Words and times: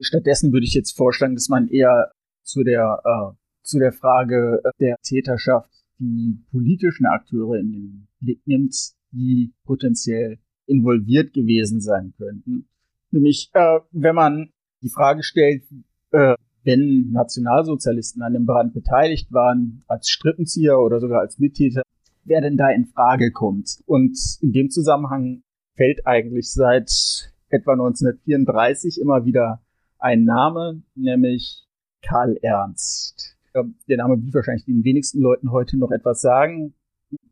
Stattdessen 0.00 0.52
würde 0.52 0.66
ich 0.66 0.74
jetzt 0.74 0.96
vorschlagen, 0.96 1.34
dass 1.34 1.48
man 1.48 1.68
eher 1.68 2.12
zu 2.42 2.62
der, 2.62 3.00
äh, 3.04 3.36
zu 3.62 3.78
der 3.78 3.92
Frage 3.92 4.60
der 4.80 4.96
Täterschaft 5.02 5.70
die 5.98 6.38
politischen 6.50 7.06
Akteure 7.06 7.58
in 7.58 7.72
den 7.72 8.08
Blick 8.20 8.46
nimmt, 8.46 8.74
die 9.10 9.52
potenziell 9.64 10.38
involviert 10.66 11.32
gewesen 11.32 11.80
sein 11.80 12.12
könnten. 12.16 12.68
Nämlich, 13.10 13.50
äh, 13.54 13.80
wenn 13.90 14.14
man 14.14 14.50
die 14.82 14.90
Frage 14.90 15.22
stellt, 15.22 15.64
äh, 16.12 16.34
wenn 16.64 17.10
Nationalsozialisten 17.12 18.22
an 18.22 18.34
dem 18.34 18.44
Brand 18.44 18.74
beteiligt 18.74 19.32
waren, 19.32 19.82
als 19.86 20.08
Strippenzieher 20.08 20.78
oder 20.78 21.00
sogar 21.00 21.20
als 21.20 21.38
Mittäter, 21.38 21.82
wer 22.24 22.40
denn 22.40 22.56
da 22.56 22.70
in 22.70 22.86
Frage 22.86 23.32
kommt. 23.32 23.80
Und 23.86 24.18
in 24.42 24.52
dem 24.52 24.70
Zusammenhang 24.70 25.42
fällt 25.76 26.06
eigentlich 26.06 26.52
seit 26.52 27.32
etwa 27.48 27.72
1934 27.72 29.00
immer 29.00 29.24
wieder 29.24 29.62
ein 29.98 30.24
Name, 30.24 30.82
nämlich 30.94 31.66
Karl 32.02 32.36
Ernst. 32.42 33.36
Der 33.88 33.96
Name 33.96 34.22
wird 34.22 34.34
wahrscheinlich 34.34 34.64
den 34.64 34.84
wenigsten 34.84 35.20
Leuten 35.20 35.50
heute 35.50 35.76
noch 35.78 35.90
etwas 35.90 36.20
sagen, 36.20 36.74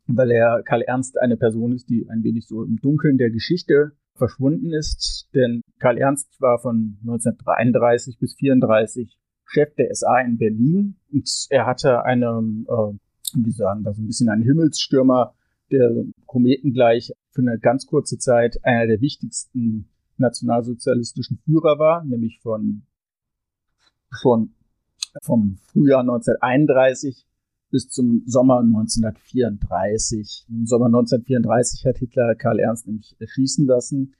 weil 0.07 0.31
er 0.31 0.61
Karl 0.63 0.81
Ernst 0.81 1.19
eine 1.19 1.37
Person 1.37 1.73
ist, 1.73 1.89
die 1.89 2.09
ein 2.09 2.23
wenig 2.23 2.47
so 2.47 2.63
im 2.63 2.77
Dunkeln 2.77 3.17
der 3.17 3.29
Geschichte 3.29 3.93
verschwunden 4.15 4.73
ist. 4.73 5.29
Denn 5.33 5.61
Karl 5.79 5.97
Ernst 5.97 6.29
war 6.41 6.59
von 6.59 6.97
1933 7.01 8.17
bis 8.19 8.31
1934 8.41 9.17
Chef 9.45 9.73
der 9.75 9.93
SA 9.95 10.19
in 10.19 10.37
Berlin 10.37 10.95
und 11.11 11.29
er 11.49 11.65
hatte 11.65 12.03
eine, 12.03 12.27
äh, 12.67 12.93
wie 13.35 13.51
sagen, 13.51 13.83
da 13.83 13.93
so 13.93 14.01
ein 14.01 14.07
bisschen 14.07 14.29
ein 14.29 14.41
Himmelsstürmer, 14.41 15.35
der 15.71 15.89
Kometen 16.25 16.73
gleich 16.73 17.13
für 17.31 17.41
eine 17.41 17.57
ganz 17.59 17.85
kurze 17.85 18.17
Zeit 18.17 18.57
einer 18.63 18.87
der 18.87 18.99
wichtigsten 18.99 19.89
nationalsozialistischen 20.19 21.39
Führer 21.45 21.79
war, 21.79 22.03
nämlich 22.03 22.39
von, 22.41 22.83
von 24.21 24.53
vom 25.21 25.57
Frühjahr 25.71 26.01
1931 26.01 27.25
bis 27.69 27.89
zum 27.89 28.23
Sommer 28.25 28.59
1934. 28.59 30.45
Im 30.49 30.65
Sommer 30.65 30.85
1934 30.87 31.85
hat 31.85 31.97
Hitler 31.97 32.35
Karl 32.35 32.59
Ernst 32.59 32.87
nämlich 32.87 33.15
erschießen 33.19 33.65
lassen. 33.65 34.13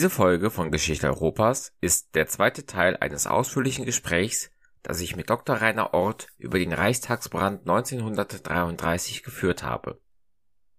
Diese 0.00 0.08
Folge 0.08 0.48
von 0.48 0.70
Geschichte 0.70 1.08
Europas 1.08 1.74
ist 1.82 2.14
der 2.14 2.26
zweite 2.26 2.64
Teil 2.64 2.96
eines 2.96 3.26
ausführlichen 3.26 3.84
Gesprächs, 3.84 4.50
das 4.82 5.02
ich 5.02 5.14
mit 5.14 5.28
Dr. 5.28 5.56
Rainer 5.56 5.92
Ort 5.92 6.28
über 6.38 6.58
den 6.58 6.72
Reichstagsbrand 6.72 7.68
1933 7.68 9.22
geführt 9.22 9.62
habe. 9.62 10.00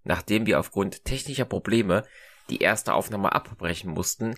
Nachdem 0.04 0.48
wir 0.48 0.60
aufgrund 0.60 1.06
technischer 1.06 1.46
Probleme 1.46 2.04
die 2.50 2.62
erste 2.62 2.96
Aufnahme 2.96 3.34
abbrechen 3.34 3.92
mussten, 3.92 4.34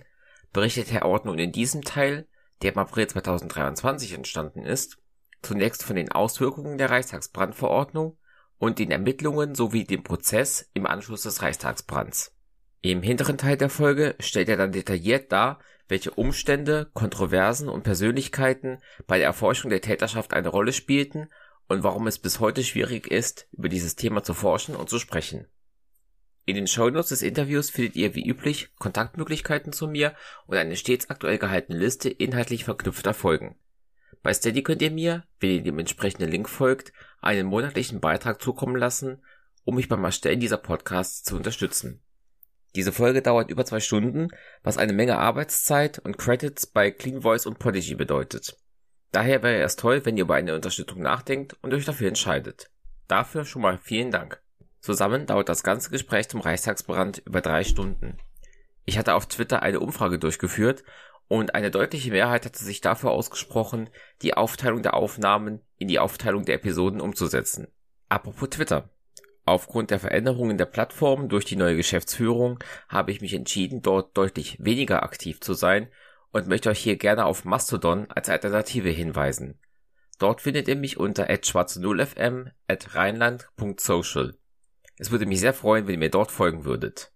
berichtet 0.52 0.92
Herr 0.92 1.06
Ort 1.06 1.24
nun 1.24 1.38
in 1.38 1.50
diesem 1.50 1.80
Teil, 1.80 2.28
der 2.60 2.74
im 2.74 2.78
April 2.78 3.06
2023 3.06 4.12
entstanden 4.12 4.66
ist, 4.66 4.98
zunächst 5.40 5.82
von 5.82 5.96
den 5.96 6.12
Auswirkungen 6.12 6.76
der 6.76 6.90
Reichstagsbrandverordnung 6.90 8.18
und 8.58 8.78
den 8.78 8.90
Ermittlungen 8.90 9.54
sowie 9.54 9.84
dem 9.84 10.02
Prozess 10.02 10.68
im 10.74 10.86
Anschluss 10.86 11.22
des 11.22 11.40
Reichstagsbrands. 11.40 12.33
Im 12.84 13.00
hinteren 13.00 13.38
Teil 13.38 13.56
der 13.56 13.70
Folge 13.70 14.14
stellt 14.20 14.50
er 14.50 14.58
dann 14.58 14.70
detailliert 14.70 15.32
dar, 15.32 15.58
welche 15.88 16.10
Umstände, 16.10 16.90
Kontroversen 16.92 17.70
und 17.70 17.82
Persönlichkeiten 17.82 18.82
bei 19.06 19.16
der 19.16 19.26
Erforschung 19.26 19.70
der 19.70 19.80
Täterschaft 19.80 20.34
eine 20.34 20.50
Rolle 20.50 20.74
spielten 20.74 21.30
und 21.66 21.82
warum 21.82 22.06
es 22.06 22.18
bis 22.18 22.40
heute 22.40 22.62
schwierig 22.62 23.06
ist, 23.06 23.48
über 23.52 23.70
dieses 23.70 23.96
Thema 23.96 24.22
zu 24.22 24.34
forschen 24.34 24.76
und 24.76 24.90
zu 24.90 24.98
sprechen. 24.98 25.46
In 26.44 26.56
den 26.56 26.66
Shownotes 26.66 27.08
des 27.08 27.22
Interviews 27.22 27.70
findet 27.70 27.96
ihr 27.96 28.14
wie 28.14 28.28
üblich 28.28 28.68
Kontaktmöglichkeiten 28.78 29.72
zu 29.72 29.88
mir 29.88 30.14
und 30.46 30.58
eine 30.58 30.76
stets 30.76 31.08
aktuell 31.08 31.38
gehaltene 31.38 31.78
Liste 31.78 32.10
inhaltlich 32.10 32.64
verknüpfter 32.64 33.14
Folgen. 33.14 33.56
Bei 34.22 34.34
Steady 34.34 34.62
könnt 34.62 34.82
ihr 34.82 34.90
mir, 34.90 35.24
wenn 35.40 35.48
ihr 35.52 35.62
dem 35.62 35.78
entsprechenden 35.78 36.30
Link 36.30 36.50
folgt, 36.50 36.92
einen 37.22 37.46
monatlichen 37.46 38.00
Beitrag 38.00 38.42
zukommen 38.42 38.76
lassen, 38.76 39.24
um 39.64 39.76
mich 39.76 39.88
beim 39.88 40.04
Erstellen 40.04 40.40
dieser 40.40 40.58
Podcasts 40.58 41.22
zu 41.22 41.34
unterstützen. 41.34 42.02
Diese 42.74 42.92
Folge 42.92 43.22
dauert 43.22 43.50
über 43.50 43.64
zwei 43.64 43.80
Stunden, 43.80 44.28
was 44.62 44.78
eine 44.78 44.92
Menge 44.92 45.18
Arbeitszeit 45.18 46.00
und 46.00 46.18
Credits 46.18 46.66
bei 46.66 46.90
Clean 46.90 47.22
Voice 47.22 47.46
und 47.46 47.58
Podigy 47.58 47.94
bedeutet. 47.94 48.56
Daher 49.12 49.44
wäre 49.44 49.62
es 49.62 49.76
toll, 49.76 50.04
wenn 50.04 50.16
ihr 50.16 50.24
über 50.24 50.34
eine 50.34 50.56
Unterstützung 50.56 51.00
nachdenkt 51.00 51.56
und 51.62 51.72
euch 51.72 51.84
dafür 51.84 52.08
entscheidet. 52.08 52.70
Dafür 53.06 53.44
schon 53.44 53.62
mal 53.62 53.78
vielen 53.78 54.10
Dank. 54.10 54.42
Zusammen 54.80 55.26
dauert 55.26 55.48
das 55.48 55.62
ganze 55.62 55.90
Gespräch 55.90 56.28
zum 56.28 56.40
Reichstagsbrand 56.40 57.18
über 57.24 57.40
drei 57.40 57.62
Stunden. 57.62 58.18
Ich 58.84 58.98
hatte 58.98 59.14
auf 59.14 59.26
Twitter 59.26 59.62
eine 59.62 59.80
Umfrage 59.80 60.18
durchgeführt 60.18 60.82
und 61.28 61.54
eine 61.54 61.70
deutliche 61.70 62.10
Mehrheit 62.10 62.44
hatte 62.44 62.62
sich 62.62 62.80
dafür 62.80 63.12
ausgesprochen, 63.12 63.88
die 64.20 64.34
Aufteilung 64.34 64.82
der 64.82 64.94
Aufnahmen 64.94 65.60
in 65.78 65.88
die 65.88 66.00
Aufteilung 66.00 66.44
der 66.44 66.56
Episoden 66.56 67.00
umzusetzen. 67.00 67.68
Apropos 68.08 68.50
Twitter. 68.50 68.90
Aufgrund 69.46 69.90
der 69.90 70.00
Veränderungen 70.00 70.56
der 70.56 70.64
Plattform 70.64 71.28
durch 71.28 71.44
die 71.44 71.56
neue 71.56 71.76
Geschäftsführung 71.76 72.58
habe 72.88 73.12
ich 73.12 73.20
mich 73.20 73.34
entschieden, 73.34 73.82
dort 73.82 74.16
deutlich 74.16 74.56
weniger 74.58 75.02
aktiv 75.02 75.40
zu 75.40 75.52
sein 75.52 75.88
und 76.32 76.48
möchte 76.48 76.70
euch 76.70 76.80
hier 76.80 76.96
gerne 76.96 77.26
auf 77.26 77.44
Mastodon 77.44 78.10
als 78.10 78.30
Alternative 78.30 78.88
hinweisen. 78.88 79.60
Dort 80.18 80.40
findet 80.40 80.68
ihr 80.68 80.76
mich 80.76 80.96
unter 80.96 81.24
schwarze0fm 81.26 82.50
at 82.68 82.94
rheinland.social. 82.94 84.34
Es 84.96 85.10
würde 85.10 85.26
mich 85.26 85.40
sehr 85.40 85.54
freuen, 85.54 85.86
wenn 85.86 85.94
ihr 85.94 85.98
mir 85.98 86.10
dort 86.10 86.30
folgen 86.30 86.64
würdet. 86.64 87.12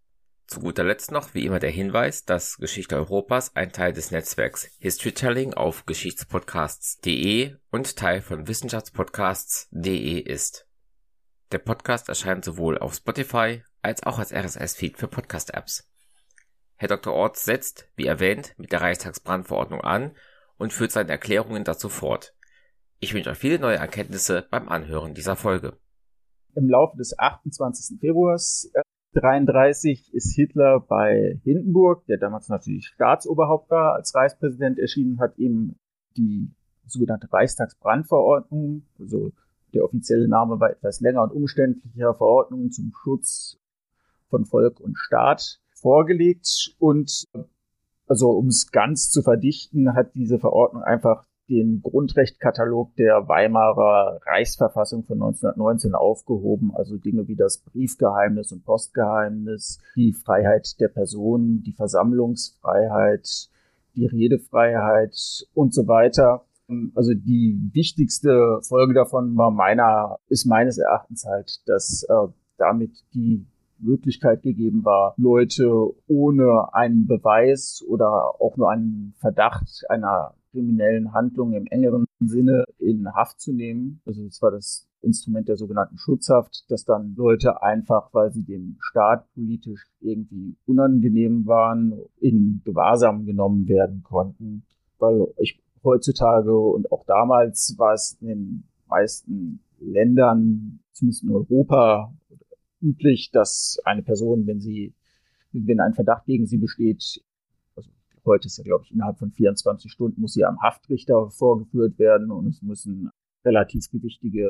Zu 0.46 0.60
guter 0.60 0.84
Letzt 0.84 1.10
noch 1.10 1.34
wie 1.34 1.44
immer 1.44 1.58
der 1.58 1.70
Hinweis, 1.70 2.24
dass 2.24 2.56
Geschichte 2.56 2.96
Europas 2.96 3.54
ein 3.54 3.72
Teil 3.72 3.92
des 3.92 4.10
Netzwerks 4.10 4.70
Historytelling 4.78 5.54
auf 5.54 5.86
geschichtspodcasts.de 5.86 7.56
und 7.70 7.96
Teil 7.96 8.22
von 8.22 8.48
wissenschaftspodcasts.de 8.48 10.20
ist. 10.20 10.67
Der 11.50 11.58
Podcast 11.58 12.10
erscheint 12.10 12.44
sowohl 12.44 12.76
auf 12.76 12.92
Spotify 12.92 13.62
als 13.80 14.02
auch 14.02 14.18
als 14.18 14.34
RSS-Feed 14.34 14.98
für 14.98 15.08
Podcast-Apps. 15.08 15.90
Herr 16.76 16.88
Dr. 16.88 17.14
Orts 17.14 17.46
setzt, 17.46 17.88
wie 17.96 18.04
erwähnt, 18.04 18.52
mit 18.58 18.70
der 18.70 18.82
Reichstagsbrandverordnung 18.82 19.80
an 19.80 20.14
und 20.58 20.74
führt 20.74 20.92
seine 20.92 21.10
Erklärungen 21.10 21.64
dazu 21.64 21.88
fort. 21.88 22.34
Ich 23.00 23.14
wünsche 23.14 23.30
euch 23.30 23.38
viele 23.38 23.58
neue 23.58 23.78
Erkenntnisse 23.78 24.46
beim 24.50 24.68
Anhören 24.68 25.14
dieser 25.14 25.36
Folge. 25.36 25.78
Im 26.54 26.68
Laufe 26.68 26.98
des 26.98 27.18
28. 27.18 27.98
Februars 27.98 28.70
1933 29.14 30.12
ist 30.12 30.34
Hitler 30.34 30.80
bei 30.80 31.40
Hindenburg, 31.44 32.04
der 32.08 32.18
damals 32.18 32.50
natürlich 32.50 32.88
Staatsoberhaupt 32.88 33.70
war, 33.70 33.94
als 33.94 34.14
Reichspräsident 34.14 34.78
erschienen, 34.78 35.18
hat 35.18 35.38
ihm 35.38 35.76
die 36.14 36.50
sogenannte 36.84 37.32
Reichstagsbrandverordnung, 37.32 38.86
also 38.98 39.32
der 39.74 39.84
offizielle 39.84 40.28
Name 40.28 40.60
war 40.60 40.70
etwas 40.70 41.00
länger 41.00 41.22
und 41.22 41.32
umständlicher 41.32 42.14
Verordnung 42.14 42.70
zum 42.70 42.92
Schutz 42.92 43.58
von 44.28 44.44
Volk 44.44 44.80
und 44.80 44.96
Staat 44.96 45.60
vorgelegt. 45.74 46.74
Und 46.78 47.24
also 48.06 48.30
um 48.30 48.48
es 48.48 48.70
ganz 48.70 49.10
zu 49.10 49.22
verdichten, 49.22 49.94
hat 49.94 50.14
diese 50.14 50.38
Verordnung 50.38 50.82
einfach 50.82 51.24
den 51.48 51.80
Grundrechtkatalog 51.82 52.94
der 52.96 53.26
Weimarer 53.26 54.20
Reichsverfassung 54.26 55.04
von 55.04 55.16
1919 55.16 55.94
aufgehoben, 55.94 56.72
also 56.74 56.98
Dinge 56.98 57.26
wie 57.26 57.36
das 57.36 57.58
Briefgeheimnis 57.58 58.52
und 58.52 58.64
Postgeheimnis, 58.64 59.80
die 59.96 60.12
Freiheit 60.12 60.78
der 60.78 60.88
Person, 60.88 61.62
die 61.62 61.72
Versammlungsfreiheit, 61.72 63.48
die 63.94 64.06
Redefreiheit 64.06 65.46
und 65.54 65.72
so 65.72 65.88
weiter. 65.88 66.44
Also 66.94 67.14
die 67.14 67.58
wichtigste 67.72 68.60
Folge 68.62 68.92
davon 68.92 69.36
war 69.36 69.50
meiner, 69.50 70.18
ist 70.28 70.44
meines 70.44 70.76
Erachtens 70.78 71.24
halt, 71.24 71.62
dass 71.66 72.02
äh, 72.08 72.28
damit 72.58 73.04
die 73.14 73.46
Möglichkeit 73.78 74.42
gegeben 74.42 74.84
war, 74.84 75.14
Leute 75.16 75.70
ohne 76.08 76.74
einen 76.74 77.06
Beweis 77.06 77.84
oder 77.88 78.40
auch 78.40 78.56
nur 78.56 78.70
einen 78.70 79.14
Verdacht 79.18 79.84
einer 79.88 80.34
kriminellen 80.50 81.12
Handlung 81.12 81.52
im 81.52 81.66
engeren 81.66 82.06
Sinne 82.20 82.64
in 82.78 83.14
Haft 83.14 83.40
zu 83.40 83.52
nehmen. 83.52 84.00
Also 84.04 84.24
das 84.24 84.42
war 84.42 84.50
das 84.50 84.88
Instrument 85.00 85.48
der 85.48 85.56
sogenannten 85.56 85.98
Schutzhaft, 85.98 86.64
dass 86.68 86.84
dann 86.84 87.14
Leute 87.16 87.62
einfach, 87.62 88.12
weil 88.12 88.32
sie 88.32 88.42
dem 88.42 88.76
Staat 88.80 89.32
politisch 89.34 89.86
irgendwie 90.00 90.56
unangenehm 90.66 91.46
waren, 91.46 92.00
in 92.20 92.62
Gewahrsam 92.64 93.24
genommen 93.24 93.68
werden 93.68 94.02
konnten. 94.02 94.64
Weil 94.98 95.28
ich 95.36 95.62
heutzutage 95.84 96.56
und 96.56 96.90
auch 96.92 97.04
damals 97.06 97.74
war 97.78 97.94
es 97.94 98.16
in 98.20 98.28
den 98.28 98.64
meisten 98.86 99.60
Ländern, 99.80 100.80
zumindest 100.92 101.22
in 101.22 101.30
Europa, 101.30 102.12
üblich, 102.80 103.30
dass 103.32 103.80
eine 103.84 104.02
Person, 104.02 104.46
wenn 104.46 104.60
sie, 104.60 104.94
wenn 105.52 105.80
ein 105.80 105.94
Verdacht 105.94 106.26
gegen 106.26 106.46
sie 106.46 106.58
besteht, 106.58 107.22
also 107.76 107.90
heute 108.24 108.46
ist 108.46 108.58
ja, 108.58 108.64
glaube 108.64 108.84
ich, 108.84 108.92
innerhalb 108.92 109.18
von 109.18 109.30
24 109.30 109.90
Stunden 109.90 110.20
muss 110.20 110.32
sie 110.32 110.44
am 110.44 110.60
Haftrichter 110.60 111.30
vorgeführt 111.30 111.98
werden 111.98 112.30
und 112.30 112.46
es 112.48 112.62
müssen 112.62 113.10
relativ 113.44 113.90
gewichtige 113.90 114.48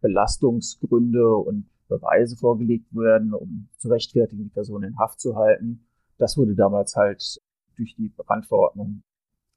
Belastungsgründe 0.00 1.34
und 1.34 1.68
Beweise 1.88 2.36
vorgelegt 2.36 2.94
werden, 2.94 3.34
um 3.34 3.68
zu 3.76 3.88
rechtfertigen, 3.88 4.44
die 4.44 4.50
Person 4.50 4.82
in 4.82 4.98
Haft 4.98 5.20
zu 5.20 5.36
halten. 5.36 5.86
Das 6.18 6.36
wurde 6.36 6.54
damals 6.54 6.96
halt 6.96 7.40
durch 7.76 7.94
die 7.96 8.08
Brandverordnung 8.08 9.02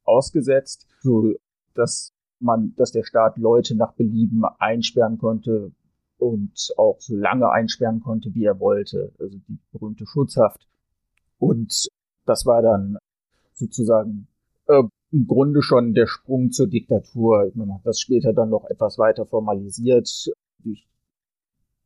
ausgesetzt, 0.03 0.87
so 1.01 1.33
dass 1.73 2.13
man, 2.39 2.73
dass 2.75 2.91
der 2.91 3.03
Staat 3.03 3.37
Leute 3.37 3.75
nach 3.75 3.93
Belieben 3.93 4.43
einsperren 4.59 5.17
konnte 5.17 5.71
und 6.17 6.73
auch 6.77 6.99
so 6.99 7.15
lange 7.15 7.49
einsperren 7.49 8.01
konnte, 8.01 8.33
wie 8.33 8.45
er 8.45 8.59
wollte. 8.59 9.11
Also 9.19 9.37
die 9.47 9.57
berühmte 9.71 10.05
Schutzhaft. 10.05 10.67
Und 11.39 11.87
das 12.25 12.45
war 12.45 12.61
dann 12.61 12.97
sozusagen 13.53 14.27
äh, 14.67 14.83
im 15.11 15.27
Grunde 15.27 15.61
schon 15.61 15.93
der 15.93 16.07
Sprung 16.07 16.51
zur 16.51 16.67
Diktatur. 16.67 17.51
Man 17.55 17.73
hat 17.73 17.85
das 17.85 17.99
später 17.99 18.33
dann 18.33 18.49
noch 18.49 18.65
etwas 18.65 18.97
weiter 18.97 19.25
formalisiert 19.25 20.09
durch 20.63 20.87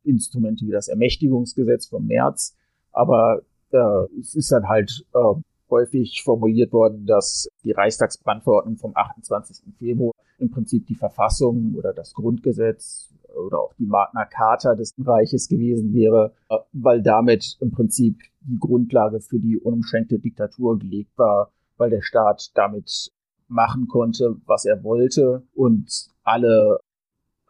Instrumente 0.04 0.66
wie 0.66 0.70
das 0.70 0.88
Ermächtigungsgesetz 0.88 1.86
vom 1.86 2.06
März. 2.06 2.56
Aber 2.92 3.42
äh, 3.70 4.18
es 4.18 4.34
ist 4.34 4.50
dann 4.50 4.68
halt 4.68 5.04
äh, 5.14 5.40
häufig 5.70 6.22
formuliert 6.22 6.72
worden, 6.72 7.06
dass 7.06 7.48
die 7.64 7.72
Reichstagsbrandverordnung 7.72 8.76
vom 8.76 8.92
28. 8.94 9.74
Februar 9.78 10.14
im 10.38 10.50
Prinzip 10.50 10.86
die 10.86 10.94
Verfassung 10.94 11.74
oder 11.76 11.92
das 11.92 12.14
Grundgesetz 12.14 13.12
oder 13.34 13.60
auch 13.60 13.74
die 13.74 13.86
Magna 13.86 14.24
Carta 14.24 14.74
des 14.74 14.94
Reiches 14.98 15.48
gewesen 15.48 15.92
wäre, 15.92 16.32
äh, 16.48 16.56
weil 16.72 17.02
damit 17.02 17.56
im 17.60 17.70
Prinzip 17.70 18.20
die 18.40 18.58
Grundlage 18.58 19.20
für 19.20 19.38
die 19.38 19.58
unumschränkte 19.58 20.18
Diktatur 20.18 20.78
gelegt 20.78 21.16
war, 21.16 21.52
weil 21.76 21.90
der 21.90 22.02
Staat 22.02 22.50
damit 22.54 23.12
machen 23.48 23.88
konnte, 23.88 24.36
was 24.46 24.64
er 24.64 24.82
wollte 24.84 25.42
und 25.54 26.10
alle, 26.22 26.80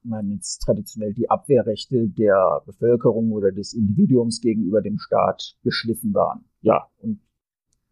man 0.04 0.30
jetzt 0.30 0.58
traditionell 0.58 1.12
die 1.12 1.28
Abwehrrechte 1.28 2.08
der 2.08 2.62
Bevölkerung 2.64 3.32
oder 3.32 3.50
des 3.50 3.74
Individuums 3.74 4.40
gegenüber 4.40 4.80
dem 4.80 4.98
Staat 4.98 5.56
geschliffen 5.64 6.14
waren. 6.14 6.44
Ja, 6.60 6.88
und 6.98 7.20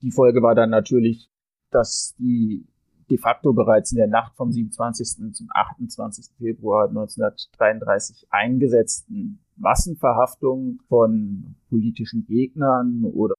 die 0.03 0.11
Folge 0.11 0.43
war 0.43 0.55
dann 0.55 0.71
natürlich, 0.71 1.31
dass 1.71 2.15
die 2.19 2.67
de 3.11 3.19
facto 3.19 3.53
bereits 3.53 3.93
in 3.93 3.99
der 3.99 4.09
Nacht 4.09 4.35
vom 4.37 4.51
27. 4.51 5.33
zum 5.33 5.49
28. 5.53 6.27
Februar 6.39 6.89
1933 6.89 8.27
eingesetzten 8.31 9.39
Massenverhaftungen 9.57 10.81
von 10.89 11.55
politischen 11.69 12.27
Gegnern 12.27 13.05
oder 13.05 13.35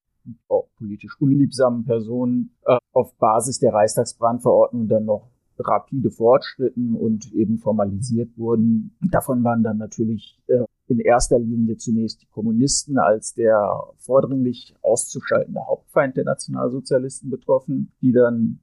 auch 0.48 0.68
politisch 0.78 1.20
unliebsamen 1.20 1.86
Personen 1.86 2.56
äh, 2.66 2.78
auf 2.94 3.14
Basis 3.18 3.60
der 3.60 3.74
Reichstagsbrandverordnung 3.74 4.88
dann 4.88 5.06
noch 5.06 5.30
rapide 5.60 6.12
fortschritten 6.12 6.96
und 6.96 7.34
eben 7.34 7.58
formalisiert 7.58 8.38
wurden. 8.38 8.96
Davon 9.12 9.44
waren 9.44 9.64
dann 9.64 9.78
natürlich 9.78 10.40
äh, 10.48 10.64
in 10.88 11.00
erster 11.00 11.40
Linie 11.40 11.78
zunächst 11.78 12.22
die 12.22 12.28
Kommunisten 12.28 12.98
als 12.98 13.34
der 13.34 13.60
vordringlich 13.98 14.74
auszuschaltende 14.82 15.66
Hauptfeind 15.68 16.16
der 16.16 16.24
Nationalsozialisten 16.24 17.30
betroffen, 17.30 17.92
die 18.02 18.14
dann 18.14 18.60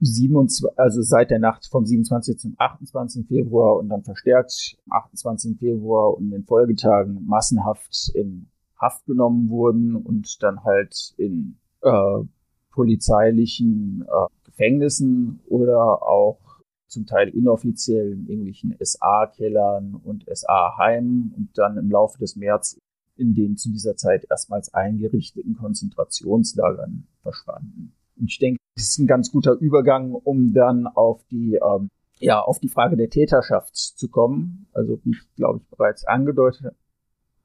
27, 0.00 0.66
also 0.76 1.00
seit 1.00 1.30
der 1.30 1.38
Nacht 1.38 1.66
vom 1.66 1.86
27. 1.86 2.36
zum 2.36 2.54
28. 2.58 3.26
Februar 3.28 3.76
und 3.76 3.88
dann 3.88 4.02
verstärkt 4.02 4.76
am 4.86 4.98
28. 4.98 5.58
Februar 5.58 6.16
und 6.16 6.24
in 6.24 6.30
den 6.30 6.44
Folgetagen 6.44 7.24
massenhaft 7.24 8.10
in 8.14 8.48
Haft 8.76 9.06
genommen 9.06 9.48
wurden 9.48 9.94
und 9.94 10.42
dann 10.42 10.64
halt 10.64 11.14
in 11.16 11.56
äh, 11.82 12.24
polizeilichen 12.72 14.04
äh, 14.08 14.26
Gefängnissen 14.44 15.40
oder 15.46 16.02
auch 16.02 16.51
zum 16.92 17.06
Teil 17.06 17.28
inoffiziellen 17.30 18.26
irgendwelchen 18.26 18.76
SA-Kellern 18.78 19.94
und 19.94 20.24
SA-Heimen 20.32 21.32
und 21.36 21.56
dann 21.58 21.78
im 21.78 21.90
Laufe 21.90 22.18
des 22.18 22.36
März 22.36 22.78
in 23.16 23.34
den 23.34 23.56
zu 23.56 23.70
dieser 23.70 23.96
Zeit 23.96 24.26
erstmals 24.30 24.72
eingerichteten 24.74 25.56
Konzentrationslagern 25.56 27.08
verschwanden. 27.22 27.94
Und 28.18 28.30
ich 28.30 28.38
denke, 28.38 28.58
das 28.76 28.88
ist 28.88 28.98
ein 28.98 29.06
ganz 29.06 29.32
guter 29.32 29.54
Übergang, 29.54 30.12
um 30.12 30.52
dann 30.52 30.86
auf 30.86 31.24
die 31.30 31.54
ähm, 31.54 31.90
ja 32.18 32.40
auf 32.40 32.58
die 32.58 32.68
Frage 32.68 32.96
der 32.96 33.10
Täterschaft 33.10 33.74
zu 33.74 34.08
kommen. 34.08 34.66
Also 34.72 35.00
wie 35.04 35.10
ich 35.10 35.34
glaube 35.36 35.60
ich 35.62 35.68
bereits 35.68 36.04
angedeutet 36.04 36.74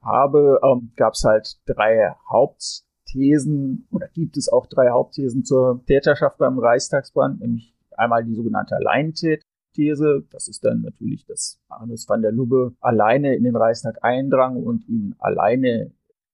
habe, 0.02 0.60
ähm, 0.64 0.92
gab 0.96 1.14
es 1.14 1.24
halt 1.24 1.60
drei 1.66 2.16
Hauptthesen 2.30 3.88
oder 3.92 4.08
gibt 4.10 4.38
es 4.38 4.50
auch 4.50 4.68
drei 4.68 4.90
Hauptthesen 4.90 5.44
zur 5.44 5.84
Täterschaft 5.86 6.38
beim 6.38 6.60
Reichstagsbrand, 6.60 7.42
nämlich 7.42 7.77
einmal 7.98 8.24
die 8.24 8.36
sogenannte 8.36 8.76
Alleinthese. 8.76 10.26
Das 10.32 10.48
ist 10.48 10.64
dann 10.64 10.82
natürlich, 10.82 11.26
dass 11.26 11.60
Arnes 11.70 12.08
van 12.08 12.22
der 12.22 12.32
Lubbe 12.32 12.74
alleine 12.80 13.36
in 13.36 13.44
den 13.44 13.56
Reichstag 13.56 14.04
eindrang 14.04 14.58
und 14.58 14.88
ihn 14.88 15.16
alleine 15.20 15.92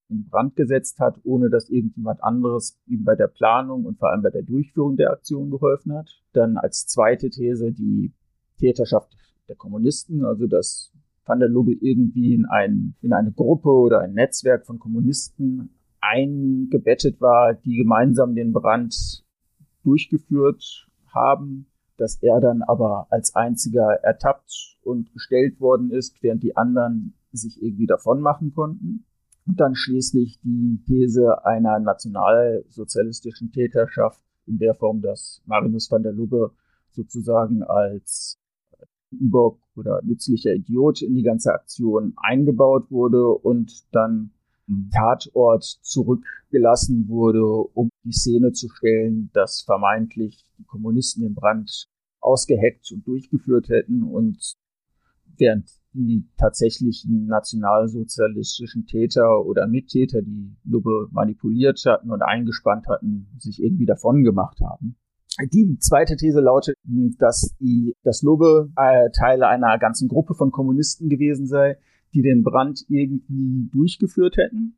in 0.10 0.28
Brand 0.30 0.56
gesetzt 0.56 1.00
hat, 1.00 1.20
ohne 1.24 1.50
dass 1.50 1.70
irgendjemand 1.70 2.24
anderes 2.24 2.80
ihm 2.86 3.04
bei 3.04 3.16
der 3.16 3.28
Planung 3.28 3.86
und 3.86 3.98
vor 3.98 4.12
allem 4.12 4.22
bei 4.22 4.30
der 4.30 4.44
Durchführung 4.44 4.96
der 4.96 5.12
Aktion 5.12 5.50
geholfen 5.50 5.94
hat. 5.94 6.10
Dann 6.34 6.58
als 6.58 6.86
zweite 6.86 7.30
These 7.30 7.72
die 7.72 8.14
Täterschaft 8.60 9.16
der 9.48 9.56
Kommunisten, 9.56 10.24
also 10.26 10.48
dass 10.48 10.92
Van 11.26 11.40
der 11.40 11.50
Lubbe 11.50 11.74
irgendwie 11.74 12.34
in, 12.34 12.46
ein, 12.46 12.96
in 13.02 13.14
eine 13.14 13.32
Gruppe 13.32 13.70
oder 13.70 14.02
ein 14.02 14.14
Netzwerk 14.14 14.66
von 14.66 14.80
Kommunisten 14.80 15.70
eingebettet 16.02 17.22
war, 17.22 17.54
die 17.54 17.78
gemeinsam 17.78 18.36
den 18.36 18.52
Brand 18.52 19.24
durchgeführt 19.84 20.88
haben, 21.14 21.68
dass 21.98 22.22
er 22.22 22.40
dann 22.42 22.62
aber 22.62 23.08
als 23.10 23.36
einziger 23.36 24.00
ertappt 24.04 24.78
und 24.84 25.14
gestellt 25.14 25.60
worden 25.60 25.92
ist, 25.92 26.22
während 26.22 26.44
die 26.44 26.58
anderen 26.58 27.14
sich 27.32 27.62
irgendwie 27.62 27.88
davon 27.88 28.22
machen 28.22 28.54
konnten. 28.54 29.06
Und 29.46 29.60
dann 29.60 29.76
schließlich 29.76 30.40
die 30.42 30.82
These 30.86 31.46
einer 31.46 31.80
nationalsozialistischen 31.80 33.52
Täterschaft 33.52 34.24
in 34.46 34.58
der 34.58 34.74
Form, 34.74 35.02
dass 35.02 35.42
Marinus 35.46 35.92
van 35.92 36.04
der 36.04 36.14
Lubbe 36.14 36.52
sozusagen 36.92 37.64
als 37.64 38.40
über 39.12 39.58
oder 39.76 40.02
nützlicher 40.04 40.54
Idiot 40.54 41.02
in 41.02 41.16
die 41.16 41.24
ganze 41.24 41.54
Aktion 41.54 42.14
eingebaut 42.18 42.90
wurde 42.90 43.28
und 43.28 43.84
dann 43.94 44.32
Tatort 44.92 45.64
zurückgelassen 45.64 47.08
wurde, 47.10 47.46
um 47.46 47.90
die 48.04 48.12
Szene 48.12 48.52
zu 48.52 48.70
stellen, 48.70 49.30
dass 49.34 49.62
vermeintlich 49.62 50.46
die 50.58 50.66
Kommunisten 50.66 51.24
den 51.24 51.36
Brand 51.36 51.88
ausgeheckt 52.20 52.92
und 52.92 53.06
durchgeführt 53.08 53.70
hätten 53.70 54.04
und 54.04 54.56
während 55.38 55.70
die 55.94 56.28
tatsächlichen 56.38 57.28
nationalsozialistischen 57.28 58.86
Täter 58.86 59.46
oder 59.46 59.68
Mittäter, 59.68 60.22
die 60.22 60.56
Lubbe 60.64 61.08
manipuliert 61.12 61.82
hatten 61.86 62.12
und 62.12 62.22
eingespannt 62.22 62.88
hatten, 62.88 63.28
sich 63.40 63.62
irgendwie 63.62 63.86
davon 63.86 64.24
gemacht 64.24 64.60
haben. 64.62 64.96
Die 65.52 65.78
zweite 65.80 66.16
These 66.16 66.42
lautet, 66.42 66.76
dass 67.18 67.56
die, 67.60 67.96
dass 68.04 68.22
Lubbe 68.22 68.72
äh, 68.76 69.10
Teile 69.12 69.48
einer 69.48 69.78
ganzen 69.80 70.08
Gruppe 70.08 70.36
von 70.36 70.52
Kommunisten 70.52 71.10
gewesen 71.10 71.48
sei, 71.48 71.78
die 72.14 72.22
den 72.22 72.44
Brand 72.44 72.86
irgendwie 72.88 73.70
durchgeführt 73.72 74.38
hätten. 74.38 74.78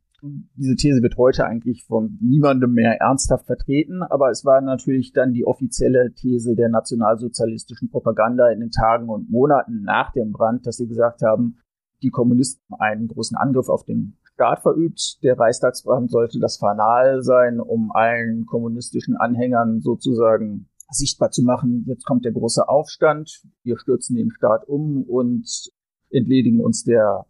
Diese 0.55 0.75
These 0.75 1.01
wird 1.01 1.17
heute 1.17 1.45
eigentlich 1.45 1.85
von 1.85 2.17
niemandem 2.21 2.73
mehr 2.73 2.99
ernsthaft 2.99 3.45
vertreten, 3.45 4.03
aber 4.03 4.29
es 4.29 4.45
war 4.45 4.61
natürlich 4.61 5.13
dann 5.13 5.33
die 5.33 5.45
offizielle 5.45 6.13
These 6.13 6.55
der 6.55 6.69
nationalsozialistischen 6.69 7.89
Propaganda 7.89 8.49
in 8.49 8.59
den 8.59 8.71
Tagen 8.71 9.09
und 9.09 9.29
Monaten 9.29 9.83
nach 9.83 10.11
dem 10.11 10.31
Brand, 10.31 10.65
dass 10.65 10.77
sie 10.77 10.87
gesagt 10.87 11.21
haben, 11.21 11.57
die 12.01 12.09
Kommunisten 12.09 12.61
haben 12.71 12.81
einen 12.81 13.07
großen 13.07 13.37
Angriff 13.37 13.69
auf 13.69 13.83
den 13.83 14.17
Staat 14.23 14.61
verübt. 14.61 15.19
Der 15.23 15.39
Reichstagsbrand 15.39 16.11
sollte 16.11 16.39
das 16.39 16.57
Fanal 16.57 17.23
sein, 17.23 17.59
um 17.59 17.91
allen 17.91 18.45
kommunistischen 18.45 19.15
Anhängern 19.15 19.81
sozusagen 19.81 20.67
sichtbar 20.89 21.31
zu 21.31 21.43
machen, 21.43 21.83
jetzt 21.87 22.05
kommt 22.05 22.25
der 22.25 22.31
große 22.31 22.67
Aufstand, 22.67 23.43
wir 23.63 23.77
stürzen 23.77 24.15
den 24.15 24.31
Staat 24.31 24.67
um 24.67 25.03
und 25.03 25.71
entledigen 26.09 26.63
uns 26.63 26.83
der, 26.83 27.25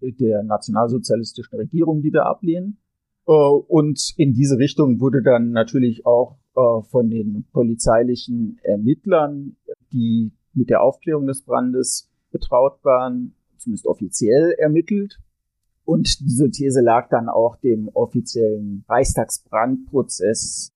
der 0.00 0.42
nationalsozialistischen 0.42 1.58
Regierung, 1.58 2.02
die 2.02 2.12
wir 2.12 2.26
ablehnen. 2.26 2.78
Äh, 3.26 3.32
und 3.32 4.14
in 4.16 4.32
diese 4.32 4.58
Richtung 4.58 5.00
wurde 5.00 5.22
dann 5.22 5.50
natürlich 5.50 6.06
auch 6.06 6.38
äh, 6.54 6.82
von 6.88 7.10
den 7.10 7.46
polizeilichen 7.52 8.58
Ermittlern, 8.62 9.56
die 9.92 10.32
mit 10.54 10.70
der 10.70 10.82
Aufklärung 10.82 11.26
des 11.26 11.42
Brandes 11.42 12.10
betraut 12.30 12.82
waren, 12.82 13.34
zumindest 13.58 13.86
offiziell 13.86 14.52
ermittelt. 14.58 15.18
Und 15.84 16.20
diese 16.20 16.50
These 16.50 16.80
lag 16.80 17.08
dann 17.10 17.28
auch 17.28 17.56
dem 17.56 17.88
offiziellen 17.88 18.84
Reichstagsbrandprozess, 18.88 20.72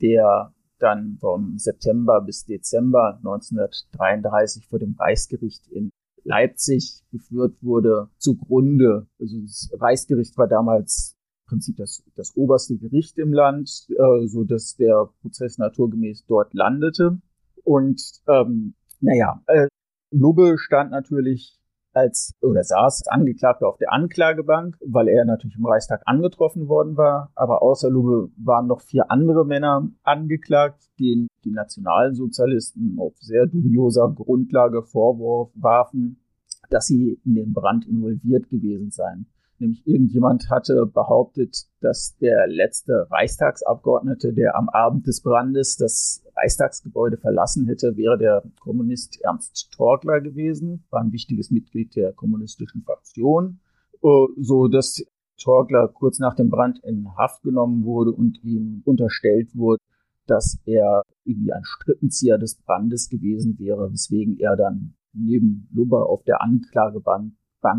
der 0.00 0.54
dann 0.78 1.18
vom 1.20 1.58
September 1.58 2.20
bis 2.20 2.44
Dezember 2.44 3.16
1933 3.18 4.66
vor 4.66 4.78
dem 4.78 4.94
Reichsgericht 4.98 5.66
in 5.68 5.90
Leipzig 6.26 7.02
geführt 7.12 7.56
wurde, 7.62 8.10
zugrunde. 8.18 9.06
Also 9.20 9.40
das 9.40 9.70
Reichsgericht 9.78 10.36
war 10.36 10.48
damals 10.48 11.16
im 11.44 11.50
Prinzip 11.50 11.76
das, 11.76 12.02
das 12.16 12.36
oberste 12.36 12.76
Gericht 12.76 13.18
im 13.18 13.32
Land, 13.32 13.86
äh, 13.90 14.26
so 14.26 14.44
dass 14.44 14.76
der 14.76 15.08
Prozess 15.22 15.58
naturgemäß 15.58 16.26
dort 16.26 16.52
landete. 16.52 17.20
Und 17.62 18.02
ähm, 18.28 18.74
naja, 19.00 19.42
äh, 19.46 19.68
Lubbe 20.10 20.56
stand 20.58 20.90
natürlich 20.90 21.58
als 21.96 22.34
oder 22.42 22.62
saß 22.62 23.08
Angeklagter 23.08 23.66
auf 23.66 23.78
der 23.78 23.92
Anklagebank, 23.92 24.76
weil 24.84 25.08
er 25.08 25.24
natürlich 25.24 25.56
im 25.56 25.66
Reichstag 25.66 26.02
angetroffen 26.04 26.68
worden 26.68 26.96
war. 26.96 27.32
Aber 27.34 27.62
außer 27.62 27.90
Lube 27.90 28.30
waren 28.36 28.66
noch 28.66 28.82
vier 28.82 29.10
andere 29.10 29.46
Männer 29.46 29.88
angeklagt, 30.02 30.82
denen 31.00 31.28
die 31.44 31.52
Nationalsozialisten 31.52 32.98
auf 33.00 33.14
sehr 33.18 33.46
dubioser 33.46 34.12
Grundlage 34.14 34.82
Vorwurf 34.82 35.50
warfen, 35.54 36.20
dass 36.68 36.86
sie 36.86 37.18
in 37.24 37.34
den 37.34 37.52
Brand 37.54 37.86
involviert 37.86 38.50
gewesen 38.50 38.90
seien. 38.90 39.26
Nämlich 39.58 39.86
irgendjemand 39.86 40.50
hatte 40.50 40.84
behauptet, 40.84 41.64
dass 41.80 42.18
der 42.18 42.46
letzte 42.46 43.06
Reichstagsabgeordnete, 43.10 44.34
der 44.34 44.54
am 44.54 44.68
Abend 44.68 45.06
des 45.06 45.22
Brandes 45.22 45.76
das 45.76 46.25
Reichstagsgebäude 46.36 47.16
verlassen 47.16 47.66
hätte, 47.66 47.96
wäre 47.96 48.18
der 48.18 48.42
Kommunist 48.60 49.20
Ernst 49.22 49.72
Torgler 49.72 50.20
gewesen, 50.20 50.84
war 50.90 51.00
ein 51.00 51.12
wichtiges 51.12 51.50
Mitglied 51.50 51.96
der 51.96 52.12
kommunistischen 52.12 52.82
Fraktion, 52.82 53.60
äh, 54.02 54.26
so 54.36 54.68
dass 54.68 55.04
Torgler 55.38 55.88
kurz 55.88 56.18
nach 56.18 56.34
dem 56.34 56.50
Brand 56.50 56.78
in 56.84 57.08
Haft 57.16 57.42
genommen 57.42 57.84
wurde 57.84 58.12
und 58.12 58.42
ihm 58.42 58.82
unterstellt 58.84 59.54
wurde, 59.54 59.82
dass 60.26 60.58
er 60.64 61.02
irgendwie 61.24 61.52
ein 61.52 61.64
Strippenzieher 61.64 62.38
des 62.38 62.56
Brandes 62.56 63.08
gewesen 63.08 63.58
wäre, 63.58 63.92
weswegen 63.92 64.38
er 64.38 64.56
dann 64.56 64.94
neben 65.12 65.68
Lubber 65.72 66.08
auf 66.08 66.22
der 66.24 66.42
Anklagebank 66.42 67.32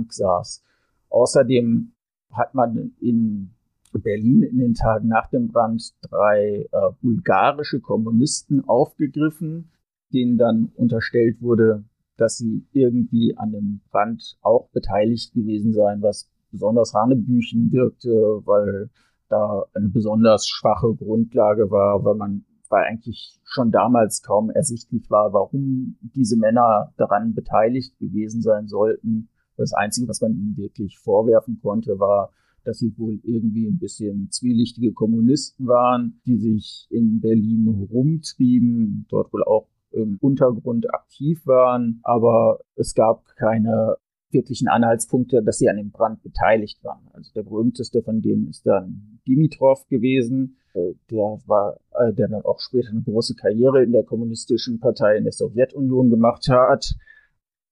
saß. 0.10 0.64
Außerdem 1.10 1.94
hat 2.32 2.54
man 2.54 2.96
in 3.00 3.57
Berlin 4.00 4.44
in 4.44 4.58
den 4.58 4.74
Tagen 4.74 5.08
nach 5.08 5.30
dem 5.30 5.48
Brand 5.48 5.94
drei 6.02 6.68
äh, 6.72 6.92
bulgarische 7.02 7.80
Kommunisten 7.80 8.68
aufgegriffen, 8.68 9.72
denen 10.14 10.38
dann 10.38 10.72
unterstellt 10.76 11.42
wurde, 11.42 11.84
dass 12.18 12.38
sie 12.38 12.66
irgendwie 12.72 13.38
an 13.38 13.52
dem 13.52 13.82
Brand 13.92 14.38
auch 14.42 14.70
beteiligt 14.70 15.34
gewesen 15.34 15.74
seien, 15.74 16.02
was 16.02 16.30
besonders 16.52 16.94
Hanebüchen 16.94 17.72
wirkte, 17.72 18.10
weil 18.46 18.90
da 19.30 19.66
eine 19.74 19.90
besonders 19.90 20.48
schwache 20.48 20.96
Grundlage 20.96 21.70
war, 21.70 22.04
weil 22.04 22.16
man 22.16 22.46
weil 22.70 22.84
eigentlich 22.84 23.40
schon 23.46 23.72
damals 23.72 24.22
kaum 24.22 24.50
ersichtlich 24.50 25.10
war, 25.10 25.34
warum 25.34 25.98
diese 26.02 26.38
Männer 26.38 26.94
daran 26.98 27.34
beteiligt 27.34 27.98
gewesen 27.98 28.42
sein 28.42 28.68
sollten. 28.68 29.30
Das 29.56 29.74
Einzige, 29.74 30.08
was 30.08 30.22
man 30.22 30.34
ihnen 30.34 30.58
wirklich 30.58 31.00
vorwerfen 31.00 31.60
konnte, 31.62 32.00
war, 32.00 32.32
dass 32.68 32.80
sie 32.80 32.94
wohl 32.98 33.20
irgendwie 33.24 33.66
ein 33.66 33.80
bisschen 33.80 34.30
zwielichtige 34.30 34.92
Kommunisten 34.92 35.68
waren, 35.68 36.20
die 36.26 36.38
sich 36.38 36.86
in 36.90 37.22
Berlin 37.22 37.68
rumtrieben, 37.90 39.06
dort 39.10 39.32
wohl 39.32 39.44
auch 39.46 39.68
im 39.92 40.18
Untergrund 40.20 40.94
aktiv 40.94 41.48
waren, 41.48 42.02
aber 42.04 42.60
es 42.76 42.94
gab 42.94 43.26
keine 43.38 43.96
wirklichen 44.32 44.68
Anhaltspunkte, 44.68 45.42
dass 45.42 45.60
sie 45.60 45.70
an 45.70 45.78
dem 45.78 45.92
Brand 45.92 46.22
beteiligt 46.22 46.84
waren. 46.84 47.08
Also 47.14 47.32
der 47.34 47.44
berühmteste 47.44 48.04
von 48.04 48.22
denen 48.22 48.50
ist 48.50 48.68
dann 48.68 49.22
Dimitrov 49.26 49.88
gewesen, 49.88 50.58
äh, 50.74 50.94
der 51.10 51.40
war, 51.46 51.80
äh, 51.98 52.12
der 52.14 52.28
dann 52.28 52.44
auch 52.44 52.60
später 52.60 52.90
eine 52.90 53.02
große 53.02 53.36
Karriere 53.36 53.82
in 53.84 53.94
der 53.94 54.04
kommunistischen 54.04 54.82
Partei 54.82 55.16
in 55.16 55.24
der 55.24 55.32
Sowjetunion 55.32 56.10
gemacht 56.10 56.50
hat. 56.50 56.96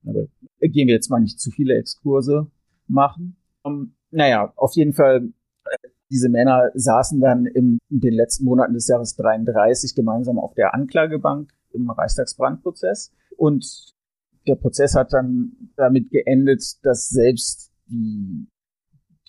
Aber 0.05 0.27
gehen 0.61 0.87
wir 0.87 0.93
jetzt 0.93 1.09
mal 1.09 1.19
nicht 1.19 1.41
zu 1.41 1.51
viele 1.51 1.75
Exkurse 1.75 2.47
machen. 2.87 3.35
Naja, 4.15 4.53
auf 4.55 4.73
jeden 4.75 4.93
Fall, 4.93 5.33
äh, 5.65 5.77
diese 6.09 6.29
Männer 6.29 6.71
saßen 6.73 7.19
dann 7.19 7.45
in 7.45 7.79
den 7.89 8.13
letzten 8.13 8.45
Monaten 8.45 8.73
des 8.73 8.87
Jahres 8.87 9.17
33 9.17 9.93
gemeinsam 9.93 10.39
auf 10.39 10.53
der 10.53 10.73
Anklagebank 10.73 11.51
im 11.73 11.89
Reichstagsbrandprozess. 11.89 13.11
Und 13.35 13.93
der 14.47 14.55
Prozess 14.55 14.95
hat 14.95 15.11
dann 15.11 15.51
damit 15.75 16.11
geendet, 16.11 16.63
dass 16.83 17.09
selbst 17.09 17.73
die, 17.87 18.47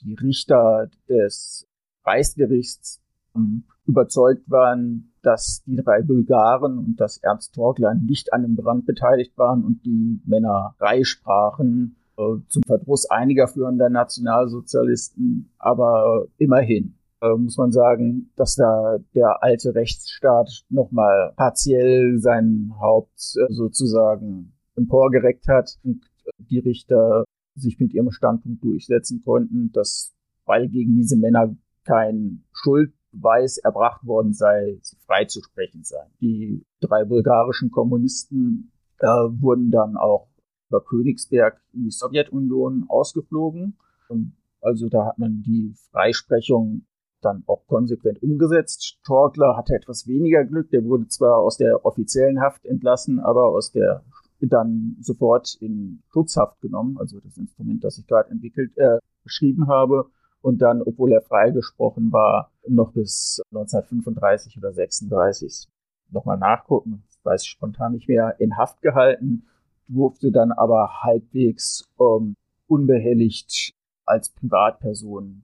die 0.02 0.14
Richter 0.14 0.88
des 1.08 1.66
Reichsgerichts 2.04 3.00
ähm, 3.34 3.64
überzeugt 3.86 4.48
waren, 4.48 5.12
dass 5.22 5.64
die 5.66 5.74
drei 5.74 6.02
Bulgaren 6.02 6.78
und 6.78 7.00
das 7.00 7.18
Ernst 7.18 7.56
Torgler 7.56 7.94
nicht 7.94 8.32
an 8.32 8.42
dem 8.42 8.54
Brand 8.54 8.86
beteiligt 8.86 9.36
waren 9.36 9.64
und 9.64 9.84
die 9.84 10.20
Männer 10.24 10.76
sprachen 11.02 11.96
äh, 11.98 12.05
zum 12.48 12.62
Verdruss 12.66 13.08
einiger 13.10 13.48
führender 13.48 13.90
Nationalsozialisten, 13.90 15.52
aber 15.58 16.26
immerhin 16.38 16.96
äh, 17.20 17.34
muss 17.36 17.56
man 17.56 17.72
sagen, 17.72 18.30
dass 18.36 18.56
da 18.56 18.98
der 19.14 19.42
alte 19.42 19.74
Rechtsstaat 19.74 20.64
nochmal 20.68 21.32
partiell 21.36 22.18
sein 22.18 22.72
Haupt 22.80 23.36
äh, 23.36 23.52
sozusagen 23.52 24.52
emporgereckt 24.76 25.48
hat 25.48 25.78
und 25.84 26.04
die 26.38 26.58
Richter 26.58 27.24
sich 27.54 27.78
mit 27.78 27.94
ihrem 27.94 28.10
Standpunkt 28.10 28.62
durchsetzen 28.62 29.22
konnten, 29.24 29.72
dass 29.72 30.12
weil 30.44 30.68
gegen 30.68 30.94
diese 30.94 31.16
Männer 31.16 31.56
kein 31.84 32.44
Schuldbeweis 32.52 33.58
erbracht 33.58 34.06
worden 34.06 34.32
sei, 34.32 34.78
freizusprechen 35.06 35.82
sei. 35.84 36.04
Die 36.20 36.62
drei 36.80 37.04
bulgarischen 37.04 37.70
Kommunisten 37.70 38.72
äh, 38.98 39.06
wurden 39.06 39.70
dann 39.70 39.96
auch 39.96 40.28
über 40.68 40.80
Königsberg 40.82 41.60
in 41.72 41.84
die 41.84 41.90
Sowjetunion 41.90 42.86
ausgeflogen. 42.88 43.76
Also 44.60 44.88
da 44.88 45.06
hat 45.06 45.18
man 45.18 45.42
die 45.42 45.74
Freisprechung 45.90 46.86
dann 47.20 47.44
auch 47.46 47.66
konsequent 47.66 48.22
umgesetzt. 48.22 48.98
Torgler 49.04 49.56
hatte 49.56 49.74
etwas 49.74 50.06
weniger 50.06 50.44
Glück. 50.44 50.70
Der 50.70 50.84
wurde 50.84 51.08
zwar 51.08 51.38
aus 51.38 51.56
der 51.56 51.84
offiziellen 51.84 52.40
Haft 52.40 52.64
entlassen, 52.66 53.20
aber 53.20 53.48
aus 53.48 53.72
der 53.72 54.04
dann 54.40 54.96
sofort 55.00 55.56
in 55.60 56.02
Schutzhaft 56.12 56.60
genommen, 56.60 56.98
also 56.98 57.20
das 57.20 57.36
Instrument, 57.38 57.82
das 57.82 57.98
ich 57.98 58.06
gerade 58.06 58.30
entwickelt, 58.30 58.76
äh, 58.76 58.98
beschrieben 59.22 59.66
habe. 59.66 60.06
Und 60.42 60.58
dann, 60.58 60.82
obwohl 60.82 61.12
er 61.12 61.22
freigesprochen 61.22 62.12
war, 62.12 62.52
noch 62.68 62.92
bis 62.92 63.40
1935 63.50 64.58
oder 64.58 64.72
36 64.72 65.68
nochmal 66.10 66.38
nachgucken, 66.38 67.02
weiß 67.24 67.42
ich 67.42 67.48
spontan 67.48 67.92
nicht 67.92 68.08
mehr, 68.08 68.36
in 68.38 68.56
Haft 68.56 68.82
gehalten 68.82 69.46
durfte 69.88 70.32
dann 70.32 70.52
aber 70.52 71.02
halbwegs 71.02 71.84
ähm, 72.00 72.34
unbehelligt 72.66 73.72
als 74.04 74.30
Privatperson 74.30 75.42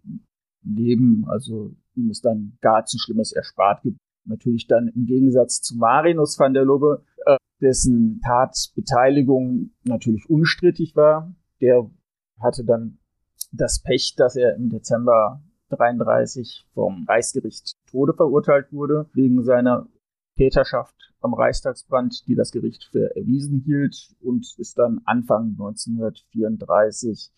leben. 0.62 1.24
Also 1.28 1.74
ihm 1.94 2.10
ist 2.10 2.24
dann 2.24 2.56
gar 2.60 2.84
zu 2.84 2.98
Schlimmes 2.98 3.32
erspart 3.32 3.82
Natürlich 4.24 4.68
dann 4.68 4.88
im 4.94 5.06
Gegensatz 5.06 5.62
zu 5.62 5.76
Marinus 5.76 6.38
van 6.38 6.54
der 6.54 6.64
Lubbe, 6.64 7.02
äh, 7.26 7.36
dessen 7.60 8.20
Tatbeteiligung 8.24 9.70
natürlich 9.82 10.30
unstrittig 10.30 10.94
war. 10.94 11.34
Der 11.60 11.90
hatte 12.40 12.64
dann 12.64 12.98
das 13.50 13.82
Pech, 13.82 14.14
dass 14.16 14.36
er 14.36 14.54
im 14.54 14.68
Dezember 14.68 15.42
33 15.70 16.66
vom 16.72 17.04
Reichsgericht 17.08 17.72
Tode 17.90 18.14
verurteilt 18.14 18.72
wurde, 18.72 19.08
wegen 19.12 19.42
seiner 19.42 19.88
Täterschaft 20.36 20.94
am 21.20 21.34
Reichstagsbrand, 21.34 22.26
die 22.26 22.34
das 22.34 22.50
Gericht 22.52 22.88
für 22.90 23.14
erwiesen 23.16 23.62
hielt 23.64 24.14
und 24.20 24.54
ist 24.58 24.78
dann 24.78 25.00
Anfang 25.04 25.50
1934 25.58 27.30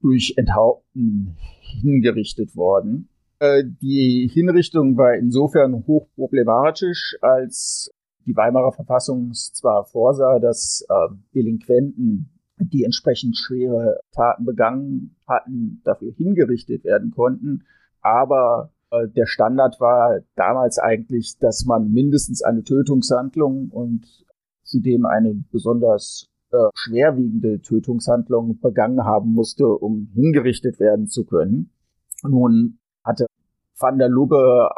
durch 0.00 0.34
Enthaupten 0.36 1.36
hingerichtet 1.60 2.54
worden. 2.56 3.08
Äh, 3.38 3.64
die 3.64 4.30
Hinrichtung 4.32 4.96
war 4.96 5.14
insofern 5.14 5.86
hochproblematisch, 5.86 7.16
als 7.20 7.90
die 8.26 8.36
Weimarer 8.36 8.72
Verfassung 8.72 9.32
zwar 9.32 9.84
vorsah, 9.84 10.38
dass 10.38 10.84
äh, 10.88 11.14
Delinquenten, 11.34 12.30
die 12.58 12.84
entsprechend 12.84 13.36
schwere 13.36 14.00
Taten 14.12 14.44
begangen 14.44 15.16
hatten, 15.26 15.80
dafür 15.84 16.12
hingerichtet 16.12 16.84
werden 16.84 17.10
konnten, 17.10 17.64
aber 18.00 18.72
der 18.92 19.26
Standard 19.26 19.80
war 19.80 20.20
damals 20.36 20.78
eigentlich, 20.78 21.38
dass 21.38 21.64
man 21.64 21.90
mindestens 21.90 22.42
eine 22.42 22.62
Tötungshandlung 22.62 23.70
und 23.70 24.06
zudem 24.62 25.06
eine 25.06 25.34
besonders 25.50 26.28
äh, 26.52 26.68
schwerwiegende 26.74 27.60
Tötungshandlung 27.60 28.60
begangen 28.60 29.04
haben 29.04 29.32
musste, 29.32 29.66
um 29.66 30.10
hingerichtet 30.14 30.78
werden 30.78 31.08
zu 31.08 31.24
können. 31.24 31.70
Nun 32.22 32.78
hatte 33.04 33.26
Van 33.78 33.98
der 33.98 34.08
Lubbe 34.08 34.70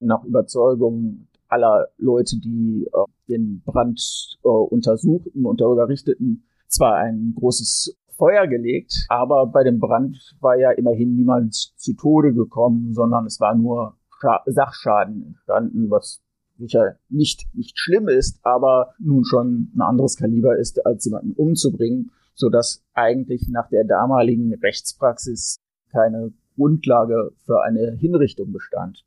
nach 0.00 0.24
Überzeugung 0.24 1.28
aller 1.48 1.88
Leute, 1.98 2.38
die 2.38 2.88
äh, 2.92 3.04
den 3.28 3.62
Brand 3.64 4.38
äh, 4.42 4.48
untersuchten 4.48 5.46
und 5.46 5.60
darüber 5.60 5.88
richteten, 5.88 6.44
zwar 6.66 6.96
ein 6.96 7.34
großes 7.38 7.96
Feuer 8.16 8.46
gelegt, 8.46 9.06
aber 9.08 9.46
bei 9.46 9.64
dem 9.64 9.80
Brand 9.80 10.36
war 10.40 10.56
ja 10.56 10.70
immerhin 10.70 11.16
niemand 11.16 11.54
zu 11.54 11.94
Tode 11.94 12.32
gekommen, 12.32 12.92
sondern 12.92 13.26
es 13.26 13.40
war 13.40 13.54
nur 13.54 13.96
Scha 14.20 14.42
Sachschaden 14.46 15.26
entstanden, 15.26 15.90
was 15.90 16.22
sicher 16.56 16.96
nicht, 17.08 17.48
nicht 17.54 17.78
schlimm 17.78 18.08
ist, 18.08 18.38
aber 18.44 18.94
nun 18.98 19.24
schon 19.24 19.72
ein 19.74 19.80
anderes 19.80 20.16
Kaliber 20.16 20.56
ist, 20.56 20.84
als 20.86 21.04
jemanden 21.04 21.32
umzubringen, 21.32 22.12
so 22.34 22.48
dass 22.48 22.84
eigentlich 22.94 23.48
nach 23.48 23.68
der 23.68 23.84
damaligen 23.84 24.54
Rechtspraxis 24.54 25.60
keine 25.90 26.32
Grundlage 26.56 27.32
für 27.44 27.62
eine 27.62 27.92
Hinrichtung 27.92 28.52
bestand. 28.52 29.04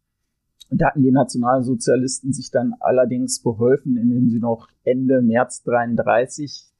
Da 0.69 0.87
hatten 0.87 1.03
die 1.03 1.11
Nationalsozialisten 1.11 2.33
sich 2.33 2.51
dann 2.51 2.73
allerdings 2.81 3.41
beholfen, 3.41 3.95
indem 3.95 4.29
sie 4.29 4.39
noch 4.39 4.67
Ende 4.83 5.21
März 5.21 5.63
33 5.63 6.73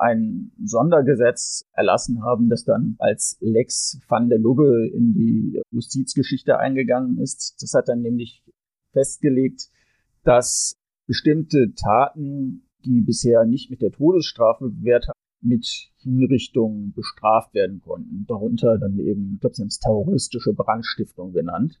ein 0.00 0.52
Sondergesetz 0.64 1.66
erlassen 1.72 2.22
haben, 2.24 2.48
das 2.48 2.64
dann 2.64 2.96
als 2.98 3.36
Lex 3.40 4.00
van 4.08 4.28
der 4.28 4.38
Lubbe 4.38 4.88
in 4.88 5.12
die 5.12 5.62
Justizgeschichte 5.70 6.58
eingegangen 6.58 7.18
ist. 7.18 7.56
Das 7.60 7.74
hat 7.74 7.88
dann 7.88 8.00
nämlich 8.00 8.42
festgelegt, 8.92 9.68
dass 10.24 10.74
bestimmte 11.06 11.74
Taten, 11.74 12.66
die 12.84 13.02
bisher 13.02 13.44
nicht 13.44 13.70
mit 13.70 13.82
der 13.82 13.90
Todesstrafe 13.90 14.70
bewährt 14.70 15.08
haben, 15.08 15.18
mit 15.42 15.90
Hinrichtung 15.98 16.92
bestraft 16.94 17.54
werden 17.54 17.80
konnten. 17.80 18.26
Darunter 18.26 18.78
dann 18.78 18.98
eben, 18.98 19.34
ich 19.34 19.40
glaube, 19.40 19.54
sie 19.54 19.62
haben 19.62 19.68
es 19.68 19.78
terroristische 19.78 20.52
Brandstiftung 20.52 21.32
genannt. 21.32 21.80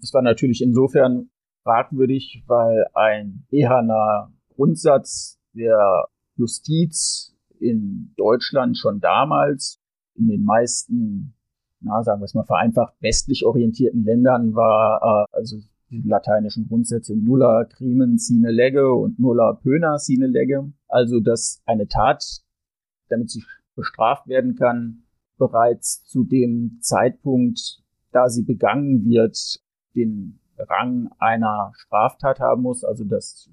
Das 0.00 0.14
war 0.14 0.22
natürlich 0.22 0.62
insofern 0.62 1.30
fragwürdig, 1.62 2.42
weil 2.46 2.86
ein 2.94 3.46
eherner 3.50 4.32
Grundsatz 4.54 5.38
der 5.54 6.06
Justiz 6.36 7.36
in 7.60 8.12
Deutschland 8.16 8.76
schon 8.76 9.00
damals 9.00 9.80
in 10.14 10.28
den 10.28 10.44
meisten, 10.44 11.34
na, 11.80 12.02
sagen 12.02 12.20
wir 12.20 12.26
es 12.26 12.34
mal 12.34 12.44
vereinfacht, 12.44 12.94
westlich 13.00 13.44
orientierten 13.44 14.04
Ländern 14.04 14.54
war, 14.54 15.26
äh, 15.32 15.36
also 15.36 15.58
die 15.90 16.02
lateinischen 16.02 16.68
Grundsätze 16.68 17.16
nulla 17.16 17.64
crimen 17.64 18.16
sine 18.18 18.50
lege 18.52 18.92
und 18.92 19.18
nulla 19.18 19.54
pöna 19.54 19.98
sine 19.98 20.26
lege. 20.26 20.72
Also, 20.88 21.20
dass 21.20 21.62
eine 21.66 21.88
Tat, 21.88 22.24
damit 23.08 23.30
sie 23.30 23.42
bestraft 23.74 24.28
werden 24.28 24.54
kann, 24.54 25.02
bereits 25.36 26.04
zu 26.04 26.24
dem 26.24 26.78
Zeitpunkt, 26.80 27.82
da 28.12 28.28
sie 28.28 28.44
begangen 28.44 29.04
wird, 29.04 29.60
den 29.96 30.40
Rang 30.58 31.10
einer 31.18 31.72
Straftat 31.74 32.38
haben 32.40 32.62
muss, 32.62 32.84
also 32.84 33.04
dass 33.04 33.50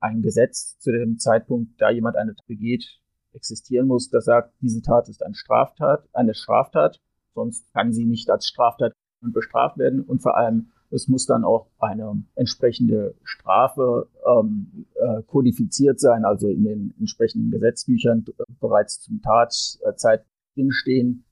ein 0.00 0.22
Gesetz 0.22 0.78
zu 0.78 0.92
dem 0.92 1.18
Zeitpunkt, 1.18 1.80
da 1.80 1.90
jemand 1.90 2.16
eine 2.16 2.34
begeht, 2.46 2.99
existieren 3.32 3.86
muss, 3.86 4.10
das 4.10 4.24
sagt, 4.24 4.54
diese 4.60 4.82
Tat 4.82 5.08
ist 5.08 5.24
eine 5.24 5.34
Straftat, 5.34 6.08
eine 6.12 6.34
Straftat, 6.34 7.00
sonst 7.34 7.72
kann 7.72 7.92
sie 7.92 8.04
nicht 8.04 8.30
als 8.30 8.46
Straftat 8.46 8.92
bestraft 9.20 9.78
werden 9.78 10.02
und 10.02 10.22
vor 10.22 10.36
allem 10.36 10.70
es 10.90 11.08
muss 11.08 11.26
dann 11.26 11.44
auch 11.44 11.68
eine 11.78 12.24
entsprechende 12.34 13.14
Strafe 13.22 14.08
ähm, 14.26 14.86
äh, 14.94 15.22
kodifiziert 15.22 16.00
sein, 16.00 16.24
also 16.24 16.48
in 16.48 16.64
den 16.64 16.94
entsprechenden 16.98 17.50
Gesetzbüchern 17.50 18.24
bereits 18.60 19.00
zum 19.00 19.22
Tatzeit 19.22 20.24
drinstehen, 20.54 21.24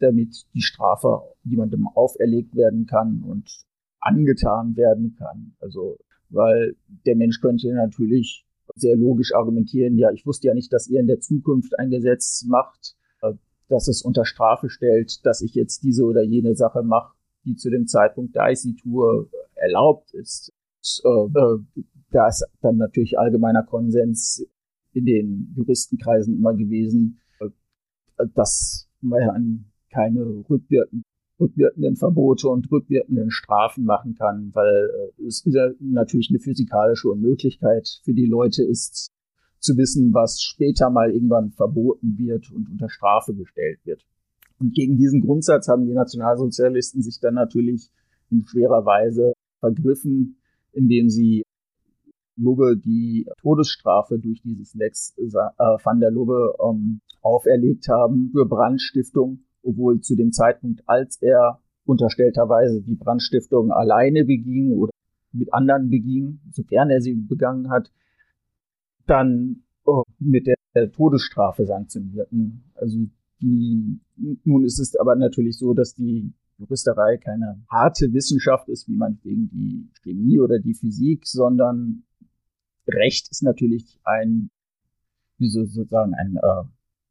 damit 0.00 0.46
die 0.52 0.60
Strafe 0.60 1.22
jemandem 1.44 1.88
auferlegt 1.88 2.54
werden 2.54 2.86
kann 2.86 3.22
und 3.26 3.64
angetan 4.00 4.76
werden 4.76 5.16
kann. 5.18 5.56
Also, 5.60 5.96
weil 6.28 6.76
der 7.06 7.16
Mensch 7.16 7.40
könnte 7.40 7.72
natürlich 7.72 8.44
sehr 8.76 8.96
logisch 8.96 9.34
argumentieren, 9.34 9.96
ja, 9.96 10.10
ich 10.12 10.26
wusste 10.26 10.48
ja 10.48 10.54
nicht, 10.54 10.72
dass 10.72 10.88
ihr 10.88 11.00
in 11.00 11.06
der 11.06 11.20
Zukunft 11.20 11.78
ein 11.78 11.90
Gesetz 11.90 12.44
macht, 12.46 12.94
äh, 13.22 13.32
dass 13.68 13.88
es 13.88 14.02
unter 14.02 14.24
Strafe 14.24 14.68
stellt, 14.68 15.24
dass 15.24 15.40
ich 15.40 15.54
jetzt 15.54 15.82
diese 15.82 16.04
oder 16.04 16.22
jene 16.22 16.54
Sache 16.54 16.82
mache, 16.82 17.14
die 17.44 17.56
zu 17.56 17.70
dem 17.70 17.86
Zeitpunkt, 17.86 18.36
da 18.36 18.50
ich 18.50 18.60
sie 18.60 18.76
tue, 18.76 19.28
erlaubt 19.54 20.12
ist. 20.12 20.52
Äh, 21.04 21.08
äh, 21.08 21.58
da 22.10 22.28
ist 22.28 22.46
dann 22.60 22.76
natürlich 22.76 23.18
allgemeiner 23.18 23.62
Konsens 23.62 24.46
in 24.92 25.04
den 25.04 25.52
Juristenkreisen 25.56 26.36
immer 26.36 26.54
gewesen, 26.54 27.20
dass 28.34 28.88
man 29.00 29.66
keine 29.90 30.44
rückwirkenden 30.48 31.04
rückwirkenden 31.38 31.96
Verbote 31.96 32.48
und 32.48 32.70
rückwirkenden 32.70 33.30
Strafen 33.30 33.84
machen 33.84 34.14
kann, 34.14 34.50
weil 34.54 34.90
äh, 35.18 35.24
es 35.24 35.44
wieder 35.44 35.72
natürlich 35.80 36.30
eine 36.30 36.38
physikalische 36.38 37.10
Unmöglichkeit 37.10 38.00
für 38.04 38.14
die 38.14 38.26
Leute 38.26 38.64
ist, 38.64 39.10
zu 39.58 39.76
wissen, 39.76 40.14
was 40.14 40.40
später 40.40 40.90
mal 40.90 41.10
irgendwann 41.10 41.50
verboten 41.50 42.16
wird 42.18 42.50
und 42.52 42.70
unter 42.70 42.88
Strafe 42.88 43.34
gestellt 43.34 43.80
wird. 43.84 44.04
Und 44.58 44.74
gegen 44.74 44.96
diesen 44.96 45.20
Grundsatz 45.20 45.68
haben 45.68 45.86
die 45.86 45.92
Nationalsozialisten 45.92 47.02
sich 47.02 47.20
dann 47.20 47.34
natürlich 47.34 47.90
in 48.30 48.46
schwerer 48.46 48.84
Weise 48.84 49.32
vergriffen, 49.60 50.38
indem 50.72 51.08
sie 51.08 51.42
Lubbe 52.36 52.76
die 52.76 53.26
Todesstrafe 53.40 54.18
durch 54.18 54.42
dieses 54.42 54.74
Lex 54.74 55.14
äh, 55.16 55.24
van 55.32 56.00
der 56.00 56.10
Lubbe 56.10 56.54
ähm, 56.62 57.00
auferlegt 57.22 57.88
haben 57.88 58.30
für 58.30 58.46
Brandstiftung 58.46 59.45
obwohl 59.66 60.00
zu 60.00 60.16
dem 60.16 60.32
Zeitpunkt, 60.32 60.82
als 60.86 61.20
er 61.20 61.60
unterstellterweise 61.84 62.82
die 62.82 62.94
Brandstiftung 62.94 63.72
alleine 63.72 64.24
beging 64.24 64.72
oder 64.72 64.92
mit 65.32 65.52
anderen 65.52 65.90
beging, 65.90 66.40
sofern 66.50 66.90
er 66.90 67.00
sie 67.00 67.14
begangen 67.14 67.70
hat, 67.70 67.92
dann 69.06 69.62
oh, 69.84 70.02
mit 70.18 70.46
der, 70.46 70.56
Todesstrafe 70.92 71.64
sanktionierten. 71.64 72.62
Also 72.74 72.98
die, 73.40 73.98
nun 74.44 74.64
ist 74.64 74.78
es 74.78 74.94
aber 74.96 75.16
natürlich 75.16 75.56
so, 75.56 75.72
dass 75.72 75.94
die 75.94 76.34
Juristerei 76.58 77.16
keine 77.16 77.62
harte 77.70 78.12
Wissenschaft 78.12 78.68
ist, 78.68 78.86
wie 78.86 78.96
man 78.96 79.18
wegen 79.22 79.48
die 79.48 79.88
Chemie 80.02 80.38
oder 80.38 80.58
die 80.58 80.74
Physik, 80.74 81.26
sondern 81.26 82.02
Recht 82.86 83.30
ist 83.30 83.42
natürlich 83.42 83.98
ein, 84.04 84.50
wie 85.38 85.48
sozusagen 85.48 86.12
ein 86.12 86.36
äh, 86.36 86.64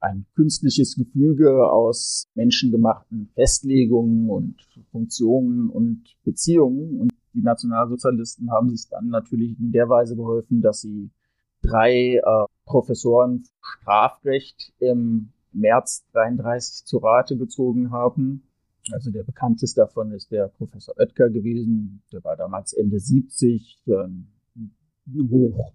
ein 0.06 0.26
künstliches 0.36 0.96
Gefüge 0.96 1.70
aus 1.70 2.28
menschengemachten 2.36 3.30
Festlegungen 3.34 4.30
und 4.30 4.56
Funktionen 4.92 5.70
und 5.70 6.04
Beziehungen. 6.24 7.00
Und 7.00 7.14
die 7.34 7.42
Nationalsozialisten 7.42 8.52
haben 8.52 8.70
sich 8.70 8.88
dann 8.90 9.08
natürlich 9.08 9.60
in 9.60 9.72
der 9.72 9.90
Weise 9.90 10.16
geholfen, 10.16 10.62
dass 10.62 10.82
sie 10.82 11.10
drei 11.62 12.18
äh, 12.18 12.46
Professoren 12.66 13.44
Strafrecht 13.62 14.74
im 14.80 15.30
März 15.52 16.06
33 16.14 16.86
zu 16.86 16.98
Rate 16.98 17.38
gezogen 17.38 17.92
haben. 17.92 18.44
Also 18.92 19.12
der 19.12 19.24
bekannteste 19.24 19.82
davon 19.82 20.12
ist 20.12 20.32
der 20.32 20.50
Professor 20.50 20.96
Oetker 21.00 21.30
gewesen. 21.30 22.04
Der 22.12 22.24
war 22.24 22.36
damals 22.36 22.74
Ende 22.74 23.00
70, 23.00 23.82
äh, 23.88 23.94
hoch 25.30 25.74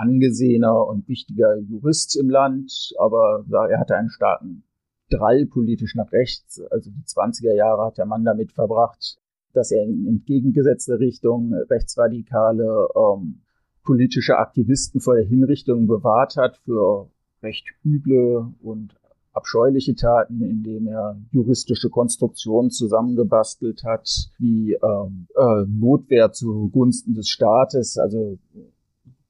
angesehener 0.00 0.86
und 0.86 1.08
wichtiger 1.08 1.56
Jurist 1.56 2.16
im 2.16 2.30
Land, 2.30 2.92
aber 2.98 3.44
er 3.70 3.78
hatte 3.78 3.96
einen 3.96 4.10
starken 4.10 4.64
Drall 5.10 5.46
politisch 5.46 5.94
nach 5.94 6.10
rechts. 6.12 6.60
Also 6.70 6.90
die 6.90 7.02
20er 7.02 7.54
Jahre 7.54 7.86
hat 7.86 7.98
der 7.98 8.06
Mann 8.06 8.24
damit 8.24 8.52
verbracht, 8.52 9.18
dass 9.52 9.70
er 9.70 9.84
in 9.84 10.06
entgegengesetzte 10.06 10.98
Richtung 10.98 11.52
rechtsradikale 11.52 12.88
ähm, 12.96 13.40
politische 13.84 14.38
Aktivisten 14.38 15.00
vor 15.00 15.16
der 15.16 15.24
Hinrichtung 15.24 15.86
bewahrt 15.86 16.36
hat 16.36 16.58
für 16.64 17.10
recht 17.42 17.66
üble 17.84 18.52
und 18.62 18.94
abscheuliche 19.32 19.94
Taten, 19.94 20.42
indem 20.42 20.88
er 20.88 21.16
juristische 21.30 21.88
Konstruktionen 21.88 22.70
zusammengebastelt 22.70 23.84
hat, 23.84 24.08
wie 24.38 24.74
ähm, 24.74 25.26
äh, 25.36 25.64
Notwehr 25.68 26.32
zugunsten 26.32 27.14
des 27.14 27.28
Staates, 27.28 27.96
also 27.96 28.38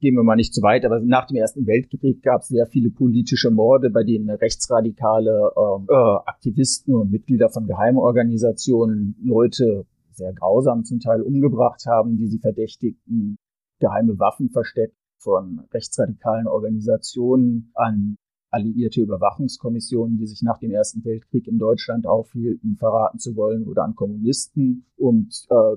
gehen 0.01 0.15
wir 0.15 0.23
mal 0.23 0.37
nicht 0.37 0.55
zu 0.55 0.63
weit, 0.63 0.85
aber 0.85 1.01
nach 1.01 1.27
dem 1.27 1.37
Ersten 1.37 1.67
Weltkrieg 1.67 2.23
gab 2.23 2.41
es 2.43 2.49
sehr 2.49 2.67
viele 2.67 2.91
politische 2.91 3.51
Morde, 3.51 3.91
bei 3.91 4.03
denen 4.03 4.31
rechtsradikale 4.31 5.53
ähm, 5.57 5.87
äh, 5.89 5.95
Aktivisten 5.95 6.95
und 6.95 7.11
Mitglieder 7.11 7.51
von 7.51 7.67
Geheimorganisationen 7.67 9.17
Leute 9.23 9.87
sehr 10.13 10.33
grausam 10.33 10.85
zum 10.85 11.01
Teil 11.01 11.23
umgebracht 11.23 11.85
haben, 11.87 12.17
die 12.17 12.27
sie 12.27 12.39
verdächtigten, 12.39 13.37
geheime 13.79 14.19
Waffen 14.19 14.51
versteckt 14.51 14.97
von 15.19 15.61
rechtsradikalen 15.73 16.47
Organisationen 16.47 17.71
an 17.75 18.17
alliierte 18.51 19.01
Überwachungskommissionen, 19.01 20.19
die 20.19 20.27
sich 20.27 20.43
nach 20.43 20.59
dem 20.59 20.73
Ersten 20.73 21.05
Weltkrieg 21.05 21.47
in 21.47 21.59
Deutschland 21.59 22.07
aufhielten, 22.07 22.77
verraten 22.77 23.19
zu 23.19 23.37
wollen 23.37 23.67
oder 23.67 23.85
an 23.85 23.95
Kommunisten. 23.95 24.87
Und 24.97 25.47
äh, 25.51 25.77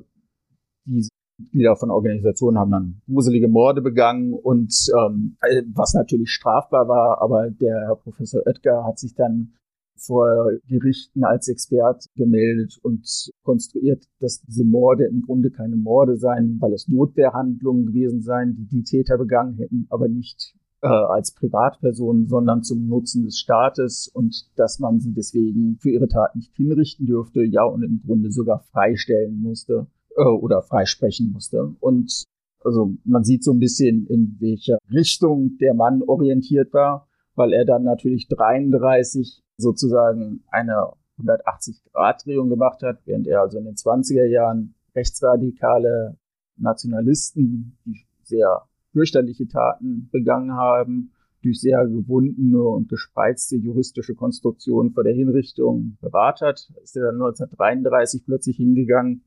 diese 0.86 1.10
Mitglieder 1.38 1.76
von 1.76 1.92
Organisationen 1.92 2.58
haben 2.58 2.72
dann 2.72 3.02
gruselige 3.08 3.48
Morde 3.48 3.82
begangen 3.82 4.34
und 4.34 4.74
ähm, 4.98 5.38
was 5.74 5.94
natürlich 5.94 6.32
strafbar 6.32 6.88
war, 6.88 7.22
aber 7.22 7.50
der 7.50 7.88
Herr 7.88 7.96
Professor 7.96 8.46
Oetker 8.46 8.84
hat 8.86 9.00
sich 9.00 9.16
dann 9.16 9.54
vor 9.96 10.52
Gerichten 10.68 11.24
als 11.24 11.48
Expert 11.48 12.06
gemeldet 12.16 12.78
und 12.82 13.32
konstruiert, 13.44 14.06
dass 14.20 14.42
diese 14.42 14.66
Morde 14.66 15.06
im 15.06 15.22
Grunde 15.22 15.52
keine 15.52 15.76
Morde 15.76 16.18
seien, 16.18 16.58
weil 16.60 16.74
es 16.74 16.88
Notwehrhandlungen 16.88 17.88
gewesen 17.88 18.22
seien, 18.22 18.56
die 18.56 18.66
die 18.66 18.84
Täter 18.84 19.18
begangen 19.18 19.56
hätten, 19.56 19.86
aber 19.90 20.08
nicht 20.08 20.56
äh, 20.82 20.88
als 20.88 21.34
Privatperson, 21.34 22.28
sondern 22.28 22.64
zum 22.64 22.88
Nutzen 22.88 23.24
des 23.24 23.38
Staates 23.38 24.10
und 24.14 24.50
dass 24.58 24.80
man 24.80 25.00
sie 25.00 25.14
deswegen 25.14 25.78
für 25.80 25.92
ihre 25.92 26.08
Tat 26.08 26.36
nicht 26.36 26.54
hinrichten 26.56 27.06
dürfte, 27.06 27.44
ja 27.44 27.64
und 27.64 27.84
im 27.84 28.02
Grunde 28.06 28.32
sogar 28.32 28.60
freistellen 28.72 29.42
musste 29.42 29.88
äh, 30.18 30.24
oder 30.24 30.62
freisprechen 30.62 31.32
musste. 31.32 31.74
Und 31.80 32.26
also 32.64 32.94
man 33.04 33.24
sieht 33.24 33.44
so 33.44 33.52
ein 33.52 33.60
bisschen, 33.60 34.08
in 34.08 34.38
welcher 34.40 34.78
Richtung 34.92 35.58
der 35.60 35.74
Mann 35.74 36.02
orientiert 36.04 36.74
war, 36.74 37.08
weil 37.36 37.54
er 37.54 37.66
dann 37.66 37.84
natürlich 37.84 38.28
33 38.28 39.44
sozusagen 39.58 40.44
eine 40.48 40.94
180-Grad-Drehung 41.20 42.50
gemacht 42.50 42.82
hat, 42.84 43.00
während 43.06 43.28
er 43.28 43.42
also 43.42 43.58
in 43.58 43.66
den 43.66 43.76
20er 43.76 44.26
Jahren 44.26 44.76
rechtsradikale 44.96 46.18
Nationalisten, 46.58 47.78
die 47.86 48.06
sehr 48.24 48.64
fürchterliche 48.92 49.48
Taten 49.48 50.10
begangen 50.12 50.54
haben, 50.54 51.12
durch 51.42 51.60
sehr 51.60 51.86
gewundene 51.86 52.62
und 52.62 52.88
gespreizte 52.88 53.58
juristische 53.58 54.16
Konstruktionen 54.16 54.94
vor 54.94 55.04
der 55.04 55.14
Hinrichtung 55.14 55.98
bewahrt 56.00 56.42
hat, 56.42 56.72
ist 56.82 56.96
er 56.96 57.04
dann 57.04 57.16
1933 57.16 58.24
plötzlich 58.24 58.56
hingegangen 58.56 59.24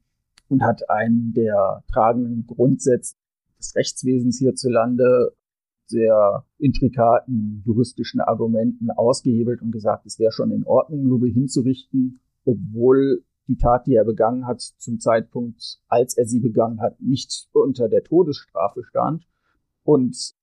und 0.49 0.63
hat 0.63 0.89
einen 0.89 1.33
der 1.33 1.83
tragenden 1.93 2.47
Grundsätze 2.47 3.15
des 3.59 3.75
Rechtswesens 3.75 4.39
hierzulande 4.39 5.35
sehr 5.87 6.45
intrikaten 6.59 7.63
juristischen 7.65 8.21
Argumenten 8.21 8.91
ausgehebelt 8.91 9.63
und 9.63 9.71
gesagt, 9.71 10.05
es 10.07 10.19
wäre 10.19 10.33
schon 10.33 10.51
in 10.51 10.65
Ordnung, 10.65 11.05
Lube 11.05 11.29
hinzurichten, 11.29 12.21
obwohl 12.45 13.23
die 13.49 13.57
Tat, 13.57 13.87
die 13.87 13.95
er 13.95 14.05
begangen 14.05 14.47
hat, 14.47 14.61
zum 14.61 14.99
Zeitpunkt, 14.99 15.79
als 15.87 16.17
er 16.17 16.27
sie 16.27 16.41
begangen 16.41 16.81
hat, 16.81 17.01
nicht 17.01 17.49
unter 17.53 17.89
der 17.89 18.03
Todesstrafe 18.03 18.83
stand. 18.83 19.25
Und 19.85 20.35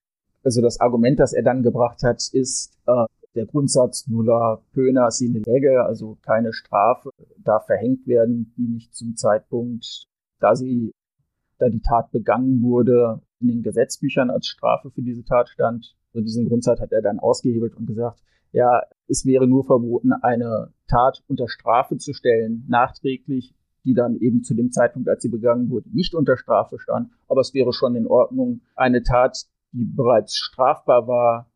also 0.44 0.62
das 0.62 0.80
Argument, 0.80 1.20
das 1.20 1.34
er 1.34 1.44
dann 1.44 1.64
gebracht 1.64 2.04
hat, 2.04 2.30
ist 2.32 2.78
äh, 2.86 3.06
der 3.36 3.46
Grundsatz 3.46 4.08
nulla 4.08 4.62
pöna 4.74 5.10
sine 5.12 5.40
lege, 5.40 5.84
also 5.84 6.18
keine 6.22 6.54
Strafe 6.54 7.10
darf 7.38 7.66
verhängt 7.66 8.08
werden, 8.08 8.54
die 8.58 8.68
nicht 8.68 8.94
zum 8.94 9.16
Zeitpunkt, 9.16 10.08
da 10.40 10.56
sie, 10.56 10.92
da 11.58 11.70
die 11.70 11.82
Tat 11.82 12.12
begangen 12.12 12.62
wurde, 12.62 13.22
in 13.40 13.48
den 13.48 13.64
Gesetzbüchern 13.64 14.30
als 14.30 14.48
Strafe 14.48 14.92
für 14.92 15.02
diese 15.02 15.24
Tat 15.26 15.50
stand. 15.50 15.96
Also 16.14 16.24
diesen 16.24 16.48
Grundsatz 16.48 16.80
hat 16.80 16.92
er 16.92 17.02
dann 17.02 17.20
ausgehebelt 17.20 17.76
und 17.76 17.88
gesagt, 17.88 18.22
ja, 18.52 18.84
es 19.08 19.26
wäre 19.26 19.48
nur 19.48 19.66
verboten, 19.66 20.14
eine 20.14 20.72
Tat 20.88 21.24
unter 21.28 21.50
Strafe 21.50 21.98
zu 21.98 22.14
stellen, 22.14 22.66
nachträglich, 22.70 23.56
die 23.84 23.96
dann 23.96 24.16
eben 24.16 24.44
zu 24.44 24.54
dem 24.54 24.72
Zeitpunkt, 24.72 25.10
als 25.10 25.24
sie 25.24 25.30
begangen 25.30 25.70
wurde, 25.70 25.90
nicht 25.92 26.14
unter 26.14 26.38
Strafe 26.38 26.80
stand. 26.80 27.10
Aber 27.28 27.42
es 27.42 27.54
wäre 27.54 27.74
schon 27.74 27.96
in 27.96 28.08
Ordnung, 28.08 28.62
eine 28.76 29.02
Tat, 29.02 29.46
die 29.72 29.86
bereits 29.86 30.38
strafbar 30.38 31.08
war, 31.08 31.50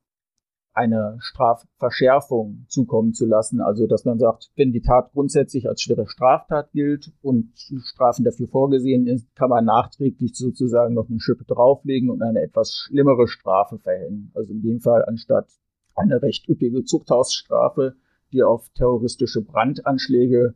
eine 0.78 1.18
Strafverschärfung 1.20 2.66
zukommen 2.68 3.14
zu 3.14 3.26
lassen. 3.26 3.62
Also, 3.62 3.88
dass 3.88 4.06
man 4.06 4.20
sagt, 4.20 4.52
wenn 4.56 4.72
die 4.72 4.82
Tat 4.82 5.12
grundsätzlich 5.12 5.68
als 5.68 5.82
schwere 5.82 6.08
Straftat 6.08 6.72
gilt 6.72 7.12
und 7.22 7.52
Strafen 7.84 8.24
dafür 8.24 8.48
vorgesehen 8.48 9.08
ist, 9.08 9.36
kann 9.36 9.50
man 9.50 9.66
nachträglich 9.66 10.36
sozusagen 10.36 10.94
noch 10.94 11.10
eine 11.10 11.20
Schippe 11.20 11.46
drauflegen 11.46 12.12
und 12.12 12.22
eine 12.22 12.42
etwas 12.42 12.74
schlimmere 12.74 13.28
Strafe 13.28 13.80
verhängen. 13.80 14.32
Also 14.36 14.54
in 14.54 14.62
dem 14.62 14.80
Fall 14.80 15.04
anstatt 15.06 15.50
eine 15.96 16.22
recht 16.22 16.48
üppige 16.48 16.84
Zuchthausstrafe, 16.84 17.96
die 18.32 18.44
auf 18.44 18.70
terroristische 18.76 19.42
Brandanschläge 19.42 20.54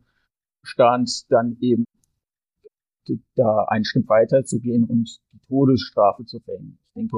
stand, 0.62 1.30
dann 1.32 1.56
eben 1.60 1.84
da 3.34 3.64
einen 3.64 3.84
Schritt 3.84 4.08
weiter 4.08 4.44
zu 4.44 4.60
gehen 4.60 4.84
und 4.84 5.18
die 5.32 5.40
Todesstrafe 5.48 6.24
zu 6.24 6.38
verhängen. 6.38 6.78
Ich 6.86 6.92
denke, 6.94 7.16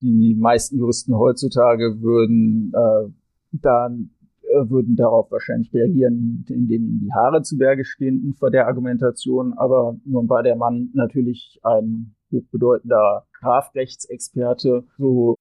die 0.00 0.34
meisten 0.34 0.78
Juristen 0.78 1.14
heutzutage 1.16 2.00
würden 2.00 2.72
äh, 2.74 3.10
dann 3.52 4.10
äh, 4.42 4.68
würden 4.68 4.96
darauf 4.96 5.30
wahrscheinlich 5.30 5.72
reagieren, 5.72 6.44
indem 6.48 6.86
ihnen 6.86 7.00
die 7.00 7.12
Haare 7.12 7.42
zu 7.42 7.56
Berge 7.56 7.84
stehen 7.84 8.34
vor 8.38 8.50
der 8.50 8.66
Argumentation. 8.66 9.52
Aber 9.54 9.96
nun 10.04 10.28
war 10.28 10.42
der 10.42 10.56
Mann 10.56 10.90
natürlich 10.92 11.60
ein 11.62 12.14
hochbedeutender 12.32 13.26
Strafrechtsexperte, 13.32 14.84
so 14.98 15.36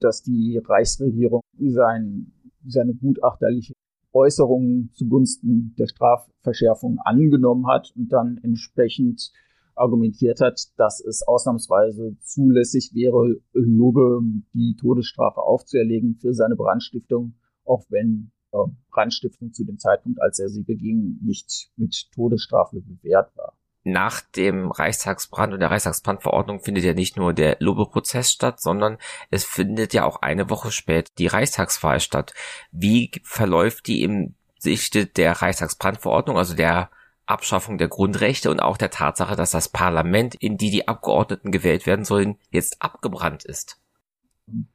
dass 0.00 0.22
die 0.22 0.60
Reichsregierung 0.64 1.42
sein, 1.58 2.32
seine 2.66 2.94
gutachterliche 2.94 3.74
Äußerungen 4.12 4.90
zugunsten 4.94 5.74
der 5.78 5.86
Strafverschärfung 5.86 6.98
angenommen 7.00 7.66
hat 7.66 7.92
und 7.96 8.12
dann 8.12 8.38
entsprechend 8.42 9.32
argumentiert 9.76 10.40
hat, 10.40 10.60
dass 10.76 11.00
es 11.00 11.22
ausnahmsweise 11.26 12.16
zulässig 12.22 12.92
wäre, 12.94 13.36
Lobe 13.52 14.20
die 14.52 14.76
Todesstrafe 14.80 15.40
aufzuerlegen 15.40 16.16
für 16.20 16.34
seine 16.34 16.56
Brandstiftung, 16.56 17.34
auch 17.64 17.84
wenn 17.88 18.30
äh, 18.52 18.58
Brandstiftung 18.90 19.52
zu 19.52 19.64
dem 19.64 19.78
Zeitpunkt, 19.78 20.20
als 20.20 20.38
er 20.38 20.48
sie 20.48 20.62
beging, 20.62 21.18
nicht 21.22 21.70
mit 21.76 22.08
Todesstrafe 22.14 22.80
bewährt 22.80 23.36
war 23.36 23.54
nach 23.84 24.22
dem 24.22 24.70
Reichstagsbrand 24.70 25.52
und 25.52 25.60
der 25.60 25.70
Reichstagsbrandverordnung 25.70 26.60
findet 26.60 26.84
ja 26.84 26.94
nicht 26.94 27.16
nur 27.16 27.34
der 27.34 27.58
Lobe-Prozess 27.60 28.32
statt, 28.32 28.60
sondern 28.60 28.96
es 29.30 29.44
findet 29.44 29.92
ja 29.92 30.04
auch 30.04 30.22
eine 30.22 30.48
Woche 30.50 30.72
später 30.72 31.12
die 31.18 31.26
Reichstagswahl 31.26 32.00
statt. 32.00 32.32
Wie 32.72 33.10
verläuft 33.22 33.86
die 33.86 34.02
im 34.02 34.34
Sichte 34.58 35.04
der 35.04 35.32
Reichstagsbrandverordnung, 35.32 36.38
also 36.38 36.54
der 36.54 36.90
Abschaffung 37.26 37.78
der 37.78 37.88
Grundrechte 37.88 38.50
und 38.50 38.60
auch 38.60 38.76
der 38.76 38.90
Tatsache, 38.90 39.36
dass 39.36 39.50
das 39.50 39.68
Parlament, 39.68 40.34
in 40.34 40.56
die 40.56 40.70
die 40.70 40.88
Abgeordneten 40.88 41.52
gewählt 41.52 41.86
werden 41.86 42.04
sollen, 42.04 42.36
jetzt 42.50 42.76
abgebrannt 42.80 43.44
ist? 43.44 43.78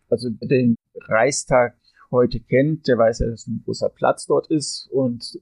Also 0.09 0.29
den 0.29 0.75
Reichstag 1.07 1.75
heute 2.11 2.39
kennt, 2.39 2.87
der 2.87 2.97
weiß 2.97 3.19
ja, 3.19 3.27
dass 3.27 3.47
ein 3.47 3.61
großer 3.63 3.89
Platz 3.89 4.25
dort 4.25 4.47
ist 4.47 4.89
und 4.91 5.39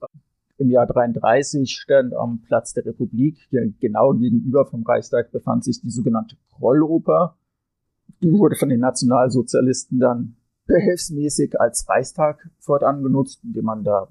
im 0.58 0.72
Jahr 0.72 0.88
33 0.88 1.70
stand 1.72 2.14
am 2.16 2.42
Platz 2.42 2.74
der 2.74 2.86
Republik, 2.86 3.48
genau 3.80 4.14
gegenüber 4.14 4.66
vom 4.66 4.84
Reichstag 4.84 5.32
befand 5.32 5.64
sich 5.64 5.82
die 5.82 5.92
sogenannte 5.92 6.36
Krolloper. 6.52 7.38
Die 8.22 8.32
wurde 8.32 8.56
von 8.56 8.70
den 8.70 8.80
Nationalsozialisten 8.80 10.00
dann 10.00 10.36
behelfsmäßig 10.66 11.60
als 11.60 11.88
Reichstag 11.88 12.50
fortan 12.60 13.04
genutzt, 13.04 13.40
indem 13.44 13.66
man 13.66 13.84
da, 13.84 14.08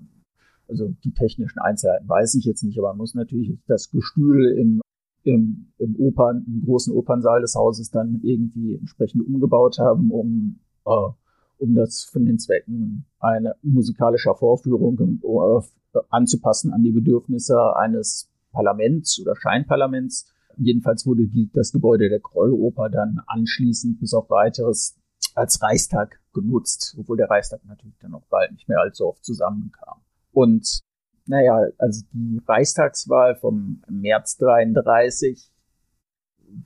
also 0.69 0.95
die 1.05 1.13
technischen 1.13 1.59
Einzelheiten 1.59 2.09
weiß 2.09 2.35
ich 2.35 2.45
jetzt 2.45 2.63
nicht, 2.63 2.79
aber 2.79 2.89
man 2.89 2.99
muss 2.99 3.15
natürlich 3.15 3.59
das 3.67 3.91
Gestühl 3.91 4.57
im, 4.59 4.81
im, 5.23 5.73
im 5.79 5.97
Opern, 5.97 6.45
im 6.47 6.65
großen 6.65 6.95
Opernsaal 6.95 7.41
des 7.41 7.55
Hauses 7.55 7.91
dann 7.91 8.21
irgendwie 8.23 8.75
entsprechend 8.75 9.27
umgebaut 9.27 9.79
haben, 9.79 10.11
um 10.11 10.59
äh, 10.85 11.11
um 11.59 11.75
das 11.75 12.05
von 12.05 12.25
den 12.25 12.39
Zwecken 12.39 13.07
einer 13.19 13.55
musikalischer 13.63 14.35
Vorführung 14.35 15.21
äh, 15.23 15.99
anzupassen 16.11 16.73
an 16.73 16.83
die 16.83 16.93
Bedürfnisse 16.93 17.77
eines 17.77 18.31
Parlaments 18.53 19.21
oder 19.21 19.37
Scheinparlaments. 19.37 20.33
Jedenfalls 20.59 21.07
wurde 21.07 21.27
die, 21.27 21.51
das 21.53 21.73
Gebäude 21.73 22.09
der 22.09 22.21
Krolloper 22.21 22.89
dann 22.89 23.21
anschließend 23.27 24.01
bis 24.01 24.15
auf 24.15 24.31
weiteres 24.31 24.99
als 25.35 25.61
Reichstag 25.63 26.21
genutzt, 26.33 26.97
obwohl 26.99 27.17
der 27.17 27.29
Reichstag 27.29 27.65
natürlich 27.67 27.99
dann 27.99 28.15
auch 28.15 28.25
bald 28.31 28.53
nicht 28.53 28.69
mehr 28.69 28.81
allzu 28.81 29.07
oft 29.07 29.25
zusammenkam. 29.25 29.99
Und 30.37 30.81
naja, 31.25 31.67
also 31.79 32.05
die 32.13 32.43
Reichstagswahl 32.47 33.37
vom 33.37 33.83
März 33.89 34.37
33 34.37 35.51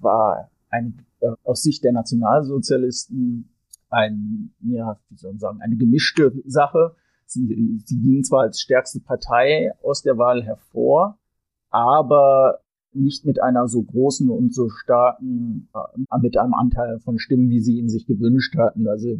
war 0.00 0.50
eine, 0.70 0.92
äh, 1.20 1.30
aus 1.44 1.62
Sicht 1.62 1.84
der 1.84 1.92
Nationalsozialisten 1.92 3.48
ein, 3.88 4.52
ja, 4.62 4.98
wie 5.08 5.16
soll 5.16 5.32
man 5.32 5.38
sagen, 5.38 5.60
eine 5.60 5.76
gemischte 5.76 6.32
Sache. 6.46 6.96
Sie, 7.26 7.80
sie 7.86 8.00
ging 8.00 8.24
zwar 8.24 8.42
als 8.42 8.60
stärkste 8.60 8.98
Partei 8.98 9.72
aus 9.84 10.02
der 10.02 10.18
Wahl 10.18 10.42
hervor, 10.42 11.16
aber 11.70 12.62
nicht 12.92 13.24
mit 13.24 13.40
einer 13.40 13.68
so 13.68 13.84
großen 13.84 14.30
und 14.30 14.52
so 14.52 14.68
starken, 14.68 15.68
äh, 15.74 16.18
mit 16.20 16.36
einem 16.36 16.54
Anteil 16.54 16.98
von 16.98 17.20
Stimmen, 17.20 17.50
wie 17.50 17.60
sie 17.60 17.78
ihn 17.78 17.88
sich 17.88 18.04
gewünscht 18.04 18.56
hatten. 18.56 18.88
Also 18.88 19.16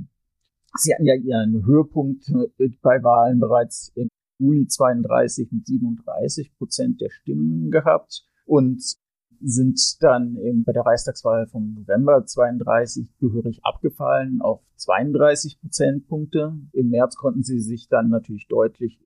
sie 0.75 0.93
hatten 0.93 1.07
ja 1.07 1.15
ihren 1.15 1.65
Höhepunkt 1.65 2.29
äh, 2.59 2.69
bei 2.83 3.01
Wahlen 3.05 3.39
bereits 3.39 3.93
im 3.95 4.09
Juli 4.41 4.67
32 4.67 5.53
mit 5.53 5.67
37 5.67 6.57
Prozent 6.57 7.01
der 7.01 7.11
Stimmen 7.11 7.71
gehabt 7.71 8.25
und 8.47 8.83
sind 9.43 9.81
dann 10.01 10.37
eben 10.37 10.65
bei 10.65 10.73
der 10.73 10.85
Reichstagswahl 10.85 11.47
vom 11.47 11.75
November 11.75 12.25
32 12.27 13.09
gehörig 13.19 13.61
abgefallen 13.63 14.41
auf 14.41 14.61
32 14.77 15.61
Prozentpunkte. 15.61 16.59
Im 16.73 16.91
März 16.91 17.17
konnten 17.17 17.43
sie 17.43 17.61
sich 17.61 17.89
dann 17.89 18.09
natürlich 18.09 18.49
deutlich 18.49 19.01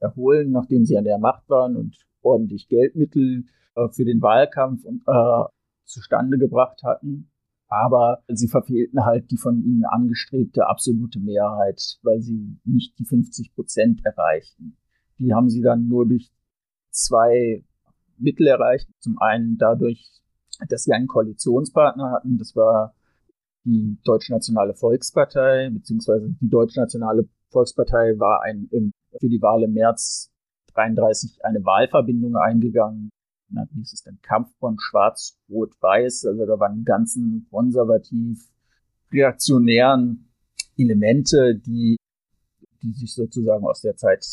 erholen, 0.00 0.50
nachdem 0.50 0.84
sie 0.84 0.96
an 0.96 1.04
der 1.04 1.18
Macht 1.18 1.48
waren 1.48 1.76
und 1.76 1.96
ordentlich 2.22 2.68
Geldmittel 2.68 3.44
äh, 3.76 3.88
für 3.88 4.04
den 4.04 4.20
Wahlkampf 4.20 4.84
äh, 4.84 5.44
zustande 5.84 6.38
gebracht 6.38 6.82
hatten. 6.82 7.30
Aber 7.68 8.22
sie 8.28 8.48
verfehlten 8.48 9.04
halt 9.04 9.30
die 9.30 9.36
von 9.36 9.62
ihnen 9.62 9.84
angestrebte 9.84 10.66
absolute 10.66 11.20
Mehrheit, 11.20 11.98
weil 12.02 12.22
sie 12.22 12.56
nicht 12.64 12.98
die 12.98 13.04
50 13.04 13.54
Prozent 13.54 14.04
erreichten. 14.04 14.76
Die 15.18 15.34
haben 15.34 15.50
sie 15.50 15.60
dann 15.60 15.86
nur 15.86 16.08
durch 16.08 16.32
zwei 16.90 17.62
Mittel 18.16 18.46
erreicht. 18.46 18.88
Zum 19.00 19.18
einen 19.18 19.58
dadurch, 19.58 20.10
dass 20.68 20.84
sie 20.84 20.92
einen 20.92 21.06
Koalitionspartner 21.06 22.10
hatten. 22.10 22.38
Das 22.38 22.56
war 22.56 22.94
die 23.64 23.98
Deutschnationale 24.04 24.74
Volkspartei, 24.74 25.70
beziehungsweise 25.70 26.30
die 26.40 26.48
Deutschnationale 26.48 27.28
Volkspartei 27.50 28.18
war 28.18 28.42
ein, 28.42 28.68
für 29.20 29.28
die 29.28 29.42
Wahl 29.42 29.62
im 29.62 29.74
März 29.74 30.30
33 30.74 31.44
eine 31.44 31.64
Wahlverbindung 31.64 32.36
eingegangen. 32.36 33.10
Na, 33.50 33.66
wie 33.70 33.78
hieß 33.78 33.92
es 33.92 34.02
denn? 34.02 34.18
Von 34.58 34.78
Schwarz-Rot-Weiß. 34.78 36.26
Also 36.26 36.46
da 36.46 36.58
waren 36.58 36.84
ganzen 36.84 37.46
konservativ 37.50 38.48
reaktionären 39.12 40.28
Elemente, 40.76 41.54
die, 41.56 41.96
die 42.82 42.92
sich 42.92 43.14
sozusagen 43.14 43.64
aus 43.64 43.80
der 43.80 43.96
Zeit 43.96 44.24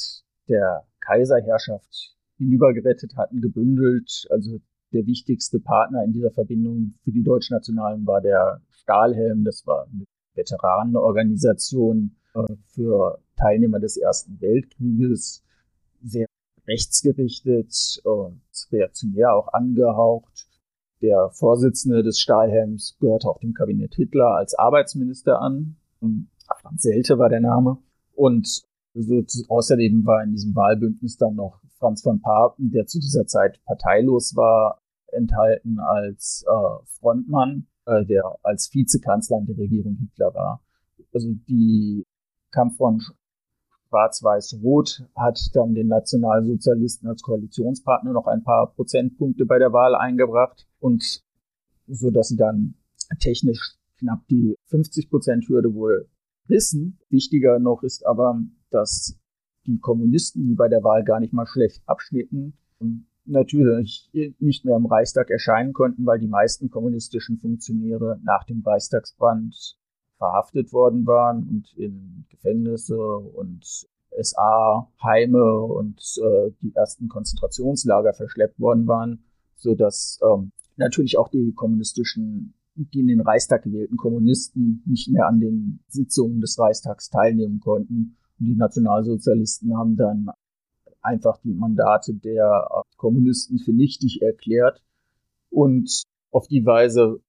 der 0.47 0.85
Kaiserherrschaft 0.99 2.15
hinübergerettet 2.37 3.15
hatten, 3.15 3.41
gebündelt. 3.41 4.27
Also 4.29 4.59
der 4.93 5.05
wichtigste 5.07 5.59
Partner 5.59 6.03
in 6.03 6.13
dieser 6.13 6.31
Verbindung 6.31 6.93
für 7.03 7.11
die 7.11 7.23
Deutschnationalen 7.23 8.05
war 8.05 8.21
der 8.21 8.61
Stahlhelm. 8.71 9.43
Das 9.43 9.65
war 9.65 9.87
eine 9.87 10.05
Veteranenorganisation 10.35 12.15
äh, 12.33 12.55
für 12.67 13.19
Teilnehmer 13.37 13.79
des 13.79 13.97
Ersten 13.97 14.39
Weltkrieges. 14.41 15.43
Sehr 16.03 16.27
rechtsgerichtet 16.67 18.01
und 18.03 18.41
reaktionär 18.71 19.33
auch 19.33 19.53
angehaucht. 19.53 20.47
Der 21.01 21.29
Vorsitzende 21.31 22.03
des 22.03 22.19
Stahlhelms 22.19 22.97
gehörte 22.99 23.27
auch 23.27 23.39
dem 23.39 23.53
Kabinett 23.53 23.95
Hitler 23.95 24.35
als 24.35 24.55
Arbeitsminister 24.55 25.41
an. 25.41 25.77
Franz 26.61 26.81
Selte 26.81 27.19
war 27.19 27.29
der 27.29 27.41
Name. 27.41 27.77
Und 28.13 28.63
so, 28.93 29.23
außerdem 29.49 30.05
war 30.05 30.23
in 30.23 30.31
diesem 30.31 30.55
Wahlbündnis 30.55 31.17
dann 31.17 31.35
noch 31.35 31.59
Franz 31.77 32.01
von 32.01 32.21
Papen, 32.21 32.71
der 32.71 32.85
zu 32.87 32.99
dieser 32.99 33.27
Zeit 33.27 33.59
parteilos 33.65 34.35
war, 34.35 34.81
enthalten 35.11 35.79
als 35.79 36.45
äh, 36.47 36.85
Frontmann, 36.99 37.67
äh, 37.85 38.05
der 38.05 38.37
als 38.43 38.73
Vizekanzler 38.73 39.39
in 39.39 39.45
der 39.47 39.57
Regierung 39.57 39.97
Hitler 39.97 40.33
war. 40.33 40.61
Also 41.13 41.29
die 41.47 42.05
Kampffront 42.51 43.13
Schwarz-Weiß-Rot 43.95 45.07
hat 45.15 45.39
dann 45.53 45.73
den 45.73 45.87
Nationalsozialisten 45.87 47.07
als 47.07 47.21
Koalitionspartner 47.21 48.11
noch 48.11 48.27
ein 48.27 48.43
paar 48.43 48.73
Prozentpunkte 48.73 49.45
bei 49.45 49.57
der 49.57 49.71
Wahl 49.71 49.95
eingebracht 49.95 50.67
und 50.79 51.23
so 51.87 52.11
dass 52.11 52.27
sie 52.29 52.35
dann 52.35 52.75
technisch 53.19 53.77
knapp 53.99 54.27
die 54.29 54.57
50 54.65 55.09
Prozent 55.09 55.47
Hürde 55.47 55.73
wohl 55.73 56.09
wissen. 56.47 56.99
Wichtiger 57.09 57.59
noch 57.59 57.83
ist 57.83 58.05
aber, 58.05 58.41
dass 58.69 59.17
die 59.65 59.79
Kommunisten, 59.79 60.45
die 60.47 60.55
bei 60.55 60.67
der 60.67 60.83
Wahl 60.83 61.03
gar 61.03 61.19
nicht 61.19 61.31
mal 61.31 61.47
schlecht 61.47 61.81
abschnitten, 61.85 62.57
natürlich 63.23 64.11
nicht 64.39 64.65
mehr 64.65 64.75
im 64.75 64.87
Reichstag 64.87 65.29
erscheinen 65.29 65.73
konnten, 65.73 66.05
weil 66.05 66.19
die 66.19 66.27
meisten 66.27 66.69
kommunistischen 66.69 67.37
Funktionäre 67.37 68.19
nach 68.23 68.43
dem 68.43 68.61
Reichstagsbrand 68.61 69.77
verhaftet 70.17 70.71
worden 70.73 71.05
waren 71.05 71.47
und 71.49 71.73
in 71.77 72.25
Gefängnisse 72.29 72.97
und 72.97 73.87
SA-Heime 74.21 75.61
und 75.61 75.99
äh, 76.21 76.51
die 76.61 76.73
ersten 76.75 77.09
Konzentrationslager 77.09 78.13
verschleppt 78.13 78.59
worden 78.59 78.87
waren, 78.87 79.25
so 79.55 79.75
dass 79.75 80.19
ähm, 80.23 80.51
natürlich 80.77 81.17
auch 81.17 81.29
die 81.29 81.53
kommunistischen, 81.53 82.53
die 82.75 82.99
in 82.99 83.07
den 83.07 83.21
Reichstag 83.21 83.63
gewählten 83.63 83.97
Kommunisten 83.97 84.83
nicht 84.85 85.09
mehr 85.09 85.27
an 85.27 85.39
den 85.39 85.79
Sitzungen 85.87 86.41
des 86.41 86.57
Reichstags 86.59 87.09
teilnehmen 87.09 87.59
konnten. 87.59 88.17
Und 88.39 88.45
die 88.47 88.55
Nationalsozialisten 88.55 89.77
haben 89.77 89.95
dann 89.95 90.29
einfach 91.01 91.37
die 91.43 91.53
Mandate 91.53 92.13
der 92.13 92.67
Kommunisten 92.97 93.59
für 93.59 93.73
nichtig 93.73 94.21
erklärt 94.21 94.81
und 95.49 96.03
auf 96.31 96.47
die 96.47 96.65
Weise 96.65 97.19
äh, 97.19 97.24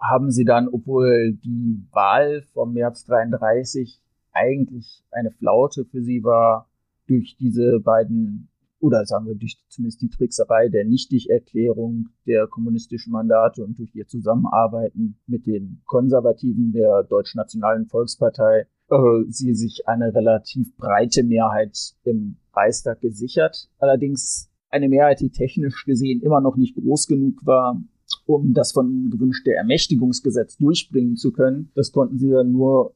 haben 0.00 0.30
sie 0.30 0.44
dann, 0.44 0.68
obwohl 0.68 1.32
die 1.32 1.82
Wahl 1.92 2.42
vom 2.52 2.72
März 2.72 3.04
33 3.04 4.00
eigentlich 4.32 5.04
eine 5.10 5.30
Flaute 5.30 5.84
für 5.84 6.02
sie 6.02 6.22
war, 6.24 6.68
durch 7.06 7.36
diese 7.38 7.80
beiden, 7.80 8.48
oder 8.80 9.04
sagen 9.06 9.26
wir 9.26 9.34
durch 9.34 9.56
zumindest 9.68 10.02
die 10.02 10.10
Trickserei 10.10 10.68
der 10.68 10.84
Nichtigerklärung 10.84 12.10
der 12.26 12.46
kommunistischen 12.46 13.12
Mandate 13.12 13.64
und 13.64 13.78
durch 13.78 13.94
ihr 13.94 14.06
Zusammenarbeiten 14.06 15.18
mit 15.26 15.46
den 15.46 15.80
Konservativen 15.86 16.72
der 16.72 17.02
Deutschnationalen 17.02 17.86
Volkspartei, 17.86 18.66
äh, 18.90 18.96
sie 19.28 19.54
sich 19.54 19.88
eine 19.88 20.14
relativ 20.14 20.76
breite 20.76 21.24
Mehrheit 21.24 21.94
im 22.04 22.36
Reichstag 22.52 23.00
gesichert. 23.00 23.68
Allerdings 23.78 24.50
eine 24.70 24.88
Mehrheit, 24.88 25.20
die 25.20 25.30
technisch 25.30 25.84
gesehen 25.84 26.20
immer 26.20 26.40
noch 26.40 26.56
nicht 26.56 26.76
groß 26.76 27.06
genug 27.06 27.44
war, 27.44 27.80
um 28.26 28.52
das 28.54 28.72
von 28.72 28.90
ihnen 28.90 29.10
gewünschte 29.10 29.54
Ermächtigungsgesetz 29.54 30.56
durchbringen 30.56 31.16
zu 31.16 31.32
können. 31.32 31.70
Das 31.74 31.92
konnten 31.92 32.18
sie 32.18 32.30
dann 32.30 32.52
nur, 32.52 32.94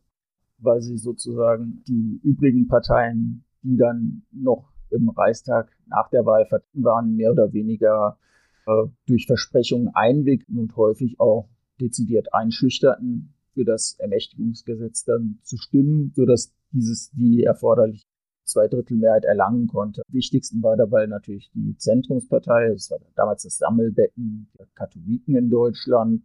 weil 0.58 0.80
sie 0.82 0.96
sozusagen 0.96 1.82
die 1.86 2.20
übrigen 2.22 2.68
Parteien, 2.68 3.44
die 3.62 3.76
dann 3.76 4.22
noch 4.30 4.72
im 4.90 5.08
Reichstag 5.08 5.70
nach 5.86 6.08
der 6.10 6.26
Wahl 6.26 6.46
vertreten 6.46 6.84
waren, 6.84 7.16
mehr 7.16 7.32
oder 7.32 7.52
weniger 7.52 8.18
äh, 8.66 8.86
durch 9.06 9.26
Versprechungen 9.26 9.88
einwickeln 9.94 10.58
und 10.58 10.76
häufig 10.76 11.18
auch 11.18 11.48
dezidiert 11.80 12.32
einschüchterten, 12.34 13.34
für 13.54 13.64
das 13.64 13.96
Ermächtigungsgesetz 13.98 15.04
dann 15.04 15.38
zu 15.42 15.56
stimmen, 15.56 16.12
so 16.14 16.24
dass 16.24 16.54
dieses 16.70 17.10
die 17.10 17.42
erforderliche 17.42 18.06
Zweidrittelmehrheit 18.52 19.24
erlangen 19.24 19.66
konnte. 19.66 20.02
Am 20.06 20.14
wichtigsten 20.14 20.62
war 20.62 20.76
dabei 20.76 21.06
natürlich 21.06 21.50
die 21.54 21.76
Zentrumspartei. 21.76 22.70
Das 22.70 22.90
war 22.90 22.98
damals 23.14 23.42
das 23.42 23.58
Sammelbecken 23.58 24.48
der 24.58 24.66
Katholiken 24.74 25.36
in 25.36 25.50
Deutschland. 25.50 26.22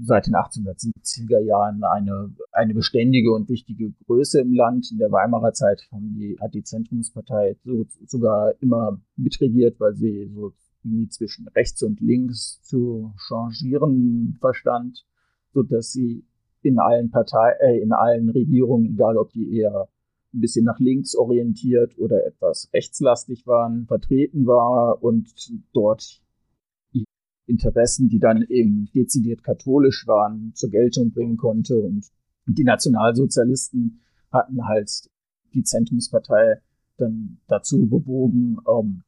Seit 0.00 0.28
den 0.28 0.34
1870er 0.34 1.40
Jahren 1.40 1.82
eine, 1.82 2.32
eine 2.52 2.74
beständige 2.74 3.32
und 3.32 3.48
wichtige 3.48 3.92
Größe 4.06 4.40
im 4.40 4.54
Land. 4.54 4.92
In 4.92 4.98
der 4.98 5.10
Weimarer 5.10 5.52
Zeit 5.52 5.88
die, 5.92 6.36
hat 6.40 6.54
die 6.54 6.62
Zentrumspartei 6.62 7.56
so, 7.64 7.84
sogar 8.06 8.54
immer 8.60 9.00
mitregiert, 9.16 9.80
weil 9.80 9.94
sie 9.94 10.30
so 10.32 10.52
irgendwie 10.84 11.08
zwischen 11.08 11.48
rechts 11.48 11.82
und 11.82 12.00
links 12.00 12.60
zu 12.62 13.12
changieren 13.16 14.36
verstand, 14.40 15.04
so 15.52 15.62
dass 15.62 15.92
sie 15.92 16.24
in 16.62 16.78
allen 16.78 17.10
Partei, 17.10 17.52
äh, 17.60 17.80
in 17.80 17.92
allen 17.92 18.30
Regierungen, 18.30 18.94
egal 18.94 19.16
ob 19.16 19.32
die 19.32 19.56
eher 19.56 19.88
ein 20.34 20.40
bisschen 20.40 20.64
nach 20.64 20.78
links 20.78 21.14
orientiert 21.14 21.98
oder 21.98 22.26
etwas 22.26 22.68
rechtslastig 22.72 23.46
waren, 23.46 23.86
vertreten 23.86 24.46
war 24.46 25.02
und 25.02 25.32
dort 25.72 26.22
Interessen, 27.48 28.08
die 28.08 28.18
dann 28.18 28.42
eben 28.42 28.90
dezidiert 28.94 29.42
katholisch 29.42 30.06
waren, 30.06 30.52
zur 30.54 30.70
Geltung 30.70 31.12
bringen 31.12 31.36
konnte. 31.36 31.78
Und 31.78 32.04
die 32.46 32.64
Nationalsozialisten 32.64 34.00
hatten 34.30 34.66
halt 34.66 35.08
die 35.54 35.62
Zentrumspartei 35.62 36.60
dann 36.98 37.38
dazu 37.48 37.86
bewogen, 37.86 38.58
um, 38.64 39.02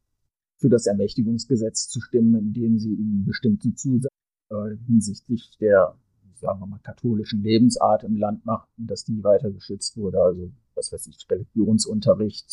für 0.57 0.69
das 0.69 0.87
Ermächtigungsgesetz 0.87 1.89
zu 1.89 2.01
stimmen, 2.01 2.35
in 2.35 2.53
dem 2.53 2.79
sie 2.79 2.95
ihnen 2.95 3.25
bestimmte 3.25 3.75
Zusagen 3.75 4.09
äh, 4.51 4.77
hinsichtlich 4.87 5.57
der 5.61 5.97
sagen 6.41 6.61
wir 6.61 6.67
mal, 6.67 6.81
katholischen 6.83 7.43
Lebensart 7.43 8.05
im 8.05 8.17
Land 8.17 8.45
machten, 8.47 8.87
dass 8.87 9.05
die 9.05 9.23
weiter 9.23 9.51
geschützt 9.51 9.97
wurde. 9.97 10.21
Also, 10.21 10.51
was 10.75 10.93
weiß 10.93 11.07
ich, 11.07 11.27
Religionsunterricht, 11.31 12.47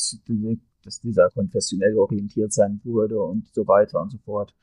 dass 0.84 1.00
dieser 1.00 1.30
konfessionell 1.30 1.98
orientiert 1.98 2.54
sein 2.54 2.82
würde 2.84 3.22
und 3.22 3.48
so 3.54 3.68
weiter 3.68 4.02
und 4.02 4.12
so 4.12 4.18
fort. 4.20 4.54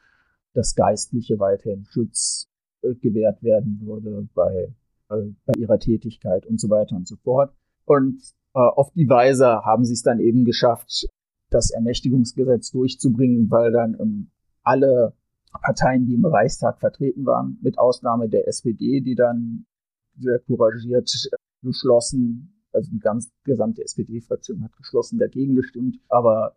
Dass 0.52 0.74
Geistliche 0.74 1.38
weiterhin 1.38 1.84
Schutz 1.84 2.48
äh, 2.82 2.94
gewährt 2.94 3.42
werden 3.42 3.80
würde 3.82 4.28
bei, 4.34 4.74
äh, 5.10 5.32
bei 5.46 5.54
ihrer 5.58 5.78
Tätigkeit 5.78 6.46
und 6.46 6.60
so 6.60 6.70
weiter 6.70 6.94
und 6.96 7.08
so 7.08 7.16
fort. 7.16 7.52
Und 7.86 8.22
äh, 8.54 8.60
auf 8.60 8.92
die 8.92 9.08
Weise 9.08 9.46
haben 9.46 9.84
sie 9.84 9.94
es 9.94 10.02
dann 10.02 10.20
eben 10.20 10.44
geschafft, 10.44 11.08
das 11.50 11.70
Ermächtigungsgesetz 11.70 12.70
durchzubringen, 12.70 13.50
weil 13.50 13.72
dann 13.72 13.96
ähm, 14.00 14.30
alle 14.62 15.14
Parteien, 15.60 16.06
die 16.06 16.14
im 16.14 16.24
Reichstag 16.24 16.80
vertreten 16.80 17.26
waren, 17.26 17.58
mit 17.62 17.78
Ausnahme 17.78 18.28
der 18.28 18.48
SPD, 18.48 19.00
die 19.00 19.14
dann 19.14 19.66
sehr 20.18 20.38
couragiert 20.40 21.10
geschlossen, 21.62 22.62
also 22.72 22.90
die 22.90 22.98
ganz 22.98 23.32
gesamte 23.44 23.82
SPD-Fraktion 23.82 24.62
hat 24.62 24.76
geschlossen 24.76 25.18
dagegen 25.18 25.54
gestimmt, 25.54 25.98
aber 26.08 26.56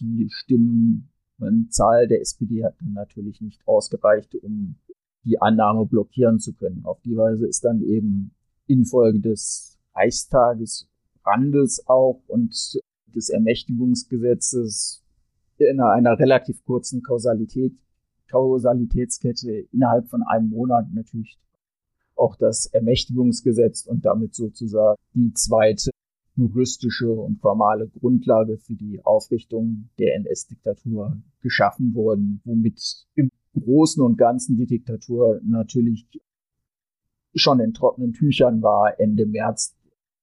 die 0.00 0.28
Stimmenzahl 0.30 2.06
der 2.08 2.20
SPD 2.20 2.64
hat 2.64 2.76
dann 2.80 2.92
natürlich 2.92 3.40
nicht 3.40 3.66
ausgereicht, 3.66 4.34
um 4.36 4.76
die 5.24 5.40
Annahme 5.40 5.86
blockieren 5.86 6.38
zu 6.38 6.54
können. 6.54 6.84
Auf 6.84 7.00
die 7.00 7.16
Weise 7.16 7.46
ist 7.46 7.64
dann 7.64 7.82
eben 7.82 8.32
infolge 8.66 9.20
des 9.20 9.78
Reichstages 9.94 10.88
Brandes 11.22 11.82
auch 11.88 12.22
und 12.28 12.80
des 13.14 13.28
Ermächtigungsgesetzes 13.30 15.02
in 15.58 15.80
einer 15.80 16.18
relativ 16.18 16.64
kurzen 16.64 17.02
Kausalität 17.02 17.74
Kausalitätskette 18.28 19.66
innerhalb 19.72 20.08
von 20.08 20.22
einem 20.22 20.50
Monat 20.50 20.86
natürlich 20.92 21.38
auch 22.16 22.36
das 22.36 22.66
Ermächtigungsgesetz 22.66 23.86
und 23.86 24.04
damit 24.04 24.34
sozusagen 24.34 24.96
die 25.14 25.32
zweite 25.34 25.90
juristische 26.36 27.10
und 27.10 27.40
formale 27.40 27.88
Grundlage 27.88 28.58
für 28.58 28.74
die 28.74 29.04
Aufrichtung 29.04 29.88
der 29.98 30.16
NS-Diktatur 30.16 31.16
geschaffen 31.40 31.94
worden, 31.94 32.40
womit 32.44 33.06
im 33.14 33.30
Großen 33.54 34.02
und 34.02 34.18
Ganzen 34.18 34.56
die 34.56 34.66
Diktatur 34.66 35.40
natürlich 35.44 36.06
schon 37.34 37.60
in 37.60 37.72
trockenen 37.72 38.12
Tüchern 38.12 38.62
war 38.62 38.98
Ende 39.00 39.26
März 39.26 39.74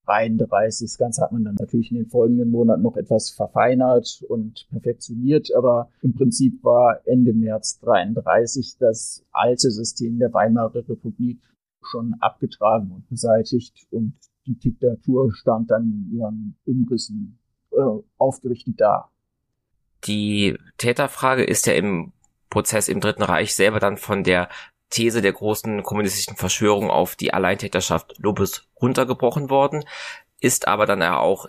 33. 0.06 0.88
Das 0.88 0.98
Ganze 0.98 1.22
hat 1.22 1.32
man 1.32 1.44
dann 1.44 1.56
natürlich 1.56 1.92
in 1.92 1.98
den 1.98 2.10
folgenden 2.10 2.52
Monaten 2.52 2.82
noch 2.82 2.98
etwas 2.98 3.30
verfeinert 3.30 4.24
und 4.28 4.68
perfektioniert, 4.70 5.54
aber 5.56 5.90
im 6.02 6.14
Prinzip 6.14 6.64
war 6.64 7.00
Ende 7.06 7.34
März 7.34 7.80
33 7.80 8.78
das 8.80 9.26
alte 9.32 9.72
System 9.72 10.20
der 10.20 10.34
Weimarer 10.34 10.88
Republik 10.88 11.40
schon 11.82 12.16
abgetragen 12.20 12.92
und 12.92 13.08
beseitigt 13.10 13.88
und 13.92 14.14
die 14.46 14.58
Diktatur 14.58 15.34
stand 15.34 15.72
dann 15.72 15.84
in 15.84 16.18
ihren 16.18 16.58
Umrissen 16.66 17.40
äh, 17.72 17.76
aufgerichtet 18.18 18.76
da. 18.80 19.10
Die 20.06 20.58
Täterfrage 20.78 21.44
ist 21.44 21.66
ja 21.66 21.74
im 21.74 22.12
Prozess 22.50 22.88
im 22.88 23.00
Dritten 23.00 23.24
Reich 23.24 23.56
selber 23.56 23.80
dann 23.80 23.98
von 23.98 24.24
der 24.24 24.50
These 24.94 25.24
der 25.24 25.34
großen 25.34 25.82
kommunistischen 25.82 26.38
Verschwörung 26.38 26.92
auf 26.92 27.16
die 27.16 27.34
Alleintäterschaft 27.34 28.14
Lobes 28.20 28.68
runtergebrochen 28.80 29.50
worden, 29.50 29.84
ist 30.40 30.68
aber 30.68 30.86
dann 30.86 31.02
auch 31.02 31.48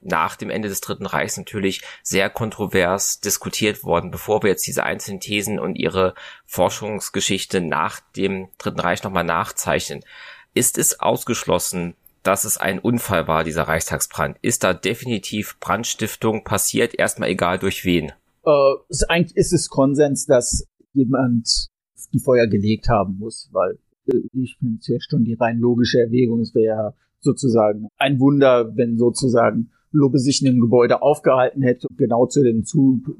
nach 0.00 0.36
dem 0.36 0.48
Ende 0.48 0.68
des 0.68 0.80
Dritten 0.80 1.06
Reichs 1.06 1.36
natürlich 1.36 1.82
sehr 2.04 2.30
kontrovers 2.30 3.18
diskutiert 3.20 3.82
worden, 3.82 4.12
bevor 4.12 4.42
wir 4.42 4.50
jetzt 4.50 4.66
diese 4.66 4.84
einzelnen 4.84 5.18
Thesen 5.18 5.58
und 5.58 5.74
ihre 5.74 6.14
Forschungsgeschichte 6.44 7.60
nach 7.60 8.00
dem 8.14 8.48
Dritten 8.58 8.80
Reich 8.80 9.02
nochmal 9.02 9.24
nachzeichnen. 9.24 10.04
Ist 10.52 10.78
es 10.78 11.00
ausgeschlossen, 11.00 11.96
dass 12.22 12.44
es 12.44 12.58
ein 12.58 12.78
Unfall 12.78 13.26
war, 13.26 13.42
dieser 13.42 13.64
Reichstagsbrand? 13.64 14.38
Ist 14.40 14.62
da 14.62 14.72
definitiv 14.72 15.58
Brandstiftung 15.58 16.44
passiert, 16.44 16.94
erstmal 16.94 17.30
egal 17.30 17.58
durch 17.58 17.84
wen? 17.84 18.12
Äh, 18.44 18.74
ist 18.88 19.10
eigentlich 19.10 19.36
ist 19.36 19.52
es 19.52 19.68
Konsens, 19.68 20.26
dass 20.26 20.68
jemand 20.92 21.73
die 22.14 22.20
Feuer 22.20 22.46
gelegt 22.46 22.88
haben 22.88 23.18
muss, 23.18 23.50
weil 23.52 23.78
äh, 24.06 24.20
ich 24.32 24.56
finde 24.58 24.78
es 24.80 24.88
ja 24.88 24.96
schon 25.00 25.24
die 25.24 25.34
rein 25.34 25.58
logische 25.58 26.00
Erwägung. 26.00 26.40
Es 26.40 26.54
wäre 26.54 26.76
ja 26.76 26.94
sozusagen 27.20 27.88
ein 27.98 28.20
Wunder, 28.20 28.76
wenn 28.76 28.96
sozusagen 28.96 29.70
Lobe 29.94 30.18
sich 30.18 30.42
in 30.42 30.52
dem 30.52 30.60
Gebäude 30.60 31.02
aufgehalten 31.02 31.62
hätte 31.62 31.86
und 31.88 31.96
genau 31.96 32.26
zu 32.26 32.42
dem 32.42 32.64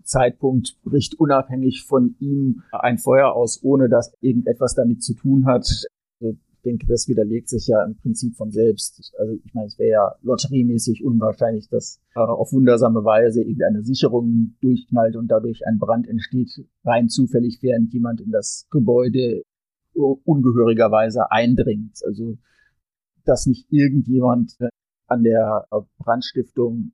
Zeitpunkt 0.03 0.77
bricht 0.83 1.19
unabhängig 1.21 1.85
von 1.85 2.17
ihm 2.19 2.63
ein 2.73 2.99
Feuer 2.99 3.33
aus, 3.33 3.61
ohne 3.63 3.89
dass 3.89 4.13
irgendetwas 4.21 4.75
damit 4.75 5.03
zu 5.03 5.15
tun 5.15 5.47
hat. 5.47 5.69
Denke, 6.65 6.87
das 6.87 7.09
widerlegt 7.09 7.49
sich 7.49 7.67
ja 7.67 7.85
im 7.85 7.97
Prinzip 7.97 8.37
von 8.37 8.51
selbst. 8.51 9.13
Also 9.19 9.35
ich 9.45 9.55
meine, 9.55 9.67
es 9.67 9.79
wäre 9.79 9.91
ja 9.91 10.15
lotteriemäßig 10.23 11.05
unwahrscheinlich, 11.05 11.69
dass 11.69 12.01
äh, 12.15 12.21
auf 12.21 12.53
wundersame 12.53 13.05
Weise 13.05 13.43
irgendeine 13.43 13.83
Sicherung 13.83 14.55
durchknallt 14.61 15.17
und 15.17 15.29
dadurch 15.29 15.67
ein 15.67 15.79
Brand 15.79 16.09
entsteht, 16.09 16.51
rein 16.85 17.09
zufällig, 17.09 17.59
während 17.63 17.93
jemand 17.93 18.21
in 18.21 18.31
das 18.31 18.67
Gebäude 18.71 19.43
ungehörigerweise 19.95 21.31
eindringt. 21.31 22.03
Also 22.05 22.39
dass 23.25 23.47
nicht 23.47 23.67
irgendjemand 23.71 24.57
an 25.07 25.23
der 25.23 25.67
Brandstiftung 25.99 26.93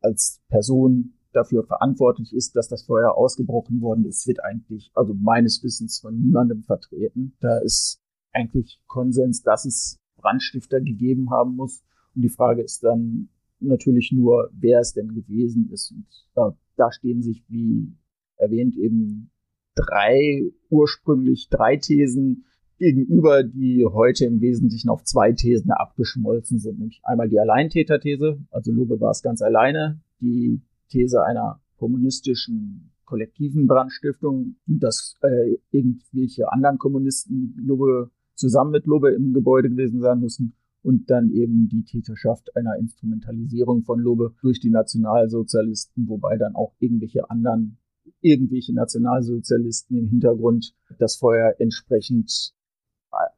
als 0.00 0.40
Person 0.48 1.14
dafür 1.32 1.64
verantwortlich 1.64 2.34
ist, 2.34 2.56
dass 2.56 2.68
das 2.68 2.84
Feuer 2.84 3.14
ausgebrochen 3.14 3.80
worden 3.80 4.04
ist, 4.06 4.26
wird 4.26 4.42
eigentlich, 4.42 4.90
also 4.94 5.14
meines 5.14 5.62
Wissens 5.62 6.00
von 6.00 6.18
niemandem 6.18 6.62
vertreten. 6.62 7.36
Da 7.40 7.58
ist 7.58 8.00
eigentlich 8.38 8.80
Konsens, 8.86 9.42
dass 9.42 9.64
es 9.64 9.98
Brandstifter 10.16 10.80
gegeben 10.80 11.30
haben 11.30 11.56
muss. 11.56 11.82
Und 12.14 12.22
die 12.22 12.28
Frage 12.28 12.62
ist 12.62 12.84
dann 12.84 13.28
natürlich 13.60 14.12
nur, 14.12 14.50
wer 14.52 14.80
es 14.80 14.92
denn 14.92 15.14
gewesen 15.14 15.70
ist. 15.72 15.92
Und 15.92 16.06
äh, 16.36 16.54
da 16.76 16.92
stehen 16.92 17.22
sich, 17.22 17.44
wie 17.48 17.92
erwähnt, 18.36 18.76
eben 18.76 19.30
drei, 19.74 20.50
ursprünglich 20.70 21.48
drei 21.50 21.76
Thesen 21.76 22.44
gegenüber, 22.78 23.42
die 23.42 23.84
heute 23.84 24.24
im 24.24 24.40
Wesentlichen 24.40 24.88
auf 24.88 25.02
zwei 25.02 25.32
Thesen 25.32 25.72
abgeschmolzen 25.72 26.60
sind. 26.60 26.78
Nämlich 26.78 27.00
einmal 27.02 27.28
die 27.28 27.40
Alleintäterthese, 27.40 28.38
also 28.50 28.72
Lobe 28.72 29.00
war 29.00 29.10
es 29.10 29.22
ganz 29.22 29.42
alleine, 29.42 30.00
die 30.20 30.60
These 30.88 31.24
einer 31.24 31.60
kommunistischen 31.76 32.92
kollektiven 33.04 33.66
Brandstiftung, 33.66 34.56
dass 34.66 35.16
äh, 35.22 35.56
irgendwelche 35.70 36.52
anderen 36.52 36.78
Kommunisten 36.78 37.54
Lobe 37.58 38.10
zusammen 38.38 38.70
mit 38.70 38.86
Lobe 38.86 39.10
im 39.10 39.32
Gebäude 39.34 39.68
gewesen 39.68 40.00
sein 40.00 40.20
müssen 40.20 40.54
und 40.82 41.10
dann 41.10 41.30
eben 41.30 41.68
die 41.68 41.84
Täterschaft 41.84 42.54
einer 42.56 42.76
Instrumentalisierung 42.76 43.82
von 43.82 44.00
Lobe 44.00 44.34
durch 44.40 44.60
die 44.60 44.70
Nationalsozialisten, 44.70 46.08
wobei 46.08 46.36
dann 46.36 46.54
auch 46.54 46.72
irgendwelche 46.78 47.28
anderen 47.30 47.78
irgendwelche 48.20 48.74
Nationalsozialisten 48.74 49.96
im 49.96 50.06
Hintergrund 50.08 50.74
das 50.98 51.16
Feuer 51.16 51.54
entsprechend 51.58 52.52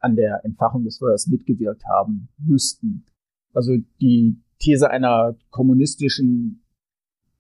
an 0.01 0.17
der 0.17 0.45
Entfachung 0.45 0.85
des 0.85 0.99
Feuers 0.99 1.27
mitgewirkt 1.27 1.85
haben 1.87 2.29
müssten. 2.39 3.05
Also 3.53 3.77
die 4.01 4.41
These 4.59 4.91
einer 4.91 5.37
kommunistischen 5.51 6.63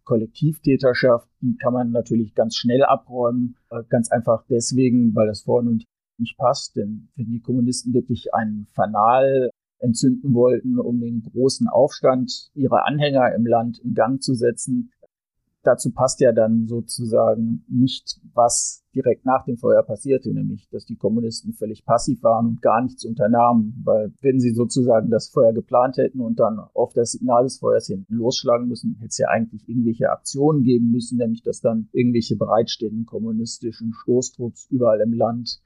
Kollektivtäterschaft, 0.05 1.29
die 1.41 1.57
kann 1.57 1.73
man 1.73 1.93
natürlich 1.93 2.35
ganz 2.35 2.57
schnell 2.57 2.83
abräumen, 2.85 3.57
äh, 3.71 3.83
ganz 3.89 4.11
einfach 4.11 4.45
deswegen, 4.49 5.15
weil 5.15 5.29
das 5.29 5.43
vorne 5.43 5.71
und 5.71 5.85
nicht 6.21 6.37
passt, 6.37 6.77
denn 6.77 7.09
wenn 7.17 7.31
die 7.31 7.41
Kommunisten 7.41 7.93
wirklich 7.95 8.35
einen 8.35 8.67
Fanal 8.75 9.51
entzünden 9.79 10.35
wollten, 10.35 10.79
um 10.79 11.01
den 11.01 11.23
großen 11.23 11.69
Aufstand 11.69 12.51
ihrer 12.55 12.87
Anhänger 12.87 13.35
im 13.35 13.47
Land 13.47 13.79
in 13.79 13.95
Gang 13.95 14.23
zu 14.23 14.35
setzen, 14.35 14.93
dazu 15.63 15.91
passt 15.93 16.21
ja 16.21 16.33
dann 16.33 16.67
sozusagen 16.67 17.65
nicht, 17.69 18.21
was 18.33 18.83
direkt 18.95 19.25
nach 19.25 19.45
dem 19.45 19.57
Feuer 19.57 19.83
passierte, 19.83 20.33
nämlich, 20.33 20.69
dass 20.71 20.85
die 20.85 20.97
Kommunisten 20.97 21.53
völlig 21.53 21.85
passiv 21.85 22.23
waren 22.23 22.47
und 22.47 22.63
gar 22.63 22.83
nichts 22.83 23.05
unternahmen, 23.05 23.81
weil 23.85 24.13
wenn 24.21 24.41
sie 24.41 24.51
sozusagen 24.51 25.11
das 25.11 25.29
Feuer 25.29 25.53
geplant 25.53 25.97
hätten 25.97 26.21
und 26.21 26.41
dann 26.41 26.59
auf 26.75 26.93
das 26.93 27.13
Signal 27.13 27.45
des 27.45 27.59
Feuers 27.59 27.87
hin 27.87 28.05
losschlagen 28.09 28.69
müssen, 28.69 28.97
hätte 28.97 29.09
es 29.09 29.19
ja 29.19 29.29
eigentlich 29.29 29.69
irgendwelche 29.69 30.11
Aktionen 30.11 30.63
geben 30.63 30.91
müssen, 30.91 31.19
nämlich, 31.19 31.43
dass 31.43 31.61
dann 31.61 31.89
irgendwelche 31.93 32.37
bereitstehenden 32.37 33.07
kommunistischen 33.07 33.93
Stoßtrupps 33.93 34.67
überall 34.71 35.01
im 35.01 35.13
Land 35.13 35.61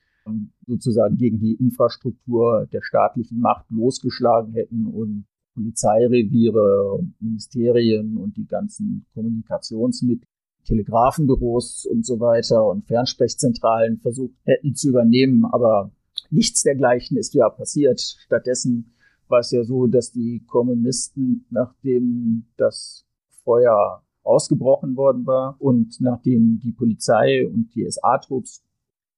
sozusagen 0.67 1.17
gegen 1.17 1.39
die 1.39 1.55
Infrastruktur 1.55 2.67
der 2.73 2.83
staatlichen 2.83 3.41
Macht 3.41 3.67
losgeschlagen 3.71 4.53
hätten 4.55 4.87
und 4.87 5.27
Polizeireviere, 5.55 7.01
Ministerien 7.21 8.17
und 8.17 8.37
die 8.37 8.47
ganzen 8.47 9.07
Kommunikationsmittel, 9.15 10.27
Telegrafenbüros 10.65 11.87
und 11.87 12.07
so 12.07 12.21
weiter 12.21 12.67
und 12.67 12.87
Fernsprechzentralen 12.87 13.99
versucht 13.99 14.35
hätten 14.45 14.75
zu 14.75 14.89
übernehmen, 14.89 15.45
aber 15.45 15.93
nichts 16.31 16.63
dergleichen 16.63 17.17
ist 17.19 17.35
ja 17.35 17.49
passiert. 17.51 18.01
Stattdessen 18.01 18.95
war 19.29 19.41
es 19.41 19.51
ja 19.51 19.63
so, 19.65 19.87
dass 19.87 20.11
die 20.11 20.43
Kommunisten, 20.47 21.47
nachdem 21.51 22.47
das 22.57 23.07
Feuer 23.45 24.03
ausgebrochen 24.23 24.97
worden 24.97 25.27
war 25.27 25.57
und 25.59 26.01
nachdem 26.01 26.59
die 26.61 26.73
Polizei 26.73 27.47
und 27.47 27.75
die 27.75 27.89
SA-Trupps 27.89 28.65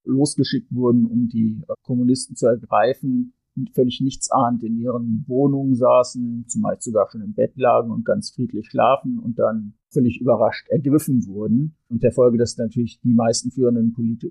losgeschickt 0.07 0.73
wurden, 0.73 1.05
um 1.05 1.27
die 1.27 1.61
Kommunisten 1.83 2.35
zu 2.35 2.47
ergreifen, 2.47 3.33
völlig 3.73 4.01
nichtsahnd 4.01 4.63
in 4.63 4.77
ihren 4.77 5.25
Wohnungen 5.27 5.75
saßen, 5.75 6.45
zumeist 6.47 6.83
sogar 6.83 7.09
schon 7.09 7.21
im 7.21 7.33
Bett 7.33 7.57
lagen 7.57 7.91
und 7.91 8.05
ganz 8.05 8.31
friedlich 8.31 8.67
schlafen 8.67 9.19
und 9.19 9.39
dann 9.39 9.73
völlig 9.89 10.21
überrascht 10.21 10.67
ergriffen 10.69 11.25
wurden. 11.27 11.75
Mit 11.89 12.03
der 12.03 12.11
Folge, 12.11 12.37
dass 12.37 12.57
natürlich 12.57 12.99
die 13.01 13.13
meisten 13.13 13.51
führenden 13.51 13.93
Polit 13.93 14.23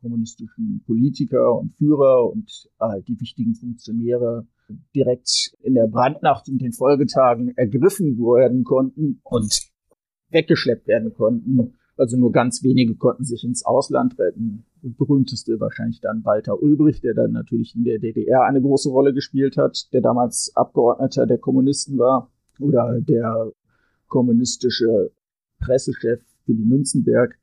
kommunistischen 0.00 0.82
Politiker 0.86 1.58
und 1.58 1.74
Führer 1.76 2.30
und 2.30 2.68
äh, 2.80 3.02
die 3.02 3.20
wichtigen 3.20 3.54
Funktionäre 3.54 4.46
direkt 4.94 5.52
in 5.62 5.74
der 5.74 5.88
Brandnacht 5.88 6.48
und 6.48 6.60
den 6.60 6.72
Folgetagen 6.72 7.56
ergriffen 7.56 8.16
werden 8.16 8.64
konnten 8.64 9.20
und 9.24 9.70
weggeschleppt 10.30 10.86
werden 10.86 11.12
konnten. 11.12 11.74
Also 12.00 12.16
nur 12.16 12.32
ganz 12.32 12.62
wenige 12.64 12.94
konnten 12.94 13.24
sich 13.24 13.44
ins 13.44 13.62
Ausland 13.62 14.18
retten 14.18 14.64
berühmteste 14.80 15.60
wahrscheinlich 15.60 16.00
dann 16.00 16.24
Walter 16.24 16.62
Ulbricht, 16.62 17.04
der 17.04 17.12
dann 17.12 17.32
natürlich 17.32 17.76
in 17.76 17.84
der 17.84 17.98
DDR 17.98 18.44
eine 18.44 18.62
große 18.62 18.88
Rolle 18.88 19.12
gespielt 19.12 19.58
hat, 19.58 19.92
der 19.92 20.00
damals 20.00 20.50
Abgeordneter 20.54 21.26
der 21.26 21.36
Kommunisten 21.36 21.98
war, 21.98 22.30
oder 22.58 23.02
der 23.02 23.52
kommunistische 24.08 25.10
Pressechef 25.58 26.22
Willy 26.46 26.64
Münzenberg, 26.64 27.38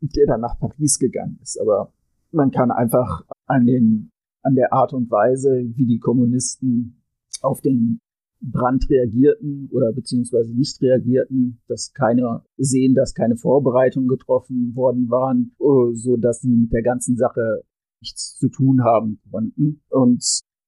der 0.00 0.26
dann 0.26 0.40
nach 0.40 0.58
Paris 0.58 0.98
gegangen 0.98 1.38
ist. 1.40 1.60
Aber 1.60 1.92
man 2.32 2.50
kann 2.50 2.72
einfach 2.72 3.24
an 3.46 3.64
den, 3.64 4.10
an 4.42 4.56
der 4.56 4.72
Art 4.72 4.92
und 4.92 5.08
Weise, 5.08 5.70
wie 5.76 5.86
die 5.86 6.00
Kommunisten 6.00 7.00
auf 7.42 7.60
den 7.60 8.00
Brand 8.40 8.88
reagierten 8.88 9.68
oder 9.72 9.92
beziehungsweise 9.92 10.54
nicht 10.54 10.80
reagierten, 10.80 11.60
dass 11.68 11.92
keine 11.92 12.42
sehen, 12.56 12.94
dass 12.94 13.14
keine 13.14 13.36
Vorbereitungen 13.36 14.08
getroffen 14.08 14.74
worden 14.74 15.10
waren, 15.10 15.54
äh, 15.60 15.94
so 15.94 16.16
dass 16.16 16.40
sie 16.40 16.48
mit 16.48 16.72
der 16.72 16.82
ganzen 16.82 17.16
Sache 17.16 17.62
nichts 18.00 18.38
zu 18.38 18.48
tun 18.48 18.82
haben 18.82 19.20
konnten. 19.30 19.82
Und 19.90 20.24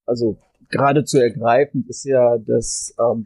also 0.06 0.38
geradezu 0.68 1.18
ergreifend 1.18 1.88
ist 1.88 2.04
ja, 2.04 2.38
dass 2.38 2.94
ähm, 2.98 3.24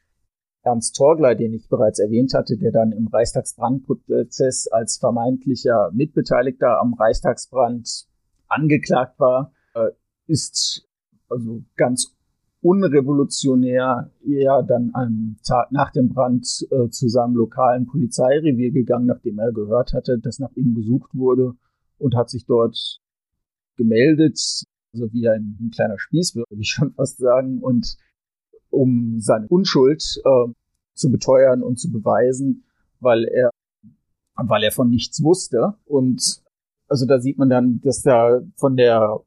Ernst 0.62 0.96
Torgler, 0.96 1.34
den 1.34 1.54
ich 1.54 1.68
bereits 1.68 1.98
erwähnt 1.98 2.34
hatte, 2.34 2.56
der 2.56 2.72
dann 2.72 2.92
im 2.92 3.06
Reichstagsbrandprozess 3.06 4.66
als 4.68 4.98
vermeintlicher 4.98 5.90
Mitbeteiligter 5.92 6.80
am 6.80 6.94
Reichstagsbrand 6.94 8.06
angeklagt 8.48 9.18
war, 9.18 9.52
äh, 9.74 9.90
ist 10.26 10.88
also 11.28 11.62
ganz 11.76 12.15
unrevolutionär 12.66 14.10
eher 14.26 14.62
dann 14.62 14.90
am 14.94 15.36
Tag 15.44 15.70
nach 15.70 15.92
dem 15.92 16.08
Brand 16.08 16.66
äh, 16.70 16.88
zu 16.88 17.08
seinem 17.08 17.36
lokalen 17.36 17.86
Polizeirevier 17.86 18.72
gegangen, 18.72 19.06
nachdem 19.06 19.38
er 19.38 19.52
gehört 19.52 19.92
hatte, 19.92 20.18
dass 20.18 20.40
nach 20.40 20.52
ihm 20.56 20.74
gesucht 20.74 21.10
wurde 21.12 21.54
und 21.98 22.16
hat 22.16 22.28
sich 22.28 22.44
dort 22.44 22.98
gemeldet, 23.76 24.64
also 24.92 25.12
wie 25.12 25.28
ein, 25.28 25.56
ein 25.60 25.70
kleiner 25.70 25.98
Spieß, 25.98 26.34
würde 26.34 26.56
ich 26.58 26.70
schon 26.70 26.92
fast 26.94 27.18
sagen, 27.18 27.60
und 27.60 27.96
um 28.70 29.20
seine 29.20 29.46
Unschuld 29.46 30.20
äh, 30.24 30.52
zu 30.94 31.10
beteuern 31.10 31.62
und 31.62 31.78
zu 31.78 31.92
beweisen, 31.92 32.64
weil 33.00 33.24
er, 33.24 33.50
weil 34.34 34.64
er 34.64 34.72
von 34.72 34.90
nichts 34.90 35.22
wusste. 35.22 35.74
Und 35.84 36.42
also 36.88 37.06
da 37.06 37.20
sieht 37.20 37.38
man 37.38 37.48
dann, 37.48 37.80
dass 37.82 38.02
da 38.02 38.40
von 38.56 38.76
der, 38.76 39.20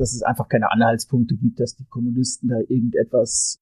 dass 0.00 0.14
es 0.14 0.22
einfach 0.22 0.48
keine 0.48 0.72
Anhaltspunkte 0.72 1.36
gibt, 1.36 1.60
dass 1.60 1.76
die 1.76 1.84
Kommunisten 1.84 2.48
da 2.48 2.58
irgendetwas 2.58 3.60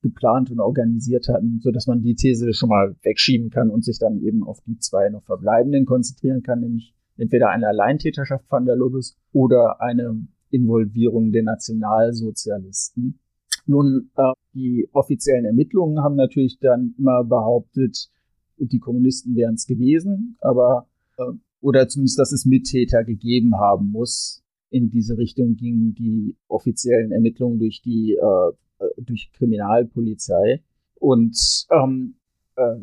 geplant 0.00 0.50
und 0.50 0.60
organisiert 0.60 1.28
hatten, 1.28 1.60
so 1.62 1.70
dass 1.70 1.86
man 1.86 2.02
die 2.02 2.14
These 2.14 2.52
schon 2.54 2.68
mal 2.68 2.94
wegschieben 3.02 3.50
kann 3.50 3.70
und 3.70 3.84
sich 3.84 3.98
dann 3.98 4.20
eben 4.20 4.44
auf 4.44 4.60
die 4.66 4.78
zwei 4.78 5.08
noch 5.08 5.22
verbleibenden 5.24 5.86
konzentrieren 5.86 6.42
kann, 6.42 6.60
nämlich 6.60 6.94
entweder 7.16 7.50
eine 7.50 7.68
Alleintäterschaft 7.68 8.44
van 8.50 8.66
der 8.66 8.76
Lubbes 8.76 9.16
oder 9.32 9.80
eine 9.80 10.26
Involvierung 10.50 11.32
der 11.32 11.42
Nationalsozialisten. 11.42 13.18
Nun, 13.66 14.10
äh, 14.16 14.32
die 14.52 14.88
offiziellen 14.92 15.46
Ermittlungen 15.46 16.02
haben 16.02 16.16
natürlich 16.16 16.58
dann 16.60 16.94
immer 16.98 17.24
behauptet, 17.24 18.10
die 18.58 18.78
Kommunisten 18.78 19.34
wären 19.36 19.54
es 19.54 19.66
gewesen, 19.66 20.36
aber 20.40 20.86
äh, 21.16 21.24
oder 21.60 21.88
zumindest, 21.88 22.18
dass 22.18 22.32
es 22.32 22.44
Mittäter 22.44 23.04
gegeben 23.04 23.56
haben 23.56 23.90
muss. 23.90 24.43
In 24.74 24.90
diese 24.90 25.16
Richtung 25.16 25.54
gingen 25.54 25.94
die 25.94 26.36
offiziellen 26.48 27.12
Ermittlungen 27.12 27.60
durch 27.60 27.80
die 27.80 28.14
äh, 28.14 28.52
durch 28.96 29.30
Kriminalpolizei 29.32 30.62
und 30.96 31.66
ähm, 31.70 32.16
äh, 32.56 32.76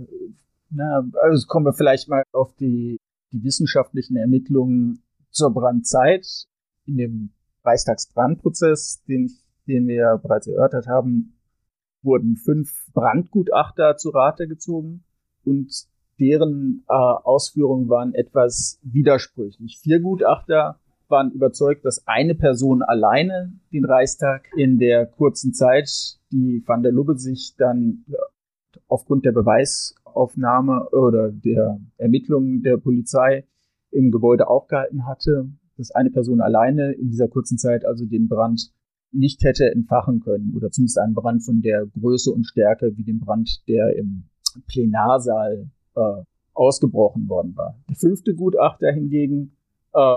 na, 0.70 1.06
also 1.22 1.48
kommen 1.48 1.66
wir 1.66 1.74
vielleicht 1.74 2.08
mal 2.08 2.24
auf 2.32 2.56
die 2.56 2.98
die 3.32 3.44
wissenschaftlichen 3.44 4.16
Ermittlungen 4.16 5.04
zur 5.32 5.54
Brandzeit 5.54 6.26
in 6.86 6.98
dem 6.98 7.30
Reichstagsbrandprozess, 7.64 9.04
den, 9.08 9.32
den 9.68 9.88
wir 9.88 10.20
bereits 10.22 10.48
erörtert 10.48 10.88
haben, 10.88 11.38
wurden 12.02 12.36
fünf 12.36 12.72
Brandgutachter 12.94 13.98
zu 13.98 14.10
Rate 14.10 14.48
gezogen 14.48 15.04
und 15.46 15.72
deren 16.20 16.84
äh, 16.88 16.94
Ausführungen 16.94 17.90
waren 17.90 18.14
etwas 18.14 18.80
widersprüchlich. 18.84 19.80
Vier 19.80 20.00
Gutachter 20.00 20.80
waren 21.12 21.32
überzeugt, 21.32 21.86
dass 21.86 22.08
eine 22.08 22.36
Person 22.36 22.82
alleine 22.82 23.54
den 23.72 23.86
Reichstag 23.86 24.48
in 24.56 24.80
der 24.80 25.06
kurzen 25.06 25.54
Zeit, 25.54 26.18
die 26.32 26.64
Van 26.66 26.82
der 26.82 26.92
Lubbe 26.92 27.18
sich 27.18 27.56
dann 27.58 28.06
aufgrund 28.88 29.26
der 29.26 29.32
Beweisaufnahme 29.34 30.90
oder 30.92 31.32
der 31.32 31.80
Ermittlungen 31.98 32.64
der 32.64 32.78
Polizei 32.78 33.46
im 33.92 34.12
Gebäude 34.12 34.48
aufgehalten 34.48 35.06
hatte, 35.06 35.50
dass 35.78 35.92
eine 35.92 36.10
Person 36.10 36.42
alleine 36.42 36.94
in 36.94 37.10
dieser 37.10 37.28
kurzen 37.28 37.58
Zeit 37.58 37.86
also 37.86 38.06
den 38.06 38.28
Brand 38.28 38.72
nicht 39.12 39.44
hätte 39.44 39.70
entfachen 39.70 40.22
können 40.22 40.54
oder 40.56 40.72
zumindest 40.72 41.00
einen 41.00 41.14
Brand 41.14 41.44
von 41.44 41.62
der 41.62 41.86
Größe 41.86 42.32
und 42.32 42.46
Stärke 42.46 42.96
wie 42.96 43.04
den 43.04 43.20
Brand, 43.20 43.68
der 43.68 43.96
im 43.96 44.24
Plenarsaal 44.68 45.70
äh, 45.96 46.24
ausgebrochen 46.54 47.28
worden 47.28 47.56
war. 47.56 47.78
Der 47.90 47.96
fünfte 47.96 48.34
Gutachter 48.34 48.92
hingegen 48.92 49.58
äh, 49.94 50.16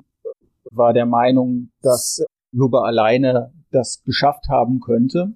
war 0.71 0.93
der 0.93 1.07
Meinung, 1.07 1.71
dass 1.83 2.25
Lubbe 2.53 2.85
alleine 2.85 3.53
das 3.71 4.03
geschafft 4.05 4.49
haben 4.49 4.81
könnte. 4.81 5.35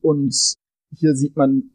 Und 0.00 0.34
hier 0.94 1.14
sieht 1.14 1.36
man, 1.36 1.70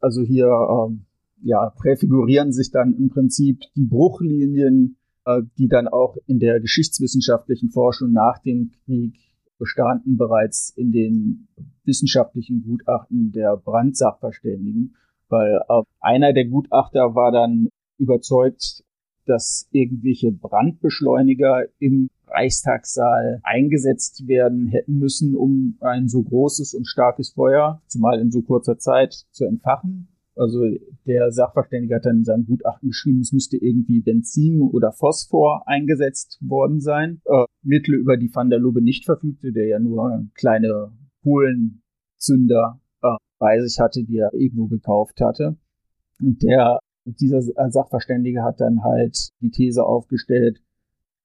also 0.00 0.22
hier 0.22 0.46
ähm, 0.46 1.04
ja, 1.42 1.70
präfigurieren 1.70 2.52
sich 2.52 2.70
dann 2.70 2.94
im 2.94 3.10
Prinzip 3.10 3.60
die 3.74 3.84
Bruchlinien 3.84 4.96
äh, 5.24 5.42
die 5.56 5.68
dann 5.68 5.86
auch 5.86 6.16
in 6.26 6.40
der 6.40 6.58
geschichtswissenschaftlichen 6.58 7.70
Forschung 7.70 8.12
nach 8.12 8.38
dem 8.40 8.72
Krieg 8.84 9.14
bestanden 9.56 10.16
bereits 10.16 10.70
in 10.76 10.90
den 10.90 11.46
wissenschaftlichen 11.84 12.64
Gutachten 12.64 13.30
der 13.30 13.56
Brandsachverständigen, 13.56 14.96
weil 15.28 15.60
äh, 15.68 15.82
einer 16.00 16.32
der 16.32 16.46
Gutachter 16.46 17.14
war 17.14 17.30
dann 17.30 17.68
überzeugt, 17.98 18.82
dass 19.24 19.68
irgendwelche 19.70 20.32
Brandbeschleuniger 20.32 21.66
im 21.78 22.10
Reichstagssaal 22.32 23.40
eingesetzt 23.42 24.26
werden 24.26 24.66
hätten 24.66 24.98
müssen, 24.98 25.34
um 25.34 25.76
ein 25.80 26.08
so 26.08 26.22
großes 26.22 26.74
und 26.74 26.86
starkes 26.86 27.30
Feuer, 27.30 27.82
zumal 27.86 28.20
in 28.20 28.30
so 28.30 28.42
kurzer 28.42 28.78
Zeit, 28.78 29.26
zu 29.30 29.44
entfachen. 29.44 30.08
Also 30.34 30.60
der 31.06 31.30
Sachverständige 31.30 31.96
hat 31.96 32.06
dann 32.06 32.18
in 32.18 32.24
seinem 32.24 32.46
Gutachten 32.46 32.88
geschrieben, 32.88 33.20
es 33.20 33.32
müsste 33.32 33.56
irgendwie 33.58 34.00
Benzin 34.00 34.62
oder 34.62 34.92
Phosphor 34.92 35.62
eingesetzt 35.66 36.38
worden 36.40 36.80
sein. 36.80 37.20
Äh, 37.26 37.44
Mittel, 37.62 37.94
über 37.94 38.16
die 38.16 38.34
Van 38.34 38.48
der 38.48 38.58
Lubbe 38.58 38.82
nicht 38.82 39.04
verfügte, 39.04 39.52
der 39.52 39.66
ja 39.66 39.78
nur 39.78 40.26
kleine 40.34 40.92
Pohlenzünder 41.22 42.80
äh, 43.02 43.16
bei 43.38 43.60
sich 43.60 43.78
hatte, 43.78 44.04
die 44.04 44.16
er 44.16 44.32
irgendwo 44.32 44.68
gekauft 44.68 45.20
hatte. 45.20 45.56
Und 46.20 46.42
der, 46.42 46.78
dieser 47.04 47.42
Sachverständige 47.70 48.42
hat 48.42 48.60
dann 48.60 48.82
halt 48.82 49.30
die 49.40 49.50
These 49.50 49.84
aufgestellt, 49.84 50.62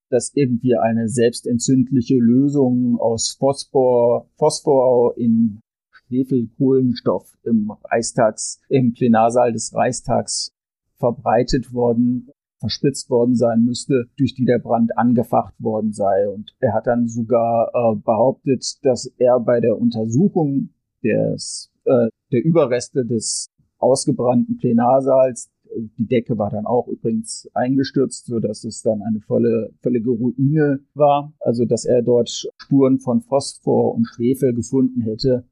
dass 0.09 0.31
irgendwie 0.33 0.75
eine 0.75 1.09
selbstentzündliche 1.09 2.17
Lösung 2.17 2.97
aus 2.99 3.35
Phosphor, 3.39 4.27
Phosphor 4.37 5.17
in 5.17 5.59
Schwefelkohlenstoff 5.91 7.37
im 7.43 7.71
Reichstags, 7.83 8.61
im 8.69 8.93
Plenarsaal 8.93 9.51
des 9.51 9.73
Reichstags 9.73 10.53
verbreitet 10.97 11.73
worden, 11.73 12.29
verspritzt 12.59 13.09
worden 13.09 13.35
sein 13.35 13.63
müsste, 13.63 14.05
durch 14.17 14.33
die 14.33 14.45
der 14.45 14.59
Brand 14.59 14.97
angefacht 14.97 15.53
worden 15.59 15.93
sei. 15.93 16.27
Und 16.29 16.55
er 16.59 16.73
hat 16.73 16.87
dann 16.87 17.07
sogar 17.07 17.69
äh, 17.73 17.95
behauptet, 17.97 18.79
dass 18.83 19.05
er 19.17 19.39
bei 19.39 19.59
der 19.59 19.77
Untersuchung 19.77 20.69
des, 21.03 21.71
äh, 21.85 22.07
der 22.31 22.43
Überreste 22.43 23.05
des 23.05 23.49
ausgebrannten 23.77 24.57
Plenarsaals 24.57 25.51
die 25.97 26.07
Decke 26.07 26.37
war 26.37 26.49
dann 26.49 26.65
auch 26.65 26.87
übrigens 26.87 27.49
eingestürzt, 27.53 28.25
so 28.25 28.39
dass 28.39 28.63
es 28.63 28.81
dann 28.81 29.01
eine 29.01 29.19
volle, 29.21 29.71
völlige 29.81 30.11
Ruine 30.11 30.79
war. 30.93 31.33
Also, 31.39 31.65
dass 31.65 31.85
er 31.85 32.01
dort 32.01 32.29
Spuren 32.57 32.99
von 32.99 33.21
Phosphor 33.21 33.95
und 33.95 34.05
Schwefel 34.05 34.53
gefunden 34.53 35.01
hätte, 35.01 35.45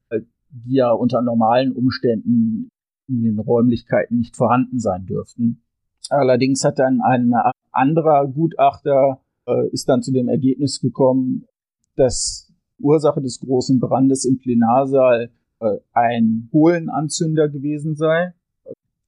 die 0.50 0.76
ja 0.76 0.92
unter 0.92 1.22
normalen 1.22 1.72
Umständen 1.74 2.70
in 3.08 3.24
den 3.24 3.40
Räumlichkeiten 3.40 4.18
nicht 4.18 4.36
vorhanden 4.36 4.80
sein 4.80 5.06
dürften. 5.06 5.62
Allerdings 6.10 6.64
hat 6.64 6.80
dann 6.80 7.02
ein 7.02 7.34
anderer 7.72 8.28
Gutachter 8.28 9.22
äh, 9.48 9.68
ist 9.70 9.88
dann 9.90 10.02
zu 10.02 10.12
dem 10.12 10.28
Ergebnis 10.28 10.80
gekommen, 10.80 11.46
dass 11.96 12.52
Ursache 12.80 13.22
des 13.22 13.40
großen 13.40 13.80
Brandes 13.80 14.26
im 14.26 14.40
Plenarsaal 14.40 15.30
äh, 15.60 15.78
ein 15.94 16.50
Kohlenanzünder 16.52 17.50
gewesen 17.50 17.96
sei. 17.96 18.34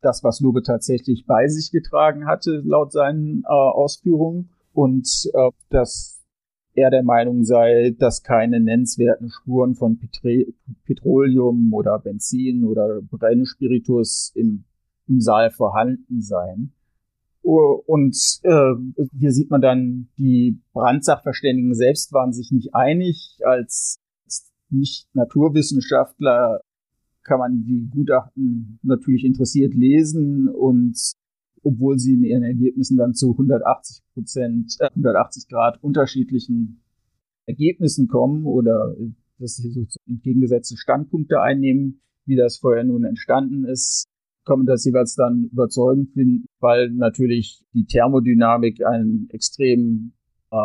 Das, 0.01 0.23
was 0.23 0.39
Lube 0.39 0.61
tatsächlich 0.61 1.25
bei 1.25 1.47
sich 1.47 1.71
getragen 1.71 2.27
hatte, 2.27 2.61
laut 2.65 2.91
seinen 2.91 3.43
äh, 3.43 3.47
Ausführungen. 3.47 4.49
Und 4.73 5.07
äh, 5.33 5.49
das 5.69 6.17
er 6.77 6.91
der 6.91 7.03
Meinung 7.03 7.43
sei, 7.43 7.95
dass 7.97 8.21
keine 8.21 8.59
nennenswerten 8.59 9.31
Spuren 9.31 9.73
von 9.73 9.97
Petre 9.97 10.45
Petroleum 10.85 11.73
oder 11.73 11.97
Benzin 11.97 12.63
oder 12.63 13.01
Brennspiritus 13.01 14.31
im, 14.35 14.63
im 15.07 15.19
Saal 15.19 15.49
vorhanden 15.49 16.21
seien. 16.21 16.73
Und 17.41 18.39
äh, 18.43 18.73
hier 19.17 19.31
sieht 19.31 19.49
man 19.49 19.61
dann, 19.61 20.09
die 20.17 20.61
Brandsachverständigen 20.73 21.73
selbst 21.73 22.13
waren 22.13 22.31
sich 22.31 22.51
nicht 22.51 22.75
einig. 22.75 23.39
Als 23.43 23.97
Nicht-Naturwissenschaftler 24.69 26.59
kann 27.27 27.39
man 27.39 27.63
die 27.63 27.89
Gutachten 27.91 28.79
natürlich 28.81 29.23
interessiert 29.25 29.73
lesen 29.73 30.47
und 30.47 30.97
obwohl 31.63 31.99
sie 31.99 32.13
in 32.13 32.23
ihren 32.23 32.43
Ergebnissen 32.43 32.97
dann 32.97 33.13
zu 33.13 33.31
180 33.31 34.03
Prozent, 34.13 34.75
äh, 34.79 34.89
180 34.89 35.47
Grad 35.49 35.83
unterschiedlichen 35.83 36.81
Ergebnissen 37.45 38.07
kommen 38.07 38.45
oder 38.45 38.95
dass 39.39 39.57
sie 39.57 39.69
so 39.69 39.85
entgegengesetzte 40.07 40.77
Standpunkte 40.77 41.41
einnehmen, 41.41 42.01
wie 42.25 42.35
das 42.35 42.57
vorher 42.57 42.83
nun 42.83 43.03
entstanden 43.03 43.65
ist, 43.65 44.05
kann 44.45 44.59
man 44.59 44.65
das 44.65 44.85
jeweils 44.85 45.15
dann 45.15 45.49
überzeugend 45.51 46.11
finden, 46.13 46.45
weil 46.59 46.89
natürlich 46.91 47.63
die 47.73 47.85
Thermodynamik 47.85 48.85
ein 48.85 49.27
extrem 49.29 50.13
äh, 50.51 50.55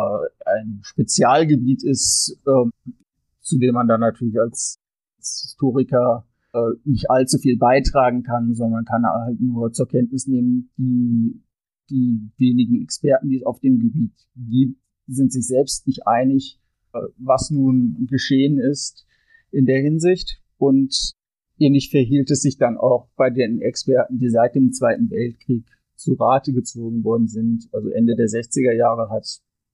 ein 0.45 0.79
Spezialgebiet 0.83 1.83
ist, 1.83 2.39
äh, 2.45 2.93
zu 3.41 3.59
dem 3.59 3.75
man 3.75 3.87
dann 3.87 3.99
natürlich 3.99 4.39
als, 4.39 4.79
als 5.17 5.41
Historiker 5.43 6.25
äh, 6.53 6.71
nicht 6.85 7.09
allzu 7.09 7.37
viel 7.37 7.57
beitragen 7.57 8.23
kann, 8.23 8.53
sondern 8.53 8.85
kann 8.85 9.05
halt 9.05 9.39
nur 9.39 9.71
zur 9.71 9.87
Kenntnis 9.87 10.27
nehmen, 10.27 10.71
die, 10.77 11.41
die 11.89 12.31
wenigen 12.37 12.81
Experten, 12.81 13.29
die 13.29 13.37
es 13.37 13.45
auf 13.45 13.59
dem 13.59 13.79
Gebiet 13.79 14.13
gibt, 14.35 14.79
sind 15.07 15.33
sich 15.33 15.47
selbst 15.47 15.87
nicht 15.87 16.07
einig, 16.07 16.59
äh, 16.93 16.99
was 17.17 17.49
nun 17.49 18.07
geschehen 18.09 18.59
ist. 18.59 19.05
in 19.51 19.65
der 19.65 19.81
Hinsicht. 19.81 20.41
Und 20.57 21.13
ähnlich 21.59 21.91
verhielt 21.91 22.31
es 22.31 22.41
sich 22.41 22.57
dann 22.57 22.77
auch 22.77 23.07
bei 23.15 23.29
den 23.29 23.61
Experten, 23.61 24.17
die 24.17 24.29
seit 24.29 24.55
dem 24.55 24.71
Zweiten 24.71 25.11
Weltkrieg 25.11 25.65
zu 25.95 26.13
Rate 26.13 26.53
gezogen 26.53 27.03
worden 27.03 27.27
sind. 27.27 27.69
Also 27.71 27.89
Ende 27.89 28.15
der 28.15 28.27
60er 28.27 28.73
Jahre 28.73 29.09
hat 29.09 29.27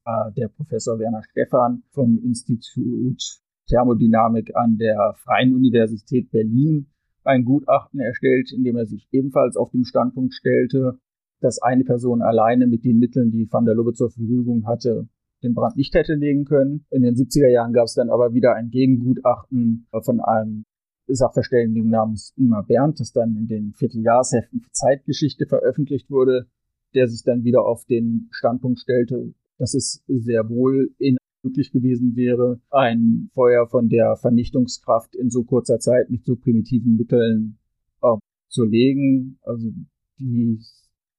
äh, 0.05 0.33
der 0.33 0.49
Professor 0.49 0.99
Werner 0.99 1.23
Stephan 1.23 1.83
vom 1.91 2.19
Institut 2.23 3.41
Thermodynamik 3.69 4.55
an 4.55 4.77
der 4.77 5.13
Freien 5.23 5.55
Universität 5.55 6.31
Berlin 6.31 6.87
ein 7.23 7.45
Gutachten 7.45 7.99
erstellt, 7.99 8.51
in 8.51 8.63
dem 8.63 8.75
er 8.75 8.85
sich 8.85 9.07
ebenfalls 9.11 9.55
auf 9.55 9.71
den 9.71 9.85
Standpunkt 9.85 10.33
stellte, 10.33 10.99
dass 11.39 11.61
eine 11.61 11.83
Person 11.83 12.21
alleine 12.21 12.67
mit 12.67 12.83
den 12.83 12.97
Mitteln, 12.97 13.31
die 13.31 13.47
Van 13.49 13.65
der 13.65 13.75
Lubbe 13.75 13.93
zur 13.93 14.09
Verfügung 14.09 14.65
hatte, 14.67 15.07
den 15.43 15.53
Brand 15.53 15.77
nicht 15.77 15.93
hätte 15.93 16.15
legen 16.15 16.45
können. 16.45 16.85
In 16.89 17.03
den 17.03 17.15
70er 17.15 17.47
Jahren 17.47 17.71
gab 17.71 17.85
es 17.85 17.93
dann 17.93 18.09
aber 18.09 18.33
wieder 18.33 18.55
ein 18.55 18.71
Gegengutachten 18.71 19.87
von 20.01 20.19
einem 20.19 20.65
Sachverständigen 21.07 21.89
namens 21.89 22.33
Ingmar 22.35 22.65
Berndt, 22.65 22.99
das 22.99 23.13
dann 23.13 23.35
in 23.35 23.47
den 23.47 23.73
Vierteljahrsheften 23.73 24.65
Zeitgeschichte 24.71 25.45
veröffentlicht 25.45 26.09
wurde, 26.09 26.47
der 26.93 27.07
sich 27.07 27.23
dann 27.23 27.43
wieder 27.43 27.63
auf 27.63 27.85
den 27.85 28.27
Standpunkt 28.31 28.79
stellte, 28.79 29.33
dass 29.57 29.73
es 29.73 30.03
sehr 30.07 30.49
wohl 30.49 30.89
in 30.97 31.17
möglich 31.43 31.71
gewesen 31.71 32.15
wäre, 32.15 32.59
ein 32.69 33.29
Feuer 33.33 33.67
von 33.67 33.89
der 33.89 34.15
Vernichtungskraft 34.15 35.15
in 35.15 35.29
so 35.29 35.43
kurzer 35.43 35.79
Zeit 35.79 36.09
mit 36.09 36.25
so 36.25 36.35
primitiven 36.35 36.95
Mitteln 36.97 37.57
äh, 38.01 38.17
zu 38.49 38.65
legen. 38.65 39.39
Also 39.43 39.71
die, 40.19 40.57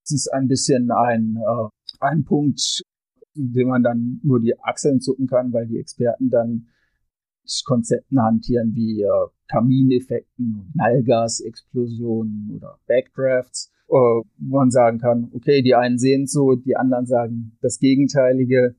es 0.03 0.11
ist 0.11 0.33
ein 0.33 0.49
bisschen 0.49 0.91
ein, 0.91 1.37
äh, 1.37 1.69
ein 2.01 2.25
Punkt, 2.25 2.83
dem 3.35 3.69
man 3.69 3.83
dann 3.83 4.21
nur 4.23 4.41
die 4.41 4.59
Achseln 4.61 5.01
zucken 5.01 5.27
kann, 5.27 5.53
weil 5.53 5.67
die 5.67 5.79
Experten 5.79 6.31
dann 6.31 6.67
Konzepten 7.65 8.21
hantieren 8.23 8.75
wie 8.75 9.03
äh, 9.03 9.09
Kamineffekten, 9.49 10.71
Knallgasexplosionen 10.73 12.53
oder 12.57 12.79
Backdrafts, 12.87 13.73
äh, 13.89 13.93
wo 13.93 14.25
man 14.39 14.71
sagen 14.71 14.99
kann, 14.99 15.31
okay, 15.33 15.63
die 15.63 15.75
einen 15.75 15.99
sehen 15.99 16.25
es 16.25 16.33
so, 16.33 16.55
die 16.55 16.77
anderen 16.77 17.07
sagen 17.07 17.57
das 17.61 17.79
Gegenteilige. 17.79 18.77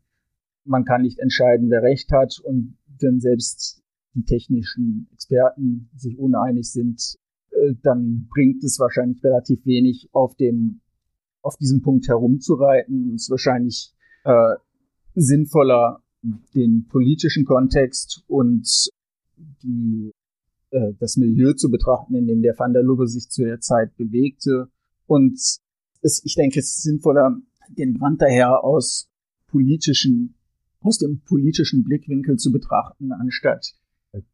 Man 0.63 0.85
kann 0.85 1.01
nicht 1.01 1.19
entscheiden, 1.19 1.69
wer 1.69 1.81
recht 1.81 2.11
hat 2.11 2.39
und 2.43 2.77
wenn 2.99 3.19
selbst 3.19 3.81
die 4.13 4.23
technischen 4.23 5.07
Experten 5.13 5.89
sich 5.95 6.17
uneinig 6.19 6.71
sind, 6.71 7.15
äh, 7.51 7.73
dann 7.81 8.27
bringt 8.29 8.63
es 8.63 8.79
wahrscheinlich 8.79 9.23
relativ 9.23 9.65
wenig 9.65 10.09
auf 10.11 10.35
dem 10.35 10.81
auf 11.41 11.57
diesem 11.57 11.81
Punkt 11.81 12.07
herumzureiten. 12.07 13.15
Es 13.15 13.23
ist 13.23 13.29
wahrscheinlich 13.31 13.93
äh, 14.23 14.55
sinnvoller, 15.15 16.03
den 16.53 16.87
politischen 16.87 17.45
Kontext 17.45 18.23
und 18.27 18.89
die, 19.63 20.11
äh, 20.69 20.93
das 20.99 21.17
Milieu 21.17 21.53
zu 21.53 21.71
betrachten, 21.71 22.15
in 22.15 22.27
dem 22.27 22.41
der 22.41 22.57
Van 22.57 22.73
der 22.73 22.83
Lubbe 22.83 23.07
sich 23.07 23.29
zu 23.29 23.43
der 23.43 23.59
Zeit 23.59 23.95
bewegte. 23.97 24.67
Und 25.07 25.33
es, 26.01 26.21
ich 26.23 26.35
denke, 26.35 26.59
es 26.59 26.75
ist 26.75 26.83
sinnvoller, 26.83 27.37
den 27.69 27.95
Brand 27.95 28.21
daher 28.21 28.63
aus 28.63 29.09
politischen, 29.47 30.35
aus 30.81 30.97
dem 30.97 31.21
politischen 31.21 31.83
Blickwinkel 31.83 32.37
zu 32.37 32.51
betrachten, 32.51 33.11
anstatt 33.11 33.73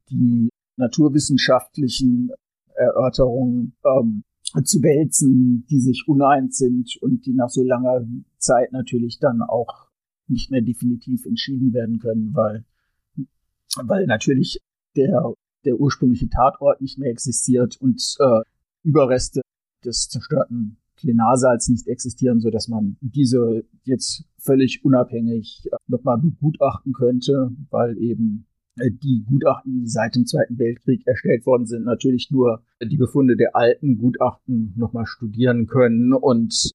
die 0.10 0.50
naturwissenschaftlichen 0.78 2.32
Erörterungen 2.76 3.76
ähm, 3.86 4.24
zu 4.64 4.82
wälzen, 4.82 5.66
die 5.70 5.80
sich 5.80 6.06
uneins 6.08 6.58
sind 6.58 6.96
und 7.02 7.26
die 7.26 7.34
nach 7.34 7.50
so 7.50 7.64
langer 7.64 8.06
Zeit 8.38 8.72
natürlich 8.72 9.20
dann 9.20 9.42
auch 9.42 9.88
nicht 10.28 10.52
mehr 10.52 10.62
definitiv 10.62 11.26
entschieden 11.26 11.74
werden 11.74 12.00
können, 12.00 12.34
weil, 12.34 12.66
weil 13.84 14.06
natürlich 14.06 14.60
der, 14.96 15.34
der 15.66 15.80
ursprüngliche 15.80 16.30
Tatort 16.30 16.82
nicht 16.82 16.98
mehr 16.98 17.12
existiert 17.12 17.78
und 17.82 18.02
äh, 18.20 18.42
Überreste 18.84 19.42
des 19.84 20.08
zerstörten 20.10 20.78
Plenarsaals 20.96 21.70
nicht 21.70 21.88
existieren, 21.88 22.40
so 22.40 22.50
dass 22.50 22.68
man 22.68 22.98
diese 23.02 23.66
jetzt 23.88 24.26
völlig 24.38 24.84
unabhängig 24.86 25.68
nochmal 25.88 26.20
begutachten 26.20 26.94
könnte, 26.94 27.52
weil 27.70 27.98
eben 27.98 28.48
äh, 28.80 28.92
die 28.92 29.24
Gutachten, 29.28 29.82
die 29.82 29.88
seit 29.88 30.16
dem 30.16 30.26
Zweiten 30.26 30.58
Weltkrieg 30.60 31.06
erstellt 31.06 31.46
worden 31.46 31.66
sind, 31.66 31.86
natürlich 31.86 32.30
nur 32.32 32.64
die 32.82 32.98
Befunde 32.98 33.36
der 33.36 33.56
alten 33.56 33.98
Gutachten 33.98 34.74
nochmal 34.78 35.06
studieren 35.06 35.68
können 35.68 36.14
und 36.14 36.72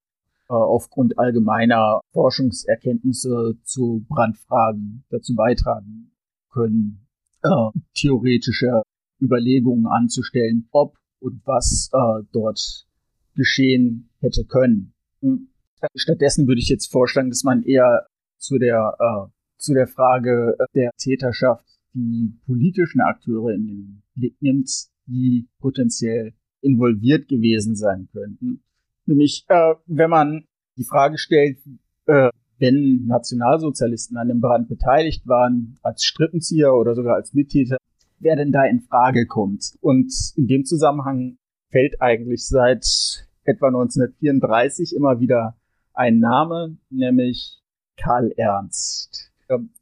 äh, 0.48 0.54
aufgrund 0.54 1.18
allgemeiner 1.18 2.00
Forschungserkenntnisse 2.12 3.56
zu 3.64 4.04
Brandfragen 4.08 5.04
dazu 5.10 5.34
beitragen 5.34 6.12
können, 6.50 7.06
äh, 7.42 7.48
theoretische 7.94 8.82
Überlegungen 9.20 9.86
anzustellen, 9.86 10.68
ob 10.72 10.96
und 11.20 11.40
was 11.46 11.88
äh, 11.92 12.24
dort 12.32 12.86
geschehen 13.34 14.10
hätte 14.18 14.44
können. 14.44 14.92
Hm. 15.20 15.48
Stattdessen 15.94 16.46
würde 16.46 16.60
ich 16.60 16.68
jetzt 16.68 16.90
vorschlagen, 16.90 17.30
dass 17.30 17.44
man 17.44 17.62
eher 17.62 18.06
zu 18.38 18.58
der 18.58 18.96
äh, 18.98 19.30
zu 19.58 19.74
der 19.74 19.86
Frage 19.86 20.56
der 20.74 20.90
Täterschaft 20.98 21.64
die 21.94 22.34
politischen 22.46 23.00
Akteure 23.00 23.50
in 23.50 23.66
den 23.66 24.02
Blick 24.14 24.36
nimmt, 24.40 24.70
die 25.06 25.48
potenziell 25.60 26.34
involviert 26.60 27.28
gewesen 27.28 27.76
sein 27.76 28.08
könnten. 28.12 28.62
Nämlich, 29.06 29.44
äh, 29.48 29.74
wenn 29.86 30.10
man 30.10 30.44
die 30.76 30.84
Frage 30.84 31.18
stellt, 31.18 31.58
äh, 32.06 32.30
wenn 32.58 33.06
Nationalsozialisten 33.06 34.16
an 34.16 34.28
dem 34.28 34.40
Brand 34.40 34.68
beteiligt 34.68 35.26
waren, 35.26 35.78
als 35.82 36.04
Strippenzieher 36.04 36.74
oder 36.74 36.94
sogar 36.94 37.16
als 37.16 37.34
Mittäter, 37.34 37.76
wer 38.20 38.36
denn 38.36 38.52
da 38.52 38.64
in 38.64 38.80
Frage 38.80 39.26
kommt. 39.26 39.76
Und 39.80 40.12
in 40.36 40.46
dem 40.46 40.64
Zusammenhang 40.64 41.36
fällt 41.70 42.00
eigentlich 42.00 42.46
seit 42.46 43.26
etwa 43.44 43.66
1934 43.68 44.94
immer 44.94 45.18
wieder 45.18 45.56
ein 45.94 46.18
Name, 46.18 46.76
nämlich 46.90 47.60
Karl 47.96 48.32
Ernst. 48.36 49.30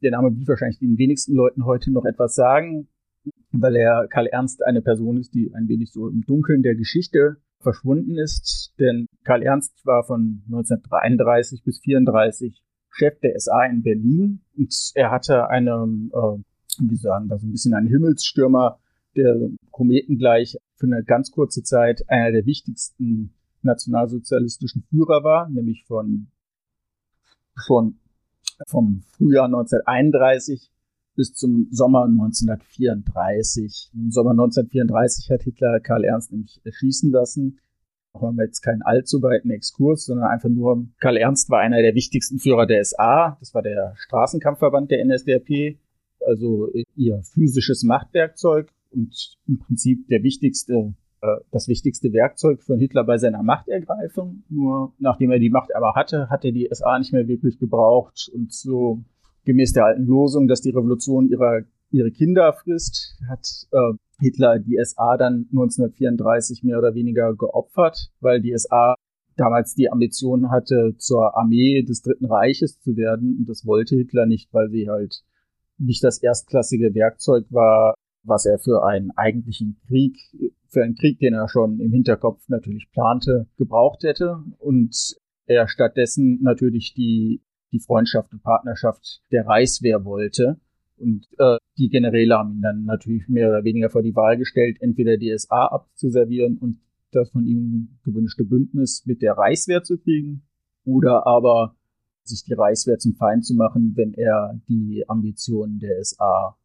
Der 0.01 0.11
Name 0.11 0.35
wird 0.35 0.47
wahrscheinlich 0.47 0.79
den 0.79 0.97
wenigsten 0.97 1.33
Leuten 1.33 1.65
heute 1.65 1.91
noch 1.91 2.05
etwas 2.05 2.35
sagen, 2.35 2.87
weil 3.51 3.75
er 3.75 4.07
Karl 4.09 4.27
Ernst 4.27 4.65
eine 4.65 4.81
Person 4.81 5.17
ist, 5.17 5.33
die 5.33 5.53
ein 5.53 5.67
wenig 5.67 5.91
so 5.91 6.09
im 6.09 6.21
Dunkeln 6.25 6.61
der 6.61 6.75
Geschichte 6.75 7.37
verschwunden 7.59 8.17
ist, 8.17 8.73
denn 8.79 9.05
Karl 9.23 9.43
Ernst 9.43 9.85
war 9.85 10.03
von 10.03 10.41
1933 10.47 11.63
bis 11.63 11.79
34 11.79 12.61
Chef 12.89 13.19
der 13.19 13.39
SA 13.39 13.65
in 13.65 13.83
Berlin 13.83 14.41
und 14.57 14.73
er 14.95 15.11
hatte 15.11 15.49
eine, 15.49 15.71
äh, 16.11 16.37
wie 16.79 16.95
sagen, 16.97 17.29
da 17.29 17.37
so 17.37 17.47
ein 17.47 17.51
bisschen 17.51 17.73
ein 17.73 17.87
Himmelsstürmer, 17.87 18.79
der 19.15 19.35
Kometen 19.71 20.17
gleich 20.17 20.57
für 20.75 20.87
eine 20.87 21.03
ganz 21.03 21.31
kurze 21.31 21.63
Zeit 21.63 22.03
einer 22.09 22.31
der 22.31 22.45
wichtigsten 22.45 23.33
nationalsozialistischen 23.63 24.83
Führer 24.89 25.23
war, 25.23 25.49
nämlich 25.49 25.83
von, 25.85 26.27
von 27.65 27.95
vom 28.67 29.03
Frühjahr 29.17 29.45
1931 29.45 30.71
bis 31.15 31.33
zum 31.33 31.67
Sommer 31.71 32.05
1934. 32.05 33.91
Im 33.93 34.11
Sommer 34.11 34.31
1934 34.31 35.29
hat 35.29 35.43
Hitler 35.43 35.79
Karl 35.79 36.03
Ernst 36.03 36.31
nämlich 36.31 36.61
erschießen 36.63 37.11
lassen. 37.11 37.59
Auch 38.13 38.23
haben 38.23 38.37
wir 38.37 38.45
jetzt 38.45 38.61
keinen 38.61 38.81
allzu 38.81 39.21
weiten 39.21 39.49
Exkurs, 39.51 40.05
sondern 40.05 40.27
einfach 40.27 40.49
nur, 40.49 40.85
Karl 40.99 41.17
Ernst 41.17 41.49
war 41.49 41.59
einer 41.59 41.81
der 41.81 41.95
wichtigsten 41.95 42.39
Führer 42.39 42.65
der 42.65 42.83
SA. 42.83 43.37
Das 43.39 43.53
war 43.53 43.61
der 43.61 43.93
Straßenkampfverband 43.97 44.91
der 44.91 45.05
NSDAP, 45.05 45.77
also 46.25 46.71
ihr 46.95 47.21
physisches 47.23 47.83
Machtwerkzeug 47.83 48.71
und 48.91 49.37
im 49.47 49.59
Prinzip 49.59 50.07
der 50.07 50.23
wichtigste, 50.23 50.93
das 51.51 51.67
wichtigste 51.67 52.11
Werkzeug 52.13 52.63
von 52.63 52.79
Hitler 52.79 53.03
bei 53.03 53.17
seiner 53.17 53.43
Machtergreifung. 53.43 54.43
Nur 54.49 54.93
nachdem 54.97 55.31
er 55.31 55.39
die 55.39 55.49
Macht 55.49 55.75
aber 55.75 55.93
hatte, 55.93 56.29
hat 56.29 56.45
er 56.45 56.51
die 56.51 56.67
SA 56.71 56.97
nicht 56.97 57.13
mehr 57.13 57.27
wirklich 57.27 57.59
gebraucht 57.59 58.31
und 58.33 58.51
so 58.51 59.03
gemäß 59.45 59.73
der 59.73 59.85
alten 59.85 60.05
Losung, 60.05 60.47
dass 60.47 60.61
die 60.61 60.69
Revolution 60.69 61.29
ihrer, 61.29 61.61
ihre 61.91 62.11
Kinder 62.11 62.53
frisst, 62.53 63.17
hat 63.29 63.47
äh, 63.71 63.93
Hitler 64.19 64.59
die 64.59 64.79
SA 64.83 65.17
dann 65.17 65.47
1934 65.51 66.63
mehr 66.63 66.77
oder 66.77 66.93
weniger 66.93 67.35
geopfert, 67.35 68.11
weil 68.19 68.41
die 68.41 68.55
SA 68.57 68.95
damals 69.37 69.73
die 69.73 69.91
Ambition 69.91 70.51
hatte, 70.51 70.95
zur 70.97 71.35
Armee 71.35 71.81
des 71.81 72.01
Dritten 72.01 72.25
Reiches 72.25 72.79
zu 72.79 72.95
werden. 72.95 73.37
Und 73.39 73.49
das 73.49 73.65
wollte 73.65 73.95
Hitler 73.95 74.25
nicht, 74.25 74.53
weil 74.53 74.69
sie 74.69 74.89
halt 74.89 75.23
nicht 75.77 76.03
das 76.03 76.21
erstklassige 76.21 76.93
Werkzeug 76.93 77.45
war, 77.49 77.95
was 78.23 78.45
er 78.45 78.59
für 78.59 78.85
einen 78.85 79.11
eigentlichen 79.11 79.79
Krieg, 79.87 80.17
für 80.67 80.83
einen 80.83 80.95
Krieg, 80.95 81.19
den 81.19 81.33
er 81.33 81.49
schon 81.49 81.79
im 81.79 81.91
Hinterkopf 81.91 82.47
natürlich 82.47 82.91
plante, 82.91 83.47
gebraucht 83.57 84.03
hätte. 84.03 84.43
Und 84.59 85.15
er 85.45 85.67
stattdessen 85.67 86.41
natürlich 86.41 86.93
die 86.93 87.41
die 87.71 87.79
Freundschaft 87.79 88.33
und 88.33 88.43
Partnerschaft 88.43 89.21
der 89.31 89.45
Reichswehr 89.47 90.03
wollte. 90.05 90.59
Und 90.97 91.27
äh, 91.39 91.57
die 91.77 91.89
Generäle 91.89 92.37
haben 92.37 92.55
ihn 92.55 92.61
dann 92.61 92.85
natürlich 92.85 93.27
mehr 93.27 93.49
oder 93.49 93.63
weniger 93.63 93.89
vor 93.89 94.03
die 94.03 94.15
Wahl 94.15 94.37
gestellt, 94.37 94.77
entweder 94.81 95.17
die 95.17 95.35
SA 95.37 95.67
abzuservieren 95.67 96.57
und 96.57 96.79
das 97.11 97.29
von 97.31 97.45
ihm 97.45 97.99
gewünschte 98.03 98.45
Bündnis 98.45 99.03
mit 99.05 99.21
der 99.21 99.33
Reichswehr 99.33 99.83
zu 99.83 99.97
kriegen, 99.97 100.43
oder 100.85 101.25
aber 101.25 101.75
sich 102.23 102.43
die 102.43 102.53
Reichswehr 102.53 102.99
zum 102.99 103.15
Feind 103.15 103.45
zu 103.45 103.55
machen, 103.55 103.93
wenn 103.95 104.13
er 104.13 104.59
die 104.67 105.03
Ambitionen 105.07 105.79
der 105.79 106.03
SA 106.03 106.55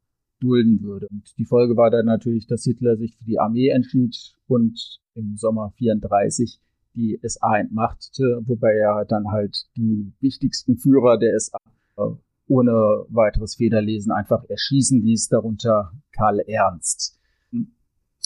dulden 0.40 0.82
würde. 0.82 1.08
Und 1.08 1.32
die 1.38 1.44
Folge 1.44 1.76
war 1.76 1.90
dann 1.90 2.06
natürlich, 2.06 2.46
dass 2.46 2.64
Hitler 2.64 2.96
sich 2.96 3.16
für 3.16 3.24
die 3.24 3.38
Armee 3.38 3.68
entschied 3.68 4.34
und 4.46 5.00
im 5.14 5.36
Sommer 5.36 5.72
34 5.76 6.60
die 6.94 7.18
SA 7.22 7.58
entmachtete, 7.58 8.42
wobei 8.46 8.72
er 8.72 9.04
dann 9.04 9.30
halt 9.30 9.66
die 9.76 10.12
wichtigsten 10.20 10.76
Führer 10.76 11.18
der 11.18 11.38
SA 11.38 11.58
äh, 11.98 12.02
ohne 12.48 12.72
weiteres 13.08 13.56
Federlesen 13.56 14.12
einfach 14.12 14.44
erschießen 14.48 15.02
ließ, 15.02 15.28
darunter 15.28 15.92
Karl 16.12 16.40
Ernst. 16.40 17.18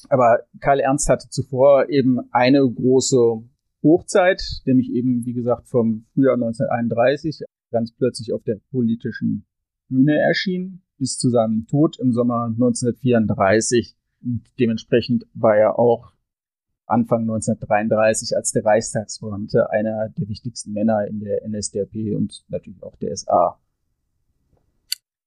Aber 0.09 0.41
Karl 0.61 0.81
Ernst 0.81 1.09
hatte 1.09 1.29
zuvor 1.29 1.89
eben 1.89 2.21
eine 2.33 2.61
große 2.61 3.43
Hochzeit, 3.83 4.43
nämlich 4.67 4.91
eben, 4.91 5.25
wie 5.25 5.33
gesagt, 5.33 5.69
vom 5.69 6.07
Frühjahr 6.15 6.35
1931 6.35 7.43
ganz 7.71 7.93
plötzlich 7.93 8.33
auf 8.33 8.43
der 8.43 8.59
politischen 8.71 9.47
Bühne 9.89 10.19
erschien, 10.19 10.83
bis 11.01 11.19
zu 11.19 11.31
seinem 11.31 11.67
Tod 11.67 11.99
im 11.99 12.13
Sommer 12.13 12.45
1934. 12.45 13.97
Und 14.23 14.45
dementsprechend 14.61 15.27
war 15.35 15.57
er 15.57 15.79
auch 15.79 16.13
Anfang 16.87 17.23
1933 17.23 18.37
als 18.37 18.53
der 18.53 18.65
Reichstagsbeamte 18.65 19.71
einer 19.71 20.11
der 20.11 20.29
wichtigsten 20.29 20.73
Männer 20.73 21.07
in 21.07 21.21
der 21.21 21.49
NSDAP 21.49 22.15
und 22.15 22.45
natürlich 22.49 22.83
auch 22.83 22.97
der 22.97 23.17
SA. 23.17 23.59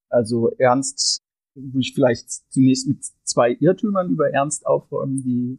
Also 0.08 0.52
Ernst, 0.58 1.22
würde 1.54 1.80
ich 1.80 1.92
vielleicht 1.94 2.30
zunächst 2.52 2.86
mit 2.86 3.04
zwei 3.24 3.56
Irrtümern 3.58 4.10
über 4.10 4.30
Ernst 4.30 4.66
aufräumen, 4.66 5.22
die 5.22 5.58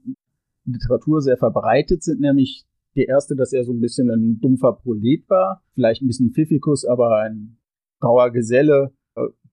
in 0.65 0.73
Literatur 0.73 1.21
sehr 1.21 1.37
verbreitet 1.37 2.03
sind, 2.03 2.21
nämlich 2.21 2.65
der 2.95 3.07
erste, 3.07 3.35
dass 3.35 3.51
er 3.51 3.65
so 3.65 3.73
ein 3.73 3.81
bisschen 3.81 4.09
ein 4.09 4.39
dumpfer 4.39 4.73
Prolet 4.73 5.29
war, 5.29 5.63
vielleicht 5.73 6.01
ein 6.01 6.07
bisschen 6.07 6.31
Pfiffikus, 6.31 6.85
aber 6.85 7.17
ein 7.19 7.57
grauer 7.99 8.31
Geselle, 8.31 8.93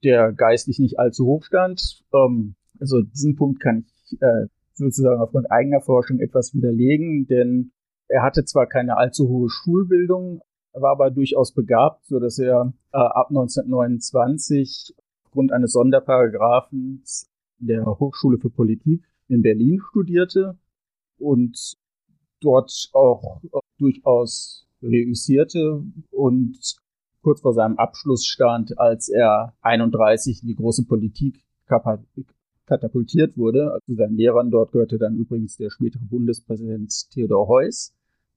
der 0.02 0.32
geistlich 0.32 0.78
nicht 0.78 0.98
allzu 0.98 1.26
hoch 1.26 1.44
stand. 1.44 2.02
Ähm, 2.12 2.54
also 2.80 3.02
diesen 3.02 3.36
Punkt 3.36 3.60
kann 3.60 3.84
ich 3.86 4.20
äh, 4.20 4.46
sozusagen 4.74 5.20
aufgrund 5.20 5.50
eigener 5.50 5.80
Forschung 5.80 6.18
etwas 6.20 6.54
widerlegen, 6.54 7.26
denn 7.26 7.72
er 8.08 8.22
hatte 8.22 8.44
zwar 8.44 8.66
keine 8.66 8.96
allzu 8.96 9.28
hohe 9.28 9.48
Schulbildung, 9.48 10.42
war 10.72 10.92
aber 10.92 11.10
durchaus 11.10 11.52
begabt, 11.52 12.04
so 12.06 12.18
dass 12.18 12.38
er 12.38 12.72
äh, 12.92 12.98
ab 12.98 13.28
1929 13.28 14.94
aufgrund 15.24 15.52
eines 15.52 15.72
Sonderparagraphens 15.72 17.30
in 17.60 17.68
der 17.68 17.86
Hochschule 17.86 18.38
für 18.38 18.50
Politik 18.50 19.04
in 19.28 19.42
Berlin 19.42 19.80
studierte 19.80 20.58
und 21.18 21.76
dort 22.40 22.90
auch 22.92 23.40
durchaus 23.78 24.66
reüssierte 24.82 25.84
und 26.10 26.81
kurz 27.22 27.40
vor 27.40 27.54
seinem 27.54 27.78
Abschluss 27.78 28.26
stand, 28.26 28.78
als 28.78 29.08
er 29.08 29.54
31 29.62 30.42
in 30.42 30.48
die 30.48 30.54
große 30.54 30.84
Politik 30.84 31.44
katapultiert 32.66 33.36
wurde. 33.36 33.72
Also 33.72 33.94
seinen 33.94 34.16
Lehrern 34.16 34.50
dort 34.50 34.72
gehörte 34.72 34.98
dann 34.98 35.16
übrigens 35.16 35.56
der 35.56 35.70
spätere 35.70 36.02
Bundespräsident 36.04 36.92
Theodor 37.10 37.48
Heuss. 37.48 37.94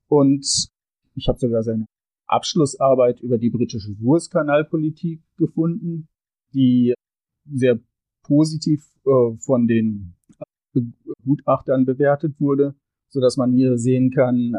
Und 0.08 0.70
ich 1.16 1.28
habe 1.28 1.40
sogar 1.40 1.64
seine 1.64 1.86
Abschlussarbeit 2.28 3.20
über 3.22 3.38
die 3.38 3.50
britische 3.50 3.80
Suezkanalpolitik 3.80 5.22
gefunden, 5.38 6.08
die 6.54 6.94
sehr 7.52 7.80
positiv 8.24 8.86
äh, 9.06 9.38
von 9.40 9.68
den 9.68 10.16
Gutachtern 11.24 11.86
bewertet 11.86 12.40
wurde 12.40 12.76
so 13.16 13.22
dass 13.22 13.38
man 13.38 13.54
hier 13.54 13.78
sehen 13.78 14.12
kann, 14.12 14.58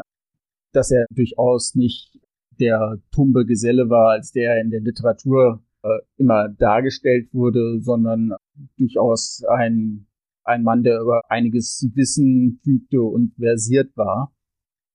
dass 0.73 0.91
er 0.91 1.05
durchaus 1.11 1.75
nicht 1.75 2.19
der 2.59 2.99
tumbe 3.11 3.45
Geselle 3.45 3.89
war, 3.89 4.11
als 4.11 4.31
der 4.31 4.61
in 4.61 4.69
der 4.69 4.81
Literatur 4.81 5.63
äh, 5.83 5.89
immer 6.17 6.49
dargestellt 6.49 7.33
wurde, 7.33 7.79
sondern 7.81 8.33
durchaus 8.77 9.43
ein, 9.49 10.07
ein 10.43 10.63
Mann, 10.63 10.83
der 10.83 11.01
über 11.01 11.21
einiges 11.29 11.89
Wissen 11.93 12.59
fügte 12.63 13.01
und 13.01 13.33
versiert 13.35 13.95
war. 13.95 14.33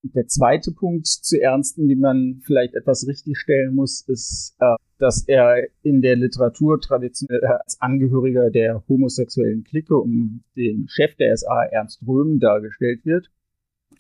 Der 0.03 0.27
zweite 0.27 0.73
Punkt 0.73 1.07
zu 1.07 1.41
Ernsten, 1.41 1.87
den 1.87 2.01
man 2.01 2.41
vielleicht 2.45 2.75
etwas 2.75 3.07
richtigstellen 3.07 3.75
muss, 3.75 4.03
ist, 4.09 4.57
äh, 4.59 4.75
dass 4.99 5.27
er 5.29 5.69
in 5.83 6.03
der 6.03 6.17
Literatur 6.17 6.81
traditionell 6.81 7.45
als 7.45 7.81
Angehöriger 7.81 8.51
der 8.51 8.83
homosexuellen 8.89 9.63
Clique 9.63 9.97
um 9.97 10.43
den 10.57 10.89
Chef 10.89 11.15
der 11.17 11.37
SA, 11.37 11.65
Ernst 11.71 12.03
Röhm, 12.07 12.41
dargestellt 12.41 13.05
wird 13.05 13.31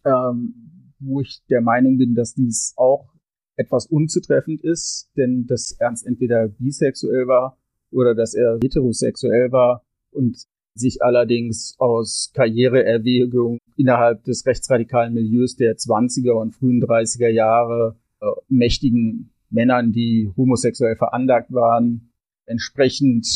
ähm, 0.04 0.94
wo 1.00 1.20
ich 1.20 1.42
der 1.48 1.60
Meinung 1.60 1.98
bin, 1.98 2.14
dass 2.14 2.34
dies 2.34 2.74
auch 2.76 3.12
etwas 3.56 3.86
unzutreffend 3.86 4.62
ist, 4.62 5.10
denn 5.16 5.46
dass 5.46 5.72
Ernst 5.78 6.06
entweder 6.06 6.48
bisexuell 6.48 7.26
war 7.26 7.58
oder 7.90 8.14
dass 8.14 8.34
er 8.34 8.58
heterosexuell 8.62 9.52
war 9.52 9.84
und 10.10 10.46
sich 10.74 11.02
allerdings 11.02 11.74
aus 11.78 12.30
Karriereerwägung 12.34 13.58
innerhalb 13.76 14.24
des 14.24 14.46
rechtsradikalen 14.46 15.12
Milieus 15.12 15.56
der 15.56 15.76
20er 15.76 16.32
und 16.32 16.54
frühen 16.54 16.82
30er 16.82 17.28
Jahre 17.28 17.96
äh, 18.20 18.26
mächtigen 18.48 19.30
Männern, 19.50 19.92
die 19.92 20.30
homosexuell 20.36 20.96
veranlagt 20.96 21.52
waren, 21.52 22.12
entsprechend 22.46 23.26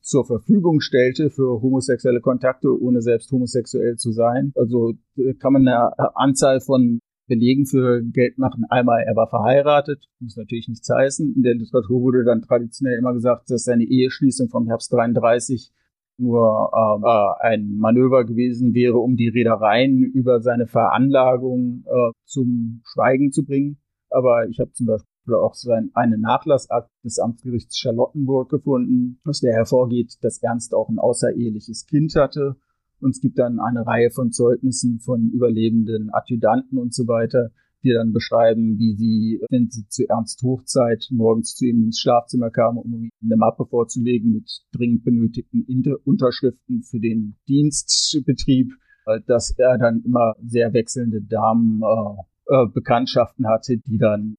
zur 0.00 0.24
Verfügung 0.26 0.80
stellte 0.80 1.30
für 1.30 1.62
homosexuelle 1.62 2.20
Kontakte, 2.20 2.68
ohne 2.68 3.00
selbst 3.00 3.30
homosexuell 3.30 3.96
zu 3.96 4.12
sein. 4.12 4.52
Also 4.56 4.94
äh, 5.16 5.34
kann 5.34 5.52
man 5.52 5.66
eine 5.66 6.16
Anzahl 6.16 6.60
von 6.60 7.00
Belegen 7.32 7.64
für 7.64 8.02
Geld 8.02 8.36
machen. 8.36 8.66
Einmal, 8.68 9.02
er 9.02 9.16
war 9.16 9.26
verheiratet, 9.26 10.08
muss 10.20 10.36
natürlich 10.36 10.68
nichts 10.68 10.88
heißen. 10.90 11.34
In 11.34 11.42
der 11.42 11.54
Literatur 11.54 12.02
wurde 12.02 12.24
dann 12.24 12.42
traditionell 12.42 12.98
immer 12.98 13.14
gesagt, 13.14 13.50
dass 13.50 13.64
seine 13.64 13.84
Eheschließung 13.84 14.48
vom 14.50 14.66
Herbst 14.68 14.92
33 14.92 15.72
nur 16.18 16.70
äh, 16.74 17.46
ein 17.46 17.78
Manöver 17.78 18.24
gewesen 18.24 18.74
wäre, 18.74 18.98
um 18.98 19.16
die 19.16 19.28
Reedereien 19.28 20.02
über 20.02 20.42
seine 20.42 20.66
Veranlagung 20.66 21.84
äh, 21.86 22.12
zum 22.24 22.82
Schweigen 22.84 23.32
zu 23.32 23.44
bringen. 23.44 23.78
Aber 24.10 24.46
ich 24.48 24.60
habe 24.60 24.72
zum 24.72 24.86
Beispiel 24.86 25.34
auch 25.34 25.54
so 25.54 25.70
ein, 25.72 25.90
eine 25.94 26.18
Nachlassakt 26.18 26.90
des 27.02 27.18
Amtsgerichts 27.18 27.78
Charlottenburg 27.78 28.50
gefunden, 28.50 29.20
aus 29.24 29.40
der 29.40 29.54
hervorgeht, 29.54 30.18
dass 30.20 30.42
Ernst 30.42 30.74
auch 30.74 30.90
ein 30.90 30.98
außereheliches 30.98 31.86
Kind 31.86 32.14
hatte. 32.14 32.56
Und 33.02 33.10
es 33.10 33.20
gibt 33.20 33.38
dann 33.38 33.58
eine 33.58 33.86
Reihe 33.86 34.10
von 34.10 34.30
Zeugnissen 34.30 35.00
von 35.00 35.30
überlebenden 35.30 36.10
Adjutanten 36.12 36.78
und 36.78 36.94
so 36.94 37.06
weiter, 37.08 37.50
die 37.82 37.92
dann 37.92 38.12
beschreiben, 38.12 38.78
wie 38.78 38.94
sie, 38.94 39.40
wenn 39.50 39.68
sie 39.68 39.86
zu 39.88 40.08
Ernst 40.08 40.42
Hochzeit 40.42 41.08
morgens 41.10 41.56
zu 41.56 41.66
ihm 41.66 41.82
ins 41.84 41.98
Schlafzimmer 41.98 42.50
kamen, 42.50 42.78
um 42.78 43.10
eine 43.22 43.36
Mappe 43.36 43.66
vorzulegen 43.66 44.32
mit 44.32 44.48
dringend 44.72 45.04
benötigten 45.04 45.64
Inter 45.66 45.96
Unterschriften 46.04 46.82
für 46.82 47.00
den 47.00 47.36
Dienstbetrieb, 47.48 48.72
äh, 49.06 49.20
dass 49.26 49.50
er 49.58 49.78
dann 49.78 50.02
immer 50.04 50.34
sehr 50.40 50.72
wechselnde 50.72 51.22
Damen 51.22 51.82
äh, 51.82 52.54
äh, 52.54 53.44
hatte, 53.44 53.78
die 53.78 53.98
dann 53.98 54.36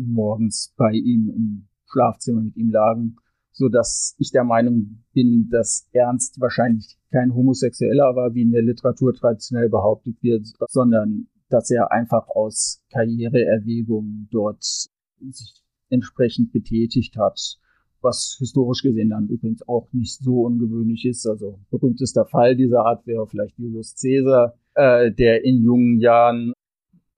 morgens 0.00 0.72
bei 0.76 0.92
ihm 0.92 1.32
im 1.34 1.68
Schlafzimmer 1.86 2.42
mit 2.42 2.56
ihm 2.56 2.70
lagen, 2.70 3.16
so 3.54 3.68
dass 3.68 4.14
ich 4.18 4.30
der 4.32 4.44
Meinung 4.44 5.04
bin, 5.12 5.48
dass 5.50 5.88
Ernst 5.92 6.40
wahrscheinlich 6.40 6.98
kein 7.12 7.34
Homosexueller 7.34 8.16
war, 8.16 8.34
wie 8.34 8.42
in 8.42 8.50
der 8.50 8.62
Literatur 8.62 9.14
traditionell 9.14 9.68
behauptet 9.70 10.16
wird, 10.22 10.48
sondern 10.68 11.28
dass 11.48 11.70
er 11.70 11.92
einfach 11.92 12.28
aus 12.28 12.82
Karriereerwägungen 12.92 14.28
dort 14.32 14.62
sich 14.62 15.62
entsprechend 15.88 16.52
betätigt 16.52 17.16
hat, 17.16 17.58
was 18.00 18.36
historisch 18.40 18.82
gesehen 18.82 19.10
dann 19.10 19.28
übrigens 19.28 19.66
auch 19.68 19.88
nicht 19.92 20.18
so 20.20 20.42
ungewöhnlich 20.42 21.04
ist. 21.04 21.24
Also 21.26 21.60
berühmtester 21.70 22.26
Fall 22.26 22.56
dieser 22.56 22.84
Art 22.84 23.06
wäre 23.06 23.28
vielleicht 23.28 23.56
Julius 23.56 23.94
Caesar, 23.94 24.58
äh, 24.74 25.12
der 25.12 25.44
in 25.44 25.62
jungen 25.62 26.00
Jahren 26.00 26.52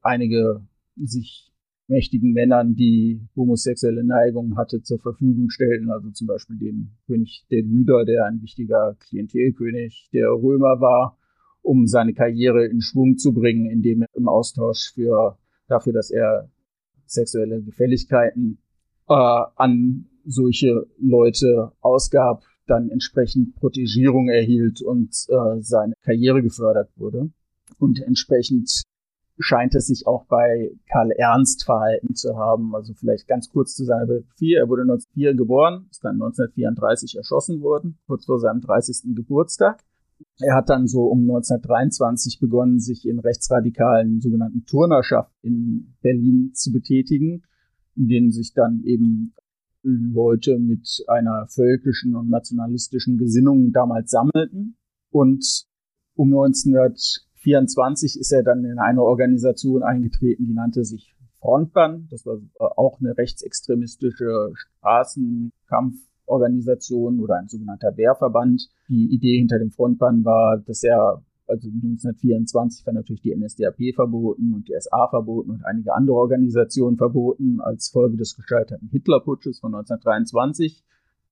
einige 0.03 0.67
sich 0.97 1.51
mächtigen 1.89 2.33
Männern, 2.33 2.75
die 2.75 3.21
homosexuelle 3.37 4.05
Neigungen 4.05 4.57
hatte, 4.57 4.83
zur 4.83 4.99
Verfügung 4.99 5.51
stellten. 5.51 5.91
Also 5.91 6.11
zum 6.11 6.27
Beispiel 6.27 6.57
dem 6.59 6.91
König 7.07 7.47
der 7.51 7.63
Lüder, 7.63 8.05
der 8.05 8.27
ein 8.27 8.43
wichtiger 8.43 8.97
Klientelkönig 9.01 10.09
der 10.13 10.31
Römer 10.31 10.81
war, 10.81 11.19
um 11.63 11.87
seine 11.87 12.15
Karriere 12.15 12.67
in 12.67 12.81
Schwung 12.81 13.19
zu 13.19 13.33
bringen, 13.33 13.71
indem 13.71 14.03
er 14.03 14.09
im 14.15 14.29
Austausch 14.29 14.93
für, 14.95 15.39
dafür, 15.69 15.93
dass 15.93 16.11
er 16.11 16.51
sexuelle 17.07 17.63
Gefälligkeiten 17.63 18.59
äh, 19.09 19.15
an 19.15 20.07
solche 20.25 20.87
Leute 20.99 21.73
ausgab, 21.81 22.43
dann 22.67 22.91
entsprechend 22.91 23.55
Protegierung 23.55 24.29
erhielt 24.29 24.83
und 24.83 25.11
äh, 25.29 25.61
seine 25.61 25.95
Karriere 26.03 26.43
gefördert 26.43 26.91
wurde. 26.97 27.31
Und 27.79 28.01
entsprechend 28.01 28.83
scheint 29.39 29.75
es 29.75 29.87
sich 29.87 30.07
auch 30.07 30.25
bei 30.27 30.73
Karl 30.91 31.11
Ernst 31.13 31.65
verhalten 31.65 32.15
zu 32.15 32.37
haben. 32.37 32.75
Also 32.75 32.95
vielleicht 32.95 33.29
ganz 33.29 33.51
kurz 33.51 33.75
zu 33.75 33.85
seiner 33.85 34.07
Biografie. 34.07 34.55
Er 34.55 34.69
wurde 34.69 34.83
1904 34.83 35.35
geboren, 35.35 35.87
ist 35.91 36.05
dann 36.05 36.15
1934 36.15 37.17
erschossen 37.17 37.61
worden, 37.61 37.99
kurz 38.07 38.25
vor 38.25 38.41
seinem 38.41 38.61
30. 38.61 39.15
Geburtstag. 39.15 39.83
Er 40.41 40.55
hat 40.55 40.71
dann 40.71 40.87
so 40.87 41.05
um 41.05 41.21
1923 41.21 42.41
begonnen, 42.41 42.81
sich 42.81 43.07
in 43.07 43.19
rechtsradikalen 43.19 44.21
sogenannten 44.21 44.65
Turnerschaft 44.65 45.31
in 45.43 45.95
Berlin 46.01 46.53
zu 46.55 46.73
betätigen, 46.73 47.43
in 47.95 48.09
denen 48.09 48.31
sich 48.31 48.55
dann 48.55 48.83
eben 48.85 49.35
Leute 49.83 50.59
mit 50.59 51.05
einer 51.07 51.47
völkischen 51.49 52.17
und 52.17 52.31
nationalistischen 52.31 53.19
Gesinnung 53.19 53.73
damals 53.73 54.11
sammelten. 54.11 54.77
Und 55.11 55.67
um 56.15 56.33
1924 57.55 58.19
ist 58.19 58.33
er 58.33 58.43
dann 58.43 58.65
in 58.65 58.79
eine 58.79 59.03
Organisation 59.03 59.83
eingetreten, 59.83 60.47
die 60.47 60.55
nannte 60.55 60.83
sich 60.85 61.15
Frontbahn. 61.41 62.09
Das 62.11 62.25
war 62.27 62.39
auch 62.59 63.01
eine 63.01 63.17
rechtsextremistische 63.17 64.53
Straßenkampforganisation 64.55 67.21
oder 67.21 67.37
ein 67.37 67.49
sogenannter 67.49 67.97
Wehrverband. 67.97 68.69
Die 68.89 69.15
Idee 69.15 69.39
hinter 69.39 69.59
dem 69.59 69.71
Frontbahn 69.71 70.23
war, 70.25 70.59
dass 70.59 70.83
er 70.83 71.23
also 71.49 71.69
1924 71.69 72.85
war 72.87 72.95
natürlich 72.95 73.23
die 73.23 73.37
NSDAP 73.37 73.95
verboten 73.95 74.53
und 74.53 74.69
die 74.69 74.75
SA 74.81 75.07
verboten 75.09 75.51
und 75.51 75.65
einige 75.65 75.95
andere 75.95 76.17
Organisationen 76.17 76.97
verboten 76.97 77.61
als 77.61 77.91
Folge 77.91 78.17
des 78.17 78.35
gescheiterten 78.35 78.89
Hitlerputsches 78.91 79.61
von 79.61 79.73
1923. 79.75 80.83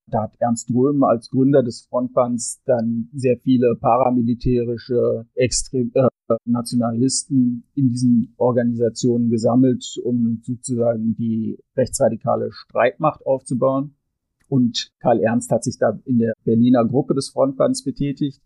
Da 0.06 0.24
hat 0.24 0.34
Ernst 0.38 0.70
Röhm 0.70 1.02
als 1.02 1.30
Gründer 1.30 1.62
des 1.62 1.82
Frontbands 1.82 2.62
dann 2.64 3.08
sehr 3.14 3.38
viele 3.38 3.76
paramilitärische 3.80 5.26
Extrem 5.34 5.90
äh, 5.94 6.08
Nationalisten 6.44 7.64
in 7.74 7.90
diesen 7.90 8.34
Organisationen 8.36 9.30
gesammelt, 9.30 9.84
um 10.04 10.40
sozusagen 10.42 11.14
die 11.16 11.58
rechtsradikale 11.76 12.50
Streitmacht 12.52 13.26
aufzubauen. 13.26 13.96
Und 14.48 14.90
Karl 15.00 15.20
Ernst 15.20 15.50
hat 15.50 15.64
sich 15.64 15.78
da 15.78 15.98
in 16.04 16.18
der 16.18 16.34
Berliner 16.44 16.84
Gruppe 16.84 17.14
des 17.14 17.30
Frontbands 17.30 17.82
betätigt. 17.82 18.42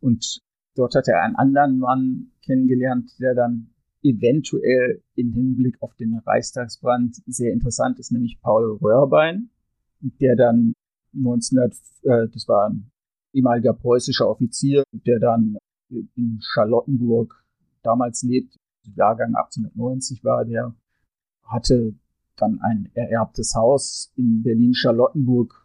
Und 0.00 0.42
Dort 0.74 0.94
hat 0.94 1.08
er 1.08 1.22
einen 1.22 1.36
anderen 1.36 1.78
Mann 1.78 2.32
kennengelernt, 2.44 3.10
der 3.20 3.34
dann 3.34 3.68
eventuell 4.02 5.02
im 5.14 5.32
Hinblick 5.32 5.76
auf 5.80 5.94
den 5.94 6.18
Reichstagsbrand 6.26 7.16
sehr 7.26 7.52
interessant 7.52 7.98
ist, 7.98 8.10
nämlich 8.10 8.40
Paul 8.40 8.78
Röhrbein, 8.82 9.50
der 10.00 10.34
dann 10.34 10.72
1900, 11.14 11.74
äh, 12.02 12.28
das 12.32 12.48
war 12.48 12.70
ein 12.70 12.90
ehemaliger 13.32 13.72
preußischer 13.72 14.28
Offizier, 14.28 14.82
der 14.92 15.18
dann 15.18 15.56
in 15.90 16.40
Charlottenburg 16.40 17.44
damals 17.82 18.22
lebt, 18.22 18.56
Jahrgang 18.94 19.34
1890 19.34 20.24
war 20.24 20.44
der, 20.44 20.74
hatte 21.44 21.94
dann 22.36 22.60
ein 22.60 22.90
ererbtes 22.94 23.54
Haus 23.54 24.12
in 24.16 24.42
Berlin-Charlottenburg 24.42 25.62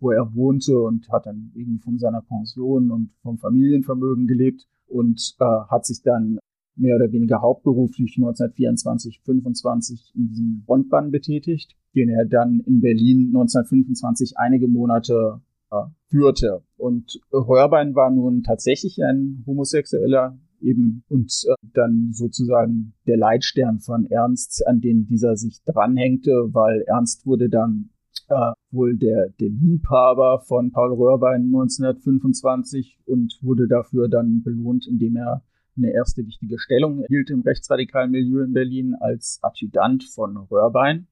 wo 0.00 0.10
er 0.10 0.34
wohnte 0.34 0.80
und 0.80 1.08
hat 1.10 1.26
dann 1.26 1.52
irgendwie 1.54 1.82
von 1.82 1.98
seiner 1.98 2.22
Pension 2.22 2.90
und 2.90 3.10
vom 3.22 3.38
Familienvermögen 3.38 4.26
gelebt 4.26 4.66
und 4.88 5.36
äh, 5.38 5.44
hat 5.44 5.86
sich 5.86 6.02
dann 6.02 6.38
mehr 6.80 6.96
oder 6.96 7.12
weniger 7.12 7.40
hauptberuflich 7.40 8.16
1924, 8.16 9.20
25 9.24 10.12
in 10.14 10.28
diesem 10.28 10.62
Frontband 10.66 11.12
betätigt, 11.12 11.76
den 11.94 12.08
er 12.08 12.24
dann 12.24 12.60
in 12.66 12.80
Berlin 12.80 13.28
1925 13.28 14.34
einige 14.36 14.68
Monate 14.68 15.40
äh, 15.70 15.82
führte. 16.08 16.62
Und 16.76 17.20
Röhrbein 17.32 17.94
war 17.94 18.10
nun 18.10 18.42
tatsächlich 18.42 19.02
ein 19.04 19.44
Homosexueller 19.46 20.38
eben 20.60 21.04
und 21.08 21.32
äh, 21.48 21.54
dann 21.74 22.10
sozusagen 22.12 22.94
der 23.06 23.16
Leitstern 23.16 23.80
von 23.80 24.06
Ernst, 24.06 24.66
an 24.66 24.80
den 24.80 25.06
dieser 25.06 25.36
sich 25.36 25.62
dranhängte, 25.64 26.50
weil 26.52 26.82
Ernst 26.86 27.26
wurde 27.26 27.48
dann 27.48 27.90
äh, 28.28 28.52
wohl 28.70 28.96
der, 28.96 29.30
der 29.40 29.48
Liebhaber 29.48 30.40
von 30.40 30.70
Paul 30.72 30.92
Röhrbein 30.94 31.46
1925 31.46 33.00
und 33.06 33.38
wurde 33.42 33.66
dafür 33.68 34.08
dann 34.08 34.42
belohnt, 34.42 34.86
indem 34.86 35.16
er 35.16 35.42
eine 35.82 35.92
erste 35.92 36.26
wichtige 36.26 36.58
Stellung 36.58 37.02
erhielt 37.02 37.30
im 37.30 37.42
rechtsradikalen 37.42 38.10
Milieu 38.10 38.42
in 38.42 38.52
Berlin 38.52 38.94
als 39.00 39.38
Adjutant 39.42 40.04
von 40.04 40.36
Röhrbein 40.36 41.06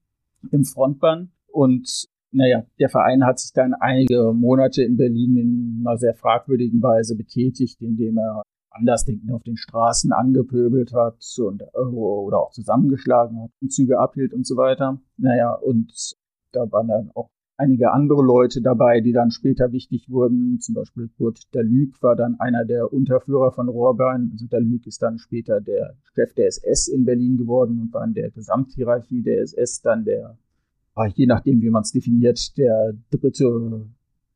im 0.51 0.63
Frontbahn. 0.65 1.31
Und 1.51 2.07
naja, 2.31 2.65
der 2.79 2.89
Verein 2.89 3.25
hat 3.25 3.39
sich 3.39 3.53
dann 3.53 3.73
einige 3.73 4.33
Monate 4.33 4.83
in 4.83 4.97
Berlin 4.97 5.37
in 5.37 5.83
einer 5.85 5.97
sehr 5.97 6.13
fragwürdigen 6.13 6.81
Weise 6.81 7.15
betätigt, 7.15 7.81
indem 7.81 8.17
er 8.17 8.43
Andersdenken 8.71 9.31
auf 9.31 9.43
den 9.43 9.57
Straßen 9.57 10.11
angepöbelt 10.13 10.93
hat 10.93 11.23
und, 11.39 11.63
oder 11.73 12.39
auch 12.39 12.51
zusammengeschlagen 12.51 13.41
hat, 13.41 13.51
Züge 13.69 13.99
abhielt 13.99 14.33
und 14.33 14.45
so 14.45 14.57
weiter. 14.57 15.01
Naja, 15.17 15.53
und 15.53 15.91
da 16.51 16.71
waren 16.71 16.87
dann 16.87 17.11
auch 17.15 17.29
einige 17.59 17.91
andere 17.91 18.23
Leute 18.23 18.61
dabei, 18.61 19.01
die 19.01 19.11
dann 19.11 19.31
später 19.31 19.71
wichtig 19.71 20.09
wurden. 20.09 20.59
Zum 20.61 20.75
Beispiel 20.75 21.09
Kurt 21.17 21.53
Dalüg 21.53 22.01
war 22.01 22.15
dann 22.15 22.39
einer 22.39 22.65
der 22.65 22.91
Unterführer 22.91 23.51
von 23.51 23.67
Rohrbein. 23.67 24.29
Also 24.31 24.47
Dalüg 24.47 24.87
ist 24.87 25.01
dann 25.01 25.19
später 25.19 25.59
der 25.59 25.95
Chef 26.15 26.33
der 26.33 26.47
SS 26.47 26.87
in 26.87 27.05
Berlin 27.05 27.37
geworden 27.37 27.81
und 27.81 27.93
war 27.93 28.05
in 28.05 28.13
der 28.13 28.31
Gesamthierarchie 28.31 29.21
der 29.21 29.41
SS 29.41 29.81
dann 29.81 30.05
der, 30.05 30.37
ah, 30.95 31.07
je 31.07 31.25
nachdem 31.25 31.61
wie 31.61 31.69
man 31.69 31.81
es 31.81 31.91
definiert, 31.91 32.57
der 32.57 32.93
dritte, 33.11 33.87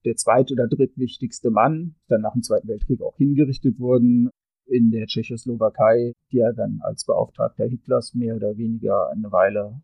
der 0.03 0.15
zweite 0.17 0.53
oder 0.53 0.67
drittwichtigste 0.67 1.49
Mann. 1.49 1.95
Dann 2.09 2.21
nach 2.21 2.33
dem 2.33 2.43
Zweiten 2.43 2.67
Weltkrieg 2.67 3.01
auch 3.01 3.15
hingerichtet 3.15 3.79
wurden 3.79 4.29
in 4.65 4.91
der 4.91 5.07
Tschechoslowakei, 5.07 6.13
die 6.31 6.39
er 6.39 6.53
dann 6.53 6.79
als 6.81 7.05
Beauftragter 7.05 7.65
Hitlers 7.65 8.13
mehr 8.13 8.35
oder 8.35 8.57
weniger 8.57 9.09
eine 9.11 9.31
Weile 9.31 9.81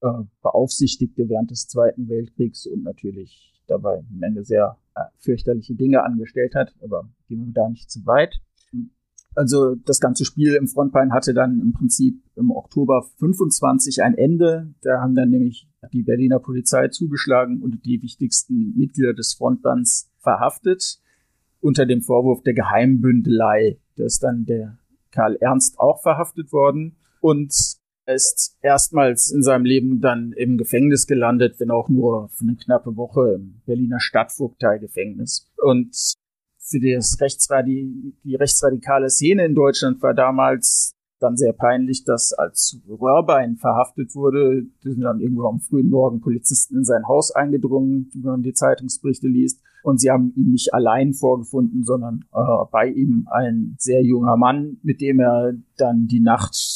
äh, 0.00 0.24
beaufsichtigte 0.42 1.28
während 1.28 1.50
des 1.50 1.68
Zweiten 1.68 2.08
Weltkriegs 2.08 2.66
und 2.66 2.82
natürlich 2.82 3.54
dabei 3.66 3.98
am 3.98 4.22
Ende 4.22 4.44
sehr 4.44 4.78
äh, 4.94 5.02
fürchterliche 5.18 5.74
Dinge 5.74 6.04
angestellt 6.04 6.54
hat, 6.54 6.74
aber 6.82 7.08
gehen 7.28 7.46
wir 7.46 7.52
da 7.52 7.68
nicht 7.68 7.90
zu 7.90 8.04
weit. 8.06 8.40
Also 9.34 9.74
das 9.74 10.00
ganze 10.00 10.24
Spiel 10.24 10.54
im 10.54 10.66
Frontbein 10.66 11.12
hatte 11.12 11.34
dann 11.34 11.60
im 11.60 11.74
Prinzip 11.74 12.22
im 12.36 12.50
Oktober 12.50 13.06
25 13.18 14.02
ein 14.02 14.14
Ende. 14.14 14.74
Da 14.80 15.02
haben 15.02 15.14
dann 15.14 15.28
nämlich 15.28 15.68
die 15.92 16.02
Berliner 16.02 16.38
Polizei 16.38 16.88
zugeschlagen 16.88 17.62
und 17.62 17.84
die 17.84 18.00
wichtigsten 18.00 18.74
Mitglieder 18.76 19.12
des 19.12 19.34
Frontbands 19.34 20.10
verhaftet 20.18 21.00
unter 21.60 21.84
dem 21.84 22.00
Vorwurf 22.00 22.42
der 22.42 22.54
Geheimbündelei. 22.54 23.78
Da 23.96 24.04
ist 24.04 24.22
dann 24.22 24.46
der 24.46 24.78
Karl 25.10 25.36
Ernst 25.36 25.78
auch 25.78 26.00
verhaftet 26.02 26.52
worden. 26.52 26.96
Und 27.20 27.54
ist 28.06 28.56
erstmals 28.62 29.30
in 29.30 29.42
seinem 29.42 29.64
Leben 29.64 30.00
dann 30.00 30.32
im 30.32 30.58
Gefängnis 30.58 31.06
gelandet, 31.06 31.58
wenn 31.58 31.70
auch 31.70 31.88
nur 31.88 32.28
für 32.30 32.44
eine 32.44 32.56
knappe 32.56 32.96
Woche 32.96 33.34
im 33.34 33.60
Berliner 33.66 34.00
Stadtvogteigefängnis. 34.00 35.50
Und 35.62 35.94
für 36.58 36.80
das 36.80 37.20
Rechtsradi 37.20 38.14
die 38.24 38.34
rechtsradikale 38.34 39.10
Szene 39.10 39.44
in 39.44 39.54
Deutschland 39.54 40.02
war 40.02 40.14
damals 40.14 40.92
dann 41.18 41.36
sehr 41.36 41.52
peinlich, 41.52 42.04
dass 42.04 42.32
als 42.32 42.78
Röhrbein 42.88 43.56
verhaftet 43.56 44.14
wurde, 44.14 44.66
sind 44.82 45.00
dann 45.00 45.20
irgendwo 45.20 45.46
am 45.46 45.60
frühen 45.60 45.88
Morgen 45.88 46.20
Polizisten 46.20 46.76
in 46.76 46.84
sein 46.84 47.08
Haus 47.08 47.30
eingedrungen, 47.30 48.10
wie 48.12 48.20
man 48.20 48.42
die 48.42 48.52
Zeitungsberichte 48.52 49.26
liest. 49.26 49.62
Und 49.82 50.00
sie 50.00 50.10
haben 50.10 50.32
ihn 50.36 50.50
nicht 50.50 50.74
allein 50.74 51.14
vorgefunden, 51.14 51.84
sondern 51.84 52.24
äh, 52.34 52.64
bei 52.70 52.88
ihm 52.88 53.28
ein 53.30 53.76
sehr 53.78 54.02
junger 54.02 54.36
Mann, 54.36 54.78
mit 54.82 55.00
dem 55.00 55.20
er 55.20 55.54
dann 55.78 56.06
die 56.06 56.20
Nacht 56.20 56.75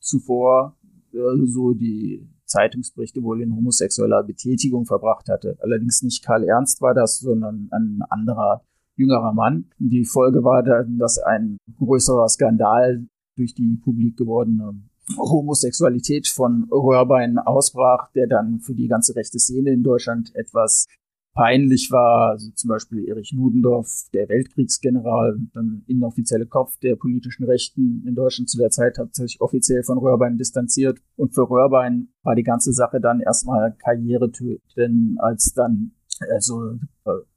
zuvor 0.00 0.76
äh, 1.12 1.46
so 1.46 1.72
die 1.72 2.28
Zeitungsberichte 2.46 3.22
wohl 3.22 3.42
in 3.42 3.56
homosexueller 3.56 4.22
Betätigung 4.22 4.84
verbracht 4.84 5.28
hatte. 5.28 5.56
Allerdings 5.60 6.02
nicht 6.02 6.24
Karl 6.24 6.44
Ernst 6.44 6.80
war 6.82 6.94
das, 6.94 7.18
sondern 7.18 7.68
ein 7.72 8.02
anderer 8.10 8.62
jüngerer 8.96 9.32
Mann. 9.32 9.70
Die 9.78 10.04
Folge 10.04 10.44
war 10.44 10.62
dann, 10.62 10.98
dass 10.98 11.18
ein 11.18 11.56
größerer 11.78 12.28
Skandal 12.28 13.06
durch 13.36 13.54
die 13.54 13.80
publik 13.82 14.16
gewordene 14.16 14.74
Homosexualität 15.18 16.28
von 16.28 16.68
Röhrbein 16.70 17.38
ausbrach, 17.38 18.10
der 18.12 18.26
dann 18.26 18.60
für 18.60 18.74
die 18.74 18.88
ganze 18.88 19.16
rechte 19.16 19.38
Szene 19.38 19.70
in 19.70 19.82
Deutschland 19.82 20.34
etwas 20.34 20.86
peinlich 21.34 21.90
war, 21.90 22.30
also 22.30 22.50
zum 22.52 22.68
Beispiel 22.68 23.08
Erich 23.08 23.32
Ludendorff, 23.32 24.06
der 24.12 24.28
Weltkriegsgeneral, 24.28 25.36
dann 25.52 25.82
inoffizielle 25.86 26.46
Kopf 26.46 26.78
der 26.78 26.96
politischen 26.96 27.44
Rechten 27.44 28.04
in 28.06 28.14
Deutschland 28.14 28.48
zu 28.48 28.56
der 28.58 28.70
Zeit, 28.70 28.98
hat 28.98 29.14
sich 29.14 29.40
offiziell 29.40 29.82
von 29.82 29.98
Röhrbein 29.98 30.38
distanziert. 30.38 31.00
Und 31.16 31.34
für 31.34 31.50
Röhrbein 31.50 32.08
war 32.22 32.36
die 32.36 32.44
ganze 32.44 32.72
Sache 32.72 33.00
dann 33.00 33.20
erstmal 33.20 33.76
Karriere 33.76 34.30
denn 34.76 35.16
als 35.18 35.52
dann, 35.54 35.92
also, 36.32 36.78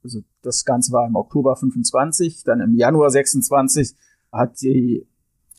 also 0.02 0.20
das 0.42 0.64
Ganze 0.64 0.92
war 0.92 1.06
im 1.06 1.16
Oktober 1.16 1.56
25, 1.56 2.44
dann 2.44 2.60
im 2.60 2.74
Januar 2.74 3.10
26 3.10 3.94
hat 4.32 4.60
die 4.62 5.06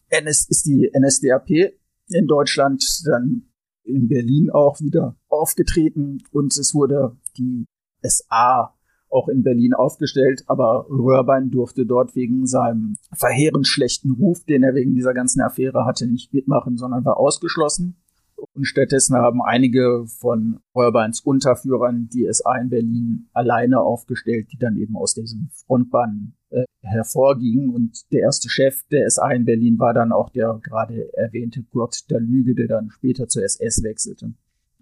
NS, 0.09 0.47
ist 0.49 0.65
die 0.65 0.89
NSDAP 0.97 1.73
in 2.07 2.27
Deutschland 2.27 2.83
dann 3.05 3.49
in 3.83 4.07
Berlin 4.07 4.49
auch 4.49 4.79
wieder 4.79 5.15
aufgetreten 5.27 6.19
und 6.31 6.55
es 6.57 6.73
wurde 6.73 7.17
die 7.37 7.65
SA 8.03 8.73
auch 9.09 9.27
in 9.27 9.43
Berlin 9.43 9.73
aufgestellt, 9.73 10.43
aber 10.47 10.85
Röhrbein 10.89 11.49
durfte 11.49 11.85
dort 11.85 12.15
wegen 12.15 12.45
seinem 12.45 12.97
verheerend 13.11 13.67
schlechten 13.67 14.11
Ruf, 14.11 14.43
den 14.45 14.63
er 14.63 14.75
wegen 14.75 14.93
dieser 14.93 15.13
ganzen 15.13 15.41
Affäre 15.41 15.85
hatte, 15.85 16.07
nicht 16.07 16.33
mitmachen, 16.33 16.77
sondern 16.77 17.05
war 17.05 17.17
ausgeschlossen. 17.17 17.95
Und 18.53 18.65
stattdessen 18.65 19.17
haben 19.17 19.41
einige 19.41 20.05
von 20.07 20.59
Röhrbeins 20.75 21.19
Unterführern 21.21 22.07
die 22.13 22.27
SA 22.31 22.57
in 22.57 22.69
Berlin 22.69 23.29
alleine 23.33 23.81
aufgestellt, 23.81 24.47
die 24.53 24.57
dann 24.57 24.77
eben 24.77 24.95
aus 24.95 25.13
diesem 25.13 25.49
Frontbahn 25.65 26.35
äh, 26.49 26.63
hervorgingen. 26.81 27.69
Und 27.69 28.11
der 28.13 28.21
erste 28.21 28.49
Chef 28.49 28.83
der 28.91 29.09
SA 29.09 29.31
in 29.31 29.43
Berlin 29.43 29.77
war 29.77 29.93
dann 29.93 30.13
auch 30.13 30.29
der 30.29 30.59
gerade 30.63 31.09
erwähnte 31.17 31.63
Kurt 31.63 32.09
der 32.09 32.21
Lüge, 32.21 32.55
der 32.55 32.67
dann 32.67 32.91
später 32.91 33.27
zur 33.27 33.43
SS 33.43 33.83
wechselte. 33.83 34.33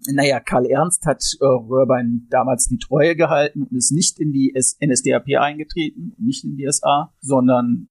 Naja, 0.06 0.40
Karl 0.40 0.66
Ernst 0.66 1.06
hat 1.06 1.24
äh, 1.40 1.44
Röhrbein 1.44 2.26
damals 2.30 2.68
die 2.68 2.78
Treue 2.78 3.16
gehalten 3.16 3.62
und 3.62 3.76
ist 3.76 3.90
nicht 3.90 4.18
in 4.18 4.32
die 4.32 4.54
NSDAP 4.54 5.38
eingetreten, 5.38 6.14
nicht 6.18 6.44
in 6.44 6.56
die 6.56 6.66
SA, 6.70 7.12
sondern 7.20 7.88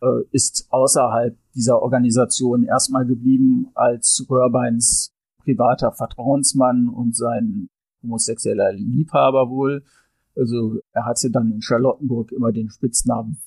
äh, 0.00 0.24
ist 0.32 0.66
außerhalb 0.70 1.36
dieser 1.54 1.82
Organisation 1.82 2.64
erstmal 2.64 3.06
geblieben 3.06 3.70
als 3.74 4.26
Röhrbeins 4.28 5.12
privater 5.38 5.92
Vertrauensmann 5.92 6.88
und 6.88 7.16
sein 7.16 7.68
homosexueller 8.02 8.72
Liebhaber 8.72 9.50
wohl. 9.50 9.84
Also 10.36 10.78
er 10.92 11.06
hatte 11.06 11.30
dann 11.30 11.52
in 11.52 11.60
Charlottenburg 11.60 12.32
immer 12.32 12.52
den 12.52 12.70
Spitznamen, 12.70 13.38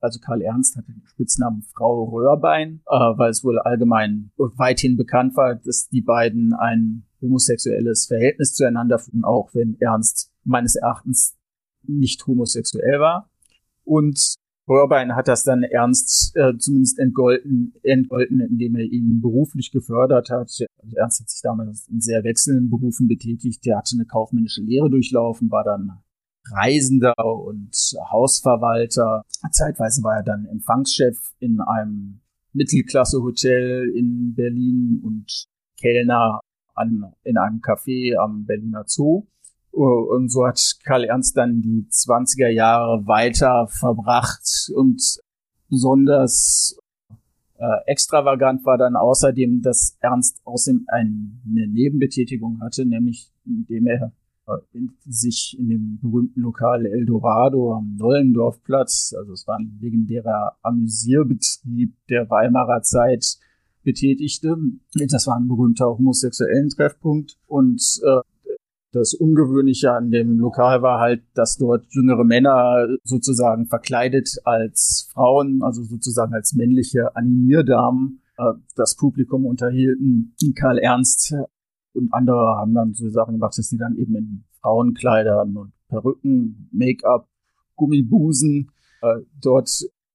also 0.00 0.20
Karl 0.20 0.42
Ernst 0.42 0.76
hatte 0.76 0.92
den 0.92 1.06
Spitznamen 1.06 1.62
Frau 1.74 2.04
Röhrbein, 2.04 2.82
äh, 2.86 2.94
weil 2.94 3.30
es 3.30 3.42
wohl 3.44 3.58
allgemein 3.58 4.30
weithin 4.36 4.96
bekannt 4.96 5.36
war, 5.36 5.54
dass 5.54 5.88
die 5.88 6.02
beiden 6.02 6.52
ein 6.52 7.04
homosexuelles 7.24 8.06
Verhältnis 8.06 8.54
zueinander 8.54 8.98
führen, 8.98 9.24
auch 9.24 9.50
wenn 9.54 9.76
Ernst 9.80 10.30
meines 10.44 10.76
Erachtens 10.76 11.36
nicht 11.82 12.26
homosexuell 12.26 13.00
war. 13.00 13.30
Und 13.84 14.36
Röhrbein 14.68 15.14
hat 15.14 15.28
das 15.28 15.44
dann 15.44 15.62
Ernst 15.62 16.34
äh, 16.36 16.56
zumindest 16.56 16.98
entgolten, 16.98 17.74
entgolten, 17.82 18.40
indem 18.40 18.76
er 18.76 18.84
ihn 18.84 19.20
beruflich 19.20 19.70
gefördert 19.72 20.30
hat. 20.30 20.50
Also 20.78 20.96
Ernst 20.96 21.20
hat 21.20 21.28
sich 21.28 21.42
damals 21.42 21.86
in 21.88 22.00
sehr 22.00 22.24
wechselnden 22.24 22.70
Berufen 22.70 23.06
betätigt. 23.06 23.64
Der 23.66 23.78
hatte 23.78 23.94
eine 23.94 24.06
kaufmännische 24.06 24.62
Lehre 24.62 24.88
durchlaufen, 24.88 25.50
war 25.50 25.64
dann 25.64 25.98
Reisender 26.50 27.14
und 27.16 27.74
Hausverwalter. 28.10 29.22
Zeitweise 29.50 30.02
war 30.02 30.16
er 30.16 30.22
dann 30.22 30.46
Empfangschef 30.46 31.16
in 31.40 31.60
einem 31.60 32.20
Mittelklasse-Hotel 32.52 33.92
in 33.94 34.34
Berlin 34.34 35.00
und 35.02 35.46
Kellner 35.78 36.40
an, 36.74 37.12
in 37.22 37.38
einem 37.38 37.60
Café 37.60 38.16
am 38.16 38.44
Berliner 38.44 38.84
Zoo. 38.86 39.26
Und 39.70 40.30
so 40.30 40.46
hat 40.46 40.60
Karl 40.84 41.04
Ernst 41.04 41.36
dann 41.36 41.60
die 41.60 41.86
20er 41.90 42.48
Jahre 42.48 43.06
weiter 43.06 43.66
verbracht 43.66 44.70
und 44.72 45.18
besonders 45.68 46.78
äh, 47.58 47.90
extravagant 47.90 48.64
war 48.64 48.78
dann 48.78 48.94
außerdem, 48.94 49.62
dass 49.62 49.96
Ernst 50.00 50.40
außerdem 50.44 50.86
eine 50.88 51.68
Nebenbetätigung 51.68 52.60
hatte, 52.60 52.84
nämlich 52.84 53.32
indem 53.44 53.86
er 53.86 54.12
äh, 54.46 54.78
sich 55.06 55.56
in 55.58 55.68
dem 55.68 55.98
berühmten 56.02 56.40
Lokal 56.40 56.86
Eldorado 56.86 57.74
am 57.74 57.96
Nollendorfplatz, 57.96 59.14
also 59.16 59.32
es 59.32 59.46
war 59.46 59.56
ein 59.58 59.78
legendärer 59.80 60.56
Amüsierbetrieb 60.62 61.94
der 62.08 62.28
Weimarer 62.28 62.82
Zeit, 62.82 63.38
betätigte. 63.84 64.56
Das 64.94 65.26
war 65.26 65.36
ein 65.36 65.48
berühmter 65.48 65.86
homosexuellen 65.86 66.70
Treffpunkt 66.70 67.36
und 67.46 67.80
äh, 68.04 68.20
das 68.94 69.12
Ungewöhnliche 69.12 69.92
an 69.92 70.10
dem 70.10 70.38
Lokal 70.38 70.80
war 70.82 71.00
halt, 71.00 71.24
dass 71.34 71.56
dort 71.56 71.84
jüngere 71.90 72.24
Männer 72.24 72.86
sozusagen 73.02 73.66
verkleidet 73.66 74.38
als 74.44 75.10
Frauen, 75.12 75.62
also 75.62 75.82
sozusagen 75.82 76.32
als 76.32 76.54
männliche 76.54 77.14
Animierdamen, 77.16 78.22
äh, 78.38 78.52
das 78.76 78.96
Publikum 78.96 79.46
unterhielten. 79.46 80.36
Karl 80.54 80.78
Ernst 80.78 81.34
und 81.92 82.12
andere 82.12 82.56
haben 82.56 82.74
dann 82.74 82.94
so 82.94 83.10
Sachen 83.10 83.34
gemacht, 83.34 83.58
dass 83.58 83.68
die 83.68 83.78
dann 83.78 83.96
eben 83.96 84.14
in 84.14 84.44
Frauenkleidern 84.60 85.56
und 85.56 85.72
Perücken, 85.88 86.68
Make-up, 86.72 87.28
Gummibusen 87.76 88.70
äh, 89.02 89.20
dort 89.40 89.70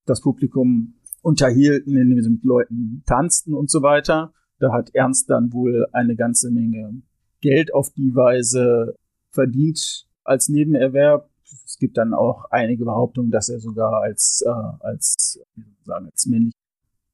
das 0.06 0.22
Publikum 0.22 0.96
unterhielten, 1.22 1.96
indem 1.98 2.22
sie 2.22 2.30
mit 2.30 2.44
Leuten 2.44 3.04
tanzten 3.06 3.54
und 3.54 3.70
so 3.70 3.82
weiter. 3.82 4.34
Da 4.60 4.74
hat 4.74 4.94
Ernst 4.94 5.30
dann 5.30 5.54
wohl 5.54 5.88
eine 5.92 6.16
ganze 6.16 6.52
Menge 6.52 7.02
Geld 7.42 7.74
auf 7.74 7.90
die 7.92 8.14
Weise 8.16 8.96
verdient 9.32 10.08
als 10.24 10.50
Nebenerwerb. 10.50 11.30
Es 11.66 11.78
gibt 11.78 11.98
dann 11.98 12.14
auch 12.14 12.46
einige 12.52 12.86
Behauptungen, 12.86 13.32
dass 13.32 13.50
er 13.50 13.60
sogar 13.60 14.02
als, 14.02 14.44
äh, 14.46 14.50
als, 14.86 15.40
sagen, 15.86 16.06
als 16.06 16.26
männlich 16.26 16.54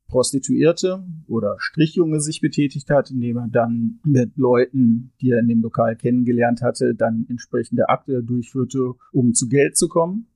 Prostituierte 0.07 1.03
oder 1.27 1.55
Strichjunge 1.59 2.19
sich 2.19 2.39
betätigt 2.39 2.89
hat, 2.89 3.11
indem 3.11 3.37
er 3.37 3.47
dann 3.49 3.99
mit 4.03 4.37
Leuten, 4.37 5.11
die 5.19 5.31
er 5.31 5.39
in 5.39 5.47
dem 5.47 5.61
Lokal 5.61 5.95
kennengelernt 5.95 6.61
hatte, 6.61 6.95
dann 6.95 7.25
entsprechende 7.29 7.89
Akte 7.89 8.23
durchführte, 8.23 8.93
um 9.11 9.33
zu 9.33 9.47
Geld 9.47 9.77
zu 9.77 9.87
kommen. 9.87 10.27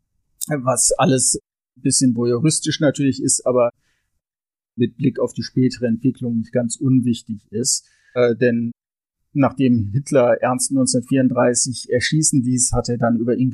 Was 0.47 0.91
alles 0.97 1.39
bisschen 1.82 2.16
voyeuristisch 2.16 2.80
natürlich 2.80 3.22
ist, 3.22 3.46
aber 3.46 3.72
mit 4.76 4.98
Blick 4.98 5.20
auf 5.20 5.34
die 5.34 5.44
spätere 5.44 5.88
Entwicklung 5.88 6.38
nicht 6.38 6.52
ganz 6.52 6.78
unwichtig 6.78 7.42
ist. 7.52 7.88
Äh, 8.14 8.36
denn 8.36 8.72
nachdem 9.34 9.92
Hitler 9.94 10.38
Ernst 10.42 10.72
1934 10.72 11.92
erschießen 11.92 12.42
ließ, 12.42 12.72
hat 12.74 12.90
er 12.90 12.98
dann 12.98 13.18
über 13.18 13.36
ihn 13.36 13.52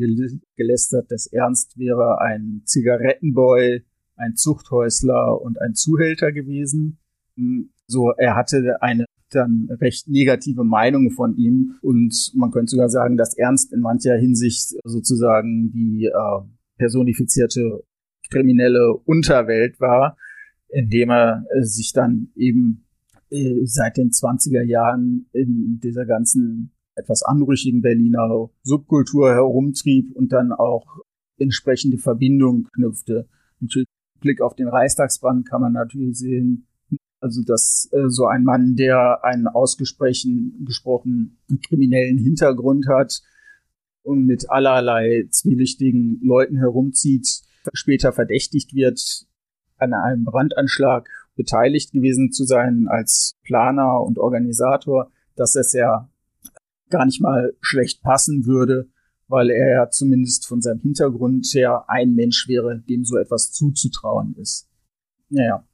gelästert, 0.56 1.12
dass 1.12 1.28
Ernst 1.28 1.78
wäre 1.78 2.22
ein 2.22 2.62
Zigarettenboy, 2.66 3.84
ein 4.16 4.36
Zuchthäusler 4.36 5.42
und 5.42 5.60
ein 5.62 5.74
Zuhälter 5.74 6.32
gewesen. 6.32 6.98
Hm, 7.36 7.72
so, 7.88 8.12
er 8.12 8.36
hatte 8.36 8.82
eine 8.82 9.06
dann 9.32 9.68
recht 9.82 10.08
negative 10.08 10.64
Meinung 10.64 11.12
von 11.12 11.36
ihm 11.36 11.76
und 11.82 12.32
man 12.36 12.52
könnte 12.52 12.72
sogar 12.72 12.90
sagen, 12.90 13.18
dass 13.18 13.36
Ernst 13.36 13.74
in 13.74 13.82
mancher 13.82 14.16
Hinsicht 14.16 14.76
sozusagen 14.84 15.72
die 15.72 16.06
äh, 16.06 16.42
personifizierte 16.78 17.84
kriminelle 18.30 18.94
Unterwelt 19.06 19.80
war, 19.80 20.18
indem 20.70 21.10
er 21.10 21.46
äh, 21.56 21.64
sich 21.64 21.94
dann 21.94 22.30
eben 22.36 22.86
äh, 23.30 23.66
seit 23.66 23.98
den 23.98 24.10
20er 24.10 24.64
Jahren 24.64 25.28
in 25.34 25.80
dieser 25.82 26.06
ganzen 26.06 26.72
etwas 26.96 27.24
anrüchigen 27.24 27.82
Berliner 27.82 28.50
Subkultur 28.64 29.34
herumtrieb 29.34 30.12
und 30.16 30.32
dann 30.32 30.52
auch 30.52 30.86
entsprechende 31.38 31.98
Verbindungen 31.98 32.68
knüpfte. 32.74 33.28
Natürlich 33.60 33.88
Blick 34.22 34.42
auf 34.42 34.56
den 34.56 34.68
Reichstagsbrand 34.68 35.48
kann 35.48 35.62
man 35.62 35.74
natürlich 35.74 36.18
sehen, 36.18 36.68
also 37.20 37.44
dass 37.44 37.90
äh, 37.92 38.10
so 38.10 38.26
ein 38.26 38.44
Mann, 38.44 38.76
der 38.76 39.24
einen 39.24 39.48
ausgesprochen 39.48 40.64
gesprochen 40.66 41.38
kriminellen 41.68 42.18
Hintergrund 42.18 42.88
hat 42.88 43.22
und 44.04 44.26
mit 44.26 44.50
allerlei 44.50 45.28
zwielichtigen 45.30 46.22
Leuten 46.24 46.58
herumzieht, 46.58 47.42
später 47.74 48.13
verdächtigt 48.13 48.74
wird, 48.74 49.28
an 49.78 49.93
einem 49.93 50.24
Brandanschlag 50.24 51.09
beteiligt 51.36 51.91
gewesen 51.91 52.32
zu 52.32 52.45
sein 52.45 52.88
als 52.88 53.36
Planer 53.43 54.01
und 54.01 54.20
Organisator, 54.20 55.11
dass 55.36 55.55
es 55.55 55.74
ja 55.74 56.09
gar 56.89 57.05
nicht 57.05 57.22
mal 57.22 57.53
schlecht 57.61 58.01
passen 58.01 58.45
würde, 58.45 58.88
weil 59.28 59.49
er 59.49 59.70
ja 59.70 59.89
zumindest 59.89 60.47
von 60.47 60.61
seinem 60.61 60.80
Hintergrund 60.80 61.45
her 61.53 61.86
ein 61.88 62.13
Mensch 62.13 62.47
wäre, 62.47 62.80
dem 62.80 63.03
so 63.03 63.18
etwas 63.18 63.51
zuzutrauen 63.51 64.36
ist. 64.38 64.70
Naja, 65.30 65.66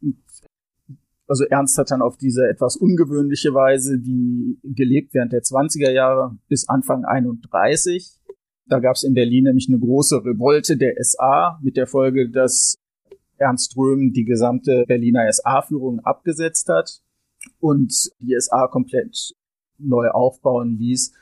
also 1.27 1.45
Ernst 1.45 1.77
hat 1.77 1.91
dann 1.91 2.01
auf 2.01 2.17
diese 2.17 2.47
etwas 2.47 2.75
ungewöhnliche 2.75 3.53
Weise 3.53 3.99
die 3.99 4.59
gelebt 4.63 5.13
während 5.13 5.31
der 5.31 5.41
20er 5.41 5.91
Jahre 5.91 6.37
bis 6.47 6.67
Anfang 6.67 7.05
31. 7.05 8.20
Da 8.68 8.80
gab 8.80 8.95
es 8.95 9.03
in 9.03 9.14
Berlin 9.14 9.45
nämlich 9.45 9.68
eine 9.68 9.80
große 9.80 10.24
Revolte 10.24 10.78
der 10.78 10.95
SA 11.03 11.59
mit 11.62 11.78
der 11.78 11.88
Folge, 11.88 12.30
dass 12.30 12.78
Ernst 13.38 13.76
Röhm 13.76 14.14
die 14.14 14.24
gesamte 14.24 14.86
Berliner 14.88 15.32
SA-Führung 15.32 15.99
abgesetzt 16.01 16.70
hat 16.70 17.01
und 17.59 17.91
die 18.20 18.36
SA 18.39 18.68
komplett 18.68 19.34
neu 19.78 20.09
aufbauen 20.09 20.78
ließ. 20.78 21.14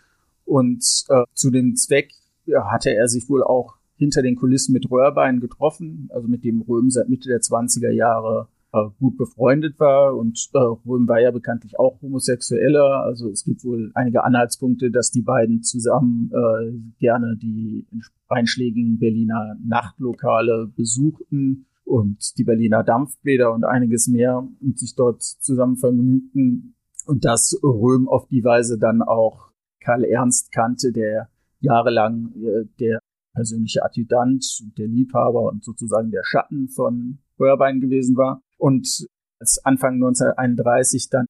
Und 0.45 0.83
äh, 1.09 1.23
zu 1.33 1.49
dem 1.49 1.75
Zweck 1.75 2.11
ja, 2.45 2.69
hatte 2.71 2.93
er 2.93 3.07
sich 3.07 3.29
wohl 3.29 3.43
auch 3.43 3.75
hinter 3.95 4.21
den 4.21 4.35
Kulissen 4.35 4.73
mit 4.73 4.89
Röhrbein 4.89 5.39
getroffen, 5.39 6.09
also 6.13 6.27
mit 6.27 6.43
dem 6.43 6.61
Röhm 6.61 6.89
seit 6.89 7.09
Mitte 7.09 7.29
der 7.29 7.41
20er 7.41 7.91
Jahre 7.91 8.47
äh, 8.71 8.89
gut 8.99 9.17
befreundet 9.17 9.79
war. 9.79 10.15
Und 10.15 10.49
äh, 10.53 10.57
Röhm 10.57 11.07
war 11.07 11.19
ja 11.19 11.31
bekanntlich 11.31 11.79
auch 11.79 12.01
Homosexueller. 12.01 13.03
Also 13.03 13.29
es 13.29 13.43
gibt 13.43 13.63
wohl 13.63 13.91
einige 13.95 14.23
Anhaltspunkte, 14.23 14.91
dass 14.91 15.11
die 15.11 15.21
beiden 15.21 15.63
zusammen 15.63 16.31
äh, 16.31 16.71
gerne 16.99 17.37
die 17.37 17.87
einschlägigen 18.27 18.99
Berliner 18.99 19.55
Nachtlokale 19.65 20.71
besuchten 20.75 21.65
und 21.83 22.37
die 22.37 22.43
Berliner 22.43 22.83
Dampfbäder 22.83 23.53
und 23.53 23.63
einiges 23.63 24.07
mehr 24.07 24.47
und 24.61 24.77
sich 24.77 24.95
dort 24.95 25.23
zusammen 25.23 25.77
vergnügten 25.77 26.75
und 27.07 27.25
dass 27.25 27.59
Röhm 27.63 28.07
auf 28.07 28.27
die 28.27 28.43
Weise 28.43 28.77
dann 28.77 29.01
auch 29.01 29.49
Karl 29.81 30.03
Ernst 30.03 30.51
kannte, 30.51 30.91
der 30.91 31.29
jahrelang 31.59 32.33
äh, 32.35 32.65
der 32.79 32.99
persönliche 33.33 33.83
Adjutant, 33.83 34.43
der 34.77 34.87
Liebhaber 34.87 35.43
und 35.43 35.63
sozusagen 35.63 36.11
der 36.11 36.23
Schatten 36.23 36.67
von 36.67 37.19
Feuerbein 37.37 37.79
gewesen 37.79 38.15
war. 38.17 38.43
Und 38.59 39.07
als 39.39 39.63
Anfang 39.65 39.95
1931 39.95 41.09
dann 41.09 41.25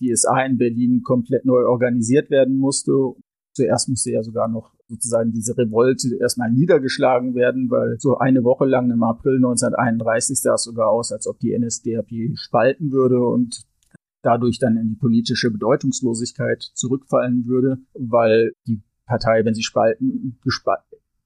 die 0.00 0.14
SA 0.14 0.44
in 0.44 0.58
Berlin 0.58 1.02
komplett 1.02 1.44
neu 1.44 1.64
organisiert 1.64 2.28
werden 2.30 2.56
musste. 2.58 2.92
Zuerst 3.54 3.88
musste 3.88 4.10
ja 4.10 4.22
sogar 4.22 4.48
noch 4.48 4.72
sozusagen 4.88 5.32
diese 5.32 5.56
Revolte 5.56 6.16
erstmal 6.16 6.50
niedergeschlagen 6.50 7.34
werden, 7.34 7.70
weil 7.70 7.96
so 7.98 8.18
eine 8.18 8.44
Woche 8.44 8.66
lang 8.66 8.90
im 8.90 9.02
April 9.02 9.36
1931 9.36 10.40
sah 10.40 10.54
es 10.54 10.64
sogar 10.64 10.90
aus, 10.90 11.12
als 11.12 11.26
ob 11.26 11.38
die 11.38 11.56
NSDAP 11.56 12.36
spalten 12.36 12.92
würde 12.92 13.20
und 13.20 13.64
dadurch 14.22 14.58
dann 14.58 14.76
in 14.76 14.88
die 14.90 14.96
politische 14.96 15.50
Bedeutungslosigkeit 15.50 16.62
zurückfallen 16.74 17.46
würde, 17.46 17.78
weil 17.94 18.52
die 18.66 18.82
Partei, 19.06 19.44
wenn 19.44 19.54
sie 19.54 19.62
spalten, 19.62 20.38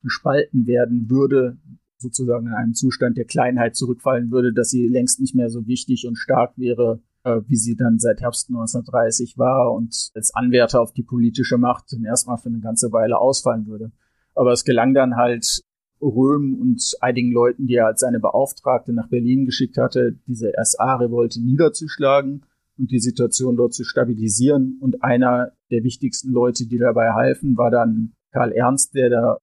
gespalten 0.02 0.66
werden 0.66 1.11
würde, 1.11 1.59
sozusagen 1.99 2.47
in 2.49 2.53
einem 2.53 2.74
Zustand 2.74 3.16
der 3.16 3.24
Kleinheit 3.24 3.76
zurückfallen 3.76 4.30
würde, 4.30 4.53
dass 4.53 4.70
sie 4.70 4.86
längst 4.86 5.20
nicht 5.20 5.34
mehr 5.34 5.51
so 5.51 5.66
wichtig 5.66 6.07
und 6.07 6.16
stark 6.16 6.57
wäre, 6.57 7.01
äh, 7.24 7.40
wie 7.47 7.57
sie 7.57 7.76
dann 7.76 7.99
seit 7.99 8.20
Herbst 8.20 8.49
1930 8.49 9.38
war 9.38 9.72
und 9.72 10.11
als 10.14 10.34
Anwärter 10.34 10.80
auf 10.80 10.92
die 10.92 11.03
politische 11.03 11.59
Macht 11.59 11.92
dann 11.92 12.05
erstmal 12.05 12.38
für 12.38 12.49
eine 12.49 12.61
ganze 12.61 12.92
Weile 12.92 13.18
ausfallen 13.18 13.66
würde. 13.66 13.92
Aber 14.34 14.53
es 14.53 14.64
gelang 14.64 14.94
dann 14.94 15.16
halt 15.16 15.62
Röhm 16.01 16.61
und 16.61 16.97
einigen 17.01 17.32
Leuten, 17.32 17.66
die 17.66 17.76
er 17.76 17.86
als 17.86 18.01
seine 18.01 18.20
Beauftragte 18.20 18.92
nach 18.92 19.09
Berlin 19.09 19.47
geschickt 19.47 19.78
hatte, 19.78 20.18
diese 20.26 20.53
SA-Revolte 20.62 21.40
niederzuschlagen 21.40 22.44
und 22.78 22.90
die 22.90 23.01
Situation 23.01 23.57
dort 23.57 23.72
zu 23.72 23.84
stabilisieren. 23.84 24.78
Und 24.80 25.03
einer 25.03 25.53
der 25.70 25.82
wichtigsten 25.84 26.32
Leute, 26.32 26.66
die 26.66 26.78
dabei 26.78 27.12
halfen, 27.12 27.57
war 27.57 27.70
dann 27.70 28.12
Karl 28.32 28.53
Ernst, 28.53 28.94
der 28.94 29.09
da 29.09 29.38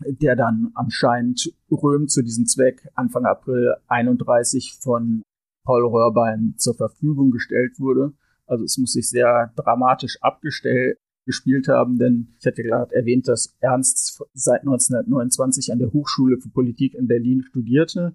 der 0.00 0.36
dann 0.36 0.70
anscheinend 0.74 1.52
Röhm 1.70 2.08
zu 2.08 2.22
diesem 2.22 2.46
Zweck 2.46 2.88
Anfang 2.94 3.24
April 3.24 3.74
31 3.88 4.78
von 4.80 5.22
Paul 5.64 5.86
Röhrbein 5.86 6.54
zur 6.58 6.74
Verfügung 6.74 7.30
gestellt 7.30 7.78
wurde. 7.80 8.12
Also 8.46 8.64
es 8.64 8.78
muss 8.78 8.92
sich 8.92 9.08
sehr 9.08 9.52
dramatisch 9.56 10.18
abgestellt 10.22 10.98
gespielt 11.26 11.66
haben, 11.66 11.98
denn 11.98 12.28
ich 12.38 12.46
hatte 12.46 12.62
gerade 12.62 12.94
erwähnt, 12.94 13.26
dass 13.26 13.56
Ernst 13.58 14.22
seit 14.32 14.60
1929 14.60 15.72
an 15.72 15.80
der 15.80 15.92
Hochschule 15.92 16.38
für 16.38 16.48
Politik 16.48 16.94
in 16.94 17.08
Berlin 17.08 17.42
studierte 17.42 18.14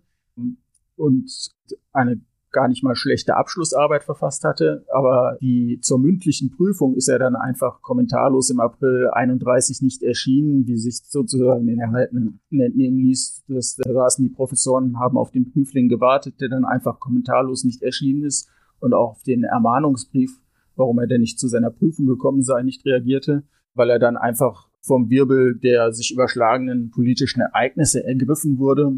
und 0.95 1.51
eine 1.91 2.21
gar 2.51 2.67
nicht 2.67 2.83
mal 2.83 2.95
schlechte 2.95 3.35
Abschlussarbeit 3.35 4.03
verfasst 4.03 4.43
hatte, 4.43 4.85
aber 4.93 5.37
die 5.41 5.79
zur 5.81 5.99
mündlichen 5.99 6.51
Prüfung 6.51 6.95
ist 6.95 7.07
er 7.07 7.19
dann 7.19 7.35
einfach 7.35 7.81
kommentarlos 7.81 8.49
im 8.49 8.59
April 8.59 9.09
31 9.11 9.81
nicht 9.81 10.03
erschienen, 10.03 10.67
wie 10.67 10.77
sich 10.77 11.01
sozusagen 11.07 11.65
den 11.65 11.79
erhaltenen 11.79 12.39
entnehmen 12.49 12.99
ließ. 12.99 13.43
Das, 13.47 13.75
da 13.77 13.91
saßen 13.91 14.23
die 14.27 14.33
Professoren, 14.33 14.99
haben 14.99 15.17
auf 15.17 15.31
den 15.31 15.51
Prüfling 15.51 15.89
gewartet, 15.89 16.41
der 16.41 16.49
dann 16.49 16.65
einfach 16.65 16.99
kommentarlos 16.99 17.63
nicht 17.63 17.81
erschienen 17.81 18.23
ist 18.23 18.49
und 18.79 18.93
auch 18.93 19.11
auf 19.11 19.23
den 19.23 19.43
Ermahnungsbrief, 19.43 20.39
warum 20.75 20.99
er 20.99 21.07
denn 21.07 21.21
nicht 21.21 21.39
zu 21.39 21.47
seiner 21.47 21.71
Prüfung 21.71 22.05
gekommen 22.05 22.41
sei, 22.41 22.63
nicht 22.63 22.85
reagierte, 22.85 23.43
weil 23.73 23.89
er 23.89 23.99
dann 23.99 24.17
einfach 24.17 24.69
vom 24.81 25.09
Wirbel 25.09 25.57
der 25.59 25.93
sich 25.93 26.11
überschlagenen 26.11 26.89
politischen 26.89 27.41
Ereignisse 27.41 28.03
ergriffen 28.03 28.57
wurde 28.57 28.93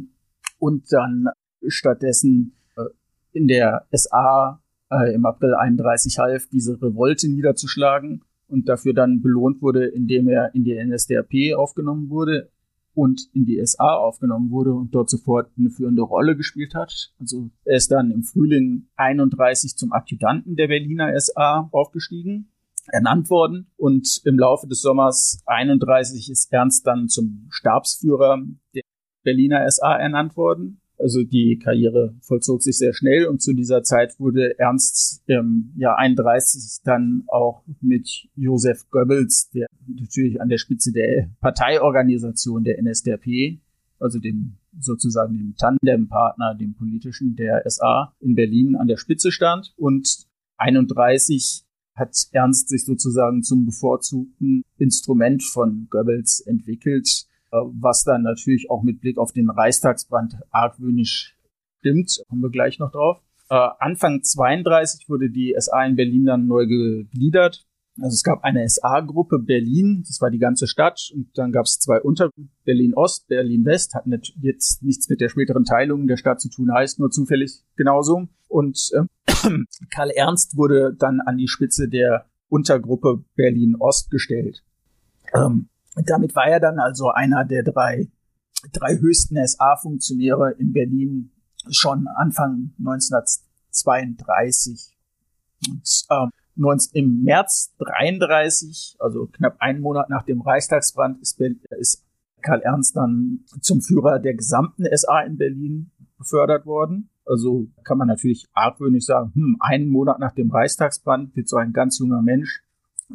und 0.60 0.92
dann 0.92 1.28
stattdessen 1.68 2.56
in 3.34 3.48
der 3.48 3.86
SA 3.92 4.62
äh, 4.92 5.14
im 5.14 5.26
April 5.26 5.56
31 5.56 6.20
half, 6.20 6.48
diese 6.48 6.82
Revolte 6.82 7.28
niederzuschlagen 7.28 8.24
und 8.48 8.70
dafür 8.70 8.94
dann 8.94 9.22
belohnt 9.22 9.62
wurde, 9.62 9.86
indem 9.86 10.28
er 10.28 10.54
in 10.54 10.64
die 10.64 10.76
NSDAP 10.76 11.56
aufgenommen 11.58 12.10
wurde 12.10 12.50
und 12.94 13.28
in 13.34 13.46
die 13.46 13.60
SA 13.66 13.96
aufgenommen 13.96 14.52
wurde 14.52 14.74
und 14.74 14.94
dort 14.94 15.10
sofort 15.10 15.50
eine 15.58 15.72
führende 15.72 16.04
Rolle 16.04 16.36
gespielt 16.36 16.76
hat. 16.76 17.12
Also 17.20 17.50
er 17.66 17.78
ist 17.78 17.92
dann 17.92 18.12
im 18.12 18.24
Frühling 18.24 18.88
31 18.96 19.76
zum 19.76 19.92
Adjutanten 19.94 20.56
der 20.56 20.68
Berliner 20.68 21.20
SA 21.20 21.70
aufgestiegen, 21.72 22.52
ernannt 22.88 23.30
worden 23.30 23.68
und 23.78 24.22
im 24.26 24.38
Laufe 24.38 24.68
des 24.68 24.82
Sommers 24.82 25.42
31 25.48 26.30
ist 26.30 26.52
Ernst 26.54 26.86
dann 26.86 27.08
zum 27.08 27.48
Stabsführer 27.50 28.44
der 28.76 28.84
Berliner 29.24 29.70
SA 29.72 29.96
ernannt 29.96 30.38
worden 30.38 30.82
also 31.04 31.24
die 31.24 31.60
Karriere 31.62 32.16
vollzog 32.22 32.64
sich 32.64 32.78
sehr 32.78 32.94
schnell 32.94 33.28
und 33.28 33.42
zu 33.42 33.54
dieser 33.54 33.84
Zeit 33.84 34.20
wurde 34.20 34.58
Ernst 34.58 35.22
im 35.28 35.74
Jahr 35.76 35.98
31 36.00 36.82
dann 36.84 37.24
auch 37.28 37.64
mit 37.82 38.30
Josef 38.36 38.90
Goebbels, 38.90 39.50
der 39.54 39.68
natürlich 39.86 40.42
an 40.42 40.48
der 40.50 40.58
Spitze 40.58 40.94
der 40.94 41.30
Parteiorganisation 41.42 42.64
der 42.64 42.82
NSDAP, 42.82 43.60
also 44.00 44.18
dem 44.20 44.56
sozusagen 44.80 45.38
dem 45.38 45.56
Tandempartner, 45.58 46.56
dem 46.56 46.74
politischen 46.74 47.36
der 47.36 47.64
SA 47.70 48.16
in 48.22 48.36
Berlin 48.36 48.76
an 48.76 48.88
der 48.88 48.98
Spitze 48.98 49.32
stand. 49.32 49.74
Und 49.78 50.26
31 50.58 51.64
hat 51.96 52.16
Ernst 52.32 52.70
sich 52.70 52.86
sozusagen 52.86 53.44
zum 53.44 53.66
bevorzugten 53.66 54.64
Instrument 54.78 55.44
von 55.44 55.88
Goebbels 55.90 56.40
entwickelt, 56.40 57.28
was 57.56 58.04
dann 58.04 58.24
natürlich 58.24 58.70
auch 58.70 58.84
mit 58.84 59.02
Blick 59.02 59.18
auf 59.18 59.32
den 59.32 59.50
Reichstagsbrand 59.50 60.38
argwöhnisch 60.52 61.38
stimmt. 61.80 62.24
Kommen 62.30 62.42
wir 62.42 62.50
gleich 62.50 62.80
noch 62.80 62.92
drauf. 62.92 63.22
Äh, 63.50 63.56
Anfang 63.80 64.24
32 64.24 65.10
wurde 65.10 65.30
die 65.30 65.56
SA 65.58 65.86
in 65.86 65.96
Berlin 65.96 66.26
dann 66.26 66.48
neu 66.48 66.66
gegliedert. 66.66 67.66
Also 68.02 68.16
es 68.16 68.24
gab 68.24 68.44
eine 68.44 68.68
SA-Gruppe 68.68 69.38
Berlin, 69.38 70.04
das 70.08 70.20
war 70.20 70.32
die 70.32 70.40
ganze 70.40 70.66
Stadt, 70.66 71.12
und 71.14 71.28
dann 71.38 71.52
gab 71.52 71.66
es 71.66 71.78
zwei 71.78 72.02
Untergruppen, 72.02 72.50
Berlin-Ost, 72.66 73.28
Berlin-West, 73.28 73.94
hatten 73.94 74.20
jetzt 74.42 74.82
nichts 74.82 75.10
mit 75.10 75.22
der 75.22 75.30
späteren 75.30 75.64
Teilung 75.64 76.08
der 76.08 76.18
Stadt 76.18 76.42
zu 76.42 76.50
tun, 76.50 76.74
heißt 76.74 77.00
nur 77.00 77.12
zufällig 77.12 77.62
genauso. 77.76 78.28
Und 78.48 78.90
äh, 78.94 79.04
Karl 79.94 80.10
Ernst 80.10 80.58
wurde 80.58 80.96
dann 80.98 81.22
an 81.22 81.38
die 81.38 81.48
Spitze 81.48 81.88
der 81.88 82.26
Untergruppe 82.50 83.24
Berlin-Ost 83.36 84.10
gestellt. 84.10 84.64
Ähm, 85.36 85.70
damit 85.96 86.36
war 86.36 86.48
er 86.48 86.60
dann 86.60 86.80
also 86.80 87.10
einer 87.10 87.46
der 87.46 87.64
drei, 87.64 88.10
drei 88.72 88.98
höchsten 88.98 89.36
SA-Funktionäre 89.46 90.56
in 90.58 90.74
Berlin 90.74 91.32
schon 91.70 92.08
Anfang 92.08 92.74
1932. 92.80 94.98
Und 95.68 96.06
ähm, 96.12 96.32
im 96.94 97.24
März 97.24 97.74
33, 97.80 98.96
also 99.00 99.28
knapp 99.28 99.58
einen 99.60 99.82
Monat 99.82 100.10
nach 100.10 100.24
dem 100.24 100.42
Reichstagsbrand, 100.42 101.22
ist, 101.22 101.40
ist 101.80 102.04
Karl 102.42 102.62
Ernst 102.62 102.96
dann 102.96 103.42
zum 103.62 103.82
Führer 103.82 104.18
der 104.20 104.34
gesamten 104.34 104.86
SA 104.96 105.20
in 105.22 105.38
Berlin 105.38 105.92
befördert 106.18 106.66
worden. 106.66 107.10
Also 107.26 107.68
kann 107.84 107.98
man 107.98 108.10
natürlich 108.10 108.48
argwöhnig 108.54 109.06
sagen, 109.06 109.32
hm, 109.34 109.56
einen 109.60 109.88
Monat 109.88 110.20
nach 110.20 110.34
dem 110.34 110.52
Reichstagsbrand 110.52 111.34
wird 111.36 111.48
so 111.48 111.56
ein 111.56 111.72
ganz 111.72 112.00
junger 112.00 112.22
Mensch 112.22 112.62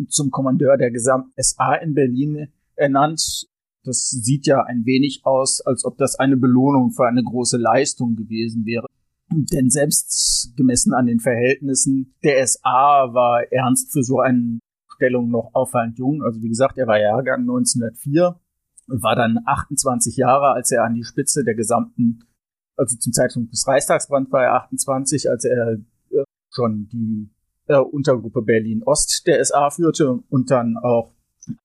zum 0.09 0.31
Kommandeur 0.31 0.79
der 0.79 0.91
gesamten 0.91 1.33
SA 1.37 1.74
in 1.74 1.93
Berlin 1.95 2.49
ernannt. 2.79 3.47
Das 3.85 4.09
sieht 4.11 4.47
ja 4.47 4.62
ein 4.62 4.85
wenig 4.85 5.22
aus, 5.24 5.61
als 5.61 5.85
ob 5.85 5.99
das 5.99 6.16
eine 6.16 6.37
Belohnung 6.37 6.93
für 6.93 7.07
eine 7.07 7.22
große 7.22 7.57
Leistung 7.57 8.16
gewesen 8.16 8.66
wäre. 8.66 8.87
Denn 9.31 9.70
selbst 9.70 10.55
gemessen 10.57 10.95
an 10.95 11.07
den 11.07 11.20
Verhältnissen 11.20 12.14
der 12.24 12.47
SA 12.47 13.12
war 13.12 13.43
Ernst 13.53 13.93
für 13.93 14.03
so 14.03 14.20
eine 14.20 14.59
Stellung 14.95 15.31
noch 15.31 15.51
auffallend 15.53 15.99
jung. 15.99 16.22
Also 16.22 16.43
wie 16.43 16.49
gesagt, 16.49 16.79
er 16.79 16.87
war 16.87 16.99
Jahrgang 16.99 17.41
1904 17.43 18.39
und 18.89 19.03
war 19.03 19.16
dann 19.16 19.39
28 19.45 20.16
Jahre, 20.16 20.53
als 20.53 20.70
er 20.70 20.85
an 20.85 20.95
die 20.95 21.05
Spitze 21.05 21.45
der 21.45 21.55
gesamten, 21.55 22.24
also 22.76 22.97
zum 22.97 23.12
Zeitpunkt 23.12 23.53
des 23.53 23.66
Reichstagsbrands 23.66 24.33
war 24.33 24.45
er 24.45 24.55
28, 24.55 25.31
als 25.31 25.45
er 25.45 25.79
äh, 26.11 26.24
schon 26.51 26.89
die 26.89 27.31
äh, 27.66 27.79
Untergruppe 27.79 28.43
Berlin 28.43 28.83
Ost 28.83 29.26
der 29.26 29.45
SA 29.45 29.70
führte 29.70 30.20
und 30.31 30.51
dann 30.51 30.76
auch 30.79 31.12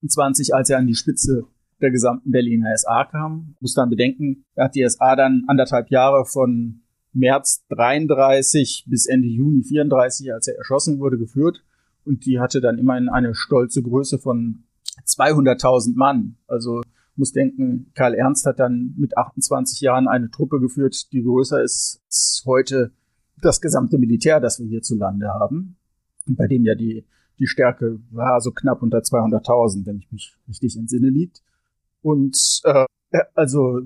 20, 0.05 0.53
als 0.53 0.69
er 0.69 0.77
an 0.77 0.87
die 0.87 0.95
Spitze 0.95 1.45
der 1.81 1.91
gesamten 1.91 2.31
Berliner 2.31 2.75
SA 2.77 3.05
kam. 3.05 3.55
Muss 3.59 3.73
dann 3.73 3.89
bedenken, 3.89 4.45
er 4.55 4.65
hat 4.65 4.75
die 4.75 4.87
SA 4.87 5.15
dann 5.15 5.43
anderthalb 5.47 5.89
Jahre 5.89 6.25
von 6.25 6.81
März 7.13 7.65
33 7.69 8.85
bis 8.87 9.05
Ende 9.05 9.27
Juni 9.27 9.63
34, 9.63 10.33
als 10.33 10.47
er 10.47 10.57
erschossen 10.57 10.99
wurde, 10.99 11.17
geführt. 11.17 11.63
Und 12.05 12.25
die 12.25 12.39
hatte 12.39 12.59
dann 12.59 12.77
immerhin 12.77 13.09
eine 13.09 13.35
stolze 13.35 13.81
Größe 13.81 14.19
von 14.19 14.63
200.000 15.05 15.95
Mann. 15.95 16.37
Also 16.47 16.81
muss 17.15 17.31
denken, 17.31 17.91
Karl 17.93 18.15
Ernst 18.15 18.45
hat 18.45 18.59
dann 18.59 18.93
mit 18.97 19.17
28 19.17 19.81
Jahren 19.81 20.07
eine 20.07 20.31
Truppe 20.31 20.59
geführt, 20.59 21.11
die 21.11 21.21
größer 21.21 21.61
ist 21.61 22.01
als 22.05 22.43
heute 22.45 22.91
das 23.41 23.61
gesamte 23.61 23.97
Militär, 23.97 24.39
das 24.39 24.59
wir 24.59 24.67
hierzulande 24.67 25.27
haben, 25.27 25.77
bei 26.25 26.47
dem 26.47 26.63
ja 26.63 26.75
die 26.75 27.05
die 27.39 27.47
Stärke 27.47 27.99
war 28.11 28.39
so 28.41 28.51
knapp 28.51 28.81
unter 28.81 28.99
200.000, 28.99 29.85
wenn 29.85 29.97
ich 29.97 30.11
mich 30.11 30.35
richtig 30.47 30.77
entsinne 30.77 31.09
liegt. 31.09 31.41
Und 32.01 32.61
äh, 32.63 32.85
also 33.33 33.81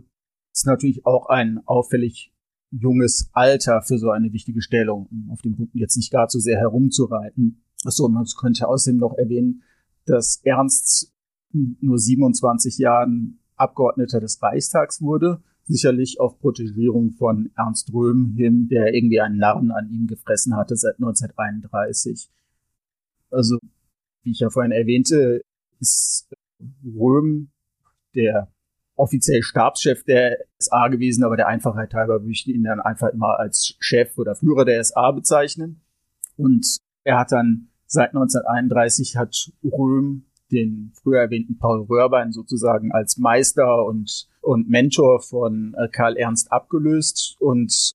ist 0.51 0.65
natürlich 0.65 1.05
auch 1.05 1.27
ein 1.27 1.61
auffällig 1.65 2.33
junges 2.71 3.29
Alter 3.33 3.81
für 3.81 3.97
so 3.97 4.09
eine 4.09 4.33
wichtige 4.33 4.61
Stellung, 4.61 5.07
um 5.11 5.29
auf 5.31 5.41
dem 5.41 5.55
Punkten 5.55 5.77
jetzt 5.77 5.95
nicht 5.95 6.11
gar 6.11 6.27
zu 6.27 6.39
sehr 6.39 6.57
herumzureiten. 6.57 7.63
Achso, 7.85 8.09
man 8.09 8.25
könnte 8.39 8.67
außerdem 8.67 8.99
noch 8.99 9.13
erwähnen, 9.17 9.63
dass 10.05 10.41
Ernst 10.43 11.13
nur 11.51 11.97
27 11.97 12.77
Jahren 12.77 13.39
Abgeordneter 13.55 14.19
des 14.19 14.41
Reichstags 14.41 15.01
wurde, 15.01 15.41
sicherlich 15.63 16.19
auf 16.19 16.39
Protegierung 16.39 17.11
von 17.11 17.51
Ernst 17.55 17.93
Röhm 17.93 18.33
hin, 18.35 18.67
der 18.69 18.93
irgendwie 18.93 19.21
einen 19.21 19.37
Narren 19.37 19.71
an 19.71 19.89
ihm 19.89 20.07
gefressen 20.07 20.55
hatte 20.55 20.75
seit 20.75 20.95
1931. 20.95 22.29
Also, 23.31 23.59
wie 24.23 24.31
ich 24.31 24.39
ja 24.39 24.49
vorhin 24.49 24.71
erwähnte, 24.71 25.41
ist 25.79 26.27
Röhm 26.83 27.49
der 28.15 28.51
offiziell 28.95 29.43
Stabschef 29.43 30.03
der 30.03 30.39
SA 30.57 30.87
gewesen, 30.87 31.23
aber 31.23 31.37
der 31.37 31.47
Einfachheit 31.47 31.93
halber 31.93 32.21
würde 32.21 32.31
ich 32.31 32.47
ihn 32.47 32.63
dann 32.63 32.79
einfach 32.79 33.09
immer 33.09 33.39
als 33.39 33.75
Chef 33.79 34.17
oder 34.17 34.35
Führer 34.35 34.65
der 34.65 34.83
SA 34.83 35.11
bezeichnen. 35.11 35.81
Und 36.35 36.77
er 37.03 37.19
hat 37.19 37.31
dann 37.31 37.69
seit 37.85 38.09
1931 38.09 39.15
hat 39.15 39.51
Röhm 39.63 40.25
den 40.51 40.93
früher 41.01 41.21
erwähnten 41.21 41.57
Paul 41.57 41.81
Röhrbein 41.83 42.31
sozusagen 42.31 42.91
als 42.91 43.17
Meister 43.17 43.85
und, 43.85 44.27
und 44.41 44.69
Mentor 44.69 45.21
von 45.21 45.75
äh, 45.77 45.89
Karl 45.89 46.15
Ernst 46.17 46.51
abgelöst 46.51 47.35
und 47.39 47.91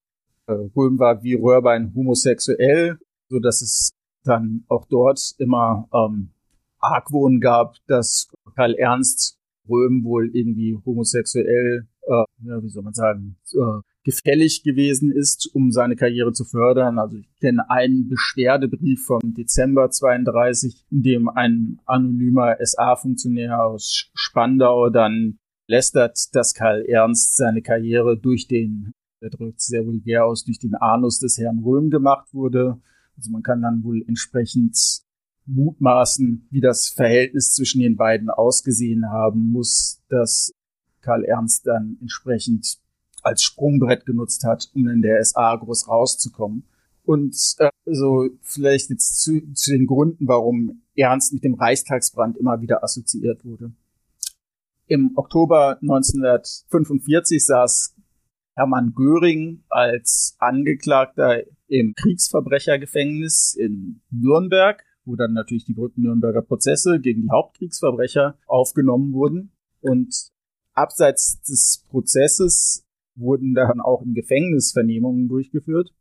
äh, 0.46 0.52
Röhm 0.52 0.98
war 0.98 1.22
wie 1.22 1.34
Röhrbein 1.34 1.94
homosexuell, 1.94 2.98
so 3.28 3.38
dass 3.38 3.62
es 3.62 3.92
dann 4.24 4.64
auch 4.68 4.86
dort 4.86 5.34
immer 5.38 5.88
ähm, 5.92 6.30
Argwohn 6.78 7.40
gab, 7.40 7.76
dass 7.86 8.28
Karl 8.56 8.74
Ernst 8.74 9.38
Röhm 9.68 10.04
wohl 10.04 10.30
irgendwie 10.34 10.78
homosexuell, 10.84 11.86
äh, 12.02 12.24
ja, 12.44 12.62
wie 12.62 12.68
soll 12.68 12.82
man 12.82 12.94
sagen, 12.94 13.36
äh, 13.52 13.80
gefällig 14.04 14.62
gewesen 14.64 15.12
ist, 15.12 15.48
um 15.54 15.70
seine 15.70 15.94
Karriere 15.96 16.32
zu 16.32 16.44
fördern. 16.44 16.98
Also 16.98 17.18
ich 17.18 17.28
kenne 17.40 17.70
einen 17.70 18.08
Beschwerdebrief 18.08 19.04
vom 19.06 19.20
Dezember 19.22 19.90
32, 19.90 20.86
in 20.90 21.02
dem 21.02 21.28
ein 21.28 21.80
anonymer 21.86 22.56
SA-Funktionär 22.60 23.64
aus 23.64 24.10
Spandau 24.14 24.90
dann 24.90 25.38
lästert, 25.68 26.18
dass 26.32 26.54
Karl 26.54 26.84
Ernst 26.86 27.36
seine 27.36 27.62
Karriere 27.62 28.18
durch 28.18 28.48
den, 28.48 28.92
der 29.20 29.30
drückt 29.30 29.60
sehr 29.60 29.86
vulgär 29.86 30.26
aus, 30.26 30.44
durch 30.44 30.58
den 30.58 30.74
Anus 30.74 31.20
des 31.20 31.38
Herrn 31.38 31.60
Röhm 31.60 31.90
gemacht 31.90 32.34
wurde. 32.34 32.80
Also 33.22 33.30
man 33.30 33.44
kann 33.44 33.62
dann 33.62 33.84
wohl 33.84 34.02
entsprechend 34.08 34.76
mutmaßen, 35.46 36.48
wie 36.50 36.60
das 36.60 36.88
Verhältnis 36.88 37.52
zwischen 37.52 37.80
den 37.80 37.96
beiden 37.96 38.30
ausgesehen 38.30 39.10
haben 39.10 39.52
muss, 39.52 40.02
dass 40.08 40.52
Karl 41.02 41.24
Ernst 41.24 41.68
dann 41.68 41.98
entsprechend 42.00 42.78
als 43.22 43.42
Sprungbrett 43.42 44.06
genutzt 44.06 44.42
hat, 44.42 44.72
um 44.74 44.88
in 44.88 45.02
der 45.02 45.24
SA 45.24 45.54
groß 45.54 45.86
rauszukommen. 45.86 46.64
Und 47.04 47.36
äh, 47.58 47.70
so 47.84 48.28
vielleicht 48.40 48.90
jetzt 48.90 49.20
zu, 49.22 49.52
zu 49.54 49.70
den 49.70 49.86
Gründen, 49.86 50.26
warum 50.26 50.82
Ernst 50.96 51.32
mit 51.32 51.44
dem 51.44 51.54
Reichstagsbrand 51.54 52.36
immer 52.36 52.60
wieder 52.60 52.82
assoziiert 52.82 53.44
wurde. 53.44 53.70
Im 54.88 55.12
Oktober 55.14 55.78
1945 55.80 57.46
saß 57.46 57.94
Hermann 58.56 58.94
Göring 58.96 59.62
als 59.68 60.34
Angeklagter 60.40 61.44
im 61.72 61.94
Kriegsverbrechergefängnis 61.94 63.54
in 63.58 64.02
Nürnberg, 64.10 64.84
wo 65.06 65.16
dann 65.16 65.32
natürlich 65.32 65.64
die 65.64 65.72
Brücken-Nürnberger 65.72 66.42
Prozesse 66.42 67.00
gegen 67.00 67.22
die 67.22 67.30
Hauptkriegsverbrecher 67.30 68.36
aufgenommen 68.46 69.14
wurden. 69.14 69.52
Und 69.80 70.28
abseits 70.74 71.40
des 71.40 71.86
Prozesses 71.88 72.84
wurden 73.14 73.54
dann 73.54 73.80
auch 73.80 74.02
im 74.02 74.12
Gefängnis 74.12 74.72
Vernehmungen 74.72 75.28
durchgeführt. 75.28 75.94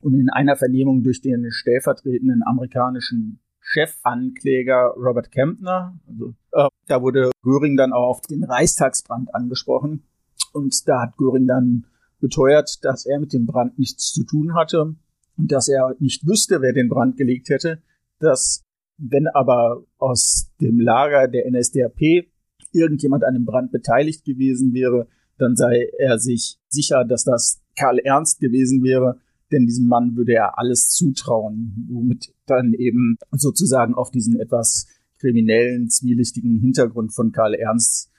Und 0.00 0.14
in 0.14 0.30
einer 0.30 0.54
Vernehmung 0.54 1.02
durch 1.02 1.20
den 1.20 1.50
stellvertretenden 1.50 2.42
amerikanischen 2.46 3.40
Chefankläger 3.60 4.94
Robert 4.96 5.32
Kempner, 5.32 5.98
also, 6.06 6.34
äh, 6.52 6.68
da 6.86 7.02
wurde 7.02 7.32
Göring 7.42 7.76
dann 7.76 7.92
auch 7.92 8.08
auf 8.10 8.20
den 8.22 8.44
Reichstagsbrand 8.44 9.34
angesprochen. 9.34 10.04
Und 10.52 10.88
da 10.88 11.02
hat 11.02 11.16
Göring 11.16 11.46
dann 11.46 11.84
beteuert, 12.20 12.84
dass 12.84 13.06
er 13.06 13.20
mit 13.20 13.32
dem 13.32 13.46
Brand 13.46 13.78
nichts 13.78 14.12
zu 14.12 14.24
tun 14.24 14.54
hatte 14.54 14.94
und 15.36 15.52
dass 15.52 15.68
er 15.68 15.96
nicht 15.98 16.26
wüsste, 16.26 16.60
wer 16.60 16.72
den 16.72 16.88
Brand 16.88 17.16
gelegt 17.16 17.48
hätte, 17.48 17.82
dass 18.18 18.64
wenn 18.98 19.26
aber 19.28 19.84
aus 19.98 20.50
dem 20.60 20.78
Lager 20.78 21.26
der 21.28 21.50
NSDAP 21.50 22.26
irgendjemand 22.72 23.24
an 23.24 23.34
dem 23.34 23.44
Brand 23.44 23.72
beteiligt 23.72 24.24
gewesen 24.24 24.74
wäre, 24.74 25.08
dann 25.38 25.56
sei 25.56 25.88
er 25.98 26.18
sich 26.18 26.58
sicher, 26.68 27.04
dass 27.04 27.24
das 27.24 27.62
Karl 27.76 27.98
Ernst 27.98 28.40
gewesen 28.40 28.82
wäre, 28.82 29.18
denn 29.50 29.66
diesem 29.66 29.86
Mann 29.86 30.16
würde 30.16 30.34
er 30.34 30.58
alles 30.58 30.88
zutrauen, 30.90 31.88
womit 31.90 32.34
dann 32.46 32.74
eben 32.74 33.16
sozusagen 33.32 33.94
auf 33.94 34.10
diesen 34.10 34.38
etwas 34.38 34.86
kriminellen, 35.18 35.88
zwielichtigen 35.88 36.58
Hintergrund 36.60 37.14
von 37.14 37.32
Karl 37.32 37.54
Ernst 37.54 38.10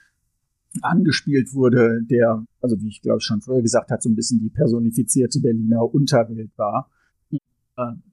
angespielt 0.80 1.52
wurde, 1.54 2.02
der, 2.04 2.44
also 2.60 2.80
wie 2.80 2.88
ich 2.88 3.02
glaube 3.02 3.20
schon 3.20 3.40
vorher 3.40 3.62
gesagt 3.62 3.90
hat, 3.90 4.02
so 4.02 4.08
ein 4.08 4.16
bisschen 4.16 4.40
die 4.40 4.50
personifizierte 4.50 5.40
Berliner 5.40 5.82
Unterwelt 5.92 6.50
war. 6.56 6.90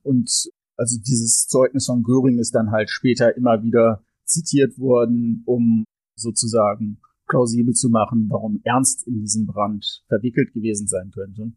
Und 0.04 0.50
also 0.76 1.00
dieses 1.00 1.48
Zeugnis 1.48 1.86
von 1.86 2.04
Göring 2.04 2.38
ist 2.40 2.56
dann 2.56 2.72
halt 2.72 2.90
später 2.90 3.36
immer 3.36 3.64
wieder 3.64 4.04
zitiert 4.26 4.78
worden, 4.78 5.44
um 5.46 5.86
sozusagen 6.16 7.00
plausibel 7.28 7.74
zu 7.74 7.90
machen, 7.90 8.28
warum 8.30 8.60
Ernst 8.64 9.08
in 9.08 9.20
diesen 9.22 9.46
Brand 9.46 10.04
verwickelt 10.08 10.54
gewesen 10.54 10.88
sein 10.88 11.12
könnte. 11.12 11.54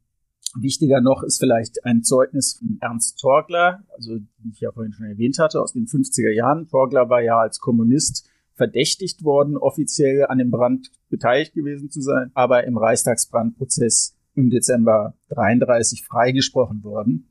Wichtiger 0.55 1.01
noch 1.01 1.23
ist 1.23 1.39
vielleicht 1.39 1.85
ein 1.85 2.03
Zeugnis 2.03 2.59
von 2.59 2.77
Ernst 2.81 3.19
Torgler, 3.19 3.83
also 3.97 4.19
den 4.19 4.51
ich 4.53 4.61
ja 4.61 4.71
vorhin 4.71 4.93
schon 4.93 5.07
erwähnt 5.07 5.39
hatte, 5.39 5.63
aus 5.63 5.73
den 5.73 5.87
50er 5.87 6.31
Jahren. 6.31 6.69
Torgler 6.69 7.09
war 7.09 7.23
ja 7.23 7.39
als 7.39 7.59
Kommunist 7.59 8.29
verdächtigt 8.55 9.25
worden, 9.25 9.57
offiziell 9.57 10.27
an 10.27 10.39
dem 10.39 10.51
Brand 10.51 10.91
beteiligt 11.09 11.55
gewesen 11.55 11.91
zu 11.91 12.01
sein, 12.01 12.31
aber 12.35 12.65
im 12.65 12.77
Reichstagsbrandprozess 12.77 14.17
im 14.35 14.51
Dezember 14.51 15.15
33 15.29 16.05
freigesprochen 16.05 16.83
worden. 16.85 17.29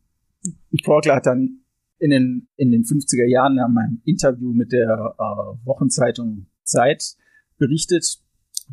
Torgler 0.84 1.16
hat 1.16 1.26
dann 1.26 1.62
in 2.00 2.10
den, 2.10 2.48
in 2.58 2.72
den 2.72 2.84
50er 2.84 3.26
Jahren 3.26 3.58
in 3.58 3.74
meinem 3.74 4.02
Interview 4.06 4.54
mit 4.54 4.72
der 4.72 5.16
äh, 5.18 5.66
Wochenzeitung 5.66 6.48
Zeit 6.64 7.16
berichtet, 7.58 8.20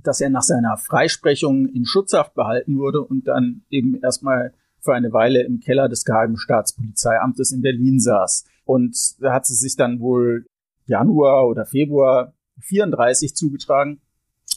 dass 0.02 0.20
er 0.20 0.30
nach 0.30 0.42
seiner 0.42 0.76
Freisprechung 0.76 1.66
in 1.68 1.84
Schutzhaft 1.84 2.34
behalten 2.34 2.78
wurde 2.78 3.02
und 3.02 3.28
dann 3.28 3.62
eben 3.68 4.00
erstmal 4.00 4.54
für 4.80 4.94
eine 4.94 5.12
Weile 5.12 5.42
im 5.42 5.60
Keller 5.60 5.88
des 5.88 6.04
Geheimen 6.04 6.36
Staatspolizeiamtes 6.36 7.52
in 7.52 7.62
Berlin 7.62 8.00
saß. 8.00 8.44
Und 8.64 8.96
da 9.20 9.34
hat 9.34 9.46
sie 9.46 9.54
sich 9.54 9.76
dann 9.76 10.00
wohl 10.00 10.46
Januar 10.86 11.48
oder 11.48 11.66
Februar 11.66 12.34
34 12.60 13.34
zugetragen, 13.34 14.00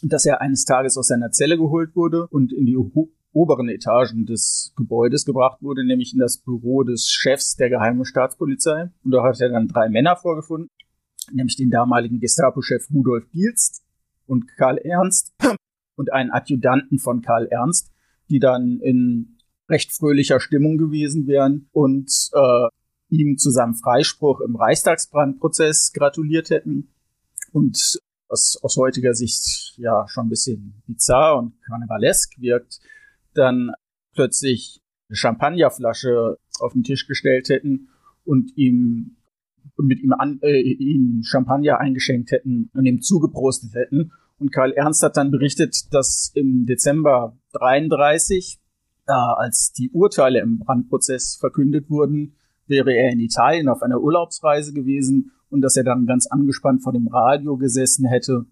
dass 0.01 0.25
er 0.25 0.41
eines 0.41 0.65
Tages 0.65 0.97
aus 0.97 1.07
seiner 1.07 1.31
Zelle 1.31 1.57
geholt 1.57 1.95
wurde 1.95 2.27
und 2.27 2.53
in 2.53 2.65
die 2.65 2.77
oberen 3.33 3.69
Etagen 3.69 4.25
des 4.25 4.73
Gebäudes 4.75 5.25
gebracht 5.25 5.61
wurde, 5.61 5.85
nämlich 5.85 6.13
in 6.13 6.19
das 6.19 6.37
Büro 6.37 6.83
des 6.83 7.09
Chefs 7.09 7.55
der 7.55 7.69
Geheimen 7.69 8.05
Staatspolizei. 8.05 8.89
Und 9.03 9.11
da 9.11 9.23
hat 9.23 9.39
er 9.39 9.49
dann 9.49 9.67
drei 9.67 9.89
Männer 9.89 10.15
vorgefunden, 10.15 10.69
nämlich 11.31 11.55
den 11.55 11.69
damaligen 11.69 12.19
Gestapo-Chef 12.19 12.89
Rudolf 12.91 13.29
Dielst, 13.33 13.83
und 14.31 14.47
Karl 14.57 14.77
Ernst 14.77 15.33
und 15.97 16.13
einen 16.13 16.31
Adjutanten 16.31 16.99
von 16.99 17.21
Karl 17.21 17.47
Ernst, 17.47 17.91
die 18.29 18.39
dann 18.39 18.79
in 18.79 19.37
recht 19.69 19.91
fröhlicher 19.91 20.39
Stimmung 20.39 20.77
gewesen 20.77 21.27
wären 21.27 21.67
und 21.73 22.09
äh, 22.33 22.67
ihm 23.09 23.37
zu 23.37 23.51
seinem 23.51 23.75
Freispruch 23.75 24.39
im 24.39 24.55
Reichstagsbrandprozess 24.55 25.91
gratuliert 25.93 26.49
hätten. 26.49 26.90
Und 27.51 27.99
was 28.27 28.57
aus 28.61 28.77
heutiger 28.77 29.13
Sicht 29.13 29.73
ja 29.77 30.07
schon 30.07 30.27
ein 30.27 30.29
bisschen 30.29 30.81
bizarr 30.87 31.37
und 31.37 31.61
karnevalesk 31.63 32.39
wirkt, 32.39 32.79
dann 33.33 33.71
plötzlich 34.13 34.81
eine 35.09 35.17
Champagnerflasche 35.17 36.37
auf 36.59 36.73
den 36.73 36.83
Tisch 36.83 37.07
gestellt 37.07 37.49
hätten 37.49 37.89
und 38.23 38.55
ihm 38.57 39.17
mit 39.77 39.99
ihm 39.99 40.13
an, 40.13 40.39
äh, 40.41 40.61
ihm 40.61 41.23
Champagner 41.23 41.79
eingeschenkt 41.79 42.31
hätten 42.31 42.69
und 42.73 42.85
ihm 42.85 43.01
zugeprostet 43.01 43.73
hätten. 43.73 44.11
Und 44.37 44.51
Karl 44.51 44.73
Ernst 44.73 45.03
hat 45.03 45.17
dann 45.17 45.31
berichtet, 45.31 45.93
dass 45.93 46.31
im 46.35 46.65
Dezember 46.65 47.37
33, 47.53 48.59
äh, 49.07 49.11
als 49.11 49.73
die 49.73 49.89
Urteile 49.91 50.39
im 50.39 50.59
Brandprozess 50.59 51.35
verkündet 51.35 51.89
wurden, 51.89 52.35
wäre 52.67 52.93
er 52.93 53.11
in 53.11 53.19
Italien 53.19 53.69
auf 53.69 53.81
einer 53.81 54.01
Urlaubsreise 54.01 54.73
gewesen 54.73 55.31
und 55.51 55.61
dass 55.61 55.77
er 55.77 55.83
dann 55.83 56.07
ganz 56.07 56.27
angespannt 56.27 56.81
vor 56.81 56.93
dem 56.93 57.07
Radio 57.07 57.57
gesessen 57.57 58.07
hätte, 58.07 58.45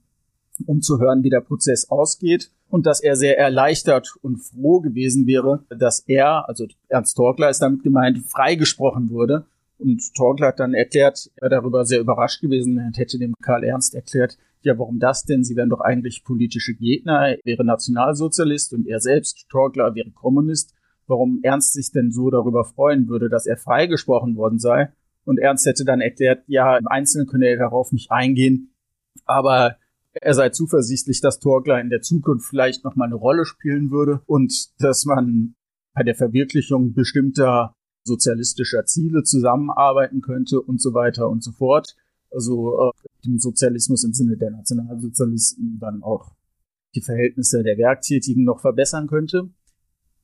um 0.65 0.81
zu 0.81 0.99
hören, 0.99 1.23
wie 1.23 1.29
der 1.29 1.41
Prozess 1.41 1.89
ausgeht 1.89 2.51
und 2.69 2.85
dass 2.85 3.01
er 3.01 3.15
sehr 3.15 3.39
erleichtert 3.39 4.15
und 4.21 4.37
froh 4.37 4.81
gewesen 4.81 5.25
wäre, 5.25 5.63
dass 5.69 6.01
er, 6.01 6.47
also 6.47 6.67
Ernst 6.87 7.15
Torkler 7.15 7.49
ist 7.49 7.61
damit 7.61 7.83
gemeint, 7.83 8.19
freigesprochen 8.27 9.09
wurde. 9.09 9.45
Und 9.79 10.13
Torkler 10.13 10.47
hat 10.47 10.59
dann 10.59 10.73
erklärt, 10.73 11.31
er 11.37 11.49
darüber 11.49 11.85
sehr 11.85 12.01
überrascht 12.01 12.41
gewesen, 12.41 12.77
er 12.77 12.91
hätte 12.95 13.17
dem 13.17 13.33
Karl 13.41 13.63
Ernst 13.63 13.95
erklärt, 13.95 14.37
ja, 14.61 14.77
warum 14.77 14.99
das 14.99 15.23
denn? 15.23 15.45
Sie 15.45 15.55
wären 15.55 15.69
doch 15.69 15.79
eigentlich 15.79 16.25
politische 16.25 16.73
Gegner, 16.73 17.29
er 17.29 17.37
wäre 17.45 17.63
Nationalsozialist 17.63 18.73
und 18.73 18.87
er 18.87 18.99
selbst, 18.99 19.47
Torgler, 19.49 19.95
wäre 19.95 20.11
Kommunist. 20.11 20.73
Warum 21.07 21.39
Ernst 21.43 21.73
sich 21.73 21.91
denn 21.91 22.11
so 22.11 22.29
darüber 22.29 22.65
freuen 22.65 23.07
würde, 23.07 23.29
dass 23.29 23.47
er 23.47 23.55
freigesprochen 23.55 24.35
worden 24.35 24.59
sei? 24.59 24.91
Und 25.25 25.39
Ernst 25.39 25.65
hätte 25.65 25.85
dann 25.85 26.01
erklärt, 26.01 26.43
ja, 26.47 26.77
im 26.77 26.87
Einzelnen 26.87 27.27
könne 27.27 27.47
er 27.47 27.57
darauf 27.57 27.91
nicht 27.91 28.11
eingehen, 28.11 28.73
aber 29.25 29.77
er 30.11 30.33
sei 30.33 30.49
zuversichtlich, 30.49 31.21
dass 31.21 31.39
Torgler 31.39 31.79
in 31.79 31.89
der 31.89 32.01
Zukunft 32.01 32.47
vielleicht 32.49 32.83
noch 32.83 32.95
mal 32.95 33.05
eine 33.05 33.15
Rolle 33.15 33.45
spielen 33.45 33.91
würde 33.91 34.21
und 34.25 34.69
dass 34.81 35.05
man 35.05 35.55
bei 35.93 36.03
der 36.03 36.15
Verwirklichung 36.15 36.93
bestimmter 36.93 37.75
sozialistischer 38.03 38.85
Ziele 38.85 39.23
zusammenarbeiten 39.23 40.21
könnte 40.21 40.61
und 40.61 40.81
so 40.81 40.93
weiter 40.93 41.29
und 41.29 41.43
so 41.43 41.51
fort 41.51 41.95
also 42.31 42.89
äh, 42.89 42.91
dem 43.25 43.39
Sozialismus 43.39 44.03
im 44.03 44.13
Sinne 44.13 44.37
der 44.37 44.51
Nationalsozialisten 44.51 45.79
dann 45.79 46.03
auch 46.03 46.31
die 46.95 47.01
Verhältnisse 47.01 47.63
der 47.63 47.77
Werktätigen 47.77 48.43
noch 48.43 48.61
verbessern 48.61 49.07
könnte. 49.07 49.49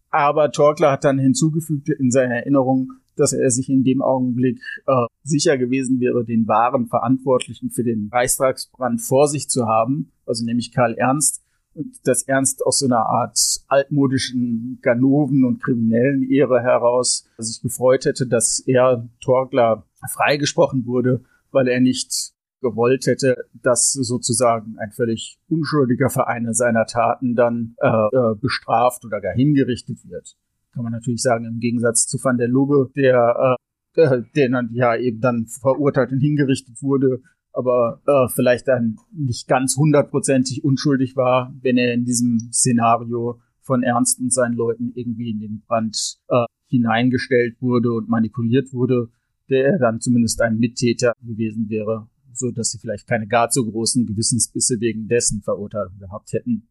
Aber 0.10 0.52
Torkler 0.52 0.92
hat 0.92 1.04
dann 1.04 1.20
hinzugefügt 1.20 1.90
in 1.90 2.10
seiner 2.10 2.36
Erinnerung, 2.36 2.94
dass 3.16 3.34
er 3.34 3.50
sich 3.52 3.70
in 3.70 3.84
dem 3.84 4.02
Augenblick 4.02 4.60
äh, 4.86 5.06
sicher 5.24 5.58
gewesen 5.58 6.00
wäre, 6.00 6.26
den 6.26 6.48
wahren 6.48 6.88
Verantwortlichen 6.88 7.70
für 7.70 7.84
den 7.84 8.10
Reichstagsbrand 8.12 9.02
vor 9.02 9.28
sich 9.28 9.50
zu 9.50 9.66
haben, 9.68 10.12
also 10.26 10.46
nämlich 10.46 10.72
Karl 10.72 10.96
Ernst, 10.96 11.42
und 11.74 12.08
dass 12.08 12.24
Ernst 12.24 12.66
aus 12.66 12.80
so 12.80 12.86
einer 12.86 13.06
Art 13.06 13.38
altmodischen 13.68 14.80
Ganoven 14.82 15.44
und 15.44 15.62
kriminellen 15.62 16.24
Ehre 16.24 16.62
heraus 16.62 17.28
sich 17.38 17.62
gefreut 17.62 18.06
hätte, 18.06 18.26
dass 18.28 18.60
er 18.66 19.10
Torgler 19.20 19.86
freigesprochen 20.10 20.86
wurde, 20.86 21.26
weil 21.52 21.68
er 21.68 21.82
nicht 21.82 22.34
gewollt 22.62 23.06
hätte, 23.06 23.46
dass 23.54 23.92
sozusagen 23.92 24.78
ein 24.80 24.92
völlig 24.92 25.38
unschuldiger 25.50 26.10
Verein 26.10 26.52
seiner 26.54 26.86
Taten 26.86 27.36
dann 27.36 27.76
äh, 27.80 27.88
äh, 27.88 28.36
bestraft 28.40 29.06
oder 29.06 29.22
gar 29.22 29.34
hingerichtet 29.34 30.00
wird. 30.10 30.38
Kann 30.76 30.84
man 30.84 30.94
natürlich 30.94 31.22
sagen, 31.22 31.46
im 31.46 31.60
Gegensatz 31.60 32.06
zu 32.06 32.18
Van 32.22 32.38
der 32.38 32.50
Lubbe, 32.50 32.92
der, 32.96 33.58
äh, 33.96 34.02
äh 34.02 34.24
der 34.36 34.50
dann 34.50 34.70
ja 34.74 34.96
eben 34.96 35.22
dann 35.22 35.48
verurteilt 35.48 36.12
und 36.12 36.20
hingerichtet 36.20 36.82
wurde, 36.82 37.22
aber 37.54 38.02
äh, 38.06 38.28
vielleicht 38.34 38.68
dann 38.68 38.98
nicht 39.14 39.48
ganz 39.48 39.78
hundertprozentig 39.78 40.66
unschuldig 40.66 41.16
war, 41.16 41.56
wenn 41.62 41.78
er 41.78 41.94
in 41.94 42.04
diesem 42.04 42.50
Szenario 42.52 43.40
von 43.62 43.84
Ernst 43.84 44.20
und 44.20 44.34
seinen 44.34 44.56
Leuten 44.56 44.92
irgendwie 44.94 45.32
in 45.32 45.40
den 45.40 45.64
Brand 45.66 46.20
äh, 46.28 46.46
hineingestellt 46.68 47.62
wurde 47.62 47.94
und 47.94 48.10
manipuliert 48.10 48.74
wurde, 48.74 49.10
der 49.50 49.66
er 49.66 49.80
dann 49.80 50.02
zumindest 50.02 50.42
ein 50.42 50.58
Mittäter 50.58 51.14
gewesen 51.22 51.70
wäre, 51.70 52.10
so 52.34 52.52
dass 52.52 52.72
sie 52.72 52.80
vielleicht 52.80 53.08
keine 53.08 53.28
gar 53.28 53.50
so 53.50 53.66
großen 53.66 54.06
Gewissensbisse 54.06 54.80
wegen 54.82 55.08
dessen 55.08 55.42
Verurteilung 55.42 55.98
gehabt 56.00 56.34
hätten. 56.34 56.68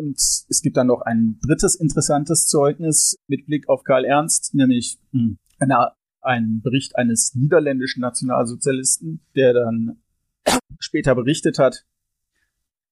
Und 0.00 0.16
es 0.18 0.60
gibt 0.62 0.76
dann 0.76 0.86
noch 0.86 1.02
ein 1.02 1.38
drittes 1.46 1.74
interessantes 1.74 2.46
Zeugnis 2.46 3.18
mit 3.26 3.46
Blick 3.46 3.68
auf 3.68 3.84
Karl 3.84 4.04
Ernst, 4.04 4.54
nämlich 4.54 4.98
hm, 5.12 5.38
eine 5.58 5.92
ein 6.22 6.60
Bericht 6.62 6.96
eines 6.96 7.34
niederländischen 7.34 8.00
Nationalsozialisten, 8.00 9.20
der 9.34 9.54
dann 9.54 10.02
später 10.78 11.14
berichtet 11.14 11.58
hat, 11.58 11.84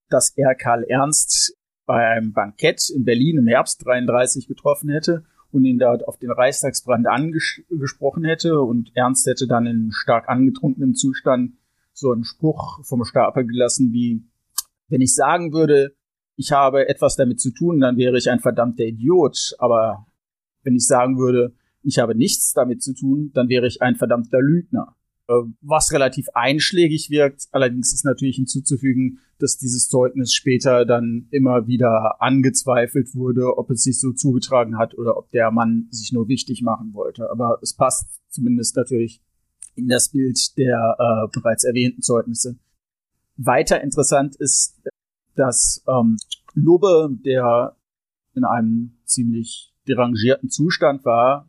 dass 0.08 0.32
er 0.36 0.54
Karl 0.54 0.84
Ernst 0.84 1.54
bei 1.86 2.06
einem 2.06 2.32
Bankett 2.32 2.90
in 2.90 3.04
Berlin 3.04 3.38
im 3.38 3.46
Herbst 3.46 3.84
33 3.84 4.46
getroffen 4.46 4.90
hätte 4.90 5.24
und 5.50 5.64
ihn 5.64 5.78
dort 5.78 6.06
auf 6.06 6.18
den 6.18 6.30
Reichstagsbrand 6.30 7.06
angesprochen 7.06 8.24
hätte. 8.24 8.60
Und 8.60 8.90
Ernst 8.94 9.26
hätte 9.26 9.46
dann 9.46 9.66
in 9.66 9.90
stark 9.92 10.28
angetrunkenem 10.28 10.94
Zustand 10.94 11.54
so 11.92 12.12
einen 12.12 12.24
Spruch 12.24 12.84
vom 12.84 13.04
Stapel 13.04 13.46
gelassen 13.46 13.92
wie, 13.92 14.22
wenn 14.88 15.00
ich 15.00 15.14
sagen 15.14 15.52
würde, 15.52 15.96
ich 16.38 16.52
habe 16.52 16.88
etwas 16.88 17.16
damit 17.16 17.40
zu 17.40 17.50
tun, 17.50 17.80
dann 17.80 17.96
wäre 17.96 18.16
ich 18.16 18.30
ein 18.30 18.38
verdammter 18.38 18.84
Idiot, 18.84 19.56
aber 19.58 20.06
wenn 20.62 20.76
ich 20.76 20.86
sagen 20.86 21.18
würde, 21.18 21.52
ich 21.82 21.98
habe 21.98 22.14
nichts 22.14 22.52
damit 22.52 22.80
zu 22.82 22.94
tun, 22.94 23.32
dann 23.34 23.48
wäre 23.48 23.66
ich 23.66 23.82
ein 23.82 23.96
verdammter 23.96 24.40
Lügner. 24.40 24.94
Äh, 25.28 25.32
was 25.60 25.92
relativ 25.92 26.28
einschlägig 26.34 27.10
wirkt, 27.10 27.48
allerdings 27.50 27.92
ist 27.92 28.04
natürlich 28.04 28.36
hinzuzufügen, 28.36 29.18
dass 29.40 29.58
dieses 29.58 29.88
Zeugnis 29.88 30.32
später 30.32 30.84
dann 30.84 31.26
immer 31.32 31.66
wieder 31.66 32.22
angezweifelt 32.22 33.14
wurde, 33.16 33.58
ob 33.58 33.70
es 33.70 33.82
sich 33.82 33.98
so 34.00 34.12
zugetragen 34.12 34.78
hat 34.78 34.96
oder 34.96 35.16
ob 35.16 35.30
der 35.32 35.50
Mann 35.50 35.88
sich 35.90 36.12
nur 36.12 36.28
wichtig 36.28 36.62
machen 36.62 36.94
wollte. 36.94 37.30
Aber 37.30 37.58
es 37.62 37.74
passt 37.74 38.20
zumindest 38.28 38.76
natürlich 38.76 39.20
in 39.74 39.88
das 39.88 40.10
Bild 40.10 40.56
der 40.56 40.96
äh, 40.98 41.28
bereits 41.32 41.64
erwähnten 41.64 42.02
Zeugnisse. 42.02 42.58
Weiter 43.36 43.80
interessant 43.80 44.36
ist, 44.36 44.76
dass 45.38 45.84
ähm, 45.88 46.16
Lubbe, 46.54 47.10
der 47.24 47.76
in 48.34 48.44
einem 48.44 48.98
ziemlich 49.04 49.72
derangierten 49.86 50.50
Zustand 50.50 51.04
war 51.04 51.48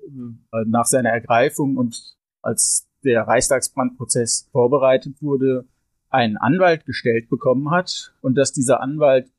äh, 0.54 0.64
nach 0.66 0.86
seiner 0.86 1.10
Ergreifung 1.10 1.78
und 1.78 2.16
als 2.42 2.88
der 3.04 3.24
Reichstagsbrandprozess 3.24 4.50
vorbereitet 4.52 5.22
wurde, 5.22 5.66
einen 6.10 6.38
Anwalt 6.38 6.86
gestellt 6.86 7.30
bekommen 7.30 7.72
hat 7.72 8.14
und 8.22 8.36
dass 8.36 8.54
dieser 8.54 8.82
Anwalt 8.82 9.30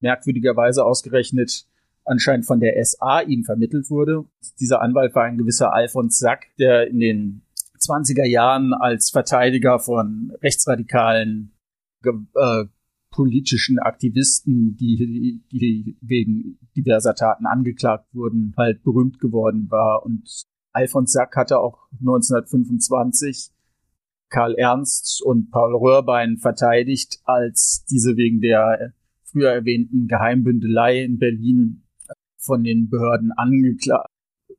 merkwürdigerweise 0.00 0.84
ausgerechnet 0.84 1.66
anscheinend 2.04 2.46
von 2.46 2.60
der 2.60 2.82
SA 2.84 3.20
ihm 3.20 3.44
vermittelt 3.44 3.90
wurde. 3.90 4.24
Dieser 4.60 4.82
Anwalt 4.82 5.14
war 5.14 5.24
ein 5.24 5.38
gewisser 5.38 5.72
Alfons 5.72 6.18
Sack, 6.18 6.46
der 6.58 6.88
in 6.88 7.00
den 7.00 7.42
20er 7.78 8.26
Jahren 8.26 8.72
als 8.74 9.10
Verteidiger 9.10 9.78
von 9.78 10.32
rechtsradikalen 10.42 11.52
äh, 12.04 12.64
politischen 13.14 13.78
Aktivisten, 13.78 14.76
die, 14.76 15.40
die 15.52 15.96
wegen 16.00 16.58
diverser 16.76 17.14
Taten 17.14 17.46
angeklagt 17.46 18.12
wurden, 18.12 18.54
halt 18.56 18.82
berühmt 18.82 19.20
geworden 19.20 19.70
war. 19.70 20.04
Und 20.04 20.28
Alfons 20.72 21.12
Sack 21.12 21.36
hatte 21.36 21.60
auch 21.60 21.78
1925 22.00 23.52
Karl 24.30 24.56
Ernst 24.56 25.22
und 25.24 25.52
Paul 25.52 25.76
Röhrbein 25.76 26.38
verteidigt, 26.38 27.20
als 27.22 27.84
diese 27.88 28.16
wegen 28.16 28.40
der 28.40 28.92
früher 29.22 29.50
erwähnten 29.50 30.08
Geheimbündelei 30.08 31.04
in 31.04 31.18
Berlin 31.18 31.84
von 32.36 32.64
den 32.64 32.90
Behörden 32.90 33.30
angeklagt, 33.30 34.10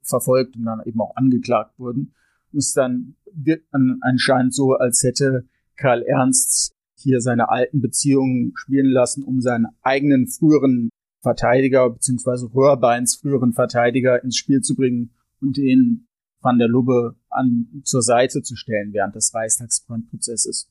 verfolgt 0.02 0.56
und 0.56 0.64
dann 0.64 0.82
eben 0.86 1.02
auch 1.02 1.18
angeklagt 1.18 1.78
wurden. 1.78 2.14
Und 2.54 2.60
es 2.60 2.72
dann 2.72 3.18
wird 3.34 3.66
anscheinend 4.00 4.54
so, 4.54 4.76
als 4.76 5.04
hätte 5.04 5.46
Karl 5.76 6.04
Ernst 6.04 6.75
hier 7.06 7.22
seine 7.22 7.50
alten 7.50 7.82
Beziehungen 7.82 8.52
spielen 8.56 8.90
lassen, 8.90 9.24
um 9.24 9.40
seinen 9.40 9.68
eigenen 9.84 10.28
früheren 10.28 10.90
Verteidiger 11.22 11.90
bzw. 11.92 12.48
Röhrbeins 12.54 13.16
früheren 13.16 13.54
Verteidiger 13.54 14.24
ins 14.24 14.38
Spiel 14.38 14.62
zu 14.62 14.76
bringen 14.76 15.12
und 15.40 15.58
den 15.58 16.08
Van 16.42 16.58
der 16.58 16.68
Lubbe 16.68 17.16
an, 17.30 17.82
zur 17.84 18.02
Seite 18.02 18.42
zu 18.42 18.56
stellen 18.56 18.92
während 18.92 19.16
des 19.16 19.34
Reichstagsbrandprozesses. 19.34 20.70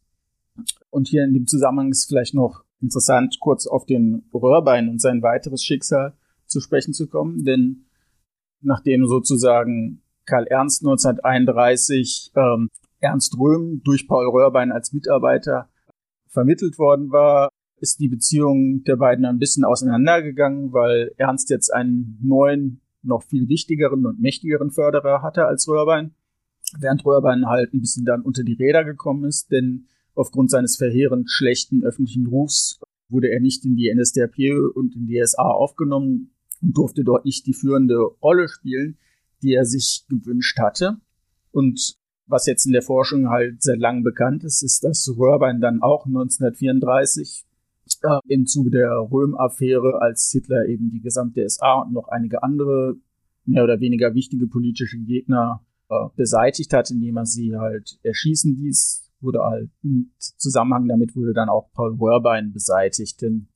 Und 0.90 1.09
hier 1.09 1.24
in 1.24 1.35
dem 1.35 1.47
Zusammenhang 1.47 1.90
ist 1.90 2.06
vielleicht 2.06 2.35
noch 2.35 2.65
interessant, 2.81 3.39
kurz 3.40 3.66
auf 3.66 3.86
den 3.86 4.24
Röhrbein 4.32 4.89
und 4.89 5.01
sein 5.01 5.23
weiteres 5.23 5.65
Schicksal 5.65 6.15
zu 6.47 6.61
sprechen 6.61 6.94
zu 6.94 7.09
kommen, 7.09 7.44
denn 7.44 7.86
nachdem 8.61 9.06
sozusagen 9.06 10.02
Karl 10.27 10.47
Ernst 10.47 10.82
1931 10.82 12.32
ähm, 12.35 12.70
Ernst 13.01 13.39
Röhm 13.39 13.82
durch 13.85 14.09
Paul 14.09 14.28
Röhrbein 14.28 14.73
als 14.73 14.93
Mitarbeiter 14.93 15.69
vermittelt 16.35 16.78
worden 16.78 17.11
war, 17.11 17.48
ist 17.81 18.01
die 18.01 18.09
Beziehung 18.09 18.85
der 18.85 18.97
beiden 18.97 19.24
ein 19.24 19.39
bisschen 19.39 19.65
auseinandergegangen, 19.65 20.73
weil 20.73 21.12
Ernst 21.16 21.51
jetzt 21.51 21.73
einen 21.73 22.19
neuen, 22.23 22.81
noch 23.02 23.23
viel 23.23 23.48
wichtigeren 23.48 24.06
und 24.06 24.20
mächtigeren 24.20 24.70
Förderer 24.70 25.23
hatte 25.23 25.47
als 25.47 25.69
Röhrbein, 25.69 26.15
während 26.78 27.05
Röhrbein 27.05 27.47
halt 27.47 27.73
ein 27.73 27.81
bisschen 27.81 28.05
dann 28.05 28.23
unter 28.23 28.43
die 28.43 28.55
Räder 28.55 28.85
gekommen 28.85 29.24
ist, 29.24 29.51
denn 29.51 29.86
aufgrund 30.15 30.51
seines 30.51 30.77
verheerend 30.77 31.31
schlechten 31.31 31.85
öffentlichen 31.85 32.27
Rufs 32.27 32.81
wurde 33.09 33.28
er 33.28 33.40
nicht 33.40 33.65
in 33.65 33.77
die 33.77 33.93
NSDAP 33.94 34.36
und 34.74 34.97
in 34.97 35.06
die 35.06 35.23
SA 35.24 35.43
aufgenommen 35.43 36.35
und 36.62 36.77
durfte 36.77 37.05
dort 37.05 37.24
nicht 37.24 37.47
die 37.47 37.52
führende 37.52 37.98
Rolle 38.23 38.48
spielen, 38.48 38.97
die 39.43 39.52
er 39.52 39.66
sich 39.66 40.06
gewünscht 40.09 40.59
hatte. 40.59 40.97
Und 41.52 41.98
was 42.27 42.47
jetzt 42.47 42.67
in 42.67 42.73
der 42.73 42.83
Forschung 42.83 43.29
halt 43.29 43.63
seit 43.63 43.79
langem 43.79 44.03
bekannt 44.03 44.45
ist, 44.45 44.63
ist, 44.63 44.85
dass 44.85 45.13
Röhrbein 45.17 45.61
dann 45.61 45.83
auch 45.83 46.07
1934 46.07 47.45
äh, 48.03 48.19
im 48.29 48.47
Zuge 48.47 48.71
der 48.71 48.91
Röhm-Affäre, 48.91 50.01
als 50.01 50.31
Hitler 50.33 50.67
eben 50.67 50.91
die 50.91 51.01
gesamte 51.01 51.49
SA 51.49 51.83
und 51.83 51.93
noch 51.93 52.09
einige 52.09 52.43
andere 52.43 52.97
mehr 53.45 53.65
oder 53.65 53.81
weniger 53.81 54.15
wichtige 54.15 54.47
politische 54.47 54.99
Gegner 54.99 55.65
äh, 55.91 55.95
beseitigt 56.17 56.73
hat, 56.73 56.91
indem 56.91 57.19
er 57.19 57.27
sie 57.27 57.57
halt 57.57 57.99
erschießen 58.03 58.57
ließ, 58.57 59.11
wurde 59.21 59.41
halt 59.43 59.71
im 59.83 60.13
Zusammenhang 60.19 60.89
damit 60.89 61.15
wurde 61.15 61.35
dann 61.35 61.49
auch 61.49 61.71
Paul 61.73 61.97
Röhrbein 61.97 62.53
beseitigt. 62.53 63.21
Denn 63.21 63.49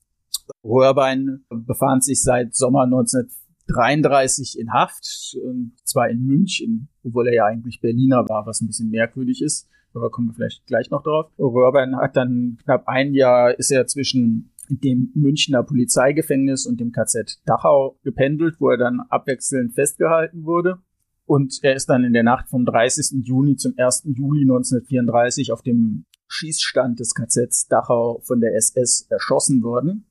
Röhrbein 0.65 1.45
befand 1.49 2.05
sich 2.05 2.23
seit 2.23 2.55
Sommer 2.55 2.82
1934 2.82 3.48
33 3.69 4.59
in 4.59 4.73
Haft, 4.73 5.36
und 5.43 5.73
zwar 5.85 6.09
in 6.09 6.24
München, 6.24 6.89
obwohl 7.05 7.28
er 7.28 7.35
ja 7.35 7.45
eigentlich 7.47 7.81
Berliner 7.81 8.28
war, 8.28 8.47
was 8.47 8.61
ein 8.61 8.66
bisschen 8.66 8.90
merkwürdig 8.90 9.43
ist. 9.43 9.69
Aber 9.95 10.11
kommen 10.11 10.28
wir 10.28 10.35
vielleicht 10.35 10.66
gleich 10.66 10.90
noch 10.90 11.03
drauf. 11.03 11.31
Röhrbein 11.39 11.97
hat 11.97 12.16
dann 12.16 12.59
knapp 12.65 12.89
ein 12.89 13.15
Jahr, 13.15 13.59
ist 13.59 13.70
er 13.70 13.86
zwischen 13.86 14.53
dem 14.69 15.11
Münchner 15.15 15.62
Polizeigefängnis 15.62 16.66
und 16.66 16.78
dem 16.78 16.93
KZ 16.93 17.40
Dachau 17.47 17.99
gependelt, 18.03 18.57
wo 18.59 18.70
er 18.70 18.77
dann 18.77 19.01
abwechselnd 19.09 19.74
festgehalten 19.74 20.45
wurde. 20.45 20.78
Und 21.24 21.59
er 21.62 21.74
ist 21.74 21.86
dann 21.86 22.05
in 22.05 22.12
der 22.12 22.23
Nacht 22.23 22.49
vom 22.49 22.65
30. 22.65 23.27
Juni 23.27 23.57
zum 23.57 23.74
1. 23.77 24.05
Juli 24.05 24.43
1934 24.43 25.53
auf 25.53 25.62
dem 25.62 26.05
Schießstand 26.27 27.01
des 27.01 27.15
KZ 27.15 27.66
Dachau 27.70 28.20
von 28.24 28.40
der 28.40 28.55
SS 28.55 29.07
erschossen 29.11 29.62
worden. 29.62 30.07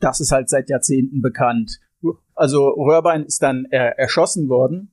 Das 0.00 0.20
ist 0.20 0.32
halt 0.32 0.48
seit 0.48 0.68
Jahrzehnten 0.68 1.22
bekannt. 1.22 1.80
Also 2.34 2.68
Röhrbein 2.68 3.24
ist 3.24 3.42
dann 3.42 3.66
äh, 3.66 3.92
erschossen 3.96 4.48
worden 4.48 4.90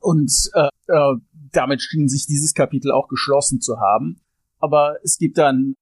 und 0.00 0.50
äh, 0.54 0.68
äh, 0.88 1.16
damit 1.52 1.82
schien 1.82 2.08
sich 2.08 2.26
dieses 2.26 2.54
Kapitel 2.54 2.90
auch 2.90 3.08
geschlossen 3.08 3.60
zu 3.60 3.78
haben. 3.78 4.20
Aber 4.58 4.96
es 5.02 5.18
gibt 5.18 5.38
dann 5.38 5.74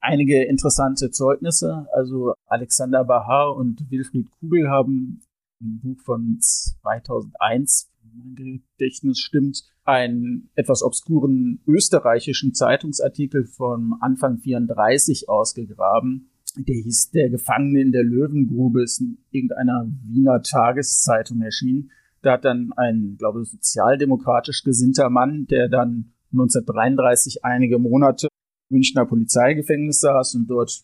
einige 0.00 0.44
interessante 0.44 1.10
Zeugnisse. 1.10 1.86
Also 1.92 2.34
Alexander 2.46 3.04
Bahar 3.04 3.56
und 3.56 3.90
Wilfried 3.90 4.30
Kugel 4.38 4.70
haben 4.70 5.22
ein 5.60 5.80
Buch 5.82 6.00
von 6.04 6.38
2001, 6.40 7.90
wenn 8.02 8.18
mein 8.18 8.62
Gedächtnis 8.78 9.18
stimmt, 9.18 9.64
einen 9.84 10.50
etwas 10.54 10.82
obskuren 10.82 11.60
österreichischen 11.66 12.54
Zeitungsartikel 12.54 13.46
von 13.46 13.94
Anfang 14.00 14.38
34 14.38 15.28
ausgegraben. 15.28 16.30
Der 16.56 16.74
hieß 16.74 17.10
Der 17.10 17.28
Gefangene 17.28 17.80
in 17.80 17.92
der 17.92 18.02
Löwengrube, 18.02 18.82
ist 18.82 19.00
in 19.00 19.18
irgendeiner 19.30 19.86
Wiener 20.04 20.42
Tageszeitung 20.42 21.42
erschienen. 21.42 21.90
Da 22.22 22.32
hat 22.32 22.44
dann 22.44 22.72
ein, 22.76 23.16
glaube 23.18 23.42
ich, 23.42 23.50
sozialdemokratisch 23.50 24.62
gesinnter 24.64 25.10
Mann, 25.10 25.46
der 25.46 25.68
dann 25.68 26.12
1933 26.32 27.44
einige 27.44 27.78
Monate 27.78 28.28
im 28.70 28.76
Münchner 28.76 29.06
Polizeigefängnis 29.06 30.00
saß 30.00 30.34
und 30.36 30.48
dort 30.48 30.82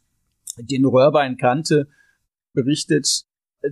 den 0.59 0.85
Röhrbein 0.85 1.37
kannte, 1.37 1.89
berichtet, 2.53 3.25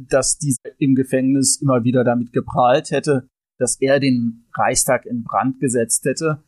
dass 0.09 0.39
dieser 0.39 0.70
im 0.78 0.94
Gefängnis 0.94 1.60
immer 1.60 1.85
wieder 1.85 2.05
damit 2.05 2.32
geprahlt 2.32 2.90
hätte, 2.90 3.28
dass 3.59 3.81
er 3.81 4.01
den 4.01 4.47
Reichstag 4.55 5.05
in 5.05 5.22
Brand 5.22 5.60
gesetzt 5.60 6.05
hätte. 6.06 6.43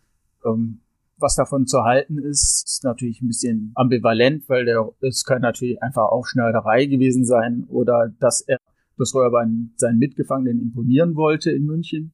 Ähm, 0.44 0.80
was 1.22 1.36
davon 1.36 1.66
zu 1.66 1.82
halten 1.84 2.18
ist, 2.18 2.64
ist 2.66 2.84
natürlich 2.84 3.22
ein 3.22 3.28
bisschen 3.28 3.72
ambivalent, 3.74 4.48
weil 4.48 4.66
es 5.00 5.24
kann 5.24 5.40
natürlich 5.40 5.82
einfach 5.82 6.10
Aufschneiderei 6.10 6.86
gewesen 6.86 7.24
sein 7.24 7.64
oder 7.68 8.12
dass 8.20 8.42
er 8.42 8.58
das 8.98 9.14
Röhrbein 9.14 9.72
seinen 9.76 9.98
Mitgefangenen 9.98 10.60
imponieren 10.60 11.14
wollte 11.16 11.50
in 11.50 11.64
München. 11.64 12.12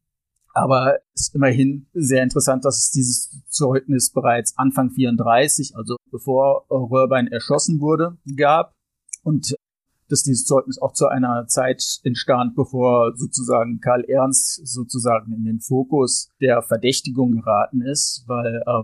Aber 0.54 0.98
es 1.14 1.28
ist 1.28 1.34
immerhin 1.34 1.86
sehr 1.92 2.22
interessant, 2.22 2.64
dass 2.64 2.78
es 2.78 2.90
dieses 2.90 3.42
Zeugnis 3.48 4.10
bereits 4.10 4.56
Anfang 4.56 4.90
34, 4.90 5.76
also 5.76 5.96
bevor 6.10 6.66
Röhrbein 6.70 7.28
erschossen 7.28 7.80
wurde, 7.80 8.16
gab. 8.36 8.74
Und 9.22 9.54
dass 10.08 10.22
dieses 10.22 10.46
Zeugnis 10.46 10.80
auch 10.80 10.92
zu 10.92 11.06
einer 11.06 11.46
Zeit 11.46 12.00
entstand, 12.02 12.54
bevor 12.56 13.14
sozusagen 13.16 13.80
Karl 13.80 14.04
Ernst 14.04 14.66
sozusagen 14.66 15.32
in 15.32 15.44
den 15.44 15.60
Fokus 15.60 16.30
der 16.40 16.62
Verdächtigung 16.62 17.32
geraten 17.32 17.82
ist, 17.82 18.24
weil 18.26 18.62
äh, 18.66 18.82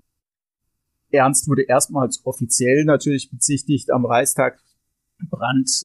Ernst 1.14 1.48
wurde 1.48 1.62
erstmals 1.62 2.24
offiziell 2.24 2.84
natürlich 2.84 3.30
bezichtigt, 3.30 3.90
am 3.90 4.04
Reichstagbrand 4.04 5.82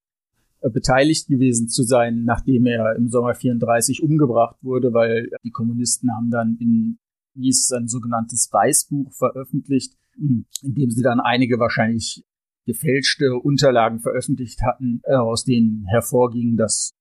äh, 0.62 0.70
beteiligt 0.70 1.28
gewesen 1.28 1.70
zu 1.70 1.84
sein, 1.84 2.24
nachdem 2.26 2.66
er 2.66 2.96
im 2.96 3.10
Sommer 3.10 3.36
34 3.36 4.04
umgebracht 4.04 4.58
wurde, 4.62 4.94
weil 4.94 5.30
die 5.44 5.52
Kommunisten 5.52 6.12
haben 6.14 6.30
dann 6.32 6.58
in 6.60 7.00
wie 7.40 7.50
es 7.50 7.72
ein 7.72 7.88
sogenanntes 7.88 8.50
Weißbuch 8.52 9.12
veröffentlicht, 9.14 9.94
in 10.18 10.46
dem 10.62 10.92
sie 10.92 11.02
dann 11.02 11.20
einige 11.20 11.60
wahrscheinlich 11.60 12.24
gefälschte 12.66 13.36
Unterlagen 13.36 14.00
veröffentlicht 14.00 14.62
hatten, 14.62 15.02
äh, 15.04 15.16
aus 15.16 15.44
denen 15.44 15.86
hervorging, 15.88 16.58
dass, 16.58 16.92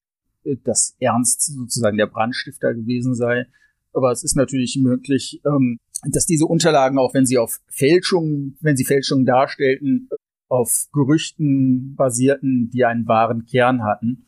äh, 0.44 0.56
dass 0.64 0.96
Ernst 1.00 1.42
sozusagen 1.42 1.98
der 1.98 2.06
Brandstifter 2.06 2.74
gewesen 2.74 3.14
sei. 3.14 3.46
Aber 3.92 4.12
es 4.12 4.22
ist 4.22 4.36
natürlich 4.36 4.78
möglich, 4.80 5.40
ähm, 5.44 5.78
dass 6.02 6.26
diese 6.26 6.46
Unterlagen, 6.46 6.98
auch 6.98 7.14
wenn 7.14 7.26
sie 7.26 7.38
auf 7.38 7.60
Fälschungen, 7.68 8.56
wenn 8.60 8.76
sie 8.76 8.84
Fälschungen 8.84 9.26
darstellten, 9.26 10.08
auf 10.48 10.88
Gerüchten 10.92 11.94
basierten, 11.96 12.70
die 12.70 12.84
einen 12.84 13.06
wahren 13.06 13.46
Kern 13.46 13.82
hatten. 13.82 14.26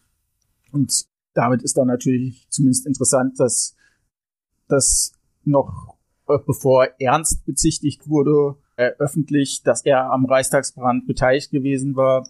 Und 0.72 1.04
damit 1.34 1.62
ist 1.62 1.76
dann 1.76 1.86
natürlich 1.86 2.46
zumindest 2.50 2.86
interessant, 2.86 3.38
dass, 3.38 3.76
dass 4.68 5.12
noch 5.44 5.96
äh, 6.28 6.38
bevor 6.46 6.88
Ernst 6.98 7.44
bezichtigt 7.46 8.08
wurde, 8.08 8.56
äh, 8.76 8.92
öffentlich, 8.98 9.62
dass 9.62 9.84
er 9.84 10.10
am 10.10 10.26
Reichstagsbrand 10.26 11.06
beteiligt 11.06 11.50
gewesen 11.50 11.96
war. 11.96 12.28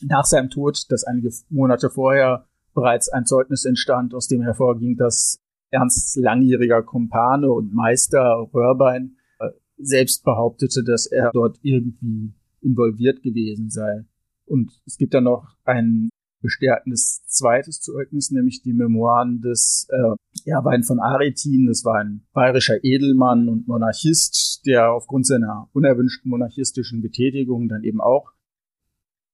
Nach 0.00 0.24
seinem 0.24 0.50
Tod, 0.50 0.90
dass 0.90 1.04
einige 1.04 1.30
Monate 1.48 1.90
vorher 1.90 2.46
bereits 2.74 3.08
ein 3.08 3.26
Zeugnis 3.26 3.64
entstand, 3.64 4.14
aus 4.14 4.26
dem 4.26 4.42
hervorging, 4.42 4.96
dass 4.96 5.38
Ernsts 5.72 6.16
langjähriger 6.16 6.82
Kumpane 6.82 7.50
und 7.50 7.74
Meister 7.74 8.48
Röhrbein 8.52 9.16
äh, 9.40 9.48
selbst 9.78 10.24
behauptete, 10.24 10.84
dass 10.84 11.06
er 11.06 11.30
dort 11.32 11.58
irgendwie 11.62 12.34
involviert 12.60 13.22
gewesen 13.22 13.70
sei. 13.70 14.04
Und 14.44 14.70
es 14.86 14.96
gibt 14.96 15.14
dann 15.14 15.24
noch 15.24 15.56
ein 15.64 16.10
bestärkendes 16.42 17.24
zweites 17.26 17.80
Zeugnis, 17.80 18.30
nämlich 18.30 18.62
die 18.62 18.72
Memoiren 18.72 19.40
des 19.40 19.88
äh, 19.90 20.50
Erwein 20.50 20.82
von 20.82 20.98
Aretin. 20.98 21.66
Das 21.66 21.84
war 21.84 22.00
ein 22.00 22.26
bayerischer 22.32 22.82
Edelmann 22.82 23.48
und 23.48 23.68
Monarchist, 23.68 24.62
der 24.66 24.92
aufgrund 24.92 25.26
seiner 25.26 25.68
unerwünschten 25.72 26.30
monarchistischen 26.30 27.00
Betätigung 27.00 27.68
dann 27.68 27.84
eben 27.84 28.00
auch 28.00 28.32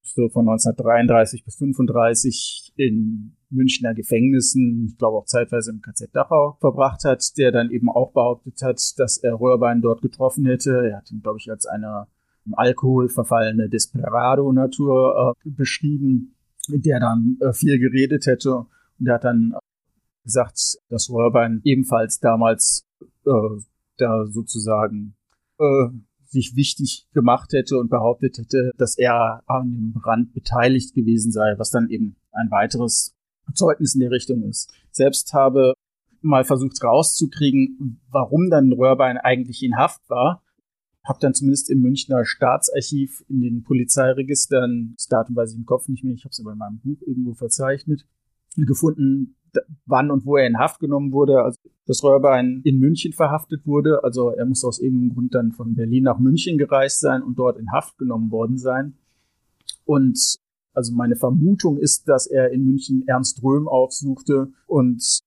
so 0.03 0.29
von 0.29 0.49
1933 0.49 1.45
bis 1.45 1.57
35 1.57 2.73
in 2.77 3.37
Münchner 3.51 3.95
Gefängnissen, 3.95 4.87
ich 4.91 4.99
glaube 4.99 5.19
auch 5.19 5.27
zeitweise 5.27 5.71
im 5.71 5.81
KZ 5.81 6.15
Dachau 6.15 6.57
verbracht 6.61 7.05
hat, 7.05 7.25
der 7.39 7.53
dann 7.53 7.71
eben 7.71 7.89
auch 7.89 8.13
behauptet 8.13 8.61
hat, 8.63 8.81
dass 8.99 9.19
er 9.19 9.41
Röhrbein 9.41 9.81
dort 9.81 10.03
getroffen 10.03 10.45
hätte. 10.47 10.89
Er 10.91 10.99
hat 10.99 11.11
ihn, 11.11 11.23
glaube 11.23 11.39
ich, 11.39 11.51
als 11.51 11.67
eine 11.67 12.07
im 12.45 12.55
Alkohol 12.55 13.09
verfallene 13.09 13.69
Desperado-Natur 13.69 15.35
äh, 15.45 15.51
beschrieben 15.51 16.35
der 16.69 17.01
dann 17.01 17.39
äh, 17.41 17.53
viel 17.53 17.79
geredet 17.79 18.27
hätte. 18.27 18.57
Und 18.57 18.69
der 18.99 19.15
hat 19.15 19.25
dann 19.25 19.55
gesagt, 20.25 20.59
dass 20.89 21.11
Röhrbein 21.11 21.61
ebenfalls 21.65 22.21
damals 22.21 22.87
äh, 23.01 23.31
da 23.97 24.27
sozusagen 24.27 25.17
äh, 25.59 25.89
sich 26.27 26.55
wichtig 26.57 27.07
gemacht 27.15 27.53
hätte 27.53 27.79
und 27.79 27.89
behauptet 27.89 28.39
hätte, 28.39 28.73
dass 28.77 28.99
er 28.99 29.43
an 29.47 29.71
dem 29.71 29.93
Brand 29.95 30.35
beteiligt 30.35 30.95
gewesen 30.95 31.33
sei, 31.33 31.55
was 31.57 31.71
dann 31.71 31.89
eben 31.89 32.17
ein 32.33 32.51
weiteres 32.51 33.15
Zeugnis 33.55 33.95
in 33.95 34.01
der 34.01 34.11
Richtung 34.11 34.43
ist. 34.43 34.73
Selbst 34.91 35.33
habe 35.33 35.75
mal 36.21 36.45
versucht 36.45 36.83
rauszukriegen, 36.83 38.01
warum 38.11 38.51
dann 38.51 38.73
Röhrbein 38.73 39.19
eigentlich 39.19 39.63
in 39.63 39.77
Haft 39.77 40.09
war 40.11 40.43
habe 41.09 41.19
dann 41.21 41.33
zumindest 41.33 41.71
im 41.71 41.81
Münchner 41.81 42.25
Staatsarchiv 42.27 43.25
in 43.29 43.41
den 43.41 43.65
Polizeiregistern, 43.65 44.93
das 44.95 45.09
Datum 45.09 45.35
weiß 45.37 45.53
ich 45.53 45.59
im 45.59 45.65
Kopf 45.65 45.89
nicht 45.89 46.05
mehr, 46.05 46.13
ich 46.13 46.25
habe 46.25 46.33
es 46.33 46.41
aber 46.41 46.53
in 46.53 46.59
meinem 46.59 46.81
Buch 46.81 47.01
irgendwo 47.07 47.33
verzeichnet, 47.33 48.07
gefunden, 48.57 49.35
wann 49.87 50.11
und 50.11 50.27
wo 50.27 50.37
er 50.37 50.47
in 50.47 50.59
Haft 50.59 50.81
genommen 50.81 51.13
wurde. 51.13 51.43
Also 51.43 51.59
dass 51.87 52.05
Röhrbein 52.05 52.61
in 52.65 52.79
München 52.79 53.15
verhaftet 53.15 53.67
wurde. 53.67 54.05
Also 54.05 54.29
er 54.31 54.45
muss 54.45 54.63
aus 54.63 54.79
irgendeinem 54.79 55.15
Grund 55.15 55.35
dann 55.35 55.53
von 55.53 55.75
Berlin 55.75 56.05
nach 56.05 56.19
München 56.19 56.59
gereist 56.59 57.01
sein 57.01 57.23
und 57.23 57.39
dort 57.39 57.59
in 57.59 57.73
Haft 57.73 57.97
genommen 57.97 58.31
worden 58.31 58.59
sein. 58.59 58.99
Und 59.87 60.37
also 60.79 60.95
meine 60.95 61.17
Vermutung 61.17 61.77
ist, 61.77 62.09
dass 62.09 62.29
er 62.29 62.53
in 62.53 62.65
München 62.65 63.03
Ernst 63.09 63.43
Röhm 63.43 63.67
aufsuchte 63.67 64.53
und 64.69 65.19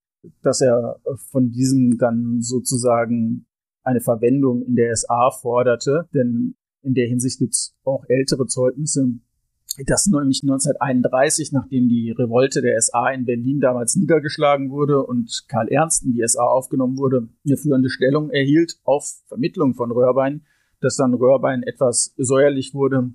dass 0.42 0.62
er 0.62 0.96
von 1.30 1.52
diesem 1.52 1.98
dann 1.98 2.42
sozusagen 2.42 3.46
eine 3.84 4.00
Verwendung 4.00 4.64
in 4.64 4.76
der 4.76 4.96
SA 4.96 5.30
forderte, 5.32 6.08
denn 6.14 6.56
in 6.84 6.94
der 6.94 7.08
Hinsicht 7.08 7.40
gibt 7.40 7.52
es 7.52 7.76
auch 7.84 8.06
ältere 8.08 8.48
Zeugnisse, 8.48 9.10
dass 9.88 10.08
nämlich 10.08 10.42
1931, 10.42 11.52
nachdem 11.52 11.90
die 11.90 12.12
Revolte 12.12 12.62
der 12.62 12.80
SA 12.80 13.10
in 13.10 13.26
Berlin 13.26 13.60
damals 13.60 13.98
niedergeschlagen 13.98 14.70
wurde 14.70 15.04
und 15.04 15.44
Karl 15.50 15.68
Ernst 15.68 16.06
in 16.06 16.14
die 16.14 16.26
SA 16.26 16.44
aufgenommen 16.44 16.98
wurde, 16.98 17.28
eine 17.46 17.58
führende 17.58 17.90
Stellung 17.90 18.30
erhielt 18.30 18.80
auf 18.86 19.06
Vermittlung 19.28 19.74
von 19.74 19.92
Röhrbein, 19.92 20.44
dass 20.80 20.96
dann 20.96 21.14
Röhrbein 21.14 21.64
etwas 21.64 22.14
säuerlich 22.16 22.74
wurde, 22.74 23.14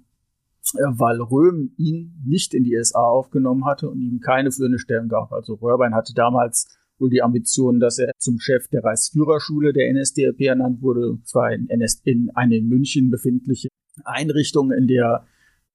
weil 0.74 1.20
Röhm 1.20 1.72
ihn 1.76 2.20
nicht 2.24 2.54
in 2.54 2.64
die 2.64 2.78
SA 2.82 3.00
aufgenommen 3.00 3.64
hatte 3.64 3.88
und 3.88 4.00
ihm 4.00 4.20
keine 4.20 4.50
führende 4.50 4.78
Stellung 4.78 5.08
gab. 5.08 5.32
Also 5.32 5.54
Röhrbein 5.54 5.94
hatte 5.94 6.14
damals 6.14 6.66
wohl 6.98 7.10
die 7.10 7.22
Ambition, 7.22 7.78
dass 7.78 7.98
er 7.98 8.12
zum 8.18 8.38
Chef 8.40 8.68
der 8.68 8.82
Reichsführerschule 8.82 9.72
der 9.72 9.92
NSDAP 9.92 10.40
ernannt 10.40 10.82
wurde, 10.82 11.18
zwar 11.24 11.52
in, 11.52 11.68
NS 11.68 12.00
in 12.04 12.30
eine 12.34 12.56
in 12.56 12.68
München 12.68 13.10
befindliche 13.10 13.68
Einrichtung, 14.04 14.72
in 14.72 14.86
der 14.86 15.26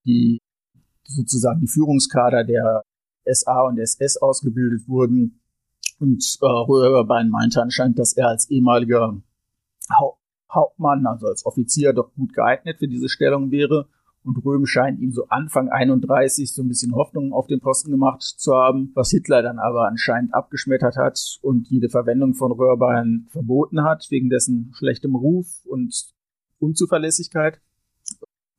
die 0.06 0.40
sozusagen 1.04 1.62
die 1.62 1.68
Führungskader 1.68 2.44
der 2.44 2.82
SA 3.26 3.62
und 3.62 3.78
SS 3.78 4.18
ausgebildet 4.18 4.88
wurden. 4.88 5.42
Und 6.00 6.38
äh, 6.42 6.46
Röhrbein 6.46 7.30
meinte 7.30 7.62
anscheinend, 7.62 8.00
dass 8.00 8.14
er 8.14 8.30
als 8.30 8.50
ehemaliger 8.50 9.22
Haupt 10.00 10.18
Hauptmann, 10.54 11.06
also 11.06 11.28
als 11.28 11.46
Offizier, 11.46 11.94
doch 11.94 12.14
gut 12.14 12.34
geeignet 12.34 12.80
für 12.80 12.88
diese 12.90 13.08
Stellung 13.08 13.52
wäre 13.52 13.88
und 14.24 14.38
Röhm 14.46 14.66
scheint 14.66 15.00
ihm 15.00 15.12
so 15.12 15.28
Anfang 15.28 15.70
31 15.70 16.54
so 16.54 16.62
ein 16.62 16.68
bisschen 16.68 16.94
Hoffnung 16.94 17.34
auf 17.34 17.48
den 17.48 17.60
Posten 17.60 17.92
gemacht 17.92 18.22
zu 18.22 18.54
haben, 18.54 18.92
was 18.94 19.10
Hitler 19.10 19.42
dann 19.42 19.58
aber 19.58 19.88
anscheinend 19.88 20.34
abgeschmettert 20.34 20.96
hat 20.96 21.40
und 21.42 21.68
jede 21.70 21.90
Verwendung 21.90 22.36
von 22.36 22.52
Röhrbein 22.52 23.28
verboten 23.30 23.84
hat, 23.84 24.08
wegen 24.10 24.30
dessen 24.30 24.72
schlechtem 24.76 25.16
Ruf 25.16 25.48
und 25.66 26.14
Unzuverlässigkeit, 26.60 27.60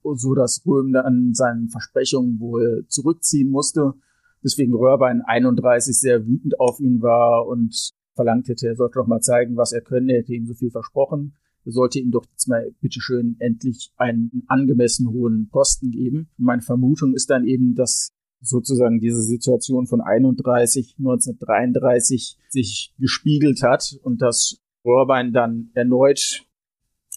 so 0.03 0.35
dass 0.35 0.63
Röhm 0.67 0.93
dann 0.93 1.35
seinen 1.35 1.69
Versprechungen 1.69 2.41
wohl 2.41 2.85
zurückziehen 2.89 3.51
musste, 3.51 3.95
deswegen 4.43 4.75
Röhrbein 4.75 5.23
31 5.23 5.99
sehr 5.99 6.27
wütend 6.27 6.59
auf 6.59 6.81
ihn 6.81 7.01
war 7.03 7.47
und 7.47 7.93
verlangt 8.15 8.49
hätte, 8.49 8.67
er 8.67 8.77
sollte 8.77 8.99
doch 8.99 9.07
mal 9.07 9.21
zeigen, 9.21 9.57
was 9.57 9.73
er 9.73 9.81
könne, 9.81 10.13
er 10.13 10.19
hätte 10.19 10.35
ihm 10.35 10.47
so 10.47 10.55
viel 10.55 10.71
versprochen 10.71 11.35
sollte 11.65 12.01
ihm 12.01 12.11
doch 12.11 12.25
jetzt 12.31 12.49
mal 12.49 12.75
bitteschön 12.81 13.37
endlich 13.39 13.93
einen 13.97 14.43
angemessen 14.49 15.09
hohen 15.09 15.49
Posten 15.51 15.91
geben. 15.91 16.29
Meine 16.37 16.63
Vermutung 16.63 17.15
ist 17.15 17.31
dann 17.31 17.47
eben, 17.47 17.75
dass 17.75 18.11
sozusagen 18.41 19.01
diese 19.01 19.23
Situation 19.23 19.87
von 19.87 20.01
31, 20.01 20.97
1933 20.99 22.39
sich 22.49 22.93
gespiegelt 22.99 23.63
hat 23.63 23.99
und 24.03 24.21
dass 24.21 24.59
Röhrbein 24.85 25.33
dann 25.33 25.71
erneut 25.75 26.45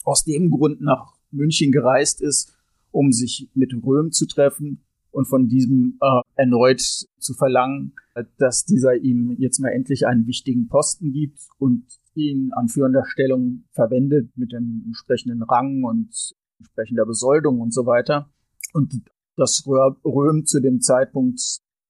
aus 0.03 0.23
dem 0.23 0.51
Grund 0.51 0.81
nach 0.81 1.15
München 1.31 1.71
gereist 1.71 2.21
ist, 2.21 2.55
um 2.91 3.11
sich 3.11 3.49
mit 3.55 3.73
Röhm 3.83 4.11
zu 4.11 4.27
treffen 4.27 4.85
und 5.11 5.25
von 5.25 5.47
diesem 5.47 5.97
äh, 6.01 6.21
erneut 6.35 6.81
zu 6.81 7.33
verlangen, 7.33 7.93
dass 8.37 8.65
dieser 8.65 8.95
ihm 8.95 9.35
jetzt 9.39 9.59
mal 9.59 9.69
endlich 9.69 10.05
einen 10.05 10.27
wichtigen 10.27 10.67
Posten 10.67 11.11
gibt 11.11 11.39
und 11.57 11.85
ihn 12.15 12.51
an 12.53 12.67
führender 12.67 13.05
Stellung 13.05 13.65
verwendet 13.71 14.31
mit 14.35 14.51
dem 14.51 14.83
entsprechenden 14.85 15.43
Rang 15.43 15.83
und 15.83 16.33
entsprechender 16.59 17.05
Besoldung 17.05 17.61
und 17.61 17.73
so 17.73 17.85
weiter. 17.85 18.29
Und 18.73 19.01
dass 19.35 19.65
Röhm 19.67 20.45
zu 20.45 20.61
dem 20.61 20.81
Zeitpunkt 20.81 21.39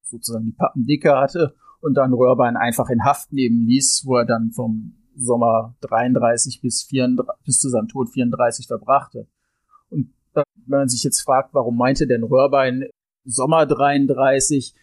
sozusagen 0.04 0.46
die 0.46 0.52
Pappen 0.52 0.86
dicke 0.86 1.18
hatte 1.18 1.56
und 1.82 1.96
dann 1.96 2.14
Röhrbein 2.14 2.58
einfach 2.58 2.90
in 2.90 3.04
Haft 3.04 3.32
nehmen 3.32 3.68
ließ, 3.68 4.04
wo 4.06 4.18
er 4.18 4.26
dann 4.26 4.52
vom 4.52 4.96
Sommer 5.16 5.76
33 5.82 6.62
bis, 6.62 6.84
34, 6.84 7.44
bis 7.44 7.60
zu 7.60 7.70
seinem 7.70 7.88
Tod 7.88 8.10
34 8.10 8.68
verbrachte. 8.68 9.28
Und 9.90 10.14
wenn 10.34 10.44
man 10.80 10.90
sich 10.90 11.04
jetzt 11.04 11.22
fragt, 11.22 11.54
warum 11.54 11.78
meinte 11.78 12.08
denn 12.08 12.24
Röhrbein 12.24 12.86
Sommer 13.24 13.66
33, 13.66 14.76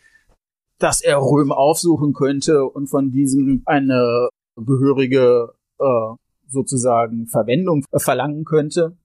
dass 0.79 1.01
er 1.01 1.19
Röhm 1.19 1.53
aufsuchen 1.53 2.13
könnte 2.13 2.65
und 2.65 2.89
von 2.89 3.13
diesem 3.13 3.63
eine 3.67 4.29
gehörige 4.57 5.53
äh, 5.79 6.15
sozusagen 6.49 7.27
Verwendung 7.27 7.85
verlangen 7.97 8.45
könnte, 8.45 8.97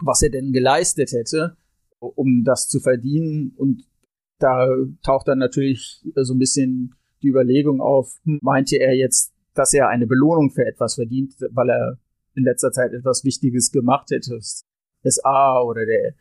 was 0.00 0.22
er 0.22 0.30
denn 0.30 0.52
geleistet 0.52 1.12
hätte, 1.12 1.56
um 1.98 2.44
das 2.44 2.68
zu 2.68 2.80
verdienen. 2.80 3.52
Und 3.56 3.84
da 4.38 4.68
taucht 5.02 5.28
dann 5.28 5.38
natürlich 5.38 6.04
so 6.14 6.34
ein 6.34 6.38
bisschen 6.38 6.94
die 7.22 7.28
Überlegung 7.28 7.80
auf, 7.80 8.14
hm, 8.24 8.38
meinte 8.42 8.76
er 8.76 8.94
jetzt, 8.94 9.32
dass 9.54 9.72
er 9.72 9.88
eine 9.88 10.06
Belohnung 10.06 10.50
für 10.50 10.66
etwas 10.66 10.94
verdient, 10.94 11.34
weil 11.50 11.70
er 11.70 11.98
in 12.34 12.44
letzter 12.44 12.70
Zeit 12.70 12.92
etwas 12.92 13.24
Wichtiges 13.24 13.72
gemacht 13.72 14.10
hätte, 14.10 14.38
SA 15.02 15.62
oder 15.62 15.86
der 15.86 16.14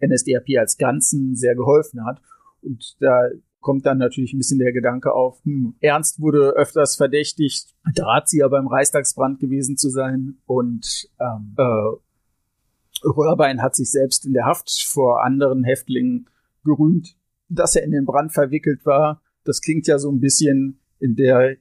NSDAP 0.00 0.58
als 0.58 0.76
Ganzen 0.76 1.34
sehr 1.34 1.54
geholfen 1.54 2.04
hat. 2.04 2.20
Und 2.62 2.96
da 3.00 3.28
kommt 3.60 3.86
dann 3.86 3.98
natürlich 3.98 4.32
ein 4.32 4.38
bisschen 4.38 4.58
der 4.58 4.72
Gedanke 4.72 5.12
auf, 5.12 5.42
hm, 5.44 5.74
Ernst 5.80 6.20
wurde 6.20 6.50
öfters 6.56 6.96
verdächtigt, 6.96 7.74
Drahtzieher 7.94 8.48
beim 8.48 8.66
Reichstagsbrand 8.66 9.38
gewesen 9.38 9.76
zu 9.76 9.90
sein 9.90 10.38
und 10.46 11.08
ähm, 11.20 11.54
äh, 11.56 13.06
Röhrbein 13.06 13.62
hat 13.62 13.76
sich 13.76 13.90
selbst 13.90 14.26
in 14.26 14.32
der 14.32 14.44
Haft 14.44 14.70
vor 14.82 15.24
anderen 15.24 15.64
Häftlingen 15.64 16.28
gerühmt, 16.64 17.16
dass 17.48 17.76
er 17.76 17.84
in 17.84 17.92
den 17.92 18.04
Brand 18.04 18.32
verwickelt 18.32 18.84
war. 18.84 19.22
Das 19.44 19.60
klingt 19.60 19.86
ja 19.86 19.98
so 19.98 20.10
ein 20.10 20.20
bisschen 20.20 20.80
in 20.98 21.16
der, 21.16 21.56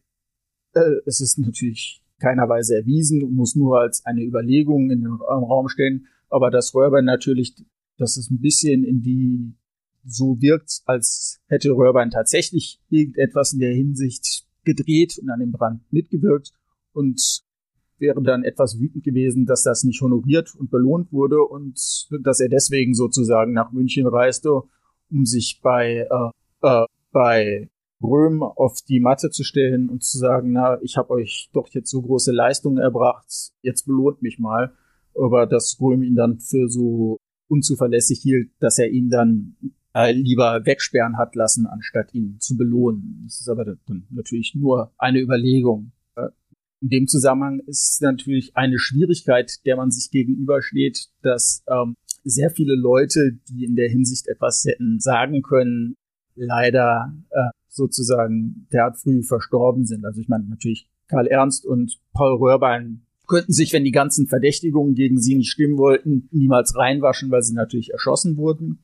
äh, 0.73 0.95
es 1.05 1.21
ist 1.21 1.37
natürlich 1.37 2.03
keiner 2.19 2.49
Weise 2.49 2.75
erwiesen 2.75 3.23
und 3.23 3.33
muss 3.33 3.55
nur 3.55 3.79
als 3.79 4.05
eine 4.05 4.23
Überlegung 4.23 4.91
in 4.91 5.01
den 5.01 5.13
Raum 5.13 5.69
stellen, 5.69 6.07
aber 6.29 6.51
dass 6.51 6.75
Röhrbein 6.75 7.05
natürlich, 7.05 7.55
dass 7.97 8.17
es 8.17 8.29
ein 8.29 8.41
bisschen 8.41 8.83
in 8.83 9.01
die 9.01 9.55
so 10.05 10.41
wirkt, 10.41 10.81
als 10.85 11.39
hätte 11.47 11.71
Röhrbein 11.71 12.11
tatsächlich 12.11 12.79
irgendetwas 12.89 13.53
in 13.53 13.59
der 13.59 13.73
Hinsicht 13.73 14.45
gedreht 14.63 15.17
und 15.21 15.29
an 15.29 15.39
dem 15.39 15.51
Brand 15.51 15.81
mitgewirkt 15.91 16.51
und 16.93 17.41
wäre 17.97 18.21
dann 18.23 18.43
etwas 18.43 18.79
wütend 18.79 19.03
gewesen, 19.03 19.45
dass 19.45 19.63
das 19.63 19.83
nicht 19.83 20.01
honoriert 20.01 20.55
und 20.55 20.71
belohnt 20.71 21.11
wurde 21.11 21.43
und 21.43 22.07
dass 22.23 22.39
er 22.39 22.49
deswegen 22.49 22.93
sozusagen 22.93 23.53
nach 23.53 23.71
München 23.71 24.07
reiste, 24.07 24.61
um 25.11 25.25
sich 25.25 25.59
bei 25.61 26.07
äh, 26.09 26.29
äh, 26.61 26.85
bei 27.11 27.69
Röhm 28.01 28.43
auf 28.43 28.81
die 28.87 28.99
Matte 28.99 29.29
zu 29.29 29.43
stellen 29.43 29.89
und 29.89 30.03
zu 30.03 30.17
sagen, 30.17 30.51
na, 30.53 30.81
ich 30.81 30.97
habe 30.97 31.11
euch 31.11 31.49
doch 31.53 31.67
jetzt 31.69 31.89
so 31.89 32.01
große 32.01 32.31
Leistungen 32.31 32.77
erbracht, 32.77 33.51
jetzt 33.61 33.85
belohnt 33.85 34.21
mich 34.21 34.39
mal. 34.39 34.73
Aber 35.15 35.45
dass 35.47 35.77
Röhm 35.81 36.03
ihn 36.03 36.15
dann 36.15 36.39
für 36.39 36.69
so 36.69 37.17
unzuverlässig 37.49 38.19
hielt, 38.21 38.51
dass 38.59 38.77
er 38.77 38.89
ihn 38.89 39.09
dann 39.09 39.57
äh, 39.93 40.11
lieber 40.11 40.65
wegsperren 40.65 41.17
hat 41.17 41.35
lassen, 41.35 41.67
anstatt 41.67 42.13
ihn 42.13 42.37
zu 42.39 42.57
belohnen. 42.57 43.21
Das 43.25 43.39
ist 43.41 43.49
aber 43.49 43.65
natürlich 44.09 44.55
nur 44.55 44.91
eine 44.97 45.19
Überlegung. 45.19 45.91
Äh, 46.15 46.29
in 46.81 46.89
dem 46.89 47.07
Zusammenhang 47.07 47.59
ist 47.65 48.01
natürlich 48.01 48.55
eine 48.55 48.79
Schwierigkeit, 48.79 49.65
der 49.65 49.75
man 49.77 49.91
sich 49.91 50.11
gegenübersteht, 50.11 51.07
dass 51.21 51.63
ähm, 51.67 51.95
sehr 52.23 52.51
viele 52.51 52.75
Leute, 52.75 53.39
die 53.49 53.65
in 53.65 53.75
der 53.75 53.89
Hinsicht 53.89 54.27
etwas 54.27 54.63
hätten 54.65 54.99
sagen 54.99 55.41
können, 55.41 55.95
leider 56.35 57.13
äh, 57.31 57.49
sozusagen 57.67 58.67
derart 58.71 58.97
früh 58.97 59.23
verstorben 59.23 59.85
sind. 59.85 60.05
Also 60.05 60.21
ich 60.21 60.27
meine 60.27 60.45
natürlich 60.45 60.87
Karl 61.07 61.27
Ernst 61.27 61.65
und 61.65 61.99
Paul 62.13 62.37
Röhrbein 62.37 63.05
könnten 63.27 63.53
sich, 63.53 63.73
wenn 63.73 63.83
die 63.83 63.91
ganzen 63.91 64.27
Verdächtigungen 64.27 64.95
gegen 64.95 65.19
sie 65.19 65.35
nicht 65.35 65.51
stimmen 65.51 65.77
wollten, 65.77 66.27
niemals 66.31 66.75
reinwaschen, 66.75 67.29
weil 67.31 67.43
sie 67.43 67.53
natürlich 67.53 67.91
erschossen 67.91 68.37
wurden. 68.37 68.79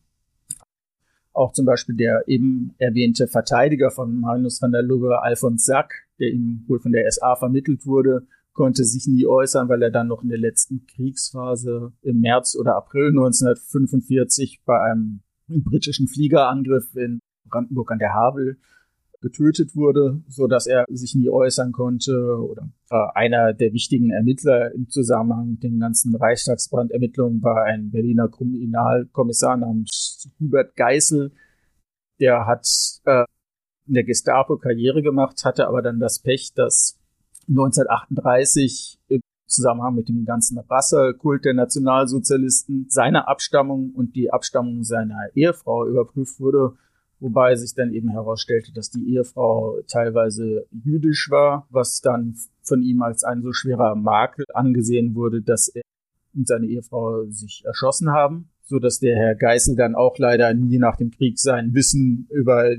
Auch 1.35 1.51
zum 1.51 1.65
Beispiel 1.65 1.95
der 1.95 2.23
eben 2.27 2.73
erwähnte 2.77 3.27
Verteidiger 3.27 3.91
von 3.91 4.21
Magnus 4.21 4.61
van 4.61 4.71
der 4.71 4.81
Lubbe, 4.81 5.21
Alfons 5.21 5.65
Sack, 5.65 6.07
der 6.17 6.29
ihm 6.29 6.63
wohl 6.67 6.79
von 6.79 6.93
der 6.93 7.11
SA 7.11 7.35
vermittelt 7.35 7.85
wurde, 7.85 8.25
konnte 8.53 8.85
sich 8.85 9.05
nie 9.05 9.27
äußern, 9.27 9.67
weil 9.67 9.83
er 9.83 9.91
dann 9.91 10.07
noch 10.07 10.23
in 10.23 10.29
der 10.29 10.37
letzten 10.37 10.85
Kriegsphase 10.87 11.91
im 12.01 12.21
März 12.21 12.55
oder 12.57 12.77
April 12.77 13.09
1945 13.09 14.61
bei 14.65 14.79
einem 14.79 15.23
britischen 15.49 16.07
Fliegerangriff 16.07 16.95
in 16.95 17.19
Brandenburg 17.49 17.91
an 17.91 17.99
der 17.99 18.13
Havel 18.13 18.57
getötet 19.26 19.76
wurde, 19.76 20.22
so 20.27 20.45
dass 20.45 20.68
er 20.68 20.85
sich 20.88 21.15
nie 21.15 21.30
äußern 21.30 21.72
konnte 21.72 22.38
oder 22.38 22.69
einer 23.15 23.53
der 23.53 23.73
wichtigen 23.73 24.11
Ermittler 24.11 24.72
im 24.72 24.88
Zusammenhang 24.88 25.52
mit 25.52 25.64
den 25.64 25.80
ganzen 25.80 26.15
Reichstagsbrandermittlungen 26.15 27.41
war 27.41 27.64
ein 27.64 27.89
Berliner 27.89 28.30
Kriminalkommissar 28.30 29.57
namens 29.57 30.30
Hubert 30.39 30.76
Geißel. 30.76 31.31
Der 32.19 32.45
hat 32.45 32.68
äh, 33.06 33.26
in 33.88 33.95
der 33.95 34.03
Gestapo 34.03 34.57
Karriere 34.57 35.02
gemacht, 35.02 35.43
hatte 35.43 35.68
aber 35.68 35.81
dann 35.81 35.99
das 35.99 36.19
Pech, 36.19 36.53
dass 36.53 36.99
1938 37.49 38.99
im 39.07 39.22
Zusammenhang 39.47 39.95
mit 39.95 40.07
dem 40.07 40.26
ganzen 40.26 40.60
Rassekult 40.60 41.45
der 41.45 41.56
Nationalsozialisten 41.56 42.85
seine 42.89 43.27
Abstammung 43.27 43.91
und 43.95 44.15
die 44.15 44.31
Abstammung 44.31 44.84
seiner 44.84 45.30
Ehefrau 45.34 45.88
überprüft 45.88 46.39
wurde 46.39 46.77
wobei 47.19 47.55
sich 47.55 47.73
dann 47.73 47.93
eben 47.93 48.09
herausstellte, 48.09 48.73
dass 48.73 48.89
die 48.89 49.13
Ehefrau 49.13 49.81
teilweise 49.87 50.65
jüdisch 50.71 51.29
war, 51.29 51.67
was 51.69 52.01
dann 52.01 52.35
von 52.61 52.81
ihm 52.81 53.01
als 53.01 53.23
ein 53.23 53.41
so 53.41 53.53
schwerer 53.53 53.95
Makel 53.95 54.45
angesehen 54.53 55.15
wurde, 55.15 55.41
dass 55.41 55.67
er 55.69 55.81
und 56.35 56.47
seine 56.47 56.67
Ehefrau 56.67 57.25
sich 57.29 57.63
erschossen 57.65 58.11
haben, 58.11 58.49
so 58.63 58.79
dass 58.79 58.99
der 58.99 59.15
Herr 59.15 59.35
Geißel 59.35 59.75
dann 59.75 59.95
auch 59.95 60.17
leider 60.17 60.53
nie 60.53 60.77
nach 60.77 60.97
dem 60.97 61.11
Krieg 61.11 61.39
sein 61.39 61.73
Wissen 61.73 62.27
über 62.29 62.75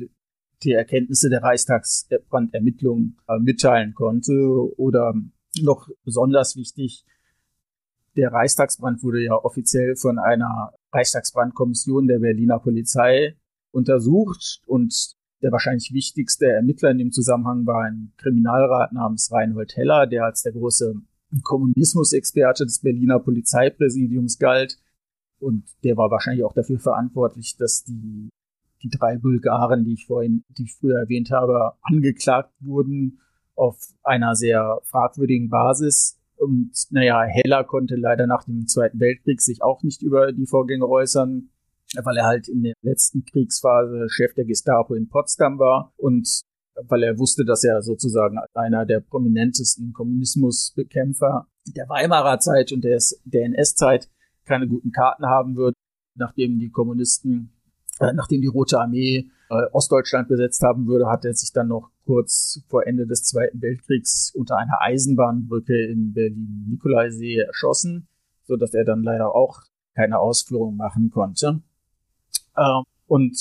die 0.62 0.72
Erkenntnisse 0.72 1.30
der 1.30 1.42
Reichstagsbrandermittlungen 1.42 3.18
äh, 3.28 3.38
mitteilen 3.38 3.94
konnte. 3.94 4.32
Oder 4.76 5.14
noch 5.62 5.88
besonders 6.04 6.56
wichtig, 6.56 7.04
der 8.16 8.32
Reichstagsbrand 8.32 9.02
wurde 9.02 9.22
ja 9.22 9.34
offiziell 9.34 9.96
von 9.96 10.18
einer 10.18 10.72
Reichstagsbrandkommission 10.92 12.06
der 12.06 12.18
Berliner 12.18 12.58
Polizei 12.58 13.36
untersucht 13.72 14.60
und 14.66 15.16
der 15.43 15.52
wahrscheinlich 15.52 15.93
wichtigste 15.93 16.47
Ermittler 16.47 16.90
in 16.90 16.98
dem 16.98 17.12
Zusammenhang 17.12 17.66
war 17.66 17.84
ein 17.84 18.12
Kriminalrat 18.16 18.93
namens 18.93 19.30
Reinhold 19.30 19.76
Heller, 19.76 20.06
der 20.06 20.24
als 20.24 20.43
der 20.43 20.52
große 20.52 20.94
Kommunismusexperte 21.43 22.64
des 22.64 22.80
Berliner 22.80 23.18
Polizeipräsidiums 23.18 24.38
galt. 24.38 24.78
Und 25.38 25.64
der 25.84 25.97
war 25.97 26.10
wahrscheinlich 26.10 26.44
auch 26.44 26.55
dafür 26.55 26.78
verantwortlich, 26.78 27.56
dass 27.59 27.84
die, 27.84 28.30
die 28.82 28.88
drei 28.88 29.18
Bulgaren, 29.18 29.84
die 29.84 29.93
ich 29.93 30.06
vorhin, 30.06 30.43
die 30.56 30.64
ich 30.64 30.74
früher 30.74 30.98
erwähnt 31.01 31.30
habe, 31.30 31.72
angeklagt 31.82 32.55
wurden 32.60 33.20
auf 33.55 33.78
einer 34.02 34.34
sehr 34.34 34.80
fragwürdigen 34.84 35.48
Basis. 35.48 36.18
Und 36.36 36.72
naja, 36.90 37.22
Heller 37.22 37.64
konnte 37.64 37.97
leider 37.97 38.26
nach 38.26 38.44
dem 38.44 38.66
Zweiten 38.66 39.01
Weltkrieg 39.01 39.40
sich 39.40 39.62
auch 39.62 39.82
nicht 39.82 40.02
über 40.02 40.32
die 40.32 40.47
Vorgänge 40.47 40.88
äußern 40.88 41.51
weil 42.02 42.16
er 42.16 42.26
halt 42.26 42.48
in 42.48 42.62
der 42.62 42.74
letzten 42.82 43.24
Kriegsphase 43.24 44.08
Chef 44.08 44.34
der 44.34 44.44
Gestapo 44.44 44.94
in 44.94 45.08
Potsdam 45.08 45.58
war 45.58 45.92
und 45.96 46.42
weil 46.88 47.02
er 47.02 47.18
wusste, 47.18 47.44
dass 47.44 47.64
er 47.64 47.82
sozusagen 47.82 48.38
einer 48.54 48.84
der 48.84 49.00
prominentesten 49.00 49.92
Kommunismusbekämpfer 49.92 51.46
der 51.74 51.88
Weimarer 51.88 52.38
Zeit 52.38 52.72
und 52.72 52.82
der, 52.84 52.98
der 53.24 53.44
NS-Zeit 53.46 54.08
keine 54.44 54.68
guten 54.68 54.92
Karten 54.92 55.26
haben 55.26 55.56
würde, 55.56 55.76
nachdem 56.14 56.58
die 56.58 56.70
Kommunisten, 56.70 57.52
äh, 58.00 58.12
nachdem 58.12 58.42
die 58.42 58.46
Rote 58.46 58.78
Armee 58.78 59.30
äh, 59.48 59.64
Ostdeutschland 59.72 60.28
besetzt 60.28 60.62
haben 60.62 60.86
würde, 60.86 61.06
hat 61.06 61.24
er 61.24 61.34
sich 61.34 61.52
dann 61.52 61.68
noch 61.68 61.90
kurz 62.04 62.62
vor 62.68 62.86
Ende 62.86 63.06
des 63.06 63.24
Zweiten 63.24 63.60
Weltkriegs 63.60 64.32
unter 64.34 64.56
einer 64.56 64.80
Eisenbahnbrücke 64.80 65.86
in 65.86 66.12
Berlin-Nikolaisee 66.12 67.38
erschossen, 67.38 68.08
so 68.44 68.56
dass 68.56 68.74
er 68.74 68.84
dann 68.84 69.02
leider 69.02 69.34
auch 69.34 69.62
keine 69.94 70.18
Ausführung 70.18 70.76
machen 70.76 71.10
konnte. 71.10 71.62
Äh, 72.56 72.82
und 73.06 73.36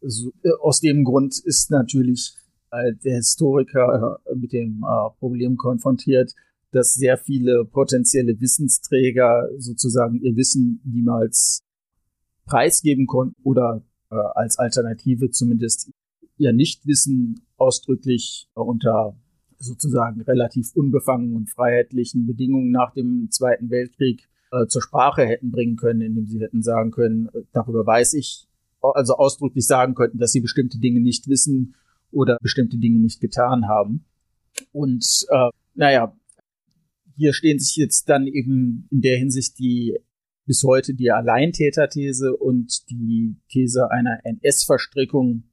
so, 0.00 0.32
äh, 0.42 0.50
aus 0.60 0.80
dem 0.80 1.04
Grund 1.04 1.38
ist 1.44 1.70
natürlich 1.70 2.34
äh, 2.70 2.94
der 3.04 3.16
Historiker 3.16 4.20
äh, 4.26 4.34
mit 4.36 4.52
dem 4.52 4.84
äh, 4.84 5.10
Problem 5.18 5.56
konfrontiert, 5.56 6.34
dass 6.70 6.94
sehr 6.94 7.16
viele 7.16 7.64
potenzielle 7.64 8.40
Wissensträger 8.40 9.48
sozusagen 9.58 10.20
ihr 10.20 10.36
Wissen 10.36 10.80
niemals 10.84 11.62
preisgeben 12.44 13.06
konnten 13.06 13.40
oder 13.42 13.82
äh, 14.10 14.16
als 14.34 14.58
Alternative 14.58 15.30
zumindest 15.30 15.90
ihr 16.36 16.52
Nichtwissen 16.52 17.40
ausdrücklich 17.56 18.48
unter 18.54 19.16
sozusagen 19.58 20.20
relativ 20.22 20.74
unbefangen 20.74 21.34
und 21.34 21.50
freiheitlichen 21.50 22.26
Bedingungen 22.26 22.70
nach 22.70 22.92
dem 22.92 23.28
Zweiten 23.30 23.70
Weltkrieg 23.70 24.28
äh, 24.50 24.66
zur 24.66 24.82
Sprache 24.82 25.26
hätten 25.26 25.50
bringen 25.50 25.76
können, 25.76 26.00
indem 26.00 26.26
sie 26.26 26.40
hätten 26.40 26.62
sagen 26.62 26.90
können, 26.90 27.28
äh, 27.34 27.42
darüber 27.52 27.86
weiß 27.86 28.14
ich, 28.14 28.46
also 28.80 29.16
ausdrücklich 29.16 29.66
sagen 29.66 29.94
könnten, 29.94 30.18
dass 30.18 30.32
sie 30.32 30.40
bestimmte 30.40 30.78
Dinge 30.78 31.00
nicht 31.00 31.28
wissen 31.28 31.74
oder 32.10 32.38
bestimmte 32.40 32.78
Dinge 32.78 33.00
nicht 33.00 33.20
getan 33.20 33.68
haben. 33.68 34.04
Und 34.72 35.26
äh, 35.30 35.50
naja, 35.74 36.16
hier 37.16 37.32
stehen 37.32 37.58
sich 37.58 37.76
jetzt 37.76 38.08
dann 38.08 38.26
eben 38.26 38.88
in 38.90 39.00
der 39.00 39.18
Hinsicht 39.18 39.58
die 39.58 39.98
bis 40.46 40.64
heute 40.64 40.94
die 40.94 41.10
Alleintäterthese 41.10 42.34
und 42.34 42.88
die 42.88 43.36
These 43.50 43.90
einer 43.90 44.20
NS-Verstrickung 44.24 45.44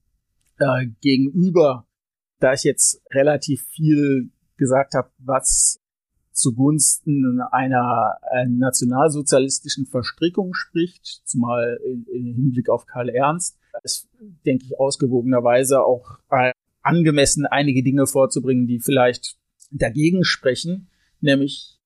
äh, 0.58 0.88
gegenüber. 1.02 1.86
Da 2.40 2.54
ich 2.54 2.64
jetzt 2.64 3.02
relativ 3.12 3.66
viel 3.68 4.32
gesagt 4.56 4.94
habe, 4.94 5.12
was 5.18 5.82
zugunsten 6.36 7.42
einer, 7.52 8.18
einer 8.30 8.50
nationalsozialistischen 8.50 9.86
Verstrickung 9.86 10.54
spricht, 10.54 11.22
zumal 11.26 11.80
im 11.86 12.36
Hinblick 12.36 12.70
auf 12.70 12.86
Karl 12.86 13.10
Ernst, 13.10 13.58
ist, 13.84 14.08
denke 14.46 14.66
ich, 14.66 14.80
ausgewogenerweise 14.80 15.84
auch 15.84 16.20
äh, 16.30 16.52
angemessen, 16.82 17.46
einige 17.46 17.84
Dinge 17.84 18.06
vorzubringen, 18.06 18.68
die 18.68 18.80
vielleicht 18.80 19.38
dagegen 19.72 20.24
sprechen. 20.24 20.90
Nämlich 21.22 21.80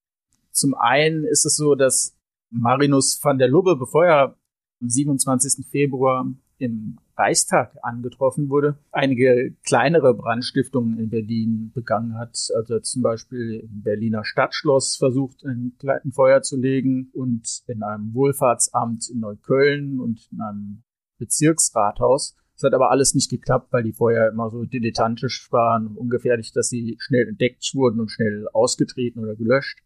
zum 0.51 0.73
einen 0.73 1.23
ist 1.23 1.45
es 1.45 1.55
so, 1.55 1.75
dass 1.75 2.17
Marinus 2.49 3.19
van 3.23 3.37
der 3.37 3.47
Lubbe, 3.47 3.75
bevor 3.75 4.05
er 4.05 4.35
am 4.81 4.89
27. 4.89 5.65
Februar 5.67 6.25
im 6.59 6.99
Reichstag 7.17 7.75
angetroffen 7.81 8.49
wurde, 8.49 8.77
einige 8.91 9.55
kleinere 9.65 10.13
Brandstiftungen 10.13 10.99
in 10.99 11.09
Berlin 11.09 11.71
begangen 11.73 12.17
hat. 12.17 12.37
Also 12.55 12.79
zum 12.79 13.01
Beispiel 13.01 13.61
im 13.61 13.81
Berliner 13.81 14.23
Stadtschloss 14.23 14.97
versucht, 14.97 15.43
ein, 15.45 15.73
ein 16.03 16.11
Feuer 16.11 16.41
zu 16.41 16.57
legen 16.57 17.09
und 17.13 17.63
in 17.67 17.81
einem 17.81 18.13
Wohlfahrtsamt 18.13 19.09
in 19.09 19.19
Neukölln 19.21 19.99
und 19.99 20.27
in 20.31 20.41
einem 20.41 20.83
Bezirksrathaus. 21.17 22.35
Das 22.55 22.63
hat 22.63 22.73
aber 22.73 22.91
alles 22.91 23.15
nicht 23.15 23.29
geklappt, 23.29 23.71
weil 23.71 23.83
die 23.83 23.93
Feuer 23.93 24.29
immer 24.29 24.49
so 24.49 24.65
dilettantisch 24.65 25.49
waren 25.51 25.95
ungefährlich, 25.95 26.51
dass 26.51 26.67
sie 26.67 26.97
schnell 26.99 27.27
entdeckt 27.27 27.71
wurden 27.73 28.01
und 28.01 28.11
schnell 28.11 28.47
ausgetreten 28.51 29.19
oder 29.19 29.35
gelöscht. 29.35 29.79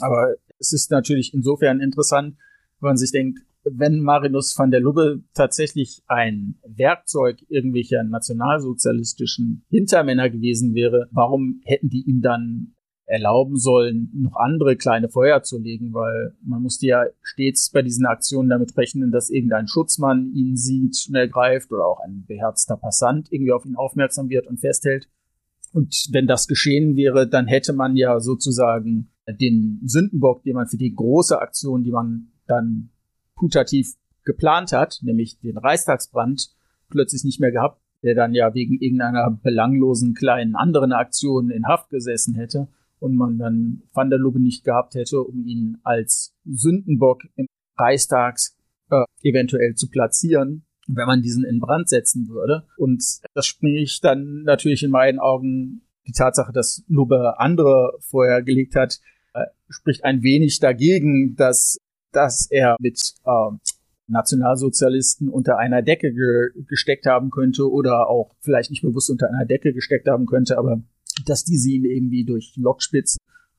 Aber 0.00 0.34
es 0.58 0.72
ist 0.72 0.90
natürlich 0.90 1.32
insofern 1.34 1.80
interessant, 1.80 2.36
wenn 2.80 2.88
man 2.88 2.96
sich 2.96 3.12
denkt, 3.12 3.40
wenn 3.70 4.00
Marinus 4.00 4.56
van 4.58 4.70
der 4.70 4.80
Lubbe 4.80 5.22
tatsächlich 5.34 6.02
ein 6.06 6.56
Werkzeug 6.66 7.38
irgendwelcher 7.48 8.04
nationalsozialistischen 8.04 9.64
Hintermänner 9.68 10.30
gewesen 10.30 10.74
wäre, 10.74 11.08
warum 11.10 11.60
hätten 11.64 11.88
die 11.88 12.04
ihm 12.06 12.20
dann 12.20 12.74
erlauben 13.06 13.56
sollen, 13.56 14.10
noch 14.14 14.34
andere 14.36 14.76
kleine 14.76 15.08
Feuer 15.08 15.42
zu 15.42 15.58
legen, 15.58 15.94
weil 15.94 16.34
man 16.42 16.60
musste 16.60 16.86
ja 16.86 17.04
stets 17.22 17.70
bei 17.70 17.82
diesen 17.82 18.04
Aktionen 18.04 18.48
damit 18.48 18.76
rechnen, 18.76 19.12
dass 19.12 19.30
irgendein 19.30 19.68
Schutzmann 19.68 20.32
ihn 20.34 20.56
sieht, 20.56 20.96
schnell 20.96 21.28
greift 21.28 21.72
oder 21.72 21.86
auch 21.86 22.00
ein 22.00 22.24
beherzter 22.26 22.76
Passant 22.76 23.28
irgendwie 23.30 23.52
auf 23.52 23.64
ihn 23.64 23.76
aufmerksam 23.76 24.28
wird 24.28 24.48
und 24.48 24.58
festhält. 24.58 25.08
Und 25.72 26.08
wenn 26.10 26.26
das 26.26 26.48
geschehen 26.48 26.96
wäre, 26.96 27.28
dann 27.28 27.46
hätte 27.46 27.72
man 27.72 27.96
ja 27.96 28.18
sozusagen 28.18 29.12
den 29.28 29.80
Sündenbock, 29.84 30.42
den 30.42 30.54
man 30.54 30.66
für 30.66 30.76
die 30.76 30.94
große 30.94 31.40
Aktion, 31.40 31.84
die 31.84 31.92
man 31.92 32.32
dann 32.46 32.90
putativ 33.36 33.94
geplant 34.24 34.72
hat, 34.72 34.98
nämlich 35.02 35.38
den 35.40 35.56
Reichstagsbrand, 35.56 36.50
plötzlich 36.90 37.24
nicht 37.24 37.40
mehr 37.40 37.52
gehabt, 37.52 37.80
der 38.02 38.14
dann 38.14 38.34
ja 38.34 38.54
wegen 38.54 38.78
irgendeiner 38.78 39.30
belanglosen 39.42 40.14
kleinen 40.14 40.56
anderen 40.56 40.92
Aktion 40.92 41.50
in 41.50 41.66
Haft 41.66 41.90
gesessen 41.90 42.34
hätte 42.34 42.68
und 42.98 43.16
man 43.16 43.38
dann 43.38 43.82
Van 43.92 44.10
der 44.10 44.18
Lubbe 44.18 44.40
nicht 44.40 44.64
gehabt 44.64 44.94
hätte, 44.94 45.20
um 45.22 45.46
ihn 45.46 45.78
als 45.82 46.34
Sündenbock 46.44 47.22
im 47.36 47.46
Reichstags 47.78 48.56
äh, 48.90 49.04
eventuell 49.22 49.74
zu 49.74 49.88
platzieren, 49.88 50.64
wenn 50.86 51.06
man 51.06 51.22
diesen 51.22 51.44
in 51.44 51.60
Brand 51.60 51.88
setzen 51.88 52.28
würde. 52.28 52.66
Und 52.76 53.02
das 53.34 53.46
spricht 53.46 54.04
dann 54.04 54.42
natürlich 54.42 54.82
in 54.82 54.90
meinen 54.90 55.18
Augen 55.18 55.82
die 56.06 56.12
Tatsache, 56.12 56.52
dass 56.52 56.84
Lubbe 56.88 57.38
andere 57.38 57.98
vorher 58.00 58.42
gelegt 58.42 58.76
hat, 58.76 59.00
äh, 59.34 59.44
spricht 59.68 60.04
ein 60.04 60.22
wenig 60.22 60.60
dagegen, 60.60 61.34
dass 61.36 61.78
dass 62.16 62.50
er 62.50 62.76
mit 62.80 62.98
äh, 63.24 63.50
Nationalsozialisten 64.08 65.28
unter 65.28 65.58
einer 65.58 65.82
Decke 65.82 66.12
ge 66.12 66.64
gesteckt 66.66 67.06
haben 67.06 67.30
könnte 67.30 67.70
oder 67.70 68.08
auch 68.08 68.34
vielleicht 68.40 68.70
nicht 68.70 68.82
bewusst 68.82 69.10
unter 69.10 69.28
einer 69.28 69.44
Decke 69.44 69.72
gesteckt 69.74 70.08
haben 70.08 70.26
könnte, 70.26 70.58
aber 70.58 70.82
dass 71.26 71.44
diese 71.44 71.70
ihn 71.70 71.84
irgendwie 71.84 72.24
durch 72.24 72.54
Lockspitzen 72.56 73.18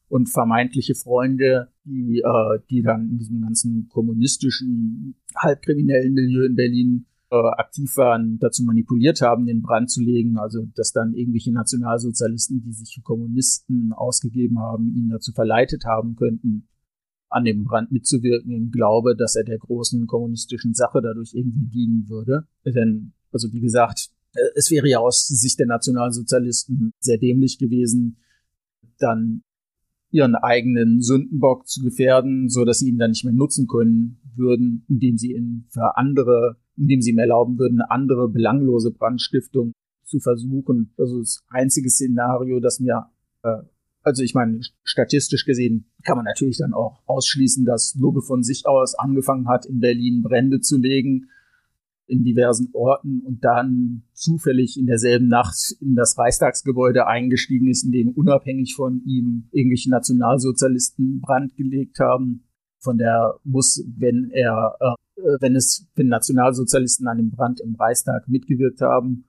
und 0.09 0.29
vermeintliche 0.29 0.95
Freunde, 0.95 1.69
die, 1.83 2.19
äh, 2.19 2.59
die 2.69 2.81
dann 2.81 3.09
in 3.11 3.17
diesem 3.19 3.41
ganzen 3.41 3.89
kommunistischen, 3.89 5.15
halbkriminellen 5.35 6.13
Milieu 6.13 6.45
in 6.45 6.55
Berlin 6.55 7.05
äh, 7.29 7.35
aktiv 7.35 7.95
waren, 7.97 8.39
dazu 8.39 8.63
manipuliert 8.63 9.21
haben, 9.21 9.45
den 9.45 9.61
Brand 9.61 9.91
zu 9.91 10.01
legen. 10.01 10.37
Also 10.37 10.65
dass 10.75 10.93
dann 10.93 11.13
irgendwelche 11.13 11.51
Nationalsozialisten, 11.51 12.63
die 12.63 12.71
sich 12.71 12.95
für 12.95 13.01
Kommunisten 13.01 13.91
ausgegeben 13.93 14.59
haben, 14.59 14.95
ihn 14.95 15.09
dazu 15.09 15.33
verleitet 15.33 15.85
haben 15.85 16.15
könnten, 16.15 16.67
an 17.29 17.45
dem 17.45 17.63
Brand 17.63 17.91
mitzuwirken, 17.91 18.51
im 18.51 18.71
Glaube, 18.71 19.15
dass 19.15 19.35
er 19.35 19.43
der 19.43 19.57
großen 19.57 20.07
kommunistischen 20.07 20.73
Sache 20.73 21.01
dadurch 21.01 21.33
irgendwie 21.33 21.65
dienen 21.65 22.07
würde. 22.09 22.47
Denn, 22.65 23.13
also 23.31 23.51
wie 23.51 23.59
gesagt, 23.59 24.09
äh, 24.33 24.39
es 24.55 24.71
wäre 24.71 24.87
ja 24.87 24.99
aus 24.99 25.27
Sicht 25.27 25.59
der 25.59 25.67
Nationalsozialisten 25.67 26.91
sehr 26.99 27.17
dämlich 27.17 27.57
gewesen, 27.57 28.17
dann 28.99 29.43
ihren 30.09 30.35
eigenen 30.35 31.01
Sündenbock 31.01 31.67
zu 31.67 31.83
gefährden, 31.83 32.49
so 32.49 32.63
dass 32.63 32.79
sie 32.79 32.89
ihn 32.89 32.97
dann 32.97 33.11
nicht 33.11 33.25
mehr 33.25 33.33
nutzen 33.33 33.67
können 33.67 34.19
würden, 34.35 34.85
indem 34.87 35.17
sie 35.17 35.33
ihn 35.33 35.65
für 35.69 35.97
andere, 35.97 36.57
indem 36.77 37.01
sie 37.01 37.11
ihm 37.11 37.17
erlauben 37.17 37.59
würden, 37.59 37.81
eine 37.81 37.91
andere 37.91 38.29
belanglose 38.29 38.91
Brandstiftung 38.91 39.73
zu 40.05 40.19
versuchen. 40.19 40.93
Also 40.97 41.19
das 41.19 41.43
einzige 41.49 41.89
Szenario, 41.89 42.59
das 42.59 42.79
mir 42.79 43.07
äh, 43.43 43.63
also 44.07 44.23
ich 44.23 44.33
meine, 44.33 44.61
statistisch 44.83 45.45
gesehen 45.45 45.91
kann 46.03 46.15
man 46.15 46.25
natürlich 46.25 46.57
dann 46.57 46.73
auch 46.73 47.01
ausschließen, 47.05 47.65
dass 47.65 47.93
Lube 47.99 48.21
von 48.21 48.41
sich 48.41 48.65
aus 48.65 48.95
angefangen 48.95 49.49
hat, 49.49 49.65
in 49.65 49.81
Berlin 49.81 50.23
Brände 50.23 50.61
zu 50.61 50.77
legen 50.77 51.27
in 52.07 52.23
diversen 52.23 52.69
Orten 52.71 53.19
und 53.19 53.43
dann 53.43 54.03
zufällig 54.13 54.79
in 54.79 54.85
derselben 54.85 55.27
Nacht 55.27 55.75
in 55.81 55.93
das 55.95 56.17
Reichstagsgebäude 56.17 57.05
eingestiegen 57.05 57.67
ist, 57.67 57.83
in 57.83 57.91
dem 57.91 58.09
unabhängig 58.09 58.75
von 58.75 59.01
ihm 59.05 59.49
irgendwelche 59.51 59.89
Nationalsozialisten 59.89 61.19
Brand 61.19 61.57
gelegt 61.57 61.99
haben. 61.99 62.45
Von 62.79 62.97
der 62.97 63.35
muss, 63.43 63.83
wenn 63.97 64.29
er, 64.31 64.77
äh, 64.79 65.21
wenn 65.41 65.57
es, 65.57 65.85
wenn 65.95 66.07
Nationalsozialisten 66.07 67.07
an 67.07 67.17
dem 67.17 67.31
Brand 67.31 67.59
im 67.59 67.75
Reichstag 67.75 68.29
mitgewirkt 68.29 68.79
haben, 68.79 69.25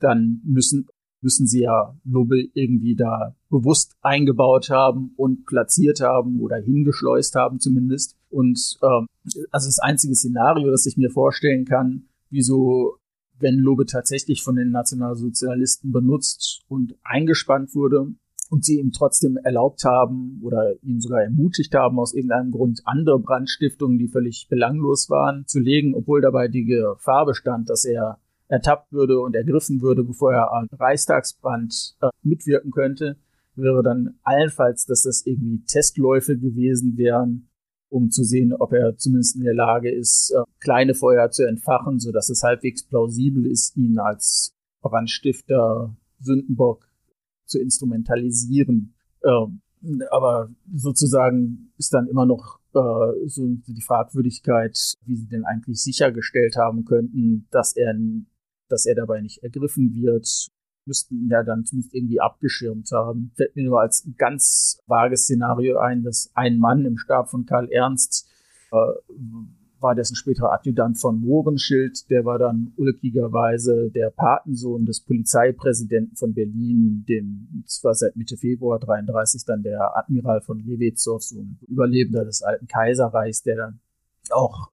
dann 0.00 0.40
müssen 0.44 0.88
müssen 1.22 1.46
sie 1.46 1.62
ja 1.62 1.96
Lubbe 2.04 2.42
irgendwie 2.54 2.96
da 2.96 3.34
bewusst 3.48 3.96
eingebaut 4.02 4.70
haben 4.70 5.12
und 5.16 5.46
platziert 5.46 6.00
haben 6.00 6.40
oder 6.40 6.56
hingeschleust 6.56 7.34
haben 7.34 7.60
zumindest. 7.60 8.16
Und 8.30 8.78
ähm, 8.82 9.06
also 9.50 9.68
das 9.68 9.78
einzige 9.78 10.14
Szenario, 10.14 10.70
das 10.70 10.86
ich 10.86 10.96
mir 10.96 11.10
vorstellen 11.10 11.64
kann, 11.64 12.04
wieso, 12.30 12.96
wenn 13.38 13.56
Lubbe 13.56 13.86
tatsächlich 13.86 14.42
von 14.42 14.56
den 14.56 14.70
Nationalsozialisten 14.70 15.92
benutzt 15.92 16.62
und 16.68 16.96
eingespannt 17.02 17.74
wurde 17.74 18.14
und 18.50 18.64
sie 18.64 18.78
ihm 18.78 18.92
trotzdem 18.92 19.38
erlaubt 19.38 19.84
haben 19.84 20.40
oder 20.42 20.74
ihn 20.82 21.00
sogar 21.00 21.22
ermutigt 21.22 21.74
haben, 21.74 21.98
aus 21.98 22.12
irgendeinem 22.12 22.50
Grund 22.50 22.82
andere 22.84 23.18
Brandstiftungen, 23.18 23.98
die 23.98 24.08
völlig 24.08 24.46
belanglos 24.50 25.08
waren, 25.08 25.46
zu 25.46 25.58
legen, 25.58 25.94
obwohl 25.94 26.20
dabei 26.20 26.48
die 26.48 26.64
Gefahr 26.64 27.24
bestand, 27.24 27.70
dass 27.70 27.84
er 27.84 28.18
ertappt 28.52 28.92
würde 28.92 29.18
und 29.18 29.34
ergriffen 29.34 29.80
würde, 29.80 30.04
bevor 30.04 30.34
er 30.34 30.52
am 30.52 30.68
Reichstagsbrand 30.70 31.96
äh, 32.02 32.10
mitwirken 32.22 32.70
könnte, 32.70 33.16
wäre 33.54 33.82
dann 33.82 34.18
allenfalls, 34.22 34.84
dass 34.84 35.04
das 35.04 35.24
irgendwie 35.24 35.64
Testläufe 35.64 36.36
gewesen 36.36 36.98
wären, 36.98 37.48
um 37.88 38.10
zu 38.10 38.24
sehen, 38.24 38.52
ob 38.52 38.74
er 38.74 38.96
zumindest 38.98 39.36
in 39.36 39.44
der 39.44 39.54
Lage 39.54 39.90
ist, 39.90 40.34
äh, 40.36 40.42
kleine 40.60 40.94
Feuer 40.94 41.30
zu 41.30 41.48
entfachen, 41.48 41.98
so 41.98 42.12
dass 42.12 42.28
es 42.28 42.42
halbwegs 42.42 42.84
plausibel 42.84 43.46
ist, 43.46 43.74
ihn 43.78 43.98
als 43.98 44.52
Brandstifter, 44.82 45.96
Sündenbock 46.20 46.86
zu 47.46 47.58
instrumentalisieren. 47.58 48.94
Ähm, 49.24 49.62
aber 50.10 50.50
sozusagen 50.74 51.72
ist 51.78 51.94
dann 51.94 52.06
immer 52.06 52.26
noch 52.26 52.60
äh, 52.74 53.28
so 53.28 53.46
die 53.66 53.80
Fragwürdigkeit, 53.80 54.78
wie 55.06 55.16
sie 55.16 55.28
denn 55.28 55.44
eigentlich 55.44 55.82
sichergestellt 55.82 56.56
haben 56.56 56.84
könnten, 56.84 57.46
dass 57.50 57.74
er 57.76 57.94
dass 58.72 58.86
er 58.86 58.94
dabei 58.94 59.20
nicht 59.20 59.42
ergriffen 59.42 59.94
wird 59.94 60.50
müssten 60.86 61.16
ihn 61.16 61.28
ja 61.28 61.42
dann 61.42 61.64
zumindest 61.64 61.94
irgendwie 61.94 62.20
abgeschirmt 62.20 62.90
haben. 62.92 63.32
Fällt 63.36 63.56
mir 63.56 63.64
nur 63.64 63.80
als 63.80 64.08
ganz 64.18 64.80
vages 64.86 65.22
Szenario 65.22 65.78
ein, 65.78 66.02
dass 66.02 66.30
ein 66.34 66.58
Mann 66.58 66.84
im 66.84 66.98
Stab 66.98 67.30
von 67.30 67.46
Karl 67.46 67.70
Ernst 67.70 68.28
äh, 68.72 68.76
war 69.82 69.94
dessen 69.96 70.14
späterer 70.14 70.52
Adjutant 70.52 70.98
von 70.98 71.20
Mohrenschild, 71.20 72.08
der 72.08 72.24
war 72.24 72.38
dann 72.38 72.72
ulkigerweise 72.76 73.90
der 73.90 74.10
Patensohn 74.10 74.86
des 74.86 75.00
Polizeipräsidenten 75.00 76.14
von 76.14 76.34
Berlin, 76.34 77.04
dem 77.08 77.64
zwar 77.66 77.94
seit 77.94 78.14
Mitte 78.14 78.36
Februar 78.36 78.78
33 78.78 79.44
dann 79.44 79.64
der 79.64 79.96
Admiral 79.96 80.40
von 80.40 80.60
Lewitzow, 80.60 81.20
so 81.20 81.40
ein 81.40 81.58
Überlebender 81.66 82.24
des 82.24 82.42
alten 82.42 82.68
Kaiserreichs, 82.68 83.42
der 83.42 83.56
dann 83.56 83.80
auch 84.30 84.70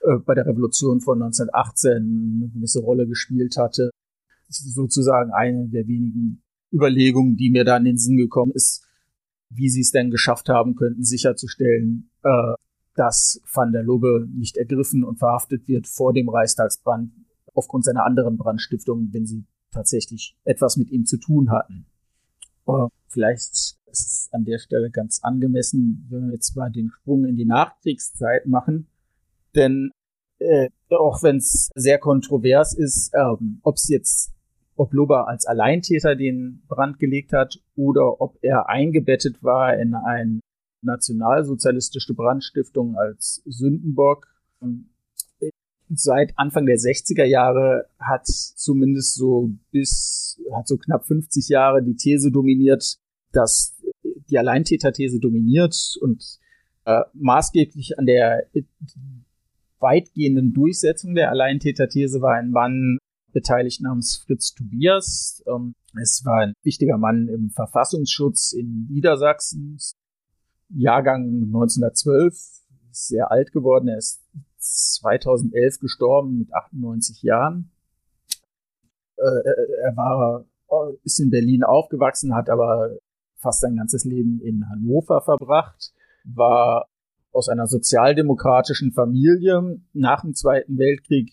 äh, 0.00 0.18
bei 0.24 0.34
der 0.34 0.46
Revolution 0.46 1.00
von 1.00 1.22
1918 1.22 2.40
eine 2.42 2.50
gewisse 2.52 2.80
Rolle 2.80 3.06
gespielt 3.06 3.56
hatte. 3.56 3.90
Sozusagen 4.48 5.30
eine 5.32 5.68
der 5.68 5.86
wenigen 5.86 6.42
Überlegungen, 6.72 7.36
die 7.36 7.50
mir 7.50 7.64
da 7.64 7.76
in 7.76 7.84
den 7.84 7.98
Sinn 7.98 8.16
gekommen 8.16 8.52
ist, 8.52 8.84
wie 9.48 9.68
sie 9.68 9.80
es 9.80 9.90
denn 9.90 10.10
geschafft 10.10 10.48
haben 10.48 10.74
könnten, 10.74 11.04
sicherzustellen, 11.04 12.10
äh, 12.22 12.54
dass 12.94 13.40
Van 13.52 13.72
der 13.72 13.82
Lubbe 13.82 14.28
nicht 14.32 14.56
ergriffen 14.56 15.04
und 15.04 15.18
verhaftet 15.18 15.66
wird 15.68 15.86
vor 15.86 16.12
dem 16.12 16.28
Reichstagsbrand 16.28 17.12
aufgrund 17.54 17.84
seiner 17.84 18.04
anderen 18.04 18.36
Brandstiftung, 18.36 19.08
wenn 19.12 19.26
sie 19.26 19.44
tatsächlich 19.70 20.36
etwas 20.44 20.76
mit 20.76 20.90
ihm 20.90 21.06
zu 21.06 21.16
tun 21.16 21.50
hatten. 21.50 21.86
Aber 22.66 22.90
vielleicht 23.08 23.50
ist 23.52 23.76
es 23.86 24.28
an 24.32 24.44
der 24.44 24.58
Stelle 24.58 24.90
ganz 24.90 25.20
angemessen, 25.22 26.06
wenn 26.10 26.26
wir 26.26 26.34
jetzt 26.34 26.54
mal 26.56 26.70
den 26.70 26.90
Sprung 26.90 27.24
in 27.24 27.36
die 27.36 27.46
Nachkriegszeit 27.46 28.46
machen. 28.46 28.88
Denn 29.54 29.90
äh, 30.38 30.68
auch 30.90 31.22
wenn 31.22 31.36
es 31.36 31.70
sehr 31.74 31.98
kontrovers 31.98 32.74
ist, 32.74 33.12
ähm, 33.14 33.60
ob 33.62 33.76
es 33.76 33.88
jetzt, 33.88 34.32
ob 34.76 34.92
Lubber 34.92 35.28
als 35.28 35.46
Alleintäter 35.46 36.16
den 36.16 36.62
Brand 36.68 36.98
gelegt 36.98 37.32
hat 37.32 37.60
oder 37.76 38.20
ob 38.20 38.38
er 38.42 38.68
eingebettet 38.68 39.42
war 39.42 39.76
in 39.76 39.94
ein 39.94 40.40
nationalsozialistische 40.82 42.14
Brandstiftung 42.14 42.96
als 42.96 43.42
Sündenbock. 43.44 44.26
Seit 45.92 46.32
Anfang 46.38 46.66
der 46.66 46.76
60er 46.76 47.24
Jahre 47.24 47.86
hat 47.98 48.26
zumindest 48.26 49.16
so 49.16 49.50
bis, 49.72 50.40
hat 50.54 50.68
so 50.68 50.76
knapp 50.78 51.04
50 51.04 51.48
Jahre 51.48 51.82
die 51.82 51.96
These 51.96 52.30
dominiert, 52.30 52.96
dass 53.32 53.76
die 54.30 54.38
Alleintäterthese 54.38 55.18
dominiert 55.18 55.98
und 56.00 56.38
äh, 56.84 57.02
maßgeblich 57.12 57.98
an 57.98 58.06
der 58.06 58.46
weitgehenden 59.80 60.52
Durchsetzung 60.52 61.14
der 61.14 61.30
Alleintäterthese 61.30 62.20
war 62.20 62.34
ein 62.34 62.50
Mann 62.50 62.98
beteiligt 63.32 63.80
namens 63.80 64.24
Fritz 64.26 64.54
Tobias. 64.54 65.42
Ähm, 65.46 65.74
es 66.00 66.22
war 66.24 66.40
ein 66.40 66.54
wichtiger 66.62 66.98
Mann 66.98 67.28
im 67.28 67.50
Verfassungsschutz 67.50 68.52
in 68.52 68.86
Niedersachsen, 68.90 69.78
Jahrgang 70.68 71.24
1912, 71.46 72.34
ist 72.90 73.08
sehr 73.08 73.30
alt 73.30 73.52
geworden. 73.52 73.88
Er 73.88 73.98
ist 73.98 74.22
2011 74.58 75.80
gestorben 75.80 76.38
mit 76.38 76.52
98 76.52 77.22
Jahren. 77.22 77.70
Äh, 79.16 79.22
er 79.82 79.96
war, 79.96 80.44
ist 81.02 81.18
in 81.18 81.30
Berlin 81.30 81.64
aufgewachsen, 81.64 82.34
hat 82.34 82.48
aber 82.48 82.98
fast 83.36 83.60
sein 83.60 83.76
ganzes 83.76 84.04
Leben 84.04 84.40
in 84.40 84.68
Hannover 84.68 85.22
verbracht, 85.22 85.92
war 86.24 86.89
aus 87.32 87.48
einer 87.48 87.66
sozialdemokratischen 87.66 88.92
Familie 88.92 89.80
nach 89.92 90.22
dem 90.22 90.34
Zweiten 90.34 90.78
Weltkrieg, 90.78 91.32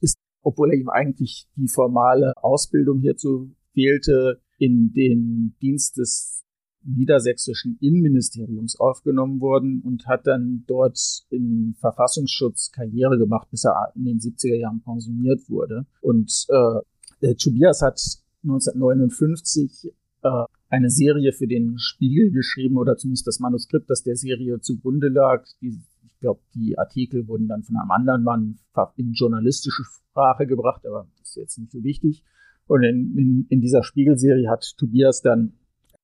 ist, 0.00 0.16
obwohl 0.42 0.72
er 0.72 0.78
ihm 0.78 0.88
eigentlich 0.88 1.48
die 1.56 1.68
formale 1.68 2.32
Ausbildung 2.36 3.00
hierzu 3.00 3.54
fehlte, 3.72 4.40
in 4.58 4.92
den 4.92 5.56
Dienst 5.62 5.96
des 5.96 6.44
niedersächsischen 6.82 7.78
Innenministeriums 7.80 8.78
aufgenommen 8.78 9.40
worden 9.40 9.82
und 9.84 10.06
hat 10.06 10.26
dann 10.26 10.64
dort 10.66 10.98
im 11.30 11.74
Verfassungsschutz 11.78 12.70
Karriere 12.72 13.18
gemacht, 13.18 13.48
bis 13.50 13.64
er 13.64 13.92
in 13.94 14.04
den 14.04 14.18
70er 14.18 14.56
Jahren 14.56 14.82
pensioniert 14.82 15.48
wurde. 15.48 15.86
Und 16.00 16.46
äh, 16.48 17.34
Tobias 17.34 17.82
hat 17.82 18.00
1959 18.44 19.92
äh, 20.22 20.44
eine 20.70 20.88
Serie 20.88 21.32
für 21.32 21.46
den 21.46 21.78
Spiegel 21.78 22.30
geschrieben 22.30 22.78
oder 22.78 22.96
zumindest 22.96 23.26
das 23.26 23.40
Manuskript, 23.40 23.90
das 23.90 24.02
der 24.02 24.16
Serie 24.16 24.60
zugrunde 24.60 25.08
lag. 25.08 25.44
Die, 25.60 25.78
ich 26.06 26.18
glaube, 26.20 26.40
die 26.54 26.78
Artikel 26.78 27.26
wurden 27.26 27.48
dann 27.48 27.64
von 27.64 27.76
einem 27.76 27.90
anderen 27.90 28.22
Mann 28.22 28.58
in 28.96 29.12
journalistische 29.12 29.82
Sprache 29.84 30.46
gebracht, 30.46 30.86
aber 30.86 31.08
das 31.18 31.30
ist 31.30 31.36
jetzt 31.36 31.58
nicht 31.58 31.72
so 31.72 31.82
wichtig. 31.82 32.24
Und 32.66 32.84
in, 32.84 33.18
in, 33.18 33.46
in 33.48 33.60
dieser 33.60 33.82
Spiegelserie 33.82 34.48
hat 34.48 34.74
Tobias 34.78 35.22
dann 35.22 35.54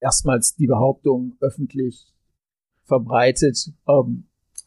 erstmals 0.00 0.56
die 0.56 0.66
Behauptung 0.66 1.36
öffentlich 1.40 2.12
verbreitet, 2.82 3.72
ähm, 3.88 4.24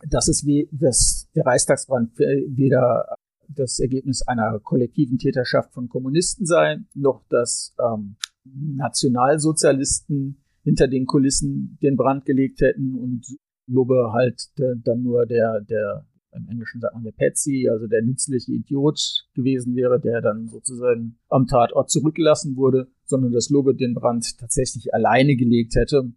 dass 0.09 0.29
es 0.29 0.45
wie 0.45 0.69
dass 0.71 1.27
der 1.35 1.45
Reichstagsbrand 1.45 2.17
weder 2.17 3.15
das 3.49 3.79
Ergebnis 3.79 4.21
einer 4.21 4.59
kollektiven 4.59 5.17
Täterschaft 5.17 5.73
von 5.73 5.89
Kommunisten 5.89 6.45
sei, 6.45 6.77
noch 6.93 7.23
dass 7.29 7.75
ähm, 7.79 8.15
Nationalsozialisten 8.55 10.37
hinter 10.63 10.87
den 10.87 11.05
Kulissen 11.05 11.77
den 11.81 11.95
Brand 11.95 12.25
gelegt 12.25 12.61
hätten 12.61 12.95
und 12.95 13.25
Lubbe 13.67 14.11
halt 14.13 14.49
der, 14.57 14.75
dann 14.75 15.03
nur 15.03 15.25
der, 15.25 15.61
der, 15.61 16.05
im 16.31 16.47
Englischen 16.49 16.81
sagt 16.81 16.93
man 16.93 17.03
der 17.03 17.11
Patsy, 17.11 17.69
also 17.69 17.87
der 17.87 18.01
nützliche 18.01 18.51
Idiot 18.51 19.27
gewesen 19.33 19.75
wäre, 19.75 19.99
der 19.99 20.21
dann 20.21 20.47
sozusagen 20.47 21.17
am 21.29 21.47
Tatort 21.47 21.89
zurückgelassen 21.89 22.55
wurde, 22.55 22.87
sondern 23.05 23.31
dass 23.31 23.49
Lubbe 23.49 23.75
den 23.75 23.93
Brand 23.93 24.37
tatsächlich 24.37 24.93
alleine 24.93 25.35
gelegt 25.35 25.75
hätte. 25.75 26.11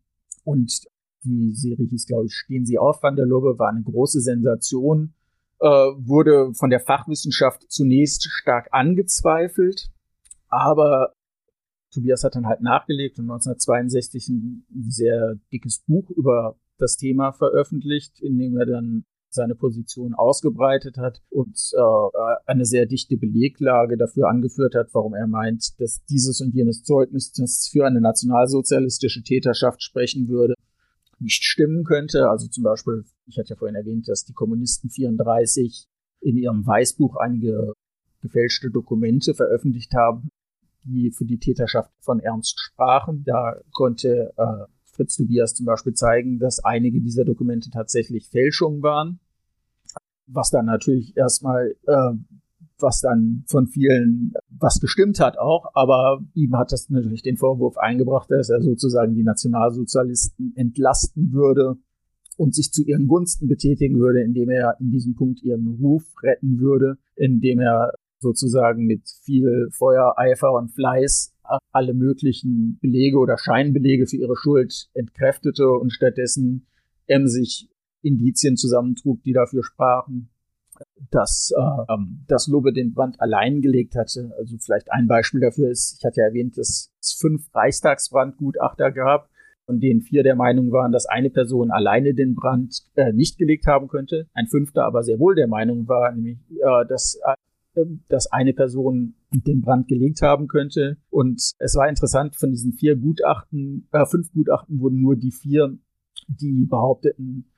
Und 0.45 0.83
die 1.25 1.53
Serie 1.53 1.87
hieß, 1.87 2.07
glaube 2.07 2.27
ich, 2.27 2.35
Stehen 2.35 2.67
Sie 2.67 2.79
auf, 2.79 3.03
Van 3.03 3.17
der 3.17 3.27
Lubbe, 3.27 3.59
war 3.59 3.69
eine 3.69 3.83
große 3.83 4.21
Sensation, 4.21 5.15
äh, 5.61 5.67
wurde 5.67 6.53
von 6.55 6.71
der 6.71 6.81
Fachwissenschaft 6.81 7.71
zunächst 7.71 8.29
stark 8.31 8.69
angezweifelt, 8.73 9.91
aber 10.49 11.15
Tobias 11.93 12.25
hat 12.25 12.35
dann 12.35 12.47
halt 12.47 12.63
nachgelegt 12.63 13.19
und 13.19 13.25
1962 13.25 14.29
ein 14.29 14.65
sehr 14.89 15.37
dickes 15.53 15.81
Buch 15.87 16.11
über 16.11 16.57
das 16.79 16.97
Thema 16.97 17.33
veröffentlicht, 17.33 18.21
in 18.21 18.39
dem 18.39 18.57
er 18.57 18.67
dann 18.67 19.05
seine 19.29 19.55
Position 19.55 20.15
ausgebreitet 20.15 20.99
hat 20.99 21.23
und 21.31 21.57
äh, 21.75 22.37
eine 22.47 22.65
sehr 22.65 22.87
dichte 22.87 23.17
Beleglage 23.17 23.97
dafür 23.97 24.29
angeführt 24.29 24.75
hat, 24.75 24.89
warum 24.93 25.15
er 25.15 25.27
meint, 25.27 25.81
dass 25.81 26.05
dieses 26.05 26.41
und 26.41 26.55
jenes 26.55 26.83
Zeugnis, 26.83 27.33
das 27.33 27.69
für 27.71 27.87
eine 27.87 28.01
nationalsozialistische 28.01 29.23
Täterschaft 29.23 29.83
sprechen 29.83 30.29
würde, 30.29 30.55
nicht 31.19 31.45
stimmen 31.45 31.85
könnte. 31.85 32.29
Also 32.29 32.49
zum 32.49 32.65
Beispiel, 32.65 33.05
ich 33.27 33.39
hatte 33.39 33.51
ja 33.51 33.57
vorhin 33.57 33.77
erwähnt, 33.77 34.09
dass 34.09 34.25
die 34.25 34.35
Kommunisten 34.35 34.91
34 34.91 35.87
in 36.21 36.37
ihrem 36.37 36.67
Weißbuch 36.67 37.17
einige 37.17 37.73
gefälschte 38.21 38.71
Dokumente 38.71 39.35
veröffentlicht 39.35 39.95
haben, 39.95 40.29
die 40.85 41.11
für 41.11 41.25
die 41.25 41.39
Täterschaft 41.39 41.91
von 42.01 42.21
Ernst 42.21 42.59
sprachen. 42.61 43.25
Da 43.25 43.57
konnte 43.73 44.33
äh, 44.37 44.67
Fritz 44.85 45.17
Tobias 45.17 45.55
zum 45.55 45.67
Beispiel 45.67 45.95
zeigen, 45.95 46.39
dass 46.39 46.65
einige 46.65 47.01
dieser 47.01 47.25
Dokumente 47.25 47.71
tatsächlich 47.71 48.29
Fälschungen 48.29 48.83
waren, 48.83 49.21
was 50.27 50.51
dann 50.51 50.67
natürlich 50.67 51.17
erstmal, 51.17 51.75
äh, 51.87 52.13
was 52.79 53.01
dann 53.01 53.45
von 53.47 53.69
vielen, 53.69 54.35
was 54.51 54.81
gestimmt 54.81 55.21
hat 55.21 55.39
auch, 55.39 55.71
aber 55.75 56.21
ihm 56.35 56.57
hat 56.57 56.73
das 56.73 56.91
natürlich 56.91 57.23
den 57.23 57.37
Vorwurf 57.37 57.79
eingebracht, 57.79 58.31
dass 58.31 58.51
er 58.51 58.61
sozusagen 58.61 59.15
die 59.15 59.23
Nationalsozialisten 59.23 60.53
entlasten 60.57 61.33
würde 61.33 61.77
und 62.37 62.55
sich 62.55 62.73
zu 62.73 62.83
ihren 62.83 63.07
Gunsten 63.07 63.49
betätigen 63.49 63.99
würde, 63.99 64.23
indem 64.23 64.51
er 64.51 64.77
in 64.81 64.91
diesem 64.91 65.15
Punkt 65.15 65.43
ihren 65.43 65.79
Ruf 65.81 66.05
retten 66.23 66.59
würde, 66.59 66.99
indem 67.15 67.61
er 67.61 67.93
sozusagen 68.23 68.87
mit 68.87 69.03
viel 69.25 69.69
Feuer, 69.73 70.15
Eifer 70.17 70.53
und 70.53 70.71
Fleiß 70.71 71.33
alle 71.73 71.95
möglichen 71.95 72.79
Belege 72.81 73.19
oder 73.19 73.37
Scheinbelege 73.39 74.07
für 74.07 74.17
ihre 74.17 74.37
Schuld 74.37 74.89
entkräftete 74.95 75.69
und 75.69 75.91
stattdessen 75.91 76.67
emsig 77.07 77.69
Indizien 78.03 78.57
zusammentrug, 78.57 79.23
die 79.23 79.33
dafür 79.33 79.63
sprachen, 79.63 80.31
dass, 81.11 81.53
äh, 81.57 81.93
ähm, 81.93 82.25
dass 82.27 82.49
Lobe 82.49 82.73
den 82.73 82.95
Brand 82.95 83.21
allein 83.21 83.61
gelegt 83.61 83.95
hatte. 83.95 84.33
Also 84.39 84.57
vielleicht 84.59 84.91
ein 84.91 85.07
Beispiel 85.07 85.41
dafür 85.41 85.71
ist, 85.71 85.99
ich 85.99 86.05
hatte 86.05 86.21
ja 86.21 86.27
erwähnt, 86.27 86.59
dass 86.59 86.91
es 87.01 87.13
fünf 87.13 87.55
Reichstagsbrandgutachter 87.55 88.91
gab, 88.91 89.29
von 89.67 89.79
denen 89.79 90.01
vier 90.01 90.25
der 90.25 90.35
Meinung 90.35 90.73
waren, 90.73 90.91
dass 90.91 91.07
eine 91.07 91.31
Person 91.31 91.71
alleine 91.71 92.15
den 92.15 92.35
Brand 92.35 92.83
äh, 92.95 93.13
nicht 93.13 93.39
gelegt 93.39 93.67
haben 93.67 93.87
könnte. 93.87 94.27
Ein 94.35 94.49
fünfter 94.49 94.85
aber 94.85 95.05
sehr 95.05 95.21
wohl 95.21 95.37
der 95.37 95.47
Meinung 95.47 95.87
war, 95.87 96.13
nämlich, 96.13 96.39
äh, 96.51 96.87
dass 96.89 97.21
äh, 97.25 97.35
dass 98.09 98.31
eine 98.31 98.53
Person 98.53 99.15
den 99.31 99.63
Brand 99.63 99.89
gelegt 99.89 100.23
haben 100.23 100.47
könnte. 100.47 100.99
Und 101.11 101.41
es 101.59 101.77
war 101.77 101.89
interessant, 101.89 102.37
von 102.37 102.51
diesen 102.51 102.73
vier 102.73 102.97
Gutachten, 102.97 103.89
äh, 103.93 104.07
fünf 104.07 104.33
Gutachten 104.33 104.81
wurden 104.81 105.01
nur 105.01 105.17
die 105.17 105.33
vier, 105.33 105.77
die 106.29 106.67
behaupteten, 106.67 107.51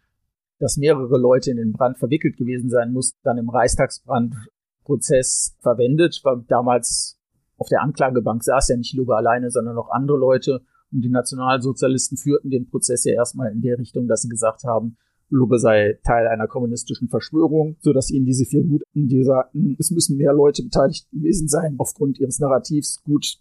dass 0.59 0.77
mehrere 0.77 1.19
Leute 1.19 1.51
in 1.51 1.57
den 1.57 1.73
Brand 1.73 1.99
verwickelt 1.99 2.36
gewesen 2.36 2.70
sein 2.70 2.93
mussten, 2.93 3.19
dann 3.24 3.39
im 3.39 3.51
Reichstagsbrandprozess 3.51 5.57
verwendet, 5.61 6.20
weil 6.23 6.45
damals 6.49 7.19
auf 7.57 7.69
der 7.69 7.82
Anklagebank 7.82 8.43
saß 8.43 8.69
ja 8.69 8.77
nicht 8.77 8.95
Luga 8.95 9.16
alleine, 9.16 9.51
sondern 9.51 9.77
auch 9.77 9.91
andere 9.91 10.19
Leute. 10.19 10.62
Und 10.93 11.03
die 11.03 11.11
Nationalsozialisten 11.11 12.16
führten 12.16 12.51
den 12.51 12.69
Prozess 12.69 13.05
ja 13.05 13.15
erstmal 13.15 13.53
in 13.53 13.62
der 13.62 13.78
Richtung, 13.78 14.07
dass 14.07 14.23
sie 14.23 14.28
gesagt 14.28 14.65
haben, 14.65 14.97
Lubbe 15.35 15.59
sei 15.59 15.98
Teil 16.05 16.28
einer 16.28 16.47
kommunistischen 16.47 17.09
Verschwörung, 17.09 17.77
so 17.81 17.93
dass 17.93 18.11
ihnen 18.11 18.24
diese 18.24 18.44
vier 18.44 18.62
Gutachten, 18.62 19.09
die 19.09 19.24
sagten, 19.24 19.77
es 19.78 19.90
müssen 19.90 20.16
mehr 20.16 20.32
Leute 20.32 20.62
beteiligt 20.62 21.11
gewesen 21.11 21.48
sein, 21.48 21.74
aufgrund 21.78 22.19
ihres 22.19 22.39
Narrativs 22.39 23.02
gut 23.02 23.39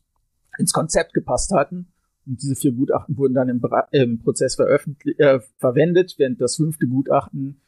ins 0.57 0.73
Konzept 0.73 1.13
gepasst 1.13 1.51
hatten. 1.51 1.87
Und 2.25 2.41
diese 2.41 2.55
vier 2.55 2.71
Gutachten 2.71 3.17
wurden 3.17 3.33
dann 3.33 3.49
im, 3.49 3.61
im 3.91 4.19
Prozess 4.19 4.57
äh, 4.57 5.39
verwendet, 5.57 6.15
während 6.17 6.41
das 6.41 6.55
fünfte 6.55 6.87
Gutachten 6.87 7.61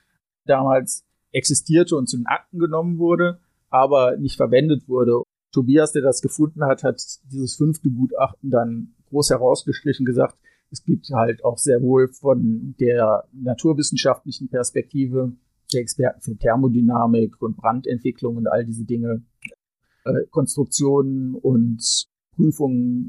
damals 0.45 1.03
existierte 1.31 1.95
und 1.95 2.07
zu 2.07 2.17
den 2.17 2.25
Akten 2.25 2.59
genommen 2.59 2.97
wurde, 2.97 3.39
aber 3.69 4.17
nicht 4.17 4.37
verwendet 4.37 4.87
wurde. 4.87 5.21
Tobias, 5.51 5.91
der 5.91 6.01
das 6.01 6.21
gefunden 6.21 6.63
hat, 6.65 6.83
hat 6.83 7.01
dieses 7.31 7.55
fünfte 7.55 7.89
Gutachten 7.89 8.49
dann 8.49 8.95
groß 9.09 9.29
herausgestrichen 9.29 10.05
gesagt, 10.05 10.35
es 10.75 10.83
gibt 10.83 11.09
halt 11.09 11.43
auch 11.45 11.57
sehr 11.57 11.81
wohl 11.81 12.09
von 12.09 12.75
der 12.81 13.23
naturwissenschaftlichen 13.31 14.49
Perspektive 14.49 15.31
der 15.71 15.81
Experten 15.81 16.21
für 16.21 16.35
Thermodynamik 16.35 17.41
und 17.41 17.55
Brandentwicklung 17.55 18.35
und 18.35 18.47
all 18.47 18.65
diese 18.65 18.83
Dinge, 18.83 19.23
äh, 20.03 20.25
Konstruktionen 20.31 21.35
und 21.35 22.07
Prüfungen 22.35 23.07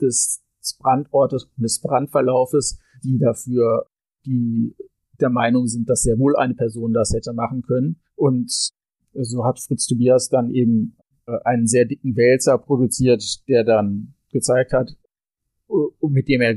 des 0.00 0.42
Brandortes 0.80 1.44
und 1.44 1.62
des 1.62 1.80
Brandverlaufes, 1.80 2.80
die 3.04 3.18
dafür 3.18 3.86
die 4.26 4.74
der 5.20 5.30
Meinung 5.30 5.68
sind, 5.68 5.88
dass 5.88 6.02
sehr 6.02 6.18
wohl 6.18 6.34
eine 6.34 6.54
Person 6.54 6.92
das 6.92 7.12
hätte 7.12 7.32
machen 7.32 7.62
können. 7.62 8.00
Und 8.16 8.50
so 9.12 9.44
hat 9.44 9.60
Fritz 9.60 9.86
Tobias 9.86 10.28
dann 10.28 10.50
eben 10.50 10.96
äh, 11.26 11.38
einen 11.44 11.68
sehr 11.68 11.84
dicken 11.84 12.16
Wälzer 12.16 12.58
produziert, 12.58 13.22
der 13.46 13.62
dann 13.62 14.14
gezeigt 14.32 14.72
hat, 14.72 14.96
mit 16.00 16.26
dem 16.26 16.40
er 16.40 16.56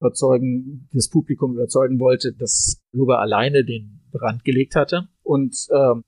überzeugen, 0.00 0.88
das 0.92 1.08
Publikum 1.08 1.54
überzeugen 1.54 1.98
wollte, 1.98 2.32
dass 2.32 2.80
Luber 2.92 3.20
alleine 3.20 3.64
den 3.64 4.00
Brand 4.10 4.44
gelegt 4.44 4.74
hatte. 4.74 5.08
Und 5.22 5.56
ähm, 5.72 6.04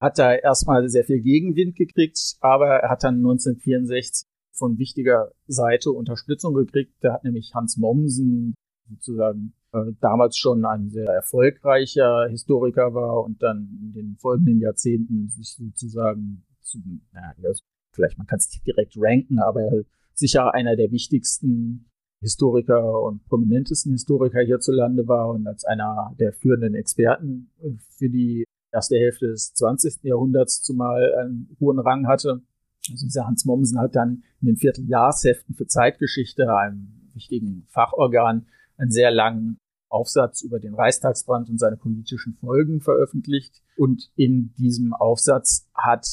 hat 0.00 0.18
da 0.18 0.34
erstmal 0.34 0.88
sehr 0.88 1.04
viel 1.04 1.20
Gegenwind 1.20 1.76
gekriegt, 1.76 2.18
aber 2.40 2.68
er 2.68 2.90
hat 2.90 3.04
dann 3.04 3.16
1964 3.16 4.26
von 4.52 4.78
wichtiger 4.78 5.32
Seite 5.46 5.90
Unterstützung 5.90 6.54
gekriegt. 6.54 6.94
Da 7.00 7.14
hat 7.14 7.24
nämlich 7.24 7.52
Hans 7.54 7.76
Mommsen 7.76 8.54
sozusagen 8.88 9.52
äh, 9.72 9.92
damals 10.00 10.36
schon 10.36 10.64
ein 10.64 10.90
sehr 10.90 11.08
erfolgreicher 11.08 12.28
Historiker 12.28 12.94
war 12.94 13.24
und 13.24 13.42
dann 13.42 13.78
in 13.82 13.92
den 13.92 14.16
folgenden 14.18 14.60
Jahrzehnten 14.60 15.28
sich 15.28 15.54
sozusagen 15.54 16.44
zu, 16.60 16.78
naja, 17.12 17.34
vielleicht 17.92 18.18
man 18.18 18.26
kann 18.26 18.38
es 18.38 18.50
nicht 18.50 18.66
direkt 18.66 18.94
ranken, 18.96 19.38
aber 19.38 19.70
sicher 20.14 20.54
einer 20.54 20.76
der 20.76 20.90
wichtigsten 20.90 21.89
Historiker 22.20 23.02
und 23.02 23.24
prominentesten 23.26 23.92
Historiker 23.92 24.40
hierzulande 24.40 25.08
war 25.08 25.30
und 25.30 25.46
als 25.46 25.64
einer 25.64 26.14
der 26.18 26.32
führenden 26.32 26.74
Experten 26.74 27.50
für 27.96 28.10
die 28.10 28.44
erste 28.72 28.96
Hälfte 28.96 29.28
des 29.28 29.54
20. 29.54 30.04
Jahrhunderts 30.04 30.62
zumal 30.62 31.14
einen 31.14 31.56
hohen 31.60 31.78
Rang 31.78 32.06
hatte. 32.06 32.42
Also 32.90 33.06
dieser 33.06 33.26
Hans 33.26 33.44
Mommsen 33.44 33.78
hat 33.78 33.96
dann 33.96 34.22
in 34.40 34.48
den 34.48 34.56
Vierteljahrsheften 34.56 35.54
für 35.54 35.66
Zeitgeschichte, 35.66 36.54
einem 36.54 37.10
wichtigen 37.14 37.66
Fachorgan, 37.68 38.46
einen 38.76 38.90
sehr 38.90 39.10
langen 39.10 39.58
Aufsatz 39.88 40.42
über 40.42 40.60
den 40.60 40.74
Reichstagsbrand 40.74 41.50
und 41.50 41.58
seine 41.58 41.76
politischen 41.76 42.34
Folgen 42.34 42.80
veröffentlicht. 42.80 43.62
Und 43.76 44.10
in 44.14 44.54
diesem 44.56 44.94
Aufsatz 44.94 45.68
hat, 45.74 46.06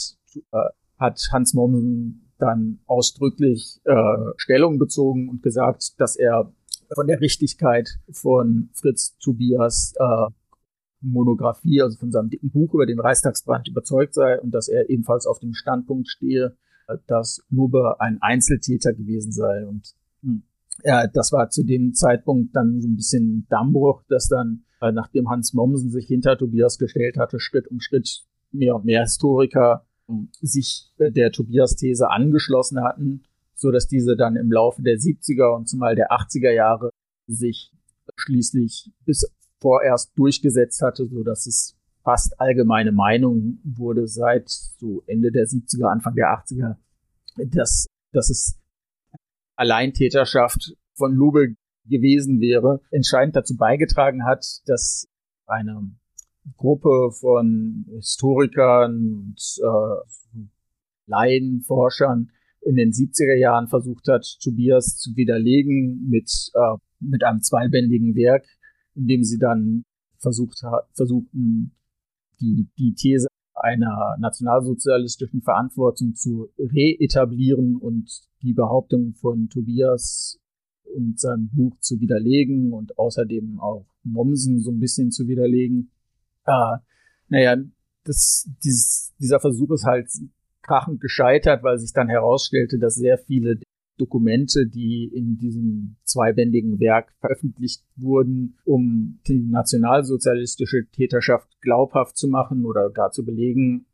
äh, 0.52 0.58
hat 0.98 1.22
Hans 1.32 1.54
Mommsen 1.54 2.27
dann 2.40 2.80
ausdrücklich 2.86 3.80
äh, 3.86 4.16
Stellung 4.38 4.80
bezogen 4.80 5.30
und 5.30 5.42
gesagt, 5.42 6.00
dass 6.00 6.16
er 6.16 6.52
von 6.94 7.08
der 7.08 7.20
Richtigkeit 7.20 7.90
von 8.12 8.70
Fritz 8.74 9.18
Tobias 9.18 9.94
äh, 10.00 10.32
Monographie, 11.02 11.82
also 11.82 11.98
von 11.98 12.12
seinem 12.12 12.30
dicken 12.30 12.50
Buch 12.50 12.74
über 12.74 12.86
den 12.86 13.00
Reichstagsbrand 13.00 13.68
überzeugt 13.68 14.14
sei 14.14 14.40
und 14.40 14.52
dass 14.52 14.68
er 14.68 14.90
ebenfalls 14.90 15.26
auf 15.26 15.40
dem 15.40 15.54
Standpunkt 15.54 16.08
stehe, 16.08 16.56
dass 17.08 17.44
Lube 17.50 18.00
ein 18.00 18.18
Einzeltäter 18.22 18.94
gewesen 18.94 19.32
sei. 19.32 19.66
Und 19.66 19.94
hm, 20.22 20.44
ja, 20.84 21.08
das 21.08 21.32
war 21.32 21.50
zu 21.50 21.64
dem 21.64 21.94
Zeitpunkt 21.94 22.56
dann 22.56 22.82
so 22.82 22.88
ein 22.88 22.96
bisschen 22.96 23.46
Dammbruch, 23.50 24.04
dass 24.08 24.28
dann, 24.28 24.64
äh, 24.82 24.92
nachdem 24.92 25.30
Hans 25.30 25.54
Mommsen 25.54 25.92
sich 25.92 26.08
hinter 26.08 26.38
Tobias 26.38 26.78
gestellt 26.78 27.18
hatte, 27.18 27.40
Schritt 27.40 27.68
um 27.68 27.80
Schritt 27.80 28.24
mehr 28.52 28.76
und 28.76 28.86
mehr 28.86 29.02
Historiker 29.02 29.86
sich 30.42 30.92
äh, 30.98 31.12
der 31.12 31.32
Tobias-These 31.32 32.10
angeschlossen 32.10 32.84
hatten, 32.84 33.24
so 33.56 33.72
dass 33.72 33.88
diese 33.88 34.16
dann 34.16 34.36
im 34.36 34.52
Laufe 34.52 34.82
der 34.82 34.98
70er 34.98 35.56
und 35.56 35.68
zumal 35.68 35.96
der 35.96 36.12
80er 36.12 36.52
Jahre 36.52 36.92
sich 37.28 37.72
schließlich 38.16 38.92
bis 39.06 39.30
vorerst 39.60 40.12
durchgesetzt 40.16 40.82
hatte, 40.82 41.08
so 41.08 41.24
dass 41.24 41.46
es 41.46 41.76
fast 42.04 42.40
allgemeine 42.40 42.92
Meinung 42.92 43.60
wurde 43.64 44.08
seit 44.08 44.50
so 44.50 45.04
Ende 45.08 45.32
der 45.32 45.46
70er, 45.46 45.92
Anfang 45.92 46.16
der 46.16 46.28
80er, 46.28 46.78
dass, 47.38 47.88
dass 48.14 48.30
es 48.30 48.58
Alleintäterschaft 49.56 50.76
von 50.94 51.14
Lube 51.14 51.56
gewesen 51.86 52.40
wäre, 52.40 52.82
entscheidend 52.92 53.36
dazu 53.36 53.58
beigetragen 53.58 54.26
hat, 54.26 54.46
dass 54.66 55.08
eine 55.48 55.92
Gruppe 56.56 57.12
von 57.12 57.86
Historikern 57.96 58.96
und 59.14 59.60
äh, 59.62 60.48
Laienforschern 61.08 62.32
in 62.62 62.76
den 62.76 62.92
70er 62.92 63.36
Jahren 63.36 63.68
versucht 63.68 64.08
hat, 64.08 64.26
Tobias 64.42 64.98
zu 64.98 65.16
widerlegen 65.16 66.08
mit, 66.10 66.30
äh, 66.54 66.78
mit 67.00 67.24
einem 67.24 67.42
zweibändigen 67.42 68.16
Werk, 68.16 68.46
in 68.96 69.08
dem 69.08 69.24
sie 69.24 69.38
dann 69.38 69.84
versucht 70.20 70.62
versuchten, 70.94 71.72
die, 72.40 72.68
die 72.78 72.94
These 72.94 73.28
einer 73.54 74.18
nationalsozialistischen 74.20 75.42
Verantwortung 75.42 76.16
zu 76.16 76.50
reetablieren 76.60 77.76
und 77.76 78.22
die 78.42 78.54
Behauptung 78.54 79.14
von 79.14 79.50
Tobias 79.50 80.40
und 80.96 81.20
seinem 81.20 81.50
Buch 81.50 81.78
zu 81.80 82.00
widerlegen 82.00 82.72
und 82.74 82.98
außerdem 82.98 83.60
auch 83.60 83.86
Mommsen 84.04 84.62
so 84.62 84.72
ein 84.72 84.80
bisschen 84.80 85.12
zu 85.12 85.28
widerlegen. 85.28 85.92
Äh, 86.48 86.78
naja, 87.28 87.58
das, 88.04 88.50
dieses, 88.64 89.14
dieser 89.20 89.40
Versuch 89.40 89.72
ist 89.72 89.84
halt 89.84 90.08
krachend 90.62 91.02
gescheitert, 91.02 91.64
weil 91.64 91.78
sich 91.78 91.94
dann 91.94 92.10
herausstellte, 92.10 92.80
dass 92.80 92.96
sehr 92.96 93.18
viele 93.18 93.60
Dokumente, 93.98 94.68
die 94.68 95.06
in 95.06 95.38
diesem 95.38 95.98
zweibändigen 96.04 96.80
Werk 96.80 97.14
veröffentlicht 97.20 97.84
wurden, 97.96 98.58
um 98.64 99.20
die 99.28 99.40
nationalsozialistische 99.40 100.86
Täterschaft 100.92 101.50
glaubhaft 101.62 102.16
zu 102.16 102.28
machen 102.28 102.66
oder 102.66 102.90
gar 102.92 103.12
zu 103.12 103.26
belegen, 103.26 103.88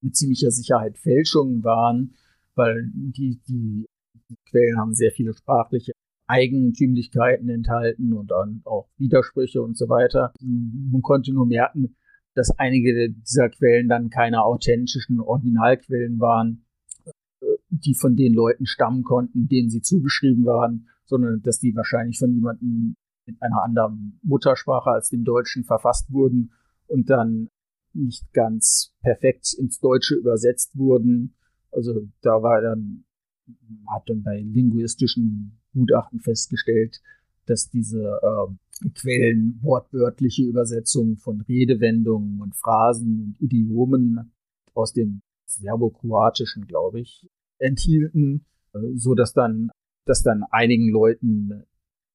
mit 0.00 0.16
ziemlicher 0.16 0.50
Sicherheit 0.50 0.98
Fälschungen 0.98 1.64
waren, 1.64 2.14
weil 2.54 2.88
die, 2.94 3.40
die 3.48 3.86
Quellen 4.48 4.78
haben 4.78 4.94
sehr 4.94 5.10
viele 5.10 5.34
sprachliche 5.34 5.92
Eigentümlichkeiten 6.32 7.50
enthalten 7.50 8.14
und 8.14 8.30
dann 8.30 8.62
auch 8.64 8.88
Widersprüche 8.96 9.60
und 9.60 9.76
so 9.76 9.90
weiter. 9.90 10.32
Man 10.40 11.02
konnte 11.02 11.32
nur 11.32 11.46
merken, 11.46 11.94
dass 12.34 12.58
einige 12.58 13.12
dieser 13.12 13.50
Quellen 13.50 13.88
dann 13.88 14.08
keine 14.08 14.42
authentischen 14.42 15.20
Originalquellen 15.20 16.18
waren, 16.20 16.64
die 17.68 17.94
von 17.94 18.16
den 18.16 18.32
Leuten 18.32 18.64
stammen 18.64 19.02
konnten, 19.02 19.46
denen 19.46 19.68
sie 19.68 19.82
zugeschrieben 19.82 20.46
waren, 20.46 20.88
sondern 21.04 21.42
dass 21.42 21.58
die 21.58 21.74
wahrscheinlich 21.76 22.18
von 22.18 22.32
jemandem 22.32 22.96
mit 23.26 23.42
einer 23.42 23.62
anderen 23.62 24.18
Muttersprache 24.22 24.90
als 24.90 25.10
dem 25.10 25.24
Deutschen 25.24 25.64
verfasst 25.64 26.10
wurden 26.10 26.52
und 26.86 27.10
dann 27.10 27.48
nicht 27.92 28.32
ganz 28.32 28.94
perfekt 29.02 29.52
ins 29.58 29.80
Deutsche 29.80 30.14
übersetzt 30.14 30.78
wurden. 30.78 31.34
Also 31.70 32.08
da 32.22 32.42
war 32.42 32.62
dann, 32.62 33.04
hat 33.86 34.08
dann 34.08 34.22
bei 34.22 34.40
linguistischen 34.40 35.61
Gutachten 35.72 36.20
festgestellt, 36.20 37.00
dass 37.46 37.70
diese 37.70 38.20
äh, 38.22 38.88
Quellen 38.94 39.58
wortwörtliche 39.62 40.44
Übersetzungen 40.44 41.16
von 41.16 41.40
Redewendungen 41.42 42.40
und 42.40 42.54
Phrasen 42.56 43.20
und 43.22 43.40
Idiomen 43.40 44.32
aus 44.74 44.92
dem 44.92 45.22
Serbokroatischen, 45.46 46.66
glaube 46.66 47.00
ich, 47.00 47.28
enthielten, 47.58 48.46
äh, 48.74 48.78
so 48.94 49.14
dass 49.14 49.32
dann, 49.32 49.70
dass 50.06 50.22
dann 50.22 50.44
einigen 50.50 50.88
Leuten 50.88 51.64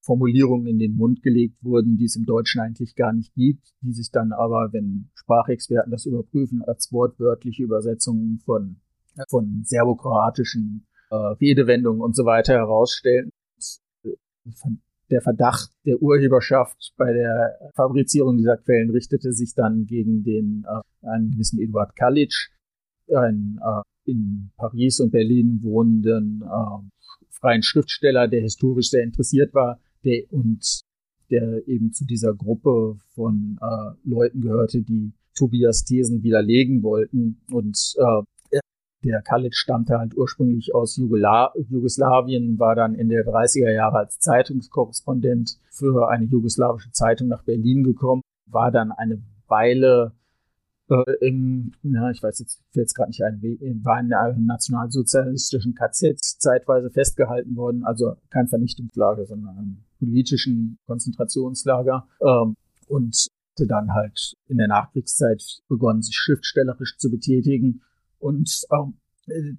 Formulierungen 0.02 0.68
in 0.68 0.80
den 0.80 0.96
Mund 0.96 1.22
gelegt 1.22 1.62
wurden, 1.62 1.98
die 1.98 2.06
es 2.06 2.16
im 2.16 2.26
Deutschen 2.26 2.62
eigentlich 2.62 2.96
gar 2.96 3.12
nicht 3.12 3.34
gibt, 3.36 3.74
die 3.82 3.92
sich 3.92 4.10
dann 4.10 4.32
aber, 4.32 4.70
wenn 4.72 5.10
Sprachexperten 5.16 5.92
das 5.92 6.06
überprüfen, 6.06 6.64
als 6.64 6.94
wortwörtliche 6.94 7.64
Übersetzungen 7.64 8.40
von, 8.40 8.78
von 9.28 9.64
serbokroatischen 9.66 10.88
äh, 11.10 11.16
Redewendungen 11.16 12.02
und 12.02 12.16
so 12.16 12.24
weiter 12.24 12.54
herausstellen. 12.54 13.32
Der 15.10 15.22
Verdacht 15.22 15.72
der 15.86 16.02
Urheberschaft 16.02 16.94
bei 16.98 17.14
der 17.14 17.72
Fabrizierung 17.76 18.38
dieser 18.38 18.57
Quellen 18.57 18.90
richtete 18.90 19.32
sich 19.32 19.53
dann 19.56 19.86
gegen 19.86 20.24
den 20.24 20.65
äh, 20.68 21.07
einen 21.07 21.32
gewissen 21.32 21.60
Eduard 21.60 21.95
Kalic, 21.95 22.34
ein 23.15 23.60
äh, 23.64 24.11
in 24.11 24.52
Paris 24.57 24.99
und 24.99 25.11
Berlin 25.11 25.60
wohnenden 25.61 26.44
äh, 26.44 27.07
freien 27.30 27.64
Schriftsteller, 27.64 28.28
der 28.28 28.41
historisch 28.41 28.90
sehr 28.90 29.03
interessiert 29.03 29.53
war, 29.53 29.80
der 30.03 30.24
und 30.32 30.82
der 31.30 31.68
eben 31.68 31.91
zu 31.91 32.06
dieser 32.06 32.34
Gruppe 32.34 32.98
von 33.14 33.60
äh, 33.61 34.10
Leuten 34.10 34.41
gehörte, 34.41 34.82
die 34.82 35.14
Tobias 35.36 35.84
Thesen 35.84 36.24
widerlegen 36.24 36.84
wollten. 36.84 37.41
Und 37.52 37.78
äh, 37.98 38.22
der 39.08 39.22
Kalic 39.22 39.56
stammte 39.56 39.98
halt 39.98 40.16
ursprünglich 40.16 40.74
aus 40.74 40.98
Jugosla 40.98 41.54
Jugoslawien, 41.70 42.60
war 42.60 42.76
dann 42.76 42.96
in 42.96 43.10
der 43.10 43.26
30er 43.26 43.72
Jahre 43.72 43.98
als 43.98 44.20
Zeitungskorrespondent 44.20 45.60
für 45.70 46.10
eine 46.10 46.26
jugoslawische 46.26 46.92
Zeitung 46.92 47.28
nach 47.28 47.44
Berlin 47.44 47.84
gekommen, 47.84 48.22
war 48.46 48.72
dann 48.72 48.92
eine 48.92 49.22
Weile 49.48 50.14
äh, 50.90 51.04
im, 51.22 51.74
ja, 51.84 52.10
ich 52.12 52.24
weiß 52.24 52.40
jetzt, 52.40 52.62
es 52.74 52.94
gerade 52.94 53.10
nicht 53.10 53.24
ein, 53.24 53.42
war 53.84 54.00
in 54.00 54.14
einem 54.14 54.46
nationalsozialistischen 54.46 55.76
KZ 55.76 56.18
zeitweise 56.40 56.90
festgehalten 56.90 57.56
worden, 57.56 57.84
also 57.84 58.16
kein 58.30 58.48
Vernichtungslager, 58.48 59.26
sondern 59.26 59.58
einem 59.58 59.78
politischen 60.00 60.78
Konzentrationslager 60.86 62.08
ähm, 62.22 62.56
und 62.88 63.28
dann 63.66 63.94
halt 63.94 64.36
in 64.48 64.58
der 64.58 64.68
Nachkriegszeit 64.68 65.42
begonnen, 65.68 66.04
sich 66.04 66.16
schriftstellerisch 66.16 66.98
zu 66.98 67.10
betätigen 67.10 67.82
und 68.19 68.65
ähm, 68.72 68.99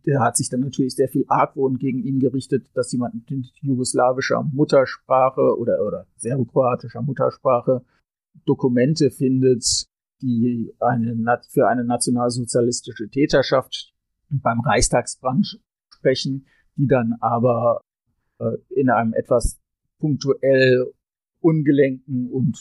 der 0.06 0.20
hat 0.20 0.36
sich 0.36 0.48
dann 0.48 0.60
natürlich 0.60 0.94
sehr 0.94 1.08
viel 1.08 1.24
Argwohn 1.28 1.76
gegen 1.76 2.02
ihn 2.02 2.20
gerichtet, 2.20 2.70
dass 2.74 2.92
jemand 2.92 3.14
mit 3.14 3.50
jugoslawischer 3.60 4.42
Muttersprache 4.42 5.58
oder, 5.58 5.84
oder 5.84 6.06
serbokroatischer 6.16 7.02
Muttersprache 7.02 7.84
Dokumente 8.46 9.10
findet, 9.10 9.86
die 10.22 10.74
eine, 10.80 11.40
für 11.50 11.68
eine 11.68 11.84
nationalsozialistische 11.84 13.08
Täterschaft 13.08 13.92
beim 14.30 14.60
Reichstagsbrand 14.60 15.60
sprechen, 15.92 16.46
die 16.76 16.86
dann 16.86 17.14
aber 17.20 17.82
äh, 18.38 18.56
in 18.70 18.90
einem 18.90 19.12
etwas 19.12 19.58
punktuell 19.98 20.92
ungelenken 21.40 22.30
und 22.30 22.58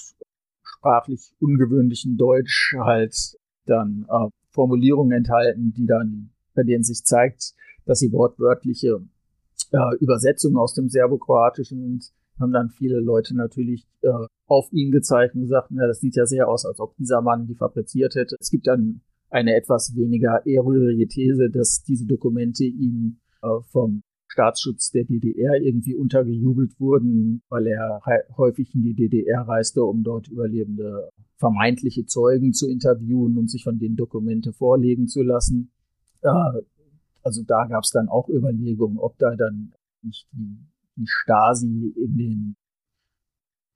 sprachlich 0.64 1.34
ungewöhnlichen 1.40 2.18
Deutsch 2.18 2.76
halt 2.78 3.16
dann 3.66 4.06
äh, 4.10 4.30
Formulierungen 4.58 5.16
enthalten, 5.16 5.72
die 5.78 5.86
dann, 5.86 6.32
bei 6.56 6.64
denen 6.64 6.84
sich 6.84 7.06
zeigt, 7.06 7.54
dass 7.86 8.00
sie 8.00 8.12
wortwörtliche 8.12 9.02
äh, 9.72 9.96
Übersetzungen 10.00 10.58
aus 10.58 10.74
dem 10.74 10.90
Serbokroatischen 10.90 11.80
sind, 11.80 12.12
haben 12.40 12.52
dann 12.52 12.70
viele 12.70 13.00
Leute 13.00 13.36
natürlich 13.36 13.88
äh, 14.02 14.10
auf 14.48 14.72
ihn 14.72 14.92
gezeigt 14.92 15.36
und 15.36 15.42
gesagt, 15.42 15.68
na, 15.70 15.86
das 15.86 16.00
sieht 16.00 16.16
ja 16.16 16.26
sehr 16.26 16.50
aus, 16.50 16.66
als 16.66 16.80
ob 16.80 16.96
dieser 16.98 17.22
Mann 17.22 17.46
die 17.46 17.54
fabriziert 17.54 18.16
hätte. 18.16 18.36
Es 18.40 18.50
gibt 18.50 18.66
dann 18.66 19.02
eine 19.30 19.56
etwas 19.56 19.96
weniger 19.96 20.44
ehrrührige 20.46 21.08
These, 21.08 21.52
dass 21.52 21.84
diese 21.84 22.08
Dokumente 22.08 22.64
ihm 22.64 23.20
äh, 23.44 23.62
vom 23.72 24.02
Staatsschutz 24.28 24.92
der 24.92 25.06
DDR 25.06 25.62
irgendwie 25.62 25.96
untergejubelt 25.96 26.80
wurden, 26.80 27.42
weil 27.50 27.68
er 27.68 28.02
häufig 28.38 28.74
in 28.76 28.84
die 28.84 28.94
DDR 28.94 29.42
reiste, 29.42 29.84
um 29.84 30.04
dort 30.04 30.28
überlebende 30.28 31.10
vermeintliche 31.38 32.06
Zeugen 32.06 32.54
zu 32.54 32.70
interviewen 32.70 33.38
und 33.38 33.50
sich 33.50 33.64
von 33.64 33.80
den 33.80 33.96
Dokumente 33.96 34.54
vorlegen 34.54 35.08
zu 35.08 35.24
lassen. 35.24 35.72
Also 37.24 37.44
da 37.44 37.66
gab 37.68 37.84
es 37.84 37.92
dann 37.92 38.10
auch 38.10 38.28
Überlegungen, 38.30 38.98
ob 38.98 39.18
da 39.18 39.36
dann 39.36 39.74
nicht 40.02 40.28
die 40.34 41.06
Stasi 41.06 41.94
in 41.96 42.18
den 42.18 42.56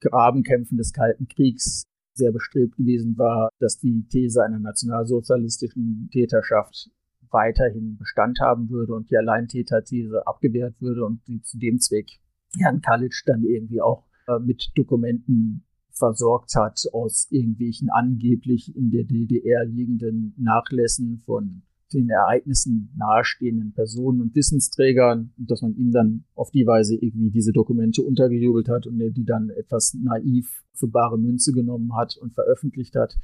Grabenkämpfen 0.02 0.78
des 0.78 0.92
Kalten 0.94 1.28
Kriegs 1.28 1.84
sehr 2.14 2.32
bestrebt 2.32 2.76
gewesen 2.76 3.18
war, 3.18 3.50
dass 3.60 3.78
die 3.78 4.06
These 4.10 4.44
einer 4.44 4.60
nationalsozialistischen 4.60 6.10
Täterschaft 6.12 6.90
weiterhin 7.32 7.98
Bestand 7.98 8.40
haben 8.40 8.70
würde 8.70 8.94
und 8.94 9.10
die 9.10 9.18
Alleintäterthese 9.18 10.26
abgewehrt 10.28 10.76
würde 10.80 11.06
und 11.06 11.26
die 11.28 11.42
zu 11.42 11.58
dem 11.58 11.80
Zweck 11.80 12.20
Herrn 12.58 12.82
Kalic 12.82 13.14
dann 13.26 13.44
irgendwie 13.44 13.82
auch 13.82 14.06
äh, 14.28 14.40
mit 14.40 14.72
Dokumenten 14.76 15.66
versorgt 15.94 16.56
hat 16.56 16.82
aus 16.94 17.28
irgendwelchen 17.30 17.90
angeblich 17.90 18.76
in 18.76 18.92
der 18.92 19.04
DDR 19.04 19.66
liegenden 19.66 20.34
Nachlässen 20.38 21.22
von 21.26 21.64
den 21.94 22.10
Ereignissen 22.10 22.94
nahestehenden 22.96 23.74
Personen 23.74 24.22
und 24.22 24.36
Wissensträgern 24.36 25.34
dass 25.38 25.62
man 25.62 25.76
ihm 25.76 25.92
dann 25.92 26.24
auf 26.36 26.50
die 26.52 26.66
Weise 26.66 26.96
irgendwie 26.96 27.32
diese 27.32 27.52
Dokumente 27.52 28.02
untergejubelt 28.02 28.70
hat 28.70 28.88
und 28.88 29.00
er 29.02 29.12
die 29.12 29.26
dann 29.26 29.50
etwas 29.50 29.94
naiv 29.94 30.64
für 30.74 30.88
bare 30.88 31.18
Münze 31.18 31.52
genommen 31.52 31.96
hat 31.96 32.18
und 32.18 32.34
veröffentlicht 32.34 32.96
hat. 32.96 33.18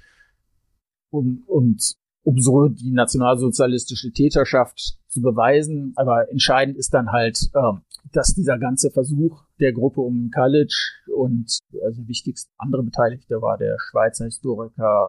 Und, 1.10 1.48
und 1.48 1.96
um 2.28 2.42
so 2.42 2.68
die 2.68 2.92
nationalsozialistische 2.92 4.12
Täterschaft 4.12 5.00
zu 5.08 5.22
beweisen. 5.22 5.94
Aber 5.96 6.30
entscheidend 6.30 6.78
ist 6.78 6.94
dann 6.94 7.14
halt, 7.14 7.40
äh, 7.54 7.72
dass 8.12 8.34
dieser 8.34 8.58
ganze 8.58 8.92
Versuch 8.92 9.46
der 9.62 9.72
Gruppe 9.72 10.02
um 10.02 10.30
College 10.30 10.76
und 11.16 11.58
also 11.86 12.06
wichtigste 12.06 12.52
andere 12.58 12.84
Beteiligte 12.84 13.42
war 13.42 13.58
der 13.58 13.78
Schweizer 13.80 14.26
Historiker 14.26 15.08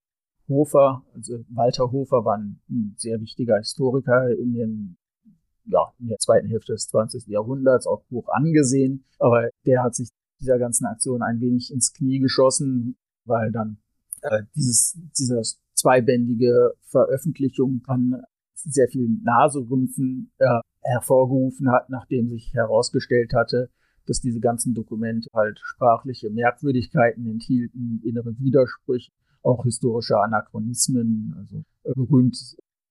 Hofer, 0.48 1.02
also 1.12 1.44
Walter 1.50 1.90
Hofer 1.90 2.24
war 2.24 2.38
ein, 2.38 2.60
ein 2.70 2.94
sehr 2.96 3.20
wichtiger 3.20 3.58
Historiker 3.58 4.30
in 4.30 4.54
den 4.54 4.96
ja, 5.64 5.92
in 5.98 6.08
der 6.08 6.18
zweiten 6.18 6.46
Hälfte 6.46 6.72
des 6.72 6.86
20. 6.86 7.26
Jahrhunderts 7.26 7.88
auch 7.88 8.04
hoch 8.12 8.28
angesehen, 8.28 9.04
aber 9.18 9.50
der 9.66 9.82
hat 9.82 9.96
sich 9.96 10.08
dieser 10.40 10.58
ganzen 10.58 10.86
Aktion 10.86 11.22
ein 11.22 11.40
wenig 11.40 11.72
ins 11.72 11.92
Knie 11.92 12.20
geschossen, 12.20 12.96
weil 13.24 13.50
dann 13.50 13.78
äh, 14.22 14.44
dieses, 14.54 14.96
dieser 15.18 15.42
zweibändige 15.78 16.74
Veröffentlichung 16.82 17.82
kann 17.82 18.22
sehr 18.54 18.88
viel 18.88 19.08
Naserümpfen 19.22 20.32
äh, 20.38 20.60
hervorgerufen 20.82 21.70
hat, 21.70 21.90
nachdem 21.90 22.28
sich 22.28 22.52
herausgestellt 22.54 23.32
hatte, 23.34 23.70
dass 24.06 24.20
diese 24.20 24.40
ganzen 24.40 24.74
Dokumente 24.74 25.28
halt 25.34 25.60
sprachliche 25.62 26.30
Merkwürdigkeiten 26.30 27.26
enthielten, 27.26 28.00
innere 28.04 28.38
Widersprüche 28.38 29.10
auch 29.42 29.64
historische 29.64 30.18
Anachronismen. 30.18 31.34
Also 31.38 31.62
äh, 31.84 31.92
berühmt 31.94 32.36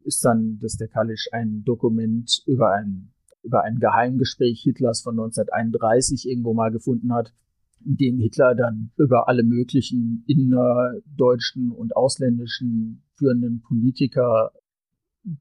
ist 0.04 0.24
dann, 0.24 0.60
dass 0.60 0.78
der 0.78 0.88
Kalisch 0.88 1.28
ein 1.32 1.64
Dokument 1.66 2.44
über 2.46 2.72
ein, 2.72 3.12
über 3.44 3.64
ein 3.64 3.80
Geheimgespräch 3.80 4.62
Hitlers 4.62 5.02
von 5.02 5.16
1931 5.16 6.30
irgendwo 6.30 6.54
mal 6.54 6.72
gefunden 6.72 7.14
hat, 7.14 7.34
dem 7.80 8.20
Hitler 8.20 8.56
dann 8.56 8.92
über 8.98 9.28
alle 9.28 9.44
möglichen 9.44 10.24
innerdeutschen 10.28 11.72
und 11.72 11.96
ausländischen 11.96 13.04
führenden 13.16 13.62
Politiker 13.62 14.52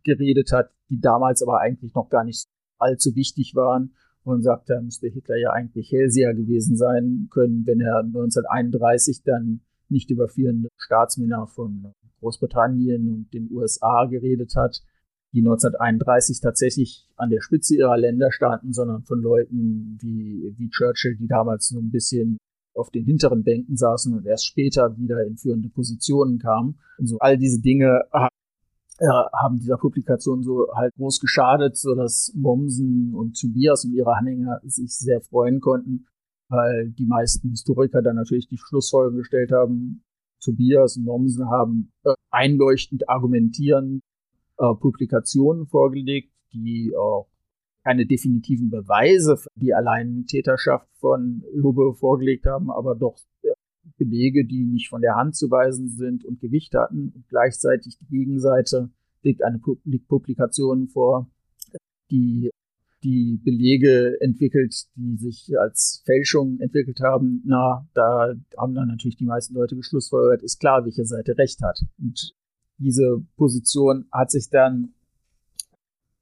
geredet 0.03 0.53
hat, 0.53 0.71
die 0.89 1.01
damals 1.01 1.43
aber 1.43 1.61
eigentlich 1.61 1.95
noch 1.95 2.09
gar 2.09 2.25
nicht 2.25 2.49
allzu 2.79 3.15
wichtig 3.15 3.55
waren. 3.55 3.95
Und 4.25 4.43
sagt, 4.43 4.69
da 4.71 4.81
müsste 4.81 5.07
Hitler 5.07 5.37
ja 5.37 5.51
eigentlich 5.51 5.93
Hellseher 5.93 6.35
gewesen 6.35 6.77
sein 6.77 7.29
können, 7.31 7.65
wenn 7.65 7.81
er 7.81 8.01
1931 8.01 9.23
dann 9.23 9.61
nicht 9.89 10.11
über 10.11 10.27
führende 10.27 10.69
Staatsmänner 10.79 11.47
von 11.47 11.93
Großbritannien 12.19 13.09
und 13.09 13.33
den 13.33 13.49
USA 13.53 14.07
geredet 14.07 14.57
hat, 14.57 14.83
die 15.33 15.41
1931 15.41 16.41
tatsächlich 16.41 17.09
an 17.17 17.31
der 17.31 17.41
Spitze 17.41 17.77
ihrer 17.77 17.97
Länder 17.97 18.33
standen, 18.33 18.73
sondern 18.73 19.03
von 19.03 19.21
Leuten 19.21 19.99
wie, 20.01 20.55
wie 20.57 20.71
Churchill, 20.71 21.17
die 21.17 21.27
damals 21.27 21.69
so 21.69 21.79
ein 21.79 21.91
bisschen 21.91 22.39
auf 22.75 22.91
den 22.91 23.05
hinteren 23.05 23.43
Bänken 23.43 23.77
saßen 23.77 24.15
und 24.15 24.27
erst 24.27 24.47
später 24.47 24.97
wieder 24.99 25.25
in 25.27 25.37
führende 25.37 25.69
Positionen 25.69 26.39
kamen. 26.39 26.79
So 26.99 27.19
all 27.19 27.39
diese 27.39 27.61
Dinge 27.61 28.03
haben 29.01 29.59
dieser 29.59 29.77
Publikation 29.77 30.43
so 30.43 30.69
halt 30.75 30.95
groß 30.95 31.21
geschadet, 31.21 31.77
so 31.77 31.95
dass 31.95 32.33
Mommsen 32.35 33.15
und 33.15 33.39
Tobias 33.39 33.85
und 33.85 33.93
ihre 33.93 34.17
Anhänger 34.17 34.61
sich 34.65 34.97
sehr 34.97 35.21
freuen 35.21 35.61
konnten, 35.61 36.07
weil 36.49 36.91
die 36.91 37.07
meisten 37.07 37.51
Historiker 37.51 38.01
dann 38.01 38.17
natürlich 38.17 38.49
die 38.49 38.59
Schlussfolgerung 38.59 39.19
gestellt 39.19 39.53
haben, 39.53 40.03
Tobias 40.43 40.97
und 40.97 41.05
Mommsen 41.05 41.51
haben 41.51 41.93
äh, 42.05 42.15
einleuchtend 42.31 43.09
argumentierend 43.09 44.03
äh, 44.59 44.75
Publikationen 44.75 45.67
vorgelegt, 45.67 46.33
die 46.53 46.95
auch 46.97 47.29
keine 47.85 48.07
definitiven 48.07 48.71
Beweise 48.71 49.37
für 49.37 49.49
die 49.55 49.75
Alleintäterschaft 49.75 50.89
von 50.99 51.45
Lubbe 51.55 51.95
vorgelegt 51.95 52.47
haben, 52.47 52.71
aber 52.71 52.95
doch 52.95 53.17
äh, 53.43 53.53
Belege, 53.97 54.45
die 54.45 54.65
nicht 54.65 54.89
von 54.89 55.01
der 55.01 55.15
Hand 55.15 55.37
zu 55.37 55.51
weisen 55.51 55.89
sind 55.89 56.25
und 56.25 56.41
Gewicht 56.41 56.75
hatten. 56.75 57.13
Und 57.15 57.29
gleichzeitig 57.29 57.97
die 57.99 58.07
Gegenseite 58.07 58.91
legt 59.23 59.43
eine 59.43 59.61
Publikation 60.09 60.89
vor, 60.89 61.31
die 62.11 62.51
die 63.03 63.41
Belege 63.45 64.21
entwickelt, 64.21 64.75
die 64.97 65.17
sich 65.17 65.57
als 65.59 66.03
Fälschung 66.07 66.59
entwickelt 66.59 66.99
haben, 67.01 67.43
na, 67.45 67.87
da 67.95 68.35
haben 68.59 68.75
dann 68.75 68.89
natürlich 68.89 69.17
die 69.17 69.27
meisten 69.27 69.55
Leute 69.55 69.77
geschlussfolgert, 69.77 70.43
ist 70.43 70.59
klar, 70.59 70.85
welche 70.85 71.05
Seite 71.05 71.39
recht 71.39 71.63
hat. 71.63 71.85
Und 71.99 72.35
diese 72.79 73.23
Position 73.37 74.07
hat 74.13 74.31
sich 74.31 74.49
dann 74.51 74.95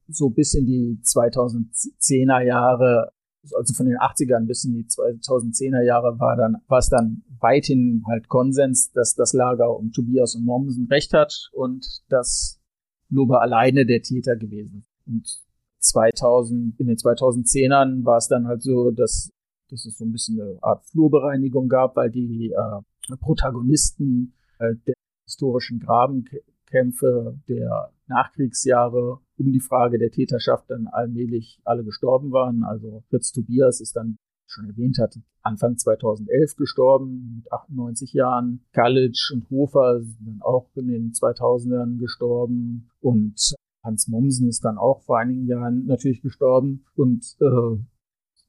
so 0.09 0.31
bis 0.31 0.55
in 0.55 0.67
die 0.67 0.99
2010er 1.03 2.41
Jahre, 2.43 3.11
also 3.57 3.75
von 3.75 3.87
den 3.87 3.97
80ern 3.97 4.47
bis 4.47 4.65
in 4.65 4.75
die 4.75 4.85
2010er 4.85 5.83
Jahre 5.83 6.19
war 6.19 6.37
dann, 6.37 6.57
war 6.69 6.79
es 6.79 6.89
dann 6.89 7.23
weithin 7.41 8.05
halt 8.07 8.29
Konsens, 8.29 8.91
dass 8.93 9.15
das 9.15 9.33
Lager 9.33 9.77
um 9.77 9.93
Tobias 9.93 10.35
und 10.35 10.45
Mommsen 10.45 10.87
recht 10.89 11.13
hat 11.13 11.51
und 11.53 12.03
dass 12.09 12.61
Lobe 13.09 13.41
alleine 13.41 13.87
der 13.87 14.03
Täter 14.03 14.37
gewesen. 14.37 14.85
Und 15.07 15.43
2000, 15.79 16.79
in 16.81 16.87
den 16.87 16.97
2010ern 16.97 18.05
war 18.05 18.19
es 18.19 18.29
dann 18.29 18.47
halt 18.47 18.63
so, 18.63 18.91
dass, 18.91 19.31
dass 19.69 19.85
es 19.85 19.99
so 19.99 20.05
ein 20.05 20.13
bisschen 20.13 20.41
eine 20.41 20.59
Art 20.63 20.85
Flurbereinigung 20.87 21.69
gab, 21.69 21.97
weil 21.97 22.11
die 22.11 22.53
äh, 22.53 23.17
Protagonisten 23.21 24.35
äh, 24.59 24.75
der 24.87 24.95
historischen 25.25 25.81
Grabenkämpfe 25.81 27.39
der 27.49 27.93
Nachkriegsjahre 28.07 29.21
um 29.37 29.53
die 29.53 29.61
Frage 29.61 29.99
der 29.99 30.11
Täterschaft 30.11 30.71
dann 30.71 30.87
allmählich 30.87 31.61
alle 31.65 31.85
gestorben 31.85 32.33
waren. 32.33 32.65
Also 32.65 33.03
Fritz 33.09 33.33
Tobias 33.33 33.81
ist 33.81 33.97
dann 33.97 34.17
schon 34.47 34.67
erwähnt 34.67 34.99
hat, 34.99 35.19
Anfang 35.43 35.77
2011 35.77 36.57
gestorben, 36.57 37.37
mit 37.37 37.53
98 37.53 38.13
Jahren. 38.13 38.65
Kalic 38.73 39.31
und 39.33 39.51
Hofer 39.51 40.01
sind 40.01 40.27
dann 40.27 40.43
auch 40.43 40.69
in 40.77 40.89
den 40.89 41.13
2000ern 41.13 41.99
gestorben 41.99 42.89
und 43.01 43.55
Hans 43.83 44.09
Mommsen 44.09 44.49
ist 44.49 44.65
dann 44.65 44.79
auch 44.79 45.03
vor 45.03 45.19
einigen 45.19 45.47
Jahren 45.47 45.87
natürlich 45.87 46.23
gestorben 46.23 46.85
und 46.95 47.37
äh, 47.41 47.77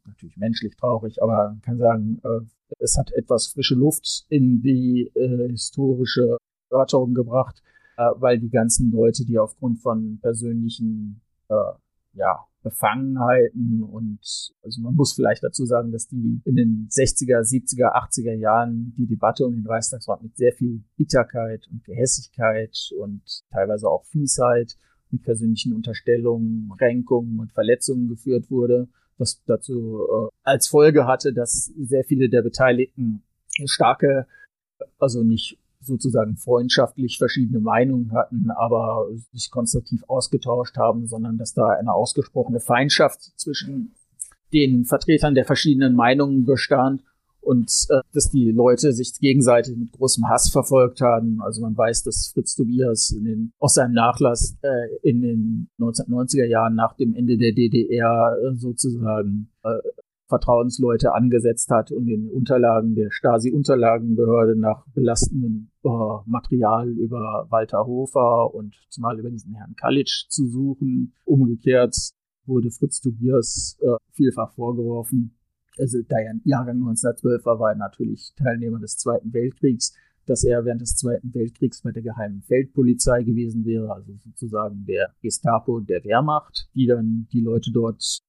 natürlich 0.06 0.38
menschlich 0.38 0.76
traurig, 0.78 1.22
aber 1.22 1.50
man 1.50 1.62
kann 1.62 1.78
sagen, 1.78 2.22
äh, 2.24 2.46
es 2.80 2.98
hat 2.98 3.12
etwas 3.12 3.48
frische 3.48 3.76
Luft 3.76 4.26
in 4.30 4.62
die 4.62 5.12
äh, 5.14 5.50
historische 5.50 6.38
Erörterung 6.70 7.14
gebracht, 7.14 7.62
äh, 7.98 8.10
weil 8.16 8.40
die 8.40 8.50
ganzen 8.50 8.92
Leute, 8.92 9.26
die 9.26 9.40
aufgrund 9.40 9.80
von 9.80 10.20
persönlichen 10.22 11.22
äh, 11.50 11.56
ja, 12.14 12.46
Befangenheiten 12.64 13.84
und 13.84 14.20
also 14.64 14.82
man 14.82 14.96
muss 14.96 15.14
vielleicht 15.14 15.44
dazu 15.44 15.66
sagen, 15.66 15.92
dass 15.92 16.08
die 16.08 16.42
in 16.46 16.56
den 16.56 16.88
60er, 16.90 17.42
70er, 17.42 17.94
80er 17.94 18.34
Jahren 18.34 18.94
die 18.98 19.06
Debatte 19.06 19.46
um 19.46 19.54
den 19.54 19.68
Reichstagsrat 19.68 20.24
mit 20.24 20.36
sehr 20.36 20.52
viel 20.52 20.84
Bitterkeit 20.98 21.68
und 21.72 21.84
Gehässigkeit 21.84 22.76
und 23.00 23.22
teilweise 23.52 23.88
auch 23.88 24.04
Fiesheit 24.06 24.78
mit 25.12 25.22
persönlichen 25.22 25.74
Unterstellungen, 25.74 26.72
Kränkungen 26.78 27.40
und 27.40 27.52
Verletzungen 27.52 28.08
geführt 28.08 28.50
wurde, 28.50 28.88
was 29.20 29.44
dazu 29.46 30.00
äh, 30.02 30.30
als 30.44 30.68
Folge 30.68 31.06
hatte, 31.06 31.34
dass 31.34 31.66
sehr 31.78 32.04
viele 32.04 32.30
der 32.30 32.42
Beteiligten 32.42 33.22
starke, 33.66 34.26
also 34.98 35.24
nicht 35.24 35.60
sozusagen 35.86 36.38
freundschaftlich 36.38 37.18
verschiedene 37.18 37.60
Meinungen 37.60 38.12
hatten, 38.14 38.50
aber 38.52 39.08
sich 39.32 39.52
konstruktiv 39.52 40.04
ausgetauscht 40.08 40.78
haben, 40.78 41.08
sondern 41.08 41.38
dass 41.38 41.54
da 41.54 41.68
eine 41.68 41.94
ausgesprochene 41.94 42.60
Feindschaft 42.60 43.22
zwischen 43.40 43.94
den 44.54 44.86
Vertretern 44.86 45.36
der 45.36 45.46
verschiedenen 45.46 45.96
Meinungen 45.96 46.46
bestand 46.46 47.04
und 47.46 47.72
äh, 47.90 48.02
dass 48.14 48.32
die 48.32 48.52
Leute 48.52 48.92
sich 48.92 49.14
gegenseitig 49.20 49.78
mit 49.78 49.92
großem 49.92 50.28
Hass 50.28 50.50
verfolgt 50.50 51.02
haben. 51.02 51.42
Also 51.42 51.62
man 51.62 51.78
weiß, 51.78 52.04
dass 52.04 52.32
Fritz 52.34 52.56
Tobias 52.56 53.12
in 53.12 53.24
den, 53.24 53.54
aus 53.60 53.76
seinem 53.76 53.94
Nachlass 53.94 54.58
äh, 54.62 54.88
in 55.04 55.22
den 55.22 55.70
1990er 55.80 56.46
Jahren 56.46 56.76
nach 56.76 56.96
dem 56.96 57.14
Ende 57.14 57.38
der 57.38 57.54
DDR 57.54 58.36
äh, 58.44 58.56
sozusagen 58.56 59.52
äh, 59.64 59.78
Vertrauensleute 60.28 61.14
angesetzt 61.14 61.70
hat, 61.70 61.92
um 61.92 62.06
den 62.06 62.30
Unterlagen 62.30 62.96
der 62.96 63.12
Stasi-Unterlagenbehörde 63.12 64.58
nach 64.58 64.86
belastendem 64.94 65.70
äh, 65.84 65.90
Material 66.26 66.90
über 66.90 67.46
Walter 67.50 67.86
Hofer 67.86 68.54
und 68.54 68.76
zumal 68.90 69.20
über 69.20 69.30
diesen 69.30 69.54
Herrn 69.56 69.76
Kalitsch 69.76 70.28
zu 70.30 70.48
suchen. 70.48 71.14
Umgekehrt 71.26 71.96
wurde 72.46 72.72
Fritz 72.72 73.02
Tobias 73.02 73.78
äh, 73.82 73.96
vielfach 74.12 74.54
vorgeworfen, 74.54 75.36
also 75.78 76.02
da 76.08 76.18
er 76.18 76.36
Jahrgang 76.44 76.78
1912 76.78 77.46
war, 77.46 77.60
war 77.60 77.72
er 77.72 77.78
natürlich 77.78 78.34
Teilnehmer 78.38 78.80
des 78.80 78.98
Zweiten 78.98 79.34
Weltkriegs, 79.34 79.94
dass 80.26 80.44
er 80.44 80.66
während 80.66 80.82
des 80.82 80.96
Zweiten 80.96 81.34
Weltkriegs 81.34 81.82
bei 81.82 81.92
der 81.92 82.02
geheimen 82.02 82.42
Feldpolizei 82.44 83.24
gewesen 83.24 83.66
wäre, 83.66 83.94
also 83.94 84.14
sozusagen 84.24 84.86
der 84.86 85.14
Gestapo 85.22 85.80
der 85.80 86.04
Wehrmacht, 86.04 86.70
die 86.74 86.88
dann 86.88 87.28
die 87.32 87.42
Leute 87.42 87.72
dort 87.72 88.22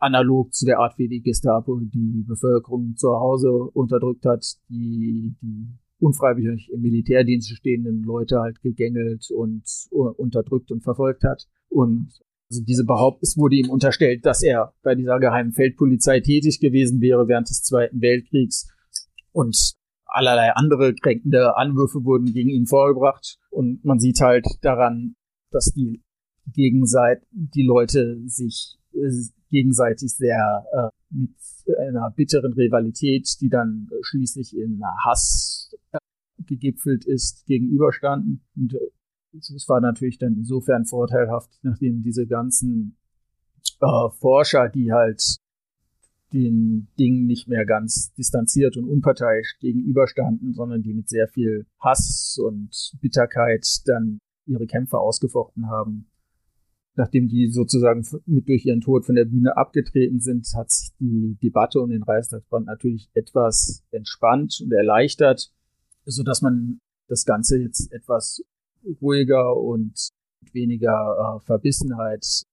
analog 0.00 0.52
zu 0.52 0.64
der 0.66 0.78
Art, 0.78 0.98
wie 0.98 1.08
die 1.08 1.22
Gestapo 1.22 1.78
die 1.80 2.24
Bevölkerung 2.26 2.96
zu 2.96 3.08
Hause 3.10 3.50
unterdrückt 3.50 4.24
hat, 4.24 4.44
die, 4.68 5.36
die 5.40 5.68
unfreiwillig 6.00 6.70
im 6.72 6.80
Militärdienst 6.80 7.54
stehenden 7.56 8.02
Leute 8.02 8.40
halt 8.40 8.60
gegängelt 8.62 9.30
und 9.30 9.62
unterdrückt 9.90 10.72
und 10.72 10.82
verfolgt 10.82 11.22
hat. 11.24 11.46
Und 11.68 12.08
also 12.50 12.64
diese 12.64 12.84
Behauptung, 12.84 13.20
es 13.22 13.36
wurde 13.36 13.56
ihm 13.56 13.70
unterstellt, 13.70 14.26
dass 14.26 14.42
er 14.42 14.74
bei 14.82 14.94
dieser 14.94 15.20
geheimen 15.20 15.52
Feldpolizei 15.52 16.20
tätig 16.20 16.58
gewesen 16.58 17.00
wäre 17.00 17.28
während 17.28 17.48
des 17.48 17.62
Zweiten 17.62 18.00
Weltkriegs 18.00 18.68
und 19.32 19.74
allerlei 20.06 20.52
andere 20.54 20.94
kränkende 20.94 21.56
Anwürfe 21.56 22.04
wurden 22.04 22.32
gegen 22.32 22.50
ihn 22.50 22.66
vorgebracht 22.66 23.38
und 23.50 23.84
man 23.84 24.00
sieht 24.00 24.20
halt 24.20 24.46
daran, 24.62 25.14
dass 25.52 25.72
die 25.72 26.02
Gegenseite, 26.52 27.24
die 27.30 27.62
Leute 27.62 28.18
sich 28.26 28.79
gegenseitig 29.50 30.12
sehr 30.14 30.64
äh, 30.72 30.88
mit 31.10 31.34
einer 31.78 32.10
bitteren 32.10 32.52
Rivalität, 32.52 33.36
die 33.40 33.48
dann 33.48 33.88
schließlich 34.02 34.56
in 34.56 34.82
Hass 35.04 35.74
äh, 35.92 35.98
gegipfelt 36.46 37.04
ist, 37.04 37.46
gegenüberstanden. 37.46 38.42
Und 38.56 38.74
äh, 38.74 38.78
es 39.32 39.68
war 39.68 39.80
natürlich 39.80 40.18
dann 40.18 40.34
insofern 40.34 40.84
vorteilhaft, 40.84 41.50
nachdem 41.62 42.02
diese 42.02 42.26
ganzen 42.26 42.96
äh, 43.80 44.08
Forscher, 44.18 44.68
die 44.68 44.92
halt 44.92 45.36
den 46.32 46.88
Dingen 46.98 47.26
nicht 47.26 47.48
mehr 47.48 47.66
ganz 47.66 48.12
distanziert 48.14 48.76
und 48.76 48.88
unparteiisch 48.88 49.58
gegenüberstanden, 49.58 50.54
sondern 50.54 50.82
die 50.82 50.94
mit 50.94 51.08
sehr 51.08 51.26
viel 51.28 51.66
Hass 51.80 52.38
und 52.40 52.92
Bitterkeit 53.00 53.66
dann 53.86 54.20
ihre 54.46 54.66
Kämpfe 54.66 54.98
ausgefochten 54.98 55.68
haben, 55.68 56.09
nachdem 56.96 57.28
die 57.28 57.50
sozusagen 57.50 58.06
mit 58.26 58.48
durch 58.48 58.66
ihren 58.66 58.80
Tod 58.80 59.06
von 59.06 59.14
der 59.14 59.24
Bühne 59.24 59.56
abgetreten 59.56 60.20
sind, 60.20 60.46
hat 60.54 60.70
sich 60.70 60.90
die 60.98 61.36
Debatte 61.42 61.80
um 61.80 61.90
den 61.90 62.02
Reichstagsbrand 62.02 62.66
natürlich 62.66 63.10
etwas 63.14 63.82
entspannt 63.90 64.60
und 64.62 64.72
erleichtert, 64.72 65.52
so 66.04 66.22
dass 66.22 66.42
man 66.42 66.80
das 67.08 67.24
Ganze 67.24 67.58
jetzt 67.58 67.92
etwas 67.92 68.42
ruhiger 69.00 69.56
und 69.56 70.10
weniger 70.52 71.38
äh, 71.38 71.44
Verbissenheit 71.44 72.44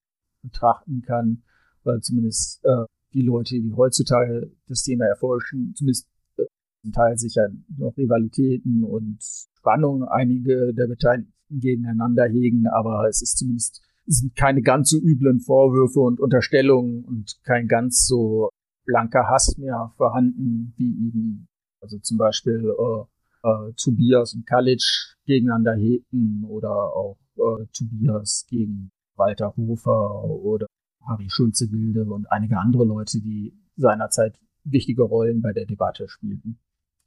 betrachten 0.44 1.02
kann, 1.02 1.44
weil 1.84 2.02
zumindest 2.02 2.64
äh, 2.64 2.86
die 3.14 3.22
Leute, 3.22 3.56
die 3.56 3.74
heutzutage 3.74 4.52
das 4.68 4.84
Thema 4.84 5.06
erforschen, 5.06 5.74
zumindest 5.76 6.08
äh, 6.38 6.46
Teil 6.92 7.18
sicher 7.18 7.50
noch 7.78 7.96
Rivalitäten 7.98 8.84
und 8.84 9.20
Spannungen 9.58 10.08
einige 10.08 10.74
der 10.74 10.88
Beteiligten 10.88 11.34
gegeneinander 11.50 12.26
hegen, 12.26 12.68
aber 12.68 13.08
es 13.08 13.22
ist 13.22 13.38
zumindest 13.38 13.87
sind 14.08 14.36
keine 14.36 14.62
ganz 14.62 14.90
so 14.90 14.98
üblen 14.98 15.40
Vorwürfe 15.40 16.00
und 16.00 16.20
Unterstellungen 16.20 17.04
und 17.04 17.40
kein 17.44 17.68
ganz 17.68 18.08
so 18.08 18.50
blanker 18.86 19.28
Hass 19.28 19.58
mehr 19.58 19.94
vorhanden, 19.98 20.74
wie 20.78 20.90
ihn, 20.90 21.48
also 21.82 22.00
zum 22.00 22.18
Beispiel 22.18 22.74
äh, 22.78 23.48
äh, 23.48 23.74
Tobias 23.74 24.34
und 24.34 24.48
Kalic 24.48 24.82
gegeneinander 25.26 25.76
hegten 25.76 26.46
oder 26.46 26.72
auch 26.72 27.18
äh, 27.36 27.66
Tobias 27.74 28.46
gegen 28.50 28.92
Walter 29.16 29.54
Hofer 29.58 30.24
oder 30.24 30.68
Harry 31.06 31.30
Schulze-Wilde 31.30 32.06
und 32.06 32.32
einige 32.32 32.58
andere 32.58 32.86
Leute, 32.86 33.20
die 33.20 33.54
seinerzeit 33.76 34.40
wichtige 34.64 35.04
Rollen 35.04 35.42
bei 35.42 35.54
der 35.54 35.66
Debatte 35.66 36.08
spielten. 36.08 36.60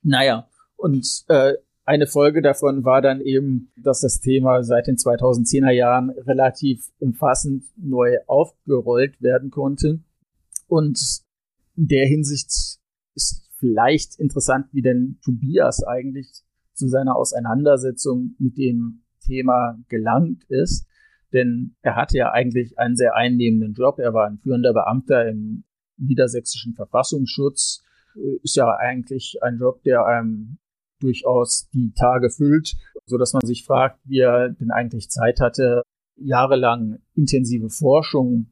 Naja, 0.02 0.48
und 0.76 1.06
äh, 1.28 1.54
eine 1.84 2.06
Folge 2.06 2.42
davon 2.42 2.84
war 2.84 3.02
dann 3.02 3.20
eben, 3.20 3.72
dass 3.76 4.00
das 4.00 4.20
Thema 4.20 4.62
seit 4.62 4.86
den 4.86 4.96
2010er 4.96 5.70
Jahren 5.70 6.10
relativ 6.10 6.90
umfassend 6.98 7.64
neu 7.76 8.18
aufgerollt 8.26 9.20
werden 9.20 9.50
konnte. 9.50 10.00
Und 10.68 11.00
in 11.76 11.88
der 11.88 12.06
Hinsicht 12.06 12.50
ist 13.14 13.50
vielleicht 13.56 14.20
interessant, 14.20 14.66
wie 14.72 14.82
denn 14.82 15.18
Tobias 15.24 15.82
eigentlich 15.82 16.42
zu 16.74 16.88
seiner 16.88 17.16
Auseinandersetzung 17.16 18.36
mit 18.38 18.56
dem 18.56 19.02
Thema 19.24 19.78
gelangt 19.88 20.44
ist. 20.48 20.86
Denn 21.32 21.76
er 21.82 21.96
hatte 21.96 22.18
ja 22.18 22.32
eigentlich 22.32 22.78
einen 22.78 22.96
sehr 22.96 23.14
einnehmenden 23.14 23.74
Job. 23.74 23.98
Er 23.98 24.14
war 24.14 24.26
ein 24.26 24.38
führender 24.38 24.72
Beamter 24.72 25.28
im 25.28 25.64
niedersächsischen 25.96 26.74
Verfassungsschutz. 26.74 27.84
Ist 28.42 28.56
ja 28.56 28.74
eigentlich 28.76 29.38
ein 29.42 29.58
Job, 29.58 29.82
der 29.82 30.06
einem 30.06 30.58
durchaus 31.00 31.68
die 31.72 31.92
Tage 31.94 32.30
füllt, 32.30 32.76
so 33.06 33.18
dass 33.18 33.32
man 33.32 33.44
sich 33.44 33.64
fragt, 33.64 33.98
wie 34.04 34.20
er 34.20 34.50
denn 34.50 34.70
eigentlich 34.70 35.10
Zeit 35.10 35.40
hatte, 35.40 35.82
jahrelang 36.16 36.98
intensive 37.14 37.70
Forschung 37.70 38.46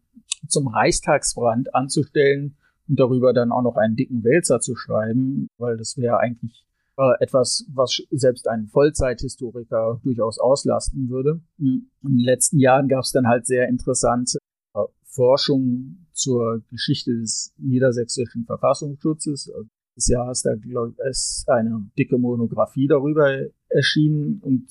zum 0.46 0.68
Reichstagsbrand 0.68 1.74
anzustellen 1.74 2.56
und 2.88 2.98
darüber 2.98 3.32
dann 3.32 3.52
auch 3.52 3.62
noch 3.62 3.76
einen 3.76 3.96
dicken 3.96 4.24
Wälzer 4.24 4.60
zu 4.60 4.74
schreiben, 4.74 5.48
weil 5.58 5.76
das 5.76 5.96
wäre 5.96 6.18
eigentlich 6.18 6.64
äh, 6.96 7.12
etwas, 7.20 7.66
was 7.72 8.02
selbst 8.10 8.48
einen 8.48 8.66
Vollzeithistoriker 8.68 10.00
durchaus 10.02 10.38
auslasten 10.38 11.08
würde. 11.08 11.40
In 11.58 11.90
den 12.02 12.18
letzten 12.18 12.58
Jahren 12.58 12.88
gab 12.88 13.04
es 13.04 13.12
dann 13.12 13.28
halt 13.28 13.46
sehr 13.46 13.68
interessante 13.68 14.38
äh, 14.74 14.80
Forschung 15.04 16.06
zur 16.12 16.62
Geschichte 16.70 17.12
des 17.12 17.54
niedersächsischen 17.58 18.44
Verfassungsschutzes. 18.44 19.50
Also 19.54 19.68
des 19.98 20.08
Jahres, 20.08 20.42
da 20.42 20.54
glaub, 20.54 20.98
ist 21.10 21.44
eine 21.48 21.90
dicke 21.98 22.16
Monographie 22.16 22.86
darüber 22.86 23.38
erschienen 23.68 24.40
und 24.42 24.66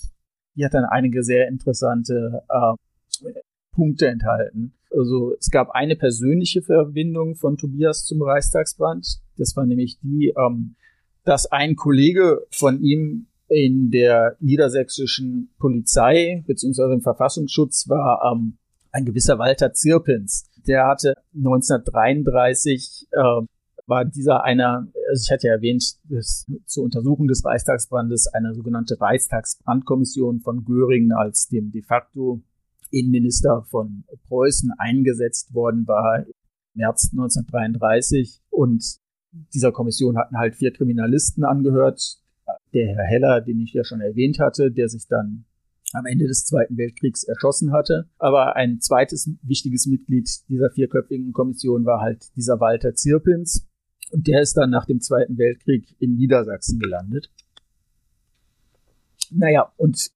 die 0.55 0.65
hat 0.65 0.73
dann 0.73 0.85
einige 0.85 1.23
sehr 1.23 1.47
interessante 1.47 2.41
äh, 2.49 3.31
Punkte 3.71 4.07
enthalten. 4.07 4.73
Also 4.91 5.35
es 5.39 5.51
gab 5.51 5.69
eine 5.71 5.95
persönliche 5.95 6.61
Verbindung 6.61 7.35
von 7.35 7.57
Tobias 7.57 8.05
zum 8.05 8.21
Reichstagsbrand. 8.21 9.21
Das 9.37 9.55
war 9.55 9.65
nämlich 9.65 9.99
die, 10.01 10.33
ähm, 10.35 10.75
dass 11.23 11.51
ein 11.51 11.75
Kollege 11.75 12.47
von 12.49 12.81
ihm 12.81 13.27
in 13.49 13.91
der 13.91 14.35
niedersächsischen 14.39 15.53
Polizei 15.59 16.43
beziehungsweise 16.47 16.93
im 16.93 17.01
Verfassungsschutz 17.01 17.87
war 17.87 18.33
ähm, 18.33 18.57
ein 18.91 19.05
gewisser 19.05 19.37
Walter 19.37 19.73
Zirpens. 19.73 20.49
Der 20.67 20.87
hatte 20.87 21.13
1933 21.35 23.07
äh, 23.11 23.41
war 23.87 24.05
dieser 24.05 24.43
einer, 24.43 24.87
also 25.09 25.23
ich 25.23 25.31
hatte 25.31 25.47
ja 25.47 25.53
erwähnt, 25.53 25.95
dass 26.03 26.45
zur 26.65 26.83
Untersuchung 26.83 27.27
des 27.27 27.43
Reichstagsbrandes 27.43 28.27
eine 28.27 28.53
sogenannte 28.53 28.99
Reichstagsbrandkommission 28.99 30.41
von 30.41 30.65
Göring 30.65 31.13
als 31.13 31.47
dem 31.47 31.71
de 31.71 31.81
facto 31.81 32.41
Innenminister 32.91 33.63
von 33.69 34.03
Preußen 34.27 34.71
eingesetzt 34.77 35.53
worden 35.53 35.87
war 35.87 36.19
im 36.19 36.33
März 36.75 37.09
1933 37.11 38.41
und 38.49 38.99
dieser 39.53 39.71
Kommission 39.71 40.17
hatten 40.17 40.37
halt 40.37 40.55
vier 40.55 40.71
Kriminalisten 40.71 41.43
angehört. 41.43 42.19
Der 42.73 42.87
Herr 42.87 43.05
Heller, 43.05 43.41
den 43.41 43.59
ich 43.59 43.73
ja 43.73 43.83
schon 43.83 44.01
erwähnt 44.01 44.39
hatte, 44.39 44.71
der 44.71 44.87
sich 44.89 45.07
dann 45.07 45.45
am 45.93 46.05
Ende 46.05 46.27
des 46.27 46.45
Zweiten 46.45 46.77
Weltkriegs 46.77 47.23
erschossen 47.23 47.71
hatte. 47.71 48.09
Aber 48.17 48.55
ein 48.55 48.79
zweites 48.79 49.29
wichtiges 49.41 49.85
Mitglied 49.85 50.29
dieser 50.49 50.69
vierköpfigen 50.69 51.33
Kommission 51.33 51.85
war 51.85 52.01
halt 52.01 52.35
dieser 52.35 52.59
Walter 52.59 52.93
Zirpins. 52.93 53.66
Und 54.11 54.27
der 54.27 54.41
ist 54.41 54.55
dann 54.55 54.69
nach 54.69 54.85
dem 54.85 55.01
Zweiten 55.01 55.37
Weltkrieg 55.37 55.95
in 55.99 56.15
Niedersachsen 56.15 56.79
gelandet. 56.79 57.29
Naja, 59.31 59.71
und 59.77 60.09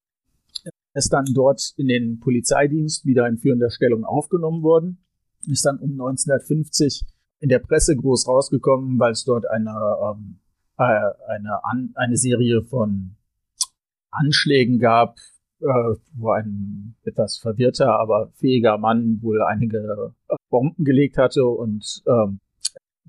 ist 0.94 1.14
dann 1.14 1.26
dort 1.34 1.74
in 1.78 1.88
den 1.88 2.20
Polizeidienst 2.20 3.06
wieder 3.06 3.28
in 3.28 3.38
führender 3.38 3.70
Stellung 3.70 4.04
aufgenommen 4.04 4.62
worden, 4.62 5.04
ist 5.48 5.66
dann 5.66 5.80
um 5.80 5.92
1950 5.92 7.06
in 7.40 7.50
der 7.50 7.60
Presse 7.60 7.96
groß 7.96 8.28
rausgekommen, 8.28 9.00
weil 9.00 9.14
es 9.14 9.24
dort 9.24 9.50
eine, 9.50 9.72
ähm, 9.72 10.40
äh, 10.78 10.84
eine, 11.28 11.64
an, 11.64 11.92
eine 11.96 12.18
Serie 12.18 12.62
von 12.62 13.16
Anschlägen 14.12 14.80
gab, 14.80 15.18
äh, 15.62 15.96
wo 16.14 16.32
ein 16.32 16.96
etwas 17.04 17.38
verwirrter, 17.38 18.00
aber 18.00 18.32
fähiger 18.36 18.78
Mann 18.78 19.20
wohl 19.22 19.42
einige 19.42 20.14
Bomben 20.50 20.84
gelegt 20.84 21.18
hatte 21.18 21.46
und 21.46 22.04
ähm, 22.06 22.40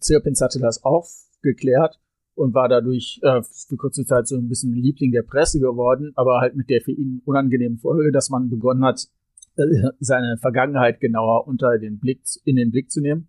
Zirpins 0.02 0.40
hatte 0.40 0.58
das 0.58 0.84
aufgeklärt 0.84 1.98
und 2.34 2.54
war 2.54 2.68
dadurch 2.68 3.20
äh, 3.22 3.42
für 3.42 3.76
kurze 3.76 4.04
Zeit 4.04 4.26
so 4.26 4.36
ein 4.36 4.48
bisschen 4.48 4.72
Liebling 4.72 5.12
der 5.12 5.22
Presse 5.22 5.60
geworden, 5.60 6.12
aber 6.14 6.40
halt 6.40 6.56
mit 6.56 6.70
der 6.70 6.80
für 6.80 6.92
ihn 6.92 7.22
unangenehmen 7.24 7.78
Folge, 7.78 8.12
dass 8.12 8.30
man 8.30 8.48
begonnen 8.50 8.84
hat, 8.84 9.08
äh, 9.56 9.90
seine 10.00 10.38
Vergangenheit 10.38 11.00
genauer 11.00 11.46
unter 11.46 11.78
den 11.78 11.98
Blick, 11.98 12.22
in 12.44 12.56
den 12.56 12.70
Blick 12.70 12.90
zu 12.90 13.00
nehmen. 13.00 13.28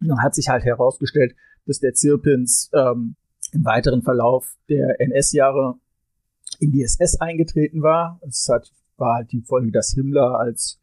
Und 0.00 0.08
dann 0.08 0.22
hat 0.22 0.34
sich 0.34 0.48
halt 0.48 0.64
herausgestellt, 0.64 1.34
dass 1.66 1.78
der 1.78 1.94
Zirpins 1.94 2.70
ähm, 2.74 3.16
im 3.52 3.64
weiteren 3.64 4.02
Verlauf 4.02 4.56
der 4.68 5.00
NS-Jahre 5.00 5.76
in 6.58 6.72
die 6.72 6.82
SS 6.82 7.20
eingetreten 7.20 7.82
war. 7.82 8.20
Es 8.26 8.48
hat, 8.50 8.72
war 8.96 9.16
halt 9.16 9.32
die 9.32 9.42
Folge, 9.42 9.72
dass 9.72 9.92
Himmler 9.92 10.38
als 10.38 10.80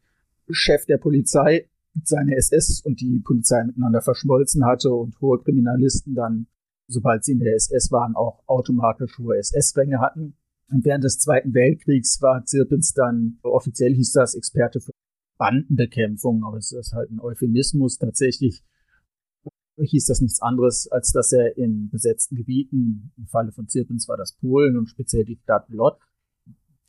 Chef 0.50 0.84
der 0.86 0.98
Polizei 0.98 1.69
seine 2.04 2.36
SS 2.36 2.82
und 2.84 3.00
die 3.00 3.20
Polizei 3.20 3.64
miteinander 3.64 4.00
verschmolzen 4.00 4.64
hatte 4.64 4.90
und 4.90 5.20
hohe 5.20 5.38
Kriminalisten 5.42 6.14
dann, 6.14 6.46
sobald 6.86 7.24
sie 7.24 7.32
in 7.32 7.40
der 7.40 7.54
SS 7.54 7.90
waren, 7.90 8.14
auch 8.14 8.42
automatisch 8.46 9.18
hohe 9.18 9.36
SS-Ränge 9.38 10.00
hatten. 10.00 10.36
Und 10.70 10.84
während 10.84 11.04
des 11.04 11.18
Zweiten 11.18 11.52
Weltkriegs 11.52 12.22
war 12.22 12.44
Zirpitz 12.44 12.92
dann, 12.92 13.38
offiziell 13.42 13.94
hieß 13.94 14.12
das 14.12 14.34
Experte 14.34 14.80
für 14.80 14.92
Bandenbekämpfung, 15.36 16.44
aber 16.44 16.58
es 16.58 16.70
ist 16.70 16.92
halt 16.92 17.10
ein 17.10 17.20
Euphemismus. 17.20 17.98
Tatsächlich 17.98 18.62
hieß 19.78 20.06
das 20.06 20.20
nichts 20.20 20.42
anderes, 20.42 20.88
als 20.92 21.12
dass 21.12 21.32
er 21.32 21.56
in 21.56 21.88
besetzten 21.90 22.36
Gebieten, 22.36 23.12
im 23.16 23.26
Falle 23.26 23.50
von 23.50 23.66
Zirpins 23.66 24.06
war 24.08 24.16
das 24.16 24.34
Polen 24.34 24.76
und 24.76 24.88
speziell 24.88 25.24
die 25.24 25.36
Stadt 25.36 25.68
Lod, 25.70 25.98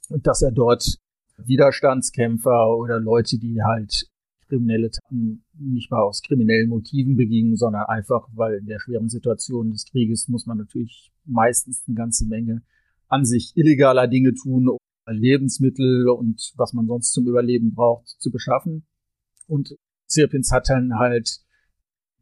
dass 0.09 0.41
er 0.41 0.51
dort 0.51 0.97
Widerstandskämpfer 1.37 2.75
oder 2.77 2.99
Leute, 2.99 3.39
die 3.39 3.63
halt 3.63 4.10
kriminelle 4.51 4.91
Taten 4.91 5.43
nicht 5.57 5.89
mal 5.91 6.01
aus 6.01 6.21
kriminellen 6.21 6.69
Motiven 6.69 7.15
begingen, 7.15 7.55
sondern 7.55 7.85
einfach, 7.85 8.27
weil 8.33 8.55
in 8.55 8.65
der 8.65 8.79
schweren 8.79 9.09
Situation 9.09 9.71
des 9.71 9.85
Krieges 9.85 10.27
muss 10.27 10.45
man 10.45 10.57
natürlich 10.57 11.11
meistens 11.25 11.83
eine 11.87 11.95
ganze 11.95 12.25
Menge 12.25 12.63
an 13.07 13.23
sich 13.23 13.53
illegaler 13.55 14.07
Dinge 14.07 14.33
tun, 14.33 14.67
um 14.67 14.77
Lebensmittel 15.07 16.09
und 16.09 16.53
was 16.57 16.73
man 16.73 16.87
sonst 16.87 17.13
zum 17.13 17.27
Überleben 17.27 17.73
braucht, 17.73 18.07
zu 18.19 18.31
beschaffen. 18.31 18.85
Und 19.47 19.75
Zirpins 20.07 20.51
hat 20.51 20.69
dann 20.69 20.97
halt 20.97 21.39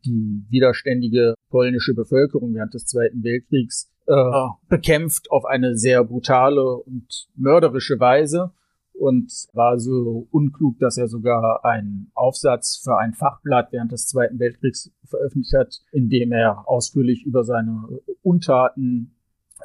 die 0.05 0.45
widerständige 0.49 1.33
polnische 1.49 1.93
Bevölkerung 1.93 2.53
während 2.53 2.73
des 2.73 2.85
Zweiten 2.85 3.23
Weltkriegs 3.23 3.91
äh, 4.05 4.47
bekämpft 4.69 5.29
auf 5.31 5.45
eine 5.45 5.75
sehr 5.77 6.03
brutale 6.03 6.77
und 6.77 7.27
mörderische 7.35 7.99
Weise 7.99 8.53
und 8.99 9.31
war 9.53 9.79
so 9.79 10.27
unklug, 10.31 10.77
dass 10.79 10.97
er 10.97 11.07
sogar 11.07 11.63
einen 11.63 12.11
Aufsatz 12.13 12.81
für 12.83 12.97
ein 12.97 13.13
Fachblatt 13.13 13.71
während 13.71 13.91
des 13.91 14.07
Zweiten 14.07 14.39
Weltkriegs 14.39 14.91
veröffentlicht 15.05 15.53
hat, 15.53 15.81
in 15.91 16.09
dem 16.09 16.31
er 16.31 16.67
ausführlich 16.67 17.23
über 17.25 17.43
seine 17.43 17.87
Untaten 18.21 19.15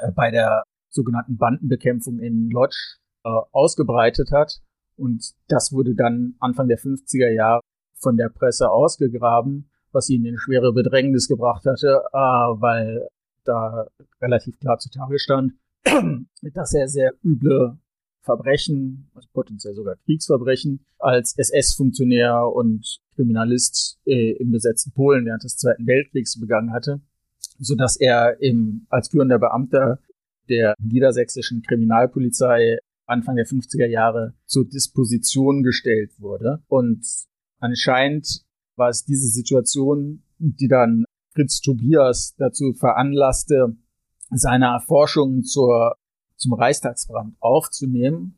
äh, 0.01 0.13
bei 0.13 0.31
der 0.31 0.63
sogenannten 0.89 1.37
Bandenbekämpfung 1.37 2.21
in 2.21 2.51
Lodz 2.51 3.01
äh, 3.25 3.29
ausgebreitet 3.53 4.31
hat. 4.33 4.61
Und 4.97 5.33
das 5.49 5.73
wurde 5.73 5.95
dann 5.95 6.35
Anfang 6.39 6.69
der 6.69 6.79
50er 6.79 7.31
Jahre 7.31 7.61
von 7.97 8.17
der 8.17 8.29
Presse 8.29 8.71
ausgegraben, 8.71 9.71
was 9.91 10.09
ihn 10.09 10.25
in 10.25 10.39
schwere 10.39 10.73
Bedrängnis 10.73 11.27
gebracht 11.27 11.67
hatte, 11.67 12.03
äh, 12.13 12.17
weil 12.17 13.09
da 13.45 13.89
relativ 14.23 14.59
klar 14.61 14.79
zutage 14.79 15.19
stand, 15.19 15.55
dass 16.55 16.73
er 16.75 16.89
sehr 16.89 17.13
üble 17.25 17.79
Verbrechen, 18.25 19.11
also 19.15 19.29
potenziell 19.33 19.75
sogar 19.75 19.97
Kriegsverbrechen, 20.05 20.85
als 20.99 21.37
SS-Funktionär 21.37 22.49
und 22.53 22.99
Kriminalist 23.15 23.99
äh, 24.07 24.33
im 24.33 24.51
besetzten 24.51 24.93
Polen 24.93 25.27
während 25.27 25.45
des 25.45 25.57
Zweiten 25.57 25.87
Weltkriegs 25.87 26.41
begangen 26.41 26.73
hatte, 26.73 27.01
so 27.59 27.75
dass 27.75 27.97
er 27.97 28.41
im, 28.41 28.87
als 28.89 29.09
führender 29.09 29.39
Beamter 29.39 30.01
der 30.49 30.75
niedersächsischen 30.81 31.63
Kriminalpolizei 31.63 32.79
Anfang 33.07 33.37
der 33.37 33.47
50er 33.47 33.87
Jahre 33.87 34.35
zur 34.47 34.67
Disposition 34.67 35.63
gestellt 35.63 36.13
wurde. 36.19 36.63
Und 36.69 37.07
anscheinend 37.61 38.45
war 38.77 38.89
es 38.89 39.05
diese 39.05 39.29
Situation, 39.29 40.23
die 40.39 40.69
dann 40.69 41.05
Fritz 41.35 41.61
Tobias 41.61 42.35
dazu 42.39 42.73
veranlasste, 42.73 43.77
seine 44.31 44.67
Erforschungen 44.67 45.45
zur 45.45 45.97
zum 46.37 46.53
Reichstagsbrand 46.53 47.37
aufzunehmen, 47.41 48.37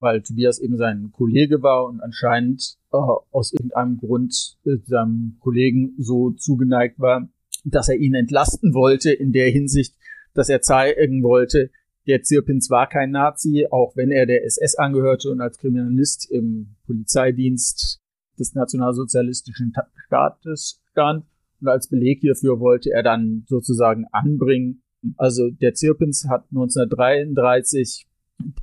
weil 0.00 0.22
Tobias 0.22 0.58
eben 0.58 0.76
sein 0.76 1.10
Kollege 1.12 1.62
war 1.62 1.86
und 1.86 2.00
anscheinend 2.00 2.78
äh, 2.92 2.96
aus 2.96 3.52
irgendeinem 3.52 3.98
Grund 3.98 4.58
äh, 4.64 4.76
seinem 4.84 5.36
Kollegen 5.40 5.94
so 5.98 6.30
zugeneigt 6.30 6.98
war, 6.98 7.28
dass 7.64 7.88
er 7.88 7.96
ihn 7.96 8.14
entlasten 8.14 8.74
wollte 8.74 9.12
in 9.12 9.32
der 9.32 9.50
Hinsicht, 9.50 9.94
dass 10.34 10.48
er 10.48 10.60
zeigen 10.60 11.22
wollte, 11.22 11.70
der 12.06 12.22
Zirpins 12.22 12.70
war 12.70 12.88
kein 12.88 13.10
Nazi, 13.10 13.66
auch 13.70 13.96
wenn 13.96 14.12
er 14.12 14.26
der 14.26 14.44
SS 14.44 14.76
angehörte 14.76 15.30
und 15.30 15.40
als 15.40 15.58
Kriminalist 15.58 16.30
im 16.30 16.76
Polizeidienst 16.86 18.00
des 18.38 18.54
nationalsozialistischen 18.54 19.74
Staates 20.06 20.80
stand. 20.92 21.24
Und 21.60 21.68
als 21.68 21.88
Beleg 21.88 22.20
hierfür 22.20 22.60
wollte 22.60 22.90
er 22.92 23.02
dann 23.02 23.44
sozusagen 23.48 24.04
anbringen, 24.12 24.82
also 25.16 25.50
der 25.50 25.74
Zirpens 25.74 26.26
hat 26.28 26.44
1933 26.50 28.06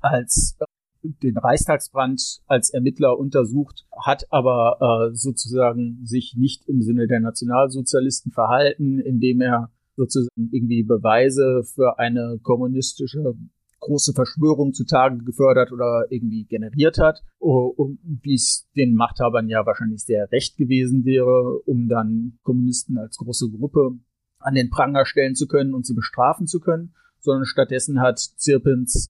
als 0.02 0.58
den 1.04 1.38
Reichstagsbrand 1.38 2.42
als 2.48 2.70
Ermittler 2.70 3.18
untersucht, 3.18 3.86
hat 3.92 4.26
aber 4.30 5.10
äh, 5.12 5.16
sozusagen 5.16 6.00
sich 6.06 6.36
nicht 6.38 6.68
im 6.68 6.82
Sinne 6.82 7.08
der 7.08 7.20
Nationalsozialisten 7.20 8.32
verhalten, 8.32 9.00
indem 9.00 9.42
er 9.42 9.70
sozusagen 9.96 10.50
irgendwie 10.52 10.84
Beweise 10.84 11.64
für 11.64 12.00
eine 12.00 12.40
kommunistische 12.42 13.36
große 13.84 14.14
Verschwörung 14.14 14.74
zutage 14.74 15.18
gefördert 15.24 15.72
oder 15.72 16.06
irgendwie 16.10 16.46
generiert 16.46 16.98
hat, 17.00 17.22
wie 17.42 18.34
es 18.34 18.70
den 18.78 18.96
Machthabern 18.96 19.50
ja 19.50 19.66
wahrscheinlich 19.66 20.04
sehr 20.04 20.32
recht 20.32 20.58
gewesen 20.58 21.04
wäre, 21.04 21.60
um 21.66 21.90
dann 21.90 22.40
Kommunisten 22.44 22.98
als 22.98 23.18
große 23.18 23.50
Gruppe 23.52 23.98
an 24.44 24.56
den 24.56 24.70
Pranger 24.70 25.06
stellen 25.06 25.36
zu 25.36 25.48
können 25.48 25.74
und 25.74 25.86
sie 25.86 25.94
bestrafen 25.94 26.48
zu 26.48 26.60
können, 26.60 26.94
sondern 27.20 27.46
stattdessen 27.46 28.02
hat 28.02 28.20
Zirpins, 28.20 29.10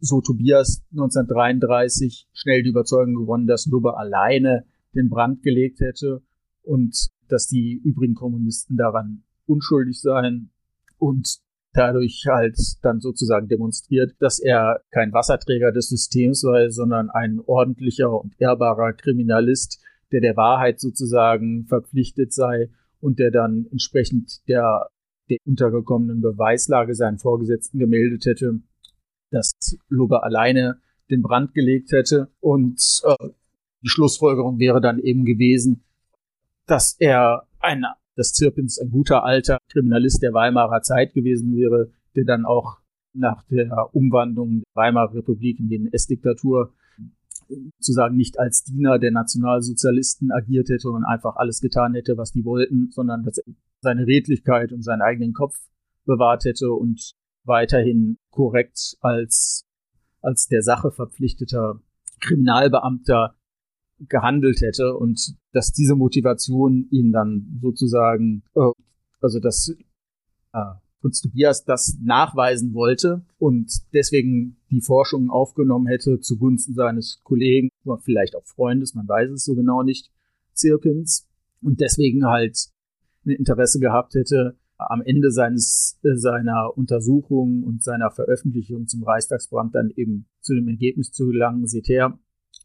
so 0.00 0.20
Tobias 0.20 0.82
1933, 0.92 2.28
schnell 2.32 2.62
die 2.62 2.70
Überzeugung 2.70 3.14
gewonnen, 3.14 3.46
dass 3.46 3.66
Lubbe 3.66 3.96
alleine 3.96 4.64
den 4.94 5.08
Brand 5.08 5.42
gelegt 5.42 5.80
hätte 5.80 6.22
und 6.62 7.08
dass 7.28 7.46
die 7.46 7.80
übrigen 7.84 8.14
Kommunisten 8.14 8.76
daran 8.76 9.24
unschuldig 9.46 10.00
seien. 10.00 10.50
Und 10.98 11.38
dadurch 11.72 12.24
halt 12.28 12.56
dann 12.82 13.00
sozusagen 13.00 13.48
demonstriert, 13.48 14.14
dass 14.20 14.38
er 14.38 14.80
kein 14.90 15.12
Wasserträger 15.12 15.72
des 15.72 15.88
Systems 15.88 16.40
sei, 16.40 16.70
sondern 16.70 17.10
ein 17.10 17.40
ordentlicher 17.44 18.10
und 18.10 18.34
ehrbarer 18.38 18.92
Kriminalist, 18.92 19.82
der 20.12 20.20
der 20.20 20.36
Wahrheit 20.36 20.80
sozusagen 20.80 21.66
verpflichtet 21.66 22.32
sei 22.32 22.70
und 23.04 23.18
der 23.18 23.30
dann 23.30 23.66
entsprechend 23.70 24.48
der, 24.48 24.88
der 25.28 25.36
untergekommenen 25.44 26.22
Beweislage 26.22 26.94
seinen 26.94 27.18
Vorgesetzten 27.18 27.78
gemeldet 27.78 28.24
hätte, 28.24 28.60
dass 29.30 29.52
Lubbe 29.88 30.22
alleine 30.22 30.80
den 31.10 31.20
Brand 31.20 31.52
gelegt 31.52 31.92
hätte. 31.92 32.30
Und 32.40 33.02
äh, 33.04 33.28
die 33.82 33.88
Schlussfolgerung 33.88 34.58
wäre 34.58 34.80
dann 34.80 34.98
eben 34.98 35.26
gewesen, 35.26 35.84
dass 36.66 36.96
er 36.98 37.46
ein, 37.60 37.84
dass 38.16 38.32
Zirpins 38.32 38.78
ein 38.78 38.90
guter 38.90 39.22
alter 39.22 39.58
Kriminalist 39.70 40.22
der 40.22 40.32
Weimarer 40.32 40.80
Zeit 40.80 41.12
gewesen 41.12 41.54
wäre, 41.54 41.90
der 42.16 42.24
dann 42.24 42.46
auch 42.46 42.78
nach 43.12 43.44
der 43.50 43.94
Umwandlung 43.94 44.60
der 44.60 44.82
Weimarer 44.82 45.14
Republik 45.14 45.60
in 45.60 45.68
die 45.68 45.76
NS-Diktatur 45.76 46.72
zu 47.80 47.92
sagen, 47.92 48.16
nicht 48.16 48.38
als 48.38 48.64
Diener 48.64 48.98
der 48.98 49.10
Nationalsozialisten 49.10 50.32
agiert 50.32 50.68
hätte 50.68 50.90
und 50.90 51.04
einfach 51.04 51.36
alles 51.36 51.60
getan 51.60 51.94
hätte, 51.94 52.16
was 52.16 52.32
die 52.32 52.44
wollten, 52.44 52.90
sondern 52.90 53.24
dass 53.24 53.38
er 53.38 53.52
seine 53.80 54.06
Redlichkeit 54.06 54.72
und 54.72 54.82
seinen 54.82 55.02
eigenen 55.02 55.32
Kopf 55.32 55.56
bewahrt 56.04 56.44
hätte 56.44 56.72
und 56.72 57.14
weiterhin 57.44 58.16
korrekt 58.30 58.96
als, 59.00 59.66
als 60.20 60.48
der 60.48 60.62
Sache 60.62 60.90
verpflichteter 60.90 61.80
Kriminalbeamter 62.20 63.36
gehandelt 64.08 64.60
hätte 64.60 64.96
und 64.96 65.36
dass 65.52 65.72
diese 65.72 65.94
Motivation 65.94 66.88
ihn 66.90 67.12
dann 67.12 67.58
sozusagen, 67.60 68.42
äh, 68.54 68.72
also 69.20 69.40
dass 69.40 69.74
äh, 70.52 70.74
Prinz 71.04 71.20
Tobias 71.20 71.66
das 71.66 71.98
nachweisen 72.02 72.72
wollte 72.72 73.26
und 73.36 73.70
deswegen 73.92 74.56
die 74.70 74.80
Forschung 74.80 75.28
aufgenommen 75.28 75.86
hätte 75.86 76.18
zugunsten 76.20 76.72
seines 76.72 77.20
Kollegen, 77.24 77.68
oder 77.84 77.98
vielleicht 77.98 78.34
auch 78.34 78.46
Freundes, 78.46 78.94
man 78.94 79.06
weiß 79.06 79.30
es 79.32 79.44
so 79.44 79.54
genau 79.54 79.82
nicht, 79.82 80.10
Zirkins 80.54 81.28
und 81.60 81.82
deswegen 81.82 82.24
halt 82.24 82.58
ein 83.26 83.32
Interesse 83.32 83.80
gehabt 83.80 84.14
hätte, 84.14 84.56
am 84.78 85.02
Ende 85.02 85.30
seines 85.30 86.00
äh, 86.04 86.16
seiner 86.16 86.74
Untersuchung 86.74 87.64
und 87.64 87.82
seiner 87.82 88.10
Veröffentlichung 88.10 88.86
zum 88.86 89.02
Reichstagsbrand 89.02 89.74
dann 89.74 89.90
eben 89.94 90.24
zu 90.40 90.54
dem 90.54 90.68
Ergebnis 90.68 91.12
zu 91.12 91.26
gelangen. 91.26 91.66
Seht 91.66 91.88
her, 91.88 92.18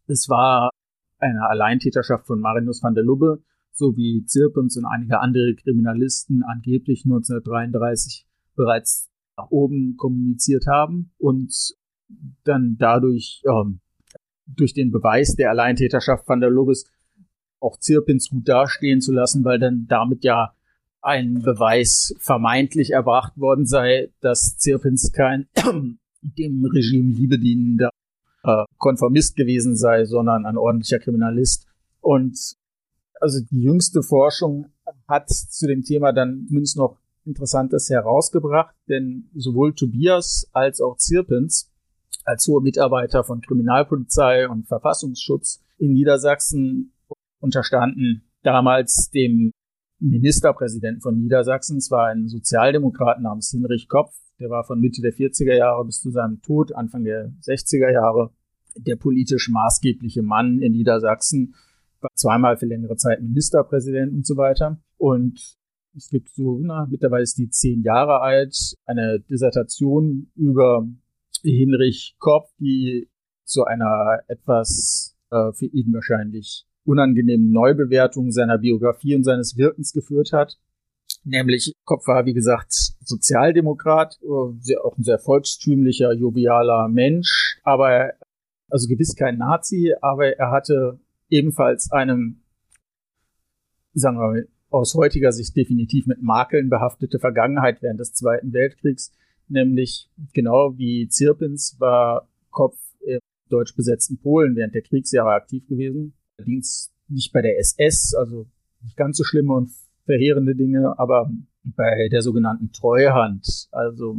es 0.08 0.30
war 0.30 0.70
eine 1.18 1.50
Alleintäterschaft 1.50 2.26
von 2.26 2.40
Marinus 2.40 2.82
van 2.82 2.96
der 2.96 3.04
Lubbe 3.04 3.44
sowie 3.74 4.24
Zirpens 4.26 4.78
und 4.78 4.86
einige 4.86 5.20
andere 5.20 5.56
Kriminalisten 5.56 6.42
angeblich 6.44 7.04
1933 7.04 8.29
bereits 8.60 9.10
nach 9.38 9.50
oben 9.50 9.96
kommuniziert 9.98 10.68
haben 10.68 11.12
und 11.18 11.54
dann 12.44 12.76
dadurch 12.78 13.42
ähm, 13.48 13.80
durch 14.46 14.74
den 14.74 14.92
Beweis 14.92 15.36
der 15.36 15.50
Alleintäterschaft 15.50 16.28
van 16.28 16.42
der 16.42 16.50
Lubbes 16.50 16.92
auch 17.62 17.78
Zirpins 17.80 18.30
gut 18.30 18.48
dastehen 18.48 19.00
zu 19.02 19.14
lassen, 19.14 19.46
weil 19.46 19.60
dann 19.60 19.86
damit 19.88 20.24
ja 20.24 20.54
ein 21.02 21.42
Beweis 21.42 22.14
vermeintlich 22.20 22.92
erbracht 22.92 23.38
worden 23.38 23.66
sei, 23.66 24.10
dass 24.20 24.58
Zirpins 24.58 25.12
kein 25.14 25.48
dem 26.22 26.66
Regime 26.66 27.14
liebedienender 27.14 27.92
äh, 28.44 28.66
Konformist 28.78 29.38
gewesen 29.38 29.78
sei, 29.78 30.04
sondern 30.04 30.46
ein 30.46 30.58
ordentlicher 30.58 31.00
Kriminalist. 31.00 31.68
Und 32.02 32.38
also 33.22 33.40
die 33.50 33.62
jüngste 33.62 34.04
Forschung 34.04 34.68
hat 35.08 35.30
zu 35.30 35.68
dem 35.68 35.84
Thema 35.84 36.12
dann 36.12 36.46
zumindest 36.48 36.78
noch 36.78 36.98
Interessantes 37.26 37.90
herausgebracht, 37.90 38.76
denn 38.88 39.30
sowohl 39.36 39.74
Tobias 39.74 40.50
als 40.54 40.82
auch 40.82 40.98
Zirpens 40.98 41.72
als 42.26 42.48
hohe 42.48 42.62
Mitarbeiter 42.62 43.24
von 43.24 43.42
Kriminalpolizei 43.42 44.48
und 44.48 44.68
Verfassungsschutz 44.68 45.64
in 45.78 45.94
Niedersachsen 45.94 46.94
unterstanden 47.40 48.24
damals 48.44 49.10
dem 49.14 49.52
Ministerpräsidenten 50.00 51.02
von 51.02 51.18
Niedersachsen, 51.18 51.78
es 51.78 51.92
war 51.92 52.08
ein 52.08 52.28
Sozialdemokrat 52.28 53.22
namens 53.22 53.52
Hinrich 53.52 53.90
Kopf, 53.90 54.14
der 54.40 54.50
war 54.50 54.64
von 54.64 54.80
Mitte 54.80 55.02
der 55.02 55.14
40er 55.14 55.56
Jahre 55.56 55.86
bis 55.86 56.00
zu 56.00 56.12
seinem 56.12 56.42
Tod 56.42 56.74
Anfang 56.74 57.04
der 57.04 57.34
60er 57.42 57.92
Jahre 57.92 58.32
der 58.76 58.96
politisch 58.96 59.50
maßgebliche 59.50 60.22
Mann 60.22 60.60
in 60.60 60.72
Niedersachsen, 60.72 61.56
war 62.00 62.12
zweimal 62.16 62.56
für 62.56 62.66
längere 62.66 62.96
Zeit 62.96 63.22
Ministerpräsident 63.22 64.14
und 64.14 64.26
so 64.26 64.38
weiter. 64.38 64.80
Und 64.98 65.58
es 65.96 66.10
gibt 66.10 66.30
so, 66.30 66.60
na, 66.60 66.88
mittlerweile 66.90 67.24
ist 67.24 67.38
die 67.38 67.50
zehn 67.50 67.82
Jahre 67.84 68.22
alt, 68.22 68.56
eine 68.86 69.20
Dissertation 69.20 70.32
über 70.36 70.88
Hinrich 71.44 72.16
Kopp, 72.20 72.50
die 72.60 73.10
zu 73.44 73.64
einer 73.66 74.20
etwas 74.28 75.16
äh, 75.32 75.52
für 75.54 75.66
ihn 75.66 75.94
wahrscheinlich 75.94 76.66
unangenehmen 76.86 77.52
Neubewertung 77.52 78.32
seiner 78.32 78.58
Biografie 78.58 79.16
und 79.16 79.24
seines 79.24 79.58
Wirkens 79.58 79.94
geführt 79.94 80.32
hat. 80.34 80.58
Nämlich 81.24 81.74
Kopf 81.86 82.08
war, 82.08 82.26
wie 82.26 82.34
gesagt, 82.34 82.72
Sozialdemokrat, 83.02 84.20
äh, 84.22 84.78
auch 84.78 84.98
ein 84.98 85.04
sehr 85.04 85.20
volkstümlicher, 85.20 86.14
jovialer 86.14 86.88
Mensch, 86.88 87.60
aber 87.64 88.14
also 88.70 88.88
gewiss 88.88 89.16
kein 89.16 89.38
Nazi, 89.38 89.94
aber 90.02 90.38
er 90.38 90.52
hatte 90.52 91.00
ebenfalls 91.30 91.92
einem, 91.92 92.42
sagen 93.94 94.18
wir 94.18 94.28
mal, 94.28 94.48
aus 94.70 94.96
heutiger 94.96 95.32
Sicht 95.32 95.56
definitiv 95.56 96.08
mit 96.08 96.22
Makeln 96.22 96.70
behaftete 96.70 97.20
Vergangenheit 97.20 97.82
während 97.82 98.00
des 98.00 98.14
Zweiten 98.14 98.54
Weltkriegs, 98.54 99.12
nämlich 99.48 100.10
genau 100.34 100.78
wie 100.78 101.08
Zirpins 101.08 101.76
war 101.80 102.28
Kopf 102.52 102.78
im 103.06 103.20
deutsch 103.50 103.76
besetzten 103.76 104.20
Polen 104.20 104.56
während 104.56 104.76
der 104.76 104.84
Kriegsjahre 104.84 105.32
aktiv 105.32 105.68
gewesen. 105.68 106.14
Allerdings 106.38 106.92
nicht 107.08 107.34
bei 107.34 107.42
der 107.42 107.58
SS, 107.60 108.14
also 108.14 108.48
nicht 108.84 108.96
ganz 108.96 109.18
so 109.18 109.24
schlimme 109.24 109.54
und 109.54 109.72
verheerende 110.06 110.56
Dinge, 110.56 110.98
aber 110.98 111.32
bei 111.64 112.08
der 112.10 112.22
sogenannten 112.22 112.72
Treuhand, 112.72 113.68
also 113.72 114.18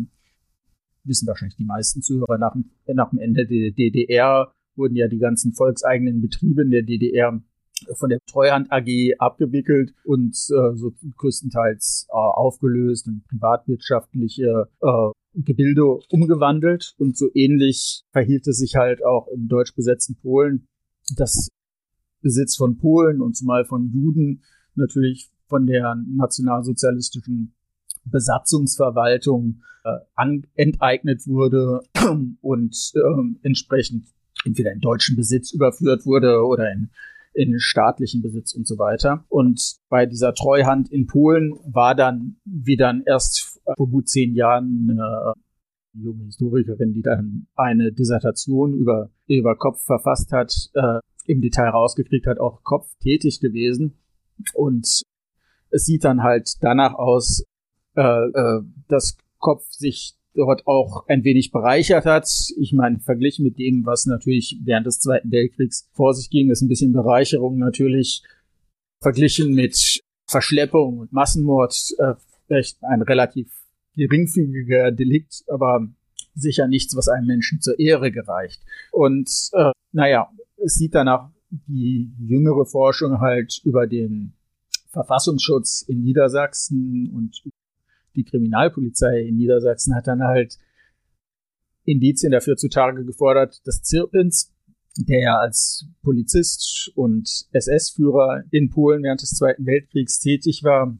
wissen 1.04 1.26
wahrscheinlich 1.26 1.56
die 1.56 1.64
meisten 1.64 2.02
Zuhörer 2.02 2.38
nach, 2.38 2.54
nach 2.86 3.10
dem 3.10 3.18
Ende 3.18 3.46
der 3.46 3.70
DDR 3.70 4.52
wurden 4.76 4.96
ja 4.96 5.08
die 5.08 5.18
ganzen 5.18 5.52
volkseigenen 5.52 6.20
Betriebe 6.20 6.62
in 6.62 6.70
der 6.70 6.82
DDR 6.82 7.40
von 7.94 8.10
der 8.10 8.18
Treuhand 8.26 8.70
AG 8.72 9.14
abgewickelt 9.18 9.94
und 10.04 10.34
äh, 10.34 10.76
so 10.76 10.92
größtenteils 11.16 12.06
äh, 12.08 12.12
aufgelöst 12.14 13.06
und 13.06 13.26
privatwirtschaftliche 13.28 14.68
äh, 14.80 15.10
Gebilde 15.34 15.84
umgewandelt. 16.10 16.94
Und 16.98 17.16
so 17.16 17.28
ähnlich 17.34 18.02
verhielt 18.12 18.46
es 18.46 18.58
sich 18.58 18.76
halt 18.76 19.04
auch 19.04 19.28
im 19.28 19.48
deutsch 19.48 19.74
besetzten 19.74 20.16
Polen. 20.16 20.68
Das 21.16 21.48
Besitz 22.22 22.56
von 22.56 22.78
Polen 22.78 23.20
und 23.20 23.36
zumal 23.36 23.64
von 23.64 23.90
Juden 23.92 24.42
natürlich 24.74 25.30
von 25.46 25.66
der 25.66 25.96
nationalsozialistischen 26.06 27.54
Besatzungsverwaltung 28.04 29.62
äh, 29.84 29.98
enteignet 30.54 31.26
wurde 31.26 31.82
und 32.40 32.92
äh, 32.94 33.46
entsprechend 33.46 34.06
entweder 34.44 34.72
in 34.72 34.80
deutschen 34.80 35.16
Besitz 35.16 35.52
überführt 35.52 36.06
wurde 36.06 36.44
oder 36.44 36.72
in 36.72 36.90
in 37.40 37.58
staatlichen 37.58 38.20
Besitz 38.20 38.54
und 38.54 38.66
so 38.66 38.76
weiter. 38.76 39.24
Und 39.28 39.76
bei 39.88 40.04
dieser 40.04 40.34
Treuhand 40.34 40.92
in 40.92 41.06
Polen 41.06 41.54
war 41.64 41.94
dann, 41.94 42.36
wie 42.44 42.76
dann 42.76 43.02
erst 43.06 43.58
vor 43.76 43.88
gut 43.88 44.08
zehn 44.08 44.34
Jahren 44.34 44.90
eine 44.90 45.32
junge 45.94 46.24
Historikerin, 46.24 46.92
die 46.92 47.00
dann 47.00 47.46
eine 47.54 47.92
Dissertation 47.92 48.74
über, 48.74 49.10
über 49.26 49.56
Kopf 49.56 49.82
verfasst 49.82 50.32
hat, 50.32 50.52
äh, 50.74 50.98
im 51.24 51.40
Detail 51.40 51.70
rausgekriegt 51.70 52.26
hat, 52.26 52.38
auch 52.38 52.62
Kopf 52.62 52.92
tätig 53.00 53.40
gewesen. 53.40 53.98
Und 54.52 55.02
es 55.70 55.84
sieht 55.84 56.04
dann 56.04 56.22
halt 56.22 56.56
danach 56.60 56.92
aus, 56.92 57.42
äh, 57.96 58.02
äh, 58.02 58.62
dass 58.88 59.16
Kopf 59.38 59.64
sich 59.70 60.14
dort 60.34 60.66
auch 60.66 61.06
ein 61.08 61.24
wenig 61.24 61.50
bereichert 61.50 62.06
hat. 62.06 62.28
Ich 62.58 62.72
meine, 62.72 63.00
verglichen 63.00 63.44
mit 63.44 63.58
dem, 63.58 63.84
was 63.84 64.06
natürlich 64.06 64.58
während 64.64 64.86
des 64.86 65.00
Zweiten 65.00 65.30
Weltkriegs 65.30 65.88
vor 65.92 66.14
sich 66.14 66.30
ging, 66.30 66.50
ist 66.50 66.62
ein 66.62 66.68
bisschen 66.68 66.92
Bereicherung 66.92 67.58
natürlich 67.58 68.22
verglichen 69.02 69.54
mit 69.54 70.02
Verschleppung 70.28 70.98
und 70.98 71.12
Massenmord 71.12 71.74
äh, 71.98 72.14
vielleicht 72.46 72.82
ein 72.84 73.02
relativ 73.02 73.48
geringfügiger 73.96 74.92
Delikt, 74.92 75.44
aber 75.48 75.86
sicher 76.34 76.68
nichts, 76.68 76.96
was 76.96 77.08
einem 77.08 77.26
Menschen 77.26 77.60
zur 77.60 77.78
Ehre 77.78 78.12
gereicht. 78.12 78.62
Und 78.92 79.28
äh, 79.52 79.72
naja, 79.92 80.30
es 80.64 80.74
sieht 80.74 80.94
danach 80.94 81.30
die 81.50 82.12
jüngere 82.18 82.64
Forschung 82.64 83.20
halt 83.20 83.60
über 83.64 83.86
den 83.86 84.34
Verfassungsschutz 84.90 85.82
in 85.82 86.02
Niedersachsen 86.02 87.10
und 87.14 87.42
die 88.14 88.24
Kriminalpolizei 88.24 89.20
in 89.22 89.36
Niedersachsen 89.36 89.94
hat 89.94 90.06
dann 90.06 90.22
halt 90.22 90.58
Indizien 91.84 92.32
dafür 92.32 92.56
zutage 92.56 93.04
gefordert, 93.04 93.60
dass 93.66 93.82
Zirpins, 93.82 94.52
der 94.96 95.20
ja 95.20 95.38
als 95.38 95.86
Polizist 96.02 96.92
und 96.94 97.46
SS-Führer 97.52 98.44
in 98.50 98.70
Polen 98.70 99.02
während 99.02 99.22
des 99.22 99.30
Zweiten 99.30 99.66
Weltkriegs 99.66 100.20
tätig 100.20 100.62
war, 100.62 100.98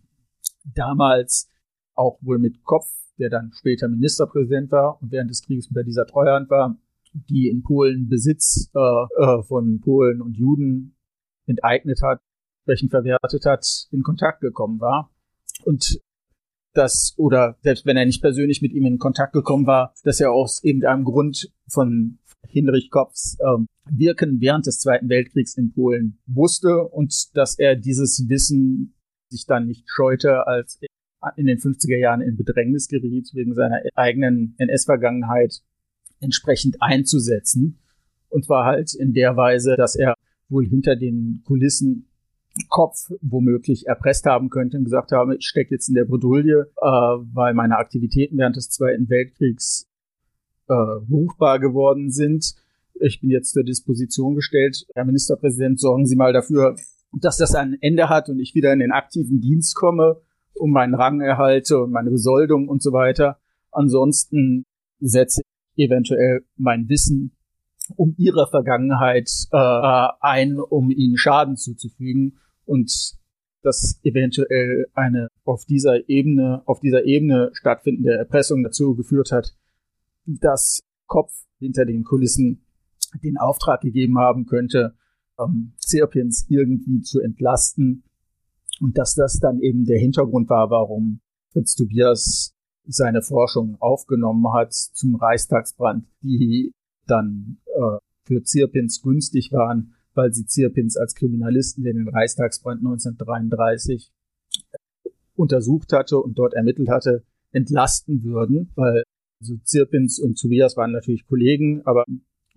damals 0.75 1.49
auch 1.95 2.19
wohl 2.23 2.39
mit 2.39 2.63
Kopf 2.65 2.91
der 3.21 3.31
dann 3.31 3.53
später 3.53 3.87
Ministerpräsident 3.87 4.73
war 4.73 5.01
und 5.01 5.13
während 5.13 5.31
des 5.31 5.43
Krieges 5.43 5.73
bei 5.73 5.83
dieser 5.83 6.07
Treuhand 6.07 6.51
war, 6.51 6.77
die 7.13 7.49
in 7.49 7.63
Polen 7.63 8.09
Besitz 8.09 8.71
äh, 8.75 8.79
äh, 8.79 9.43
von 9.43 9.81
Polen 9.81 10.23
und 10.23 10.37
Juden 10.37 10.97
enteignet 11.47 12.01
hat, 12.03 12.21
entsprechend 12.61 12.91
verwertet 12.91 13.45
hat, 13.45 13.89
in 13.93 14.03
Kontakt 14.03 14.41
gekommen 14.41 14.81
war. 14.81 15.11
Und 15.65 16.01
dass, 16.73 17.15
oder 17.17 17.57
selbst 17.63 17.87
wenn 17.87 17.97
er 17.97 18.07
nicht 18.07 18.23
persönlich 18.23 18.63
mit 18.63 18.73
ihm 18.73 18.87
in 18.87 18.99
Kontakt 18.99 19.33
gekommen 19.33 19.67
war, 19.67 19.95
dass 20.05 20.21
er 20.21 20.33
aus 20.33 20.63
irgendeinem 20.63 21.05
Grund 21.05 21.51
von 21.69 22.19
Hinrich 22.49 22.91
Kopfs 22.91 23.37
ähm, 23.41 23.67
Wirken 23.91 24.41
während 24.41 24.67
des 24.67 24.81
Zweiten 24.81 25.09
Weltkriegs 25.09 25.57
in 25.57 25.73
Polen 25.73 26.19
wusste 26.27 26.85
und 26.85 27.37
dass 27.37 27.59
er 27.59 27.77
dieses 27.77 28.29
Wissen 28.29 28.95
sich 29.29 29.47
dann 29.47 29.67
nicht 29.67 29.85
scheute, 29.89 30.47
als 30.47 30.79
er 30.81 30.89
in 31.37 31.47
den 31.47 31.59
50er 31.59 31.99
Jahren 31.99 32.21
in 32.21 32.37
Bedrängnis 32.37 32.89
geriet 32.89 33.31
wegen 33.35 33.55
seiner 33.55 33.83
eigenen 33.95 34.55
NS-Vergangenheit 34.59 35.61
entsprechend 36.21 36.77
einzusetzen. 36.81 37.79
Und 38.29 38.45
zwar 38.45 38.65
halt 38.65 38.95
in 38.95 39.13
der 39.13 39.37
Weise, 39.37 39.75
dass 39.77 39.97
er 39.97 40.15
wohl 40.49 40.67
hinter 40.67 40.97
den 40.97 41.43
Kulissen 41.45 42.10
Kopf 42.69 43.11
womöglich 43.21 43.87
erpresst 43.87 44.27
haben 44.27 44.51
könnte 44.51 44.79
und 44.79 44.85
gesagt 44.85 45.13
habe, 45.13 45.37
ich 45.37 45.47
stecke 45.47 45.75
jetzt 45.75 45.89
in 45.89 45.95
der 45.95 46.05
Bredouille, 46.05 46.71
äh, 46.77 46.85
weil 46.85 47.55
meine 47.55 47.79
Aktivitäten 47.79 48.39
während 48.39 48.57
des 48.57 48.71
Zweiten 48.71 49.09
Weltkriegs 49.09 49.89
äh, 50.69 50.73
ruchbar 50.73 51.59
geworden 51.59 52.11
sind. 52.11 52.55
Ich 52.95 53.21
bin 53.21 53.31
jetzt 53.31 53.53
zur 53.53 53.65
Disposition 53.65 54.35
gestellt. 54.35 54.87
Herr 54.95 55.05
Ministerpräsident, 55.05 55.81
sorgen 55.81 56.07
Sie 56.07 56.17
mal 56.17 56.33
dafür, 56.33 56.77
dass 57.13 57.39
das 57.39 57.55
ein 57.55 57.77
Ende 57.81 58.09
hat 58.09 58.29
und 58.29 58.39
ich 58.39 58.55
wieder 58.55 58.73
in 58.73 58.81
den 58.81 58.93
aktiven 58.93 59.41
Dienst 59.41 59.75
komme, 59.75 60.21
um 60.55 60.71
meinen 60.71 60.95
Rang 60.95 61.21
erhalte 61.21 61.81
und 61.83 61.93
meine 61.93 62.11
Besoldung 62.11 62.69
und 62.69 62.83
so 62.83 62.93
weiter. 62.93 63.39
Ansonsten 63.71 64.65
setze 64.99 65.43
ich 65.75 65.87
eventuell 65.87 66.45
mein 66.57 66.89
Wissen 66.89 67.33
um 67.97 68.15
ihre 68.19 68.47
Vergangenheit 68.49 69.31
äh, 69.53 70.09
ein, 70.21 70.59
um 70.59 70.91
ihnen 70.91 71.17
Schaden 71.17 71.57
zuzufügen 71.57 72.39
und 72.65 73.19
dass 73.63 74.01
eventuell 74.03 74.87
eine 74.95 75.29
auf 75.45 75.65
dieser 75.65 76.09
Ebene, 76.09 76.63
auf 76.67 76.81
dieser 76.81 77.05
Ebene 77.05 77.51
stattfindende 77.53 78.17
Erpressung 78.17 78.63
dazu 78.63 78.95
geführt 78.95 79.33
hat, 79.33 79.55
dass 80.25 80.81
Kopf 81.07 81.33
hinter 81.59 81.85
den 81.85 82.05
Kulissen 82.05 82.65
den 83.23 83.37
Auftrag 83.37 83.81
gegeben 83.81 84.19
haben 84.19 84.47
könnte, 84.47 84.95
ähm, 85.39 85.73
Zirpins 85.77 86.47
irgendwie 86.49 87.01
zu 87.01 87.21
entlasten 87.21 88.05
und 88.81 88.97
dass 88.97 89.15
das 89.15 89.39
dann 89.41 89.61
eben 89.61 89.85
der 89.85 89.99
Hintergrund 89.99 90.49
war, 90.49 90.71
warum 90.71 91.21
Fritz 91.53 91.75
Tobias 91.75 92.55
seine 92.87 93.23
Forschung 93.23 93.77
aufgenommen 93.81 94.53
hat 94.53 94.73
zum 94.73 95.17
Reichstagsbrand, 95.17 96.07
die 96.23 96.73
dann 97.07 97.59
äh, 97.81 97.99
für 98.25 98.43
Zirpins 98.43 99.03
günstig 99.03 99.53
waren, 99.53 99.95
weil 100.15 100.33
sie 100.33 100.47
Zirpins 100.47 100.97
als 100.97 101.15
Kriminalisten, 101.15 101.85
der 101.85 101.95
den 101.95 102.09
Reichstagsbrand 102.09 102.81
1933 102.81 104.13
untersucht 105.35 105.93
hatte 105.93 106.19
und 106.19 106.39
dort 106.39 106.55
ermittelt 106.55 106.89
hatte, 106.89 107.25
entlasten 107.53 108.23
würden, 108.23 108.71
weil 108.75 109.03
also 109.41 109.57
Zirpins 109.65 110.19
und 110.19 110.39
Tobias 110.39 110.77
waren 110.77 110.93
natürlich 110.93 111.27
Kollegen, 111.27 111.81
aber 111.87 112.05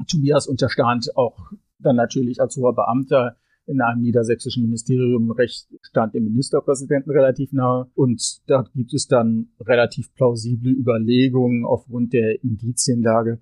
Tobias 0.08 0.48
unterstand 0.48 1.16
auch 1.16 1.52
dann 1.80 1.96
natürlich 1.96 2.42
als 2.42 2.58
hoher 2.58 2.76
Beamter 2.76 3.38
in 3.66 3.82
einem 3.82 4.02
niedersächsischen 4.02 4.64
Ministerium 4.64 5.32
recht 5.32 5.68
stand 5.82 6.14
dem 6.14 6.26
Ministerpräsidenten 6.26 7.12
relativ 7.12 7.54
nahe 7.54 7.90
und 7.96 8.42
da 8.48 8.66
gibt 8.74 8.94
es 8.94 9.08
dann 9.08 9.50
relativ 9.62 10.14
plausible 10.14 10.72
Überlegungen 10.72 11.66
aufgrund 11.66 12.12
der 12.12 12.44
Indizienlage, 12.44 13.40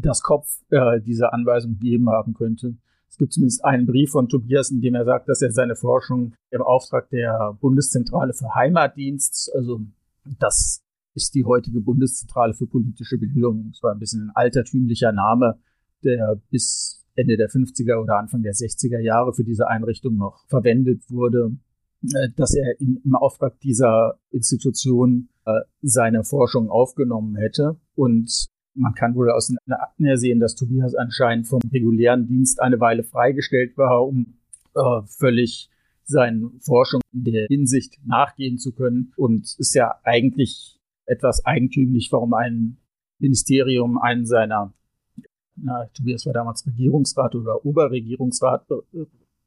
das 0.00 0.22
Kopf 0.22 0.60
äh, 0.70 1.00
diese 1.00 1.32
Anweisung 1.32 1.78
gegeben 1.78 2.10
haben 2.10 2.34
könnte. 2.34 2.76
Es 3.08 3.18
gibt 3.18 3.32
zumindest 3.34 3.64
einen 3.64 3.86
Brief 3.86 4.10
von 4.10 4.28
Tobias, 4.28 4.70
in 4.70 4.80
dem 4.80 4.94
er 4.94 5.04
sagt, 5.04 5.28
dass 5.28 5.42
er 5.42 5.52
seine 5.52 5.76
Forschung 5.76 6.32
im 6.50 6.62
Auftrag 6.62 7.10
der 7.10 7.56
Bundeszentrale 7.60 8.32
für 8.32 8.54
Heimatdienst, 8.54 9.52
also 9.54 9.80
das 10.38 10.82
ist 11.14 11.34
die 11.34 11.44
heutige 11.44 11.80
Bundeszentrale 11.80 12.54
für 12.54 12.66
politische 12.66 13.18
Bildung. 13.18 13.68
Das 13.72 13.82
war 13.82 13.92
ein 13.92 13.98
bisschen 13.98 14.28
ein 14.28 14.32
altertümlicher 14.34 15.12
Name, 15.12 15.58
der 16.02 16.40
bis 16.50 17.04
Ende 17.14 17.36
der 17.36 17.50
50er 17.50 18.02
oder 18.02 18.18
Anfang 18.18 18.42
der 18.42 18.54
60er 18.54 18.98
Jahre 18.98 19.34
für 19.34 19.44
diese 19.44 19.68
Einrichtung 19.68 20.16
noch 20.16 20.46
verwendet 20.48 21.02
wurde, 21.10 21.56
äh, 22.14 22.28
dass 22.36 22.54
er 22.54 22.80
im 22.80 23.14
Auftrag 23.14 23.60
dieser 23.60 24.18
Institution 24.30 25.28
äh, 25.44 25.60
seine 25.82 26.24
Forschung 26.24 26.70
aufgenommen 26.70 27.36
hätte 27.36 27.76
und 27.94 28.46
man 28.74 28.94
kann 28.94 29.14
wohl 29.14 29.30
aus 29.30 29.48
den 29.48 29.58
Akten 29.72 30.16
sehen, 30.16 30.40
dass 30.40 30.54
Tobias 30.54 30.94
anscheinend 30.94 31.46
vom 31.46 31.60
regulären 31.72 32.26
Dienst 32.26 32.60
eine 32.60 32.80
Weile 32.80 33.02
freigestellt 33.02 33.76
war, 33.76 34.06
um 34.06 34.38
äh, 34.74 35.02
völlig 35.06 35.70
seinen 36.04 36.60
Forschung 36.60 37.00
in 37.12 37.24
der 37.24 37.46
Hinsicht 37.48 37.98
nachgehen 38.04 38.58
zu 38.58 38.72
können. 38.72 39.12
Und 39.16 39.54
ist 39.58 39.74
ja 39.74 39.94
eigentlich 40.04 40.78
etwas 41.06 41.44
eigentümlich, 41.44 42.08
warum 42.12 42.34
ein 42.34 42.78
Ministerium 43.18 43.98
einen 43.98 44.26
seiner, 44.26 44.72
na, 45.56 45.86
Tobias 45.94 46.26
war 46.26 46.32
damals 46.32 46.66
Regierungsrat 46.66 47.34
oder 47.34 47.64
Oberregierungsrat, 47.64 48.66
äh, 48.70 49.04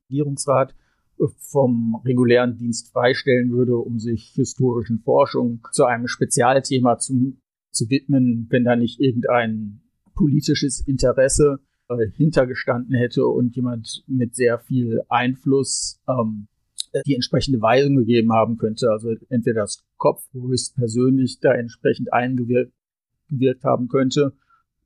Regierungsrat, 0.10 0.76
äh, 1.20 1.26
vom 1.40 2.02
regulären 2.06 2.58
Dienst 2.58 2.92
freistellen 2.92 3.52
würde, 3.52 3.76
um 3.76 4.00
sich 4.00 4.32
historischen 4.36 5.00
Forschungen 5.00 5.62
zu 5.72 5.86
einem 5.86 6.08
Spezialthema 6.08 7.00
zu 7.00 7.38
zu 7.76 7.90
widmen, 7.90 8.48
wenn 8.50 8.64
da 8.64 8.76
nicht 8.76 9.00
irgendein 9.00 9.82
politisches 10.16 10.82
Interesse 10.86 11.60
äh, 11.90 12.08
hintergestanden 12.16 12.96
hätte 12.96 13.26
und 13.26 13.56
jemand 13.56 14.04
mit 14.08 14.36
sehr 14.36 14.60
viel 14.60 15.02
Einfluss 15.10 16.02
ähm, 16.08 16.48
die 17.06 17.16
entsprechende 17.16 17.62
Weisung 17.62 17.98
gegeben 17.98 18.32
haben 18.32 18.58
könnte. 18.58 18.90
Also 18.90 19.14
entweder 19.30 19.62
das 19.62 19.84
Kopf 19.98 20.24
höchstpersönlich 20.34 21.40
da 21.42 21.54
entsprechend 21.54 22.14
eingewirkt 22.14 22.72
gewirkt 23.30 23.64
haben 23.64 23.88
könnte, 23.88 24.34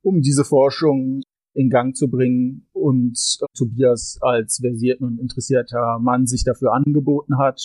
um 0.02 0.22
diese 0.22 0.44
Forschung 0.44 1.22
in 1.52 1.68
Gang 1.68 1.96
zu 1.96 2.08
bringen 2.08 2.66
und 2.72 3.18
äh, 3.40 3.44
Tobias 3.56 4.18
als 4.20 4.58
versierter 4.60 5.04
und 5.04 5.18
interessierter 5.18 5.98
Mann 5.98 6.26
sich 6.26 6.44
dafür 6.44 6.72
angeboten 6.72 7.38
hat 7.38 7.60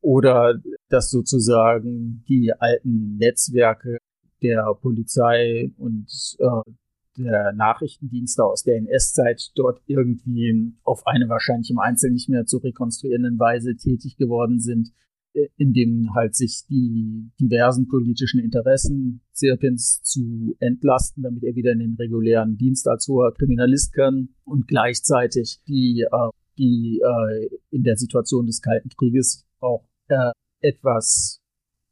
oder 0.00 0.60
dass 0.88 1.10
sozusagen 1.10 2.24
die 2.28 2.52
alten 2.52 3.16
Netzwerke 3.16 3.98
der 4.42 4.74
Polizei 4.80 5.70
und 5.76 6.08
äh, 6.38 6.70
der 7.18 7.52
Nachrichtendienste 7.52 8.44
aus 8.44 8.62
der 8.62 8.76
NS-Zeit 8.76 9.50
dort 9.54 9.82
irgendwie 9.86 10.72
auf 10.84 11.06
eine 11.06 11.28
wahrscheinlich 11.28 11.70
im 11.70 11.78
Einzelnen 11.78 12.14
nicht 12.14 12.28
mehr 12.28 12.46
zu 12.46 12.58
rekonstruierenden 12.58 13.38
Weise 13.38 13.76
tätig 13.76 14.16
geworden 14.16 14.60
sind, 14.60 14.92
äh, 15.34 15.48
indem 15.56 16.14
halt 16.14 16.34
sich 16.34 16.64
die 16.68 17.30
diversen 17.40 17.88
politischen 17.88 18.40
Interessen 18.40 19.20
Zirpins 19.32 20.00
zu 20.02 20.56
entlasten, 20.60 21.22
damit 21.22 21.42
er 21.42 21.54
wieder 21.54 21.72
in 21.72 21.80
den 21.80 21.94
regulären 21.94 22.56
Dienst 22.56 22.88
als 22.88 23.08
hoher 23.08 23.34
Kriminalist 23.34 23.92
kann 23.92 24.30
und 24.44 24.68
gleichzeitig 24.68 25.60
die, 25.66 26.06
äh, 26.10 26.30
die 26.56 27.00
äh, 27.04 27.48
in 27.70 27.82
der 27.82 27.96
Situation 27.96 28.46
des 28.46 28.62
Kalten 28.62 28.90
Krieges 28.90 29.44
auch 29.60 29.88
äh, 30.08 30.30
etwas 30.60 31.40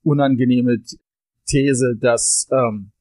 unangenehme 0.02 0.78
These, 1.47 1.97
dass, 2.01 2.48
ähm, 2.51 2.93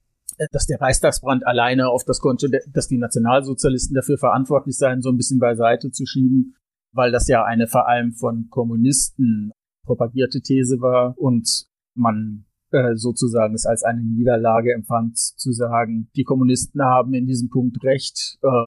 dass 0.52 0.66
der 0.66 0.82
Reichstagsbrand 0.82 1.46
alleine 1.46 1.90
auf 1.90 2.04
das 2.04 2.20
Konto, 2.20 2.48
dass 2.72 2.88
die 2.88 2.98
Nationalsozialisten 2.98 3.96
dafür 3.96 4.18
verantwortlich 4.18 4.78
seien, 4.78 5.02
so 5.02 5.10
ein 5.10 5.18
bisschen 5.18 5.40
beiseite 5.40 5.92
zu 5.92 6.06
schieben, 6.06 6.56
weil 6.92 7.12
das 7.12 7.28
ja 7.28 7.44
eine 7.44 7.68
vor 7.68 7.88
allem 7.88 8.14
von 8.14 8.48
Kommunisten 8.50 9.52
propagierte 9.86 10.42
These 10.42 10.82
war 10.82 11.18
und 11.18 11.68
man 11.94 12.46
äh, 12.72 12.96
sozusagen 12.96 13.54
es 13.54 13.66
als 13.66 13.84
eine 13.84 14.04
Niederlage 14.04 14.74
empfand, 14.74 15.18
zu 15.18 15.52
sagen, 15.52 16.10
die 16.16 16.24
Kommunisten 16.24 16.82
haben 16.82 17.14
in 17.14 17.28
diesem 17.28 17.50
Punkt 17.50 17.84
recht. 17.84 18.38
Äh, 18.42 18.66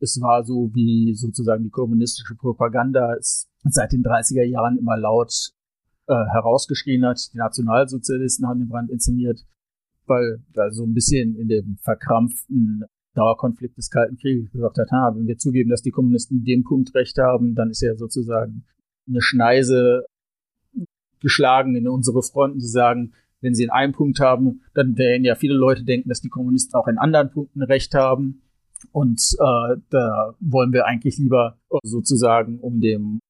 es 0.00 0.20
war 0.20 0.44
so, 0.44 0.70
wie 0.72 1.14
sozusagen 1.14 1.64
die 1.64 1.70
kommunistische 1.70 2.34
Propaganda 2.34 3.14
es 3.14 3.48
seit 3.64 3.92
den 3.92 4.02
30er 4.02 4.44
Jahren 4.44 4.78
immer 4.78 4.96
laut 4.96 5.52
äh, 6.06 6.14
herausgeschrien 6.32 7.04
hat. 7.04 7.32
Die 7.32 7.38
Nationalsozialisten 7.38 8.46
haben 8.46 8.60
den 8.60 8.68
Brand 8.68 8.90
inszeniert, 8.90 9.44
weil 10.06 10.42
da 10.52 10.70
so 10.70 10.84
ein 10.84 10.94
bisschen 10.94 11.36
in 11.36 11.48
dem 11.48 11.78
verkrampften 11.82 12.84
Dauerkonflikt 13.14 13.76
des 13.76 13.90
Kalten 13.90 14.16
Krieges 14.18 14.50
gesagt 14.52 14.78
hat, 14.78 14.90
ha, 14.92 15.12
wenn 15.14 15.26
wir 15.26 15.36
zugeben, 15.36 15.70
dass 15.70 15.82
die 15.82 15.90
Kommunisten 15.90 16.38
in 16.38 16.44
dem 16.44 16.64
Punkt 16.64 16.94
recht 16.94 17.18
haben, 17.18 17.54
dann 17.54 17.70
ist 17.70 17.82
ja 17.82 17.96
sozusagen 17.96 18.64
eine 19.08 19.20
Schneise 19.20 20.04
geschlagen 21.20 21.74
in 21.74 21.88
unsere 21.88 22.22
Fronten 22.22 22.60
zu 22.60 22.68
sagen, 22.68 23.12
wenn 23.40 23.54
sie 23.54 23.64
in 23.64 23.70
einem 23.70 23.92
Punkt 23.92 24.20
haben, 24.20 24.62
dann 24.74 24.96
werden 24.98 25.24
ja 25.24 25.34
viele 25.34 25.54
Leute 25.54 25.84
denken, 25.84 26.08
dass 26.08 26.20
die 26.20 26.28
Kommunisten 26.28 26.74
auch 26.74 26.88
in 26.88 26.98
anderen 26.98 27.30
Punkten 27.30 27.62
recht 27.62 27.94
haben. 27.94 28.42
Und 28.92 29.20
äh, 29.38 29.76
da 29.90 30.34
wollen 30.40 30.72
wir 30.72 30.86
eigentlich 30.86 31.18
lieber 31.18 31.58
sozusagen, 31.82 32.60
um 32.60 32.80
dem 32.80 33.20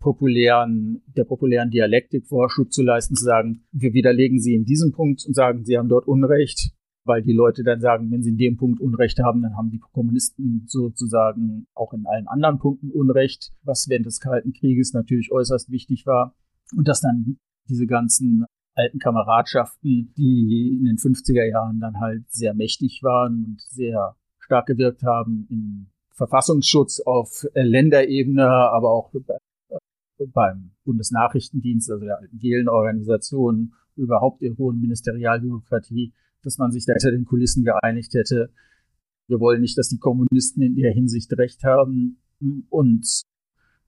populären, 0.00 1.02
der 1.16 1.24
populären 1.24 1.70
Dialektik 1.70 2.26
Vorschub 2.26 2.72
zu 2.72 2.82
leisten, 2.82 3.14
zu 3.14 3.24
sagen, 3.24 3.64
wir 3.72 3.92
widerlegen 3.92 4.40
sie 4.40 4.54
in 4.54 4.64
diesem 4.64 4.92
Punkt 4.92 5.24
und 5.26 5.34
sagen, 5.34 5.64
sie 5.64 5.76
haben 5.76 5.88
dort 5.88 6.06
Unrecht, 6.06 6.72
weil 7.04 7.22
die 7.22 7.32
Leute 7.32 7.64
dann 7.64 7.80
sagen, 7.80 8.10
wenn 8.10 8.22
sie 8.22 8.30
in 8.30 8.36
dem 8.36 8.56
Punkt 8.56 8.80
Unrecht 8.80 9.18
haben, 9.20 9.42
dann 9.42 9.56
haben 9.56 9.70
die 9.70 9.80
Kommunisten 9.80 10.64
sozusagen 10.66 11.66
auch 11.74 11.92
in 11.92 12.06
allen 12.06 12.28
anderen 12.28 12.58
Punkten 12.58 12.90
Unrecht, 12.90 13.52
was 13.62 13.88
während 13.88 14.06
des 14.06 14.20
Kalten 14.20 14.52
Krieges 14.52 14.92
natürlich 14.92 15.32
äußerst 15.32 15.70
wichtig 15.70 16.06
war. 16.06 16.34
Und 16.76 16.86
dass 16.86 17.00
dann 17.00 17.38
diese 17.68 17.86
ganzen 17.86 18.44
alten 18.74 18.98
Kameradschaften, 18.98 20.12
die 20.16 20.78
in 20.78 20.84
den 20.84 20.96
50er 20.96 21.44
Jahren 21.44 21.80
dann 21.80 21.98
halt 21.98 22.24
sehr 22.28 22.54
mächtig 22.54 23.00
waren 23.02 23.44
und 23.44 23.60
sehr 23.62 24.14
stark 24.38 24.66
gewirkt 24.66 25.02
haben 25.02 25.46
im 25.50 25.88
Verfassungsschutz 26.14 27.00
auf 27.00 27.46
Länderebene, 27.54 28.46
aber 28.46 28.90
auch 28.90 29.12
beim 30.32 30.70
Bundesnachrichtendienst, 30.84 31.90
also 31.90 32.04
der 32.04 32.18
alten 32.18 32.38
Gehlenorganisation, 32.38 33.72
überhaupt 33.96 34.42
der 34.42 34.56
hohen 34.56 34.80
Ministerialbürokratie, 34.80 36.12
dass 36.42 36.58
man 36.58 36.70
sich 36.70 36.86
da 36.86 36.92
hinter 36.92 37.10
den 37.10 37.24
Kulissen 37.24 37.64
geeinigt 37.64 38.14
hätte. 38.14 38.52
Wir 39.26 39.40
wollen 39.40 39.60
nicht, 39.60 39.76
dass 39.76 39.88
die 39.88 39.98
Kommunisten 39.98 40.62
in 40.62 40.76
der 40.76 40.92
Hinsicht 40.92 41.32
recht 41.36 41.64
haben. 41.64 42.18
Und 42.70 43.22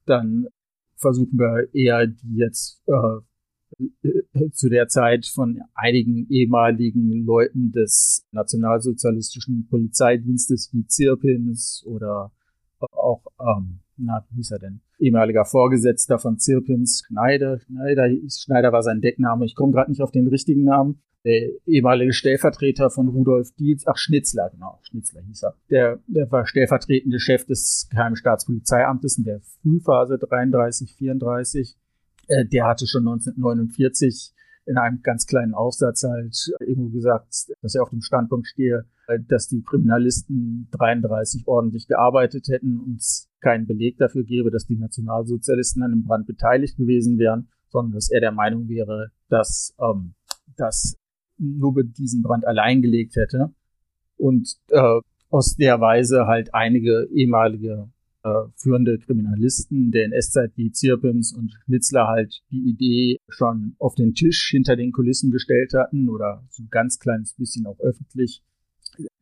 dann 0.07 0.49
versuchen 0.97 1.39
wir 1.39 1.73
eher 1.73 2.07
die 2.07 2.37
jetzt 2.37 2.83
äh, 2.87 3.21
zu 4.53 4.69
der 4.69 4.89
Zeit 4.89 5.27
von 5.27 5.61
einigen 5.75 6.29
ehemaligen 6.29 7.25
Leuten 7.25 7.73
des 7.73 8.27
nationalsozialistischen 8.33 9.69
Polizeidienstes 9.69 10.71
wie 10.73 10.87
Zirpins 10.87 11.85
oder 11.87 12.33
auch, 12.81 13.23
ähm, 13.41 13.81
na, 14.03 14.25
wie 14.31 14.37
hieß 14.37 14.53
er 14.53 14.59
denn? 14.59 14.81
Ehemaliger 14.99 15.45
Vorgesetzter 15.45 16.19
von 16.19 16.39
Zirpins, 16.39 17.03
Schneider, 17.07 17.59
Schneider, 17.61 18.09
Schneider 18.29 18.73
war 18.73 18.83
sein 18.83 19.01
Deckname, 19.01 19.45
ich 19.45 19.55
komme 19.55 19.73
gerade 19.73 19.91
nicht 19.91 20.03
auf 20.03 20.11
den 20.11 20.27
richtigen 20.29 20.65
Namen 20.65 21.01
der 21.25 21.51
ehemalige 21.67 22.13
Stellvertreter 22.13 22.91
von 22.91 23.09
Rudolf 23.09 23.53
Dietz, 23.53 23.85
ach 23.87 23.97
Schnitzler, 23.97 24.51
genau, 24.51 24.79
Schnitzler 24.83 25.21
hieß 25.23 25.43
er. 25.43 25.55
Der, 25.69 25.99
der 26.07 26.31
war 26.31 26.47
stellvertretende 26.47 27.21
Chef 27.21 27.45
des 27.45 27.89
Geheimen 27.91 28.17
Staatspolizeiamtes 28.17 29.19
in 29.19 29.25
der 29.25 29.41
Frühphase 29.41 30.19
33, 30.19 30.95
34. 30.95 31.77
Äh, 32.29 32.47
der 32.47 32.67
hatte 32.67 32.87
schon 32.87 33.07
1949 33.07 34.33
in 34.71 34.79
einem 34.79 35.03
ganz 35.03 35.27
kleinen 35.27 35.53
Aufsatz 35.53 36.05
halt 36.05 36.53
irgendwo 36.61 36.91
gesagt, 36.91 37.51
dass 37.61 37.75
er 37.75 37.83
auf 37.83 37.91
dem 37.91 38.03
Standpunkt 38.03 38.47
stehe, 38.47 38.85
dass 39.29 39.49
die 39.49 39.63
Kriminalisten 39.63 40.69
33 40.71 41.49
ordentlich 41.49 41.89
gearbeitet 41.89 42.47
hätten 42.49 42.79
und 42.79 43.01
es 43.01 43.29
keinen 43.41 43.67
Beleg 43.67 43.99
dafür 43.99 44.23
gäbe, 44.23 44.53
dass 44.53 44.67
die 44.67 44.77
Nationalsozialisten 44.77 45.83
an 45.83 45.91
dem 45.91 46.05
Brand 46.05 46.27
beteiligt 46.27 46.77
gewesen 46.77 47.19
wären, 47.19 47.49
sondern 47.69 47.95
dass 47.95 48.11
er 48.11 48.21
der 48.21 48.33
Meinung 48.33 48.69
wäre, 48.69 49.11
dass, 49.29 49.75
ähm, 49.81 50.15
dass 50.57 50.97
Lubbe 51.39 51.85
diesen 51.85 52.23
Brand 52.23 52.47
allein 52.47 52.81
gelegt 52.81 53.17
hätte 53.17 53.53
und 54.17 54.57
äh, 54.69 55.01
aus 55.31 55.57
der 55.57 55.81
Weise 55.81 56.27
halt 56.27 56.55
einige 56.55 57.09
ehemalige 57.13 57.89
äh, 58.23 58.29
führende 58.57 58.99
Kriminalisten 58.99 59.91
der 59.91 60.05
NS-Zeit 60.07 60.53
wie 60.57 60.73
Zirpens 60.73 61.33
und 61.33 61.53
Schnitzler 61.65 62.07
halt 62.07 62.43
die 62.51 62.69
Idee 62.69 63.19
schon 63.29 63.75
auf 63.79 63.95
den 63.95 64.15
Tisch 64.15 64.49
hinter 64.51 64.77
den 64.77 64.93
Kulissen 64.93 65.31
gestellt 65.31 65.73
hatten 65.75 66.09
oder 66.09 66.45
so 66.51 66.63
ein 66.63 66.69
ganz 66.71 66.99
kleines 66.99 67.35
bisschen 67.35 67.67
auch 67.67 67.79
öffentlich, 67.81 68.43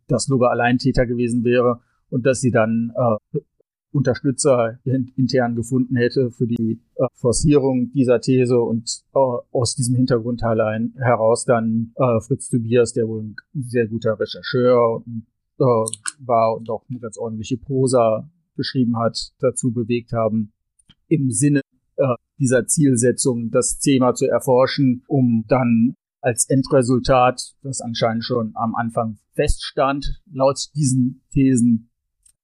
dass 0.08 0.28
Lubbe 0.28 0.50
Alleintäter 0.50 1.06
gewesen 1.06 1.44
wäre 1.44 1.80
und 2.10 2.26
dass 2.26 2.40
sie 2.40 2.50
dann 2.50 2.92
äh, 2.96 3.38
Unterstützer 3.90 4.78
intern 4.84 5.54
gefunden 5.54 5.96
hätte 5.96 6.30
für 6.30 6.46
die 6.46 6.80
äh, 6.96 7.06
Forcierung 7.14 7.90
dieser 7.92 8.20
These 8.20 8.58
und 8.58 9.02
äh, 9.14 9.18
aus 9.18 9.76
diesem 9.76 9.94
Hintergrund 9.94 10.42
allein 10.42 10.94
heraus 10.98 11.44
dann 11.44 11.92
äh, 11.96 12.20
Fritz 12.20 12.48
Tobias, 12.48 12.92
der 12.92 13.08
wohl 13.08 13.22
ein 13.22 13.36
sehr 13.54 13.86
guter 13.86 14.18
Rechercheur 14.18 14.96
und, 15.06 15.26
äh, 15.58 15.64
war 16.24 16.56
und 16.56 16.68
auch 16.68 16.84
eine 16.90 16.98
ganz 16.98 17.16
ordentliche 17.16 17.56
Prosa 17.56 18.28
geschrieben 18.58 18.98
hat, 18.98 19.30
dazu 19.38 19.72
bewegt 19.72 20.12
haben, 20.12 20.52
im 21.06 21.30
Sinne 21.30 21.62
äh, 21.96 22.14
dieser 22.38 22.66
Zielsetzung 22.66 23.50
das 23.50 23.78
Thema 23.78 24.14
zu 24.14 24.26
erforschen, 24.26 25.04
um 25.08 25.46
dann 25.48 25.94
als 26.20 26.44
Endresultat, 26.50 27.54
das 27.62 27.80
anscheinend 27.80 28.24
schon 28.24 28.52
am 28.54 28.74
Anfang 28.74 29.18
feststand, 29.34 30.20
laut 30.30 30.58
diesen 30.74 31.22
Thesen 31.32 31.90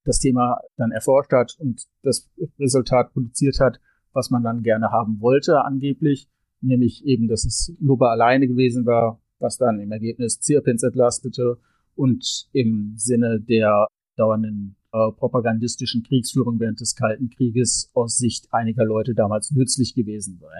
das 0.04 0.20
Thema 0.20 0.60
dann 0.76 0.92
erforscht 0.92 1.32
hat 1.32 1.56
und 1.58 1.84
das 2.02 2.30
Resultat 2.58 3.12
produziert 3.12 3.58
hat, 3.60 3.80
was 4.12 4.30
man 4.30 4.42
dann 4.42 4.62
gerne 4.62 4.90
haben 4.90 5.20
wollte 5.20 5.64
angeblich, 5.64 6.28
nämlich 6.60 7.04
eben, 7.04 7.26
dass 7.26 7.44
es 7.44 7.74
Lubbe 7.80 8.08
alleine 8.08 8.46
gewesen 8.46 8.86
war, 8.86 9.20
was 9.38 9.56
dann 9.56 9.80
im 9.80 9.90
Ergebnis 9.92 10.40
Zirpins 10.40 10.82
entlastete 10.82 11.58
und 11.94 12.48
im 12.52 12.94
Sinne 12.96 13.40
der 13.40 13.86
dauernden 14.16 14.76
äh, 14.94 15.10
propagandistischen 15.10 16.04
Kriegsführung 16.04 16.60
während 16.60 16.80
des 16.80 16.94
Kalten 16.94 17.28
Krieges 17.28 17.90
aus 17.94 18.16
Sicht 18.16 18.46
einiger 18.52 18.84
Leute 18.84 19.14
damals 19.14 19.50
nützlich 19.50 19.92
gewesen 19.94 20.40
war. 20.40 20.52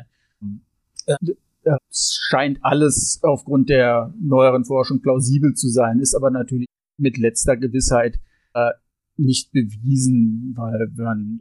Äh, 1.06 1.14
äh, 1.62 1.76
es 1.88 2.18
scheint 2.28 2.58
alles 2.62 3.20
aufgrund 3.22 3.68
der 3.68 4.12
neueren 4.20 4.64
Forschung 4.64 5.00
plausibel 5.00 5.54
zu 5.54 5.68
sein, 5.68 6.00
ist 6.00 6.16
aber 6.16 6.30
natürlich 6.30 6.66
mit 6.96 7.16
letzter 7.16 7.56
Gewissheit 7.56 8.18
äh, 8.54 8.72
nicht 9.16 9.52
bewiesen, 9.52 10.54
weil 10.56 10.90
wenn 10.94 11.04
man 11.04 11.40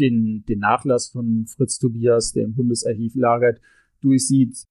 den, 0.00 0.44
den 0.48 0.58
Nachlass 0.58 1.10
von 1.10 1.46
Fritz 1.46 1.78
Tobias, 1.78 2.32
der 2.32 2.44
im 2.44 2.54
Bundesarchiv 2.54 3.14
lagert, 3.14 3.60
durchsieht, 4.00 4.64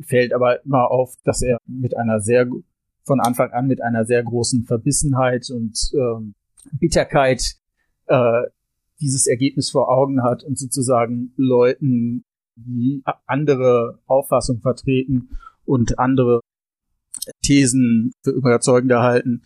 fällt 0.00 0.32
aber 0.32 0.64
immer 0.64 0.92
auf, 0.92 1.16
dass 1.24 1.42
er 1.42 1.58
mit 1.66 1.96
einer 1.96 2.20
sehr, 2.20 2.48
von 3.02 3.18
Anfang 3.18 3.50
an 3.50 3.66
mit 3.66 3.82
einer 3.82 4.04
sehr 4.04 4.22
großen 4.22 4.62
Verbissenheit 4.62 5.50
und 5.50 5.90
ähm, 5.94 6.34
Bitterkeit 6.72 7.56
äh, 8.06 8.42
dieses 9.00 9.26
Ergebnis 9.26 9.70
vor 9.70 9.90
Augen 9.90 10.22
hat 10.22 10.42
und 10.44 10.58
sozusagen 10.58 11.32
Leuten, 11.36 12.24
die 12.54 13.02
andere 13.26 14.00
Auffassung 14.06 14.60
vertreten 14.60 15.36
und 15.64 15.98
andere 15.98 16.40
Thesen 17.42 18.12
für 18.22 18.30
überzeugender 18.30 19.02
halten, 19.02 19.42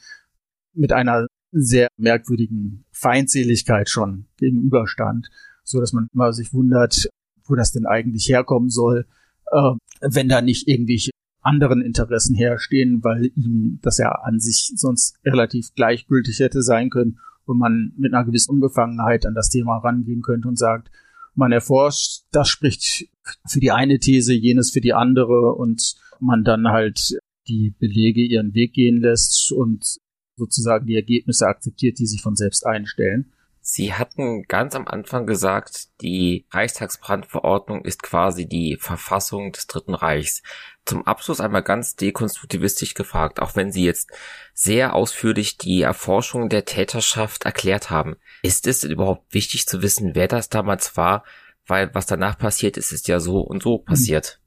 mit 0.73 0.93
einer 0.93 1.27
sehr 1.53 1.89
merkwürdigen 1.97 2.85
Feindseligkeit 2.93 3.89
schon 3.89 4.27
gegenüberstand, 4.37 5.29
so 5.65 5.81
dass 5.81 5.93
man 5.93 6.09
immer 6.15 6.33
sich 6.33 6.53
wundert, 6.53 7.09
wo 7.45 7.57
das 7.57 7.73
denn 7.73 7.87
eigentlich 7.87 8.29
herkommen 8.29 8.71
soll, 8.71 9.07
äh, 9.51 9.73
wenn 10.01 10.29
da 10.29 10.41
nicht 10.41 10.69
irgendwelche 10.69 11.10
anderen 11.43 11.81
Interessen 11.83 12.35
herstehen, 12.35 13.03
weil 13.03 13.31
ihm 13.37 13.79
das 13.83 13.99
ja 13.99 14.11
an 14.11 14.41
sich 14.41 14.73
sonst 14.77 15.17
relativ 15.25 15.75
gleichgültig 15.75 16.39
hätte 16.41 16.63
sein 16.63 16.91
können 16.91 17.19
und 17.45 17.59
man 17.59 17.93
mit 17.97 18.13
einer 18.13 18.25
gewissen 18.25 18.53
Unbefangenheit 18.53 19.27
an 19.27 19.35
das 19.35 19.49
Thema 19.49 19.79
rangehen 19.79 20.23
könnte 20.23 20.49
und 20.49 20.59
sagt, 20.59 20.91
man 21.35 21.53
erforscht, 21.53 22.25
das 22.33 22.49
spricht 22.49 23.09
für 23.47 23.61
die 23.61 23.71
eine 23.71 23.99
These, 23.99 24.35
jenes 24.35 24.71
für 24.71 24.81
die 24.81 24.93
andere 24.93 25.55
und 25.55 25.95
man 26.19 26.45
dann 26.45 26.69
halt 26.69 27.19
die 27.49 27.75
Belege 27.79 28.21
ihren 28.21 28.55
Weg 28.55 28.75
gehen 28.75 29.01
lässt 29.01 29.53
und 29.53 29.99
sozusagen 30.37 30.87
die 30.87 30.97
Ergebnisse 30.97 31.47
akzeptiert, 31.47 31.99
die 31.99 32.07
sich 32.07 32.23
von 32.23 32.37
selbst 32.37 32.67
einstellen. 32.67 33.33
Sie 33.63 33.93
hatten 33.93 34.45
ganz 34.45 34.75
am 34.75 34.89
Anfang 34.89 35.27
gesagt, 35.27 35.89
die 36.01 36.47
Reichstagsbrandverordnung 36.51 37.85
ist 37.85 38.03
quasi 38.03 38.47
die 38.47 38.77
Verfassung 38.81 39.53
des 39.53 39.67
Dritten 39.67 39.95
Reichs. 39.95 40.43
Zum 40.87 41.07
Abschluss 41.07 41.41
einmal 41.41 41.63
ganz 41.63 41.95
dekonstruktivistisch 41.95 42.95
gefragt, 42.95 43.41
auch 43.41 43.57
wenn 43.57 43.71
Sie 43.71 43.85
jetzt 43.85 44.11
sehr 44.55 44.95
ausführlich 44.95 45.59
die 45.59 45.83
Erforschung 45.83 46.49
der 46.49 46.65
Täterschaft 46.65 47.45
erklärt 47.45 47.91
haben. 47.91 48.17
Ist 48.43 48.67
es 48.67 48.83
überhaupt 48.83 49.33
wichtig 49.35 49.67
zu 49.67 49.83
wissen, 49.83 50.15
wer 50.15 50.27
das 50.27 50.49
damals 50.49 50.97
war? 50.97 51.25
Weil 51.67 51.95
was 51.95 52.07
danach 52.07 52.39
passiert 52.39 52.79
ist, 52.79 52.93
ist 52.93 53.09
ja 53.09 53.21
so 53.21 53.41
und 53.41 53.63
so 53.63 53.79
passiert. 53.79 54.41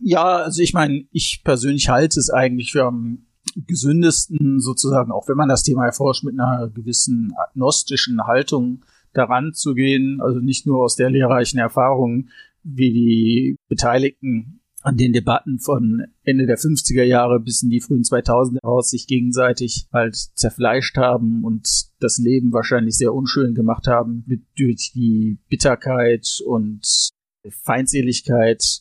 Ja, 0.00 0.24
also 0.24 0.60
ich 0.60 0.74
meine, 0.74 1.06
ich 1.12 1.42
persönlich 1.44 1.88
halte 1.88 2.18
es 2.18 2.30
eigentlich 2.30 2.72
für 2.72 2.84
am 2.84 3.26
gesündesten 3.66 4.60
sozusagen, 4.60 5.12
auch 5.12 5.28
wenn 5.28 5.36
man 5.36 5.48
das 5.48 5.62
Thema 5.62 5.86
erforscht, 5.86 6.24
mit 6.24 6.38
einer 6.38 6.68
gewissen 6.68 7.32
agnostischen 7.36 8.26
Haltung 8.26 8.84
daran 9.12 9.52
zu 9.54 9.74
gehen, 9.74 10.20
also 10.20 10.40
nicht 10.40 10.66
nur 10.66 10.82
aus 10.82 10.96
der 10.96 11.10
lehrreichen 11.10 11.58
Erfahrung, 11.58 12.28
wie 12.62 12.92
die 12.92 13.56
Beteiligten 13.68 14.60
an 14.84 14.98
den 14.98 15.14
Debatten 15.14 15.58
von 15.60 16.04
Ende 16.24 16.46
der 16.46 16.58
50er 16.58 17.04
Jahre 17.04 17.40
bis 17.40 17.62
in 17.62 17.70
die 17.70 17.80
frühen 17.80 18.02
2000er 18.02 18.62
heraus 18.62 18.90
sich 18.90 19.06
gegenseitig 19.06 19.86
halt 19.92 20.14
zerfleischt 20.14 20.98
haben 20.98 21.42
und 21.42 21.86
das 22.00 22.18
Leben 22.18 22.52
wahrscheinlich 22.52 22.98
sehr 22.98 23.14
unschön 23.14 23.54
gemacht 23.54 23.86
haben 23.86 24.24
mit, 24.26 24.42
durch 24.58 24.92
die 24.94 25.38
Bitterkeit 25.48 26.42
und 26.44 27.10
Feindseligkeit 27.48 28.80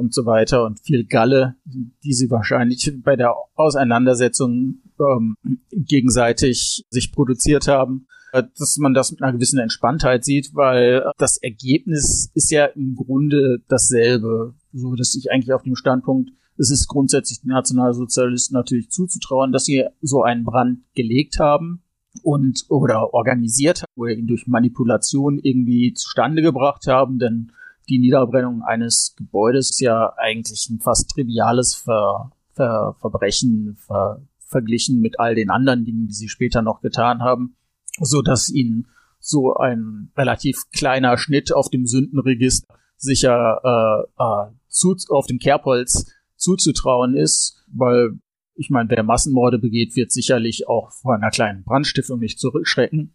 und 0.00 0.14
so 0.14 0.26
weiter 0.26 0.64
und 0.64 0.80
viel 0.80 1.04
Galle, 1.04 1.56
die 1.64 2.12
sie 2.12 2.30
wahrscheinlich 2.30 2.92
bei 3.04 3.14
der 3.14 3.34
Auseinandersetzung 3.54 4.80
ähm, 4.98 5.36
gegenseitig 5.70 6.84
sich 6.90 7.12
produziert 7.12 7.68
haben. 7.68 8.06
äh, 8.32 8.42
dass 8.58 8.76
man 8.78 8.94
das 8.94 9.10
mit 9.10 9.22
einer 9.22 9.32
gewissen 9.32 9.58
Entspanntheit 9.58 10.24
sieht, 10.24 10.54
weil 10.54 11.04
das 11.18 11.36
Ergebnis 11.36 12.30
ist 12.34 12.50
ja 12.50 12.64
im 12.66 12.94
Grunde 12.94 13.62
dasselbe, 13.68 14.54
so 14.72 14.94
dass 14.94 15.14
ich 15.14 15.30
eigentlich 15.30 15.52
auf 15.52 15.62
dem 15.62 15.76
Standpunkt, 15.76 16.30
es 16.56 16.70
ist 16.70 16.88
grundsätzlich 16.88 17.40
den 17.40 17.50
Nationalsozialisten 17.50 18.54
natürlich 18.54 18.90
zuzutrauen, 18.90 19.52
dass 19.52 19.64
sie 19.64 19.84
so 20.00 20.22
einen 20.22 20.44
Brand 20.44 20.80
gelegt 20.94 21.38
haben 21.38 21.82
und 22.22 22.66
oder 22.68 23.14
organisiert 23.14 23.82
haben 23.82 23.92
oder 23.96 24.12
ihn 24.12 24.26
durch 24.26 24.46
Manipulation 24.46 25.38
irgendwie 25.38 25.94
zustande 25.94 26.42
gebracht 26.42 26.86
haben, 26.86 27.18
denn 27.18 27.52
die 27.90 27.98
Niederbrennung 27.98 28.62
eines 28.62 29.14
Gebäudes 29.16 29.70
ist 29.70 29.80
ja 29.80 30.14
eigentlich 30.16 30.70
ein 30.70 30.78
fast 30.78 31.10
triviales 31.10 31.74
Ver, 31.74 32.30
Ver, 32.52 32.96
Verbrechen 33.00 33.76
ver, 33.86 34.22
verglichen 34.38 35.00
mit 35.00 35.18
all 35.18 35.34
den 35.34 35.50
anderen 35.50 35.84
Dingen, 35.84 36.06
die 36.06 36.14
sie 36.14 36.28
später 36.28 36.62
noch 36.62 36.80
getan 36.80 37.20
haben, 37.20 37.56
so 38.00 38.22
dass 38.22 38.48
ihnen 38.48 38.88
so 39.18 39.54
ein 39.54 40.10
relativ 40.16 40.70
kleiner 40.72 41.18
Schnitt 41.18 41.52
auf 41.52 41.68
dem 41.68 41.86
Sündenregister 41.86 42.74
sicher 42.96 43.60
äh, 43.64 44.22
äh, 44.22 44.50
zu, 44.68 44.96
auf 45.10 45.26
dem 45.26 45.38
Kerbholz 45.38 46.10
zuzutrauen 46.36 47.16
ist, 47.16 47.64
weil 47.72 48.18
ich 48.54 48.70
meine, 48.70 48.90
wer 48.90 49.02
Massenmorde 49.02 49.58
begeht, 49.58 49.96
wird 49.96 50.12
sicherlich 50.12 50.68
auch 50.68 50.92
vor 50.92 51.14
einer 51.14 51.30
kleinen 51.30 51.64
Brandstiftung 51.64 52.20
nicht 52.20 52.38
zurückschrecken 52.38 53.14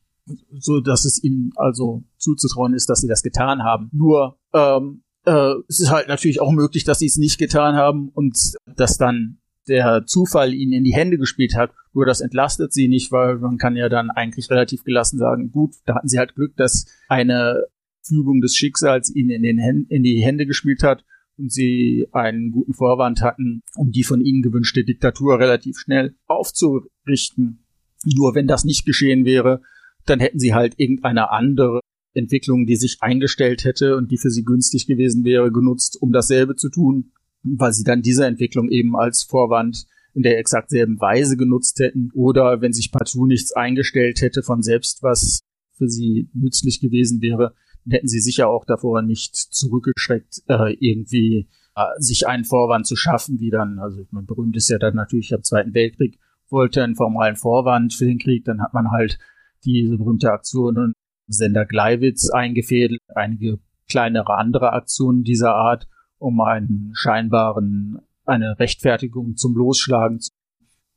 so 0.57 0.80
dass 0.80 1.06
es 1.06 1.23
ihnen 1.23 1.52
also 1.56 2.03
zuzutrauen 2.18 2.73
ist, 2.73 2.89
dass 2.89 3.02
sie 3.02 3.07
das 3.07 3.22
getan 3.22 3.64
haben. 3.64 3.89
Nur 3.91 4.38
ähm, 4.56 5.03
äh, 5.26 5.53
es 5.68 5.80
ist 5.80 5.91
halt 5.91 6.07
natürlich 6.07 6.41
auch 6.41 6.52
möglich, 6.52 6.84
dass 6.84 6.99
sie 6.99 7.07
es 7.07 7.18
nicht 7.18 7.38
getan 7.38 7.76
haben 7.76 8.10
und 8.10 8.38
dass 8.65 8.98
dann 8.98 9.40
der 9.68 10.06
Zufall 10.06 10.53
ihnen 10.53 10.73
in 10.73 10.84
die 10.84 10.94
Hände 10.94 11.18
gespielt 11.18 11.56
hat. 11.56 11.72
Nur 11.94 12.06
das 12.06 12.22
entlastet 12.22 12.72
sie 12.72 12.88
nicht, 12.88 13.11
weil 13.11 13.38
man 13.38 13.57
kann 13.57 13.76
ja 13.76 13.90
dann 13.90 14.11
eigentlich 14.11 14.49
relativ 14.49 14.84
gelassen 14.84 15.18
sagen, 15.18 15.52
gut, 15.52 15.73
da 15.86 15.95
hatten 15.95 16.07
sie 16.07 16.19
halt 16.19 16.36
Glück, 16.36 16.56
dass 16.56 16.86
eine 17.10 17.64
Fügung 18.03 18.41
des 18.41 18.56
Schicksals 18.56 19.14
ihnen 19.14 19.32
in, 19.32 19.44
den 19.44 19.57
Händen, 19.57 19.91
in 19.91 20.03
die 20.03 20.22
Hände 20.23 20.45
gespielt 20.45 20.84
hat 20.84 21.03
und 21.38 21.52
sie 21.52 22.07
einen 22.11 22.52
guten 22.52 22.73
Vorwand 22.73 23.22
hatten, 23.22 23.64
um 23.76 23.91
die 23.91 24.03
von 24.03 24.22
ihnen 24.22 24.44
gewünschte 24.44 24.84
Diktatur 24.84 25.40
relativ 25.40 25.77
schnell 25.77 26.15
aufzurichten. 26.27 27.65
Nur 28.06 28.36
wenn 28.36 28.48
das 28.48 28.64
nicht 28.64 28.86
geschehen 28.86 29.26
wäre, 29.26 29.61
dann 30.06 30.19
hätten 30.19 30.38
sie 30.38 30.53
halt 30.53 30.76
irgendeine 30.77 31.32
andere 31.32 31.80
Entwicklung, 32.15 32.65
die 32.65 32.75
sich 32.75 32.97
eingestellt 33.01 33.63
hätte 33.65 33.97
und 33.97 34.11
die 34.11 34.17
für 34.17 34.29
sie 34.29 34.43
günstig 34.43 34.87
gewesen 34.87 35.23
wäre, 35.23 35.51
genutzt, 35.51 36.01
um 36.01 36.11
dasselbe 36.11 36.55
zu 36.55 36.69
tun, 36.69 37.11
weil 37.43 37.73
sie 37.73 37.83
dann 37.83 38.01
diese 38.01 38.25
Entwicklung 38.25 38.69
eben 38.69 38.95
als 38.95 39.23
Vorwand 39.23 39.85
in 40.13 40.23
der 40.23 40.39
exakt 40.39 40.69
selben 40.69 40.99
Weise 40.99 41.35
genutzt 41.35 41.79
hätten 41.79 42.09
oder 42.13 42.61
wenn 42.61 42.73
sich 42.73 42.91
partout 42.91 43.27
nichts 43.27 43.51
eingestellt 43.51 44.21
hätte 44.21 44.43
von 44.43 44.63
selbst, 44.63 45.03
was 45.03 45.41
für 45.73 45.89
sie 45.89 46.29
nützlich 46.33 46.79
gewesen 46.79 47.21
wäre, 47.21 47.53
dann 47.83 47.91
hätten 47.91 48.07
sie 48.07 48.21
sicher 48.21 48.47
auch 48.47 48.65
davor 48.65 49.01
nicht 49.01 49.35
zurückgeschreckt, 49.35 50.41
äh, 50.47 50.73
irgendwie 50.79 51.49
äh, 51.75 51.85
sich 51.97 52.27
einen 52.27 52.45
Vorwand 52.45 52.87
zu 52.87 52.95
schaffen, 52.95 53.41
wie 53.41 53.49
dann, 53.49 53.77
also 53.79 54.05
man 54.11 54.25
berühmt 54.25 54.55
ist 54.55 54.69
ja 54.69 54.79
dann 54.79 54.95
natürlich 54.95 55.33
am 55.33 55.43
Zweiten 55.43 55.73
Weltkrieg, 55.73 56.17
wollte 56.49 56.81
einen 56.81 56.95
formalen 56.95 57.35
Vorwand 57.35 57.93
für 57.93 58.05
den 58.05 58.19
Krieg, 58.19 58.45
dann 58.45 58.61
hat 58.61 58.73
man 58.73 58.91
halt 58.91 59.19
diese 59.65 59.97
berühmte 59.97 60.31
Aktion 60.31 60.93
Sender 61.27 61.65
Gleiwitz 61.65 62.30
eingefädelt, 62.30 63.02
einige 63.14 63.60
kleinere 63.89 64.38
andere 64.38 64.73
Aktionen 64.73 65.23
dieser 65.23 65.56
Art, 65.56 65.88
um 66.18 66.41
einen 66.41 66.91
scheinbaren, 66.93 67.99
eine 68.26 68.60
Rechtfertigung 68.60 69.35
zum 69.35 69.56
Losschlagen 69.56 70.19
zu. 70.19 70.31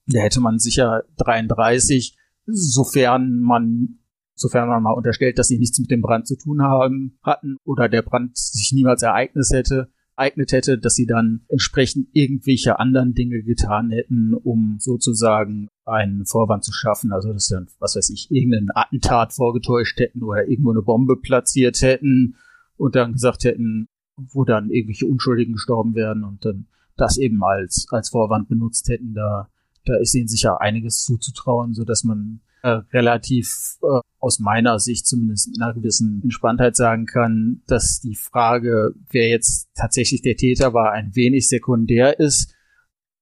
Da 0.07 0.21
hätte 0.21 0.41
man 0.41 0.59
sicher 0.59 1.05
33, 1.19 2.17
sofern 2.47 3.41
man, 3.41 3.99
sofern 4.35 4.69
man 4.69 4.83
mal 4.83 4.93
unterstellt, 4.93 5.39
dass 5.39 5.49
sie 5.49 5.59
nichts 5.59 5.79
mit 5.79 5.91
dem 5.91 6.01
Brand 6.01 6.27
zu 6.27 6.37
tun 6.37 6.63
haben, 6.63 7.19
hatten 7.23 7.59
oder 7.65 7.89
der 7.89 8.03
Brand 8.03 8.37
sich 8.37 8.73
niemals 8.73 9.03
ereignet 9.03 9.47
hätte, 9.51 9.91
ereignet 10.17 10.53
hätte, 10.53 10.79
dass 10.79 10.95
sie 10.95 11.07
dann 11.07 11.43
entsprechend 11.49 12.09
irgendwelche 12.13 12.79
anderen 12.79 13.13
Dinge 13.13 13.43
getan 13.43 13.91
hätten, 13.91 14.35
um 14.35 14.77
sozusagen 14.79 15.69
einen 15.89 16.27
Vorwand 16.27 16.65
zu 16.65 16.73
schaffen. 16.73 17.13
Also, 17.13 17.33
dass 17.33 17.49
dann, 17.49 17.69
was 17.79 17.97
weiß 17.97 18.11
ich, 18.11 18.31
irgendeinen 18.31 18.71
Attentat 18.75 19.33
vorgetäuscht 19.33 19.99
hätten 19.99 20.23
oder 20.23 20.47
irgendwo 20.47 20.71
eine 20.71 20.83
Bombe 20.83 21.17
platziert 21.17 21.83
hätten 21.83 22.37
und 22.77 22.95
dann 22.95 23.13
gesagt 23.13 23.45
hätten, 23.45 23.89
wo 24.17 24.45
dann 24.45 24.71
irgendwelche 24.71 25.07
Unschuldigen 25.07 25.53
gestorben 25.53 25.95
werden 25.95 26.25
und 26.25 26.45
dann 26.45 26.67
das 26.97 27.17
eben 27.19 27.43
als, 27.45 27.87
als 27.91 28.11
Vorwand 28.11 28.49
benutzt 28.49 28.89
hätten. 28.89 29.15
Da, 29.15 29.49
da 29.85 29.97
ist 29.97 30.15
ihnen 30.15 30.29
sicher 30.29 30.61
einiges 30.61 31.05
zuzutrauen, 31.05 31.75
so 31.75 31.85
dass 31.85 32.05
man 32.05 32.41
äh, 32.63 32.81
relativ 32.93 33.79
äh, 33.83 34.01
aus 34.19 34.41
meiner 34.41 34.79
Sicht 34.81 35.07
zumindest 35.07 35.49
in 35.55 35.63
einer 35.63 35.75
gewissen 35.75 36.21
Entspanntheit 36.23 36.77
sagen 36.77 37.07
kann, 37.07 37.63
dass 37.67 38.01
die 38.01 38.17
Frage, 38.17 38.95
wer 39.11 39.29
jetzt 39.29 39.69
tatsächlich 39.75 40.23
der 40.23 40.37
Täter 40.37 40.75
war, 40.75 40.93
ein 40.93 41.15
wenig 41.15 41.49
sekundär 41.49 42.19
ist, 42.19 42.55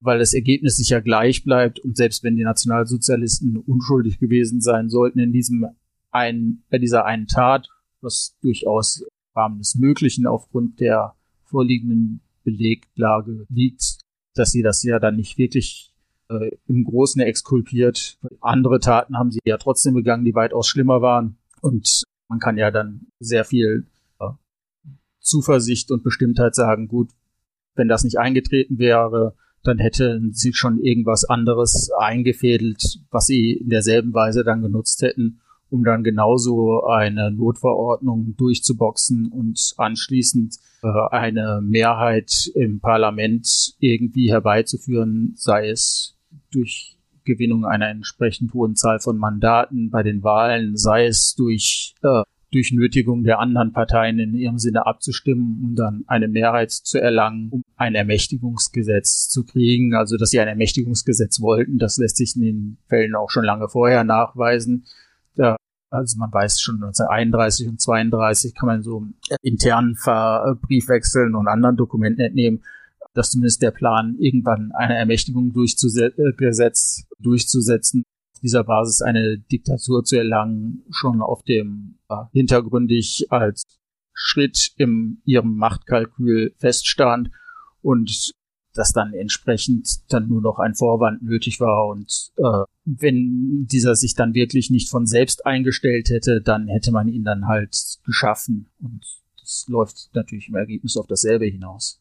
weil 0.01 0.19
das 0.19 0.35
Ergebnis 0.35 0.77
sicher 0.77 1.01
gleich 1.01 1.45
bleibt 1.45 1.81
und 1.81 1.97
selbst 1.97 2.23
wenn 2.23 2.37
die 2.37 2.45
Nationalsozialisten 2.45 3.57
unschuldig 3.57 4.19
gewesen 4.19 4.61
sein 4.61 4.89
sollten 4.89 5.19
in 5.19 5.33
diesem 5.33 5.67
einen, 6.11 6.65
bei 6.71 6.79
dieser 6.79 7.05
einen 7.05 7.27
Tat, 7.27 7.69
was 8.01 8.37
durchaus 8.41 9.01
im 9.01 9.09
Rahmen 9.35 9.59
des 9.59 9.75
Möglichen 9.75 10.27
aufgrund 10.27 10.81
der 10.81 11.15
vorliegenden 11.45 12.21
Beleglage 12.45 13.47
liegt, 13.49 14.01
dass 14.35 14.53
sie 14.53 14.63
das 14.63 14.83
ja 14.83 14.99
dann 14.99 15.17
nicht 15.17 15.39
wirklich 15.39 15.93
äh, 16.29 16.51
im 16.67 16.85
Großen 16.85 17.21
exkulpiert. 17.21 18.19
Andere 18.41 18.81
Taten 18.81 19.19
haben 19.19 19.31
sie 19.31 19.41
ja 19.45 19.57
trotzdem 19.57 19.95
begangen, 19.95 20.25
die 20.25 20.35
weitaus 20.35 20.69
schlimmer 20.69 21.03
waren. 21.03 21.37
Und 21.61 22.05
man 22.29 22.39
kann 22.39 22.57
ja 22.57 22.71
dann 22.71 23.07
sehr 23.19 23.45
viel 23.45 23.87
äh, 24.21 24.29
Zuversicht 25.21 25.91
und 25.91 26.03
Bestimmtheit 26.03 26.55
sagen, 26.55 26.89
gut, 26.89 27.11
wenn 27.75 27.89
das 27.89 28.05
nicht 28.05 28.19
eingetreten 28.19 28.79
wäre, 28.79 29.35
dann 29.67 29.79
hätten 29.79 30.33
sie 30.33 30.53
schon 30.53 30.81
irgendwas 30.81 31.25
anderes 31.25 31.91
eingefädelt, 31.99 33.01
was 33.11 33.27
sie 33.27 33.53
in 33.53 33.69
derselben 33.69 34.15
Weise 34.15 34.45
dann 34.45 34.63
genutzt 34.63 35.03
hätten, 35.03 35.41
um 35.71 35.85
dann 35.85 36.05
genauso 36.05 36.85
eine 36.85 37.31
Notverordnung 37.31 38.35
durchzuboxen 38.37 39.31
und 39.33 39.75
anschließend 39.77 40.57
äh, 40.83 40.89
eine 41.11 41.61
Mehrheit 41.63 42.51
im 42.55 42.81
Parlament 42.81 43.75
irgendwie 43.79 44.31
herbeizuführen, 44.31 45.35
sei 45.37 45.71
es 45.71 46.17
durch 46.53 46.97
Gewinnung 47.25 47.65
einer 47.65 47.89
entsprechend 47.89 48.55
hohen 48.55 48.77
Zahl 48.77 49.01
von 49.01 49.19
Mandaten 49.19 49.91
bei 49.91 50.03
den 50.03 50.23
Wahlen, 50.23 50.77
sei 50.77 51.07
es 51.07 51.35
durch 51.35 51.95
äh, 52.03 52.23
durch 52.57 52.73
Nötigung 52.73 53.23
der 53.23 53.39
anderen 53.39 53.73
Parteien 53.73 54.19
in 54.19 54.35
ihrem 54.35 54.59
Sinne 54.59 54.87
abzustimmen, 54.87 55.61
um 55.63 55.75
dann 55.75 56.05
eine 56.07 56.27
Mehrheit 56.27 56.71
zu 56.71 56.99
erlangen, 56.99 57.51
um 57.51 57.63
ein 57.77 57.95
Ermächtigungsgesetz 57.95 59.29
zu 59.29 59.45
kriegen. 59.45 59.95
Also, 59.95 60.17
dass 60.17 60.31
sie 60.31 60.41
ein 60.41 60.49
Ermächtigungsgesetz 60.49 61.41
wollten, 61.43 61.77
das 61.77 61.99
lässt 61.99 62.17
sich 62.17 62.35
in 62.35 62.43
den 62.43 62.79
Fällen 62.89 63.15
auch 63.15 63.31
schon 63.31 63.45
lange 63.45 63.69
vorher 63.69 64.05
nachweisen. 64.05 64.87
Da, 65.35 65.57
also 65.91 66.19
man 66.19 66.33
weiß 66.33 66.61
schon 66.61 66.77
1931 66.77 67.69
und 67.69 67.81
32 67.81 68.55
kann 68.55 68.67
man 68.69 68.83
so 68.83 69.07
internen 69.43 69.95
Briefwechseln 70.63 71.35
und 71.35 71.49
anderen 71.49 71.77
Dokumenten 71.77 72.23
entnehmen, 72.23 72.63
dass 73.13 73.31
zumindest 73.31 73.61
der 73.61 73.71
Plan, 73.71 74.17
irgendwann 74.19 74.73
eine 74.73 74.97
Ermächtigung 74.97 75.53
durchzusetzen, 75.53 76.33
durchzusetzen, 77.19 78.03
dieser 78.43 78.65
Basis 78.65 79.03
eine 79.03 79.39
Diktatur 79.39 80.05
zu 80.05 80.17
erlangen, 80.17 80.85
schon 80.91 81.23
auf 81.23 81.43
dem 81.43 81.99
äh, 82.09 82.17
hintergründig 82.33 83.27
als 83.31 83.65
Schritt 84.13 84.73
in 84.77 85.21
ihrem 85.25 85.57
Machtkalkül 85.57 86.55
feststand 86.59 87.31
und 87.83 88.33
dass 88.75 88.93
dann 88.93 89.15
entsprechend 89.15 89.89
dann 90.13 90.29
nur 90.29 90.43
noch 90.43 90.59
ein 90.59 90.75
Vorwand 90.75 91.23
nötig 91.23 91.61
war 91.61 91.87
und 91.87 92.31
äh, 92.37 92.65
wenn 92.85 93.67
dieser 93.71 93.95
sich 93.95 94.15
dann 94.15 94.35
wirklich 94.35 94.71
nicht 94.71 94.91
von 94.91 95.07
selbst 95.07 95.47
eingestellt 95.47 96.11
hätte, 96.11 96.41
dann 96.43 96.69
hätte 96.69 96.93
man 96.93 97.09
ihn 97.09 97.25
dann 97.25 97.47
halt 97.47 97.77
geschaffen 98.05 98.69
und 98.81 99.05
das 99.41 99.67
läuft 99.69 100.11
natürlich 100.15 100.49
im 100.49 100.57
Ergebnis 100.57 100.97
auf 100.97 101.07
dasselbe 101.07 101.47
hinaus. 101.47 102.01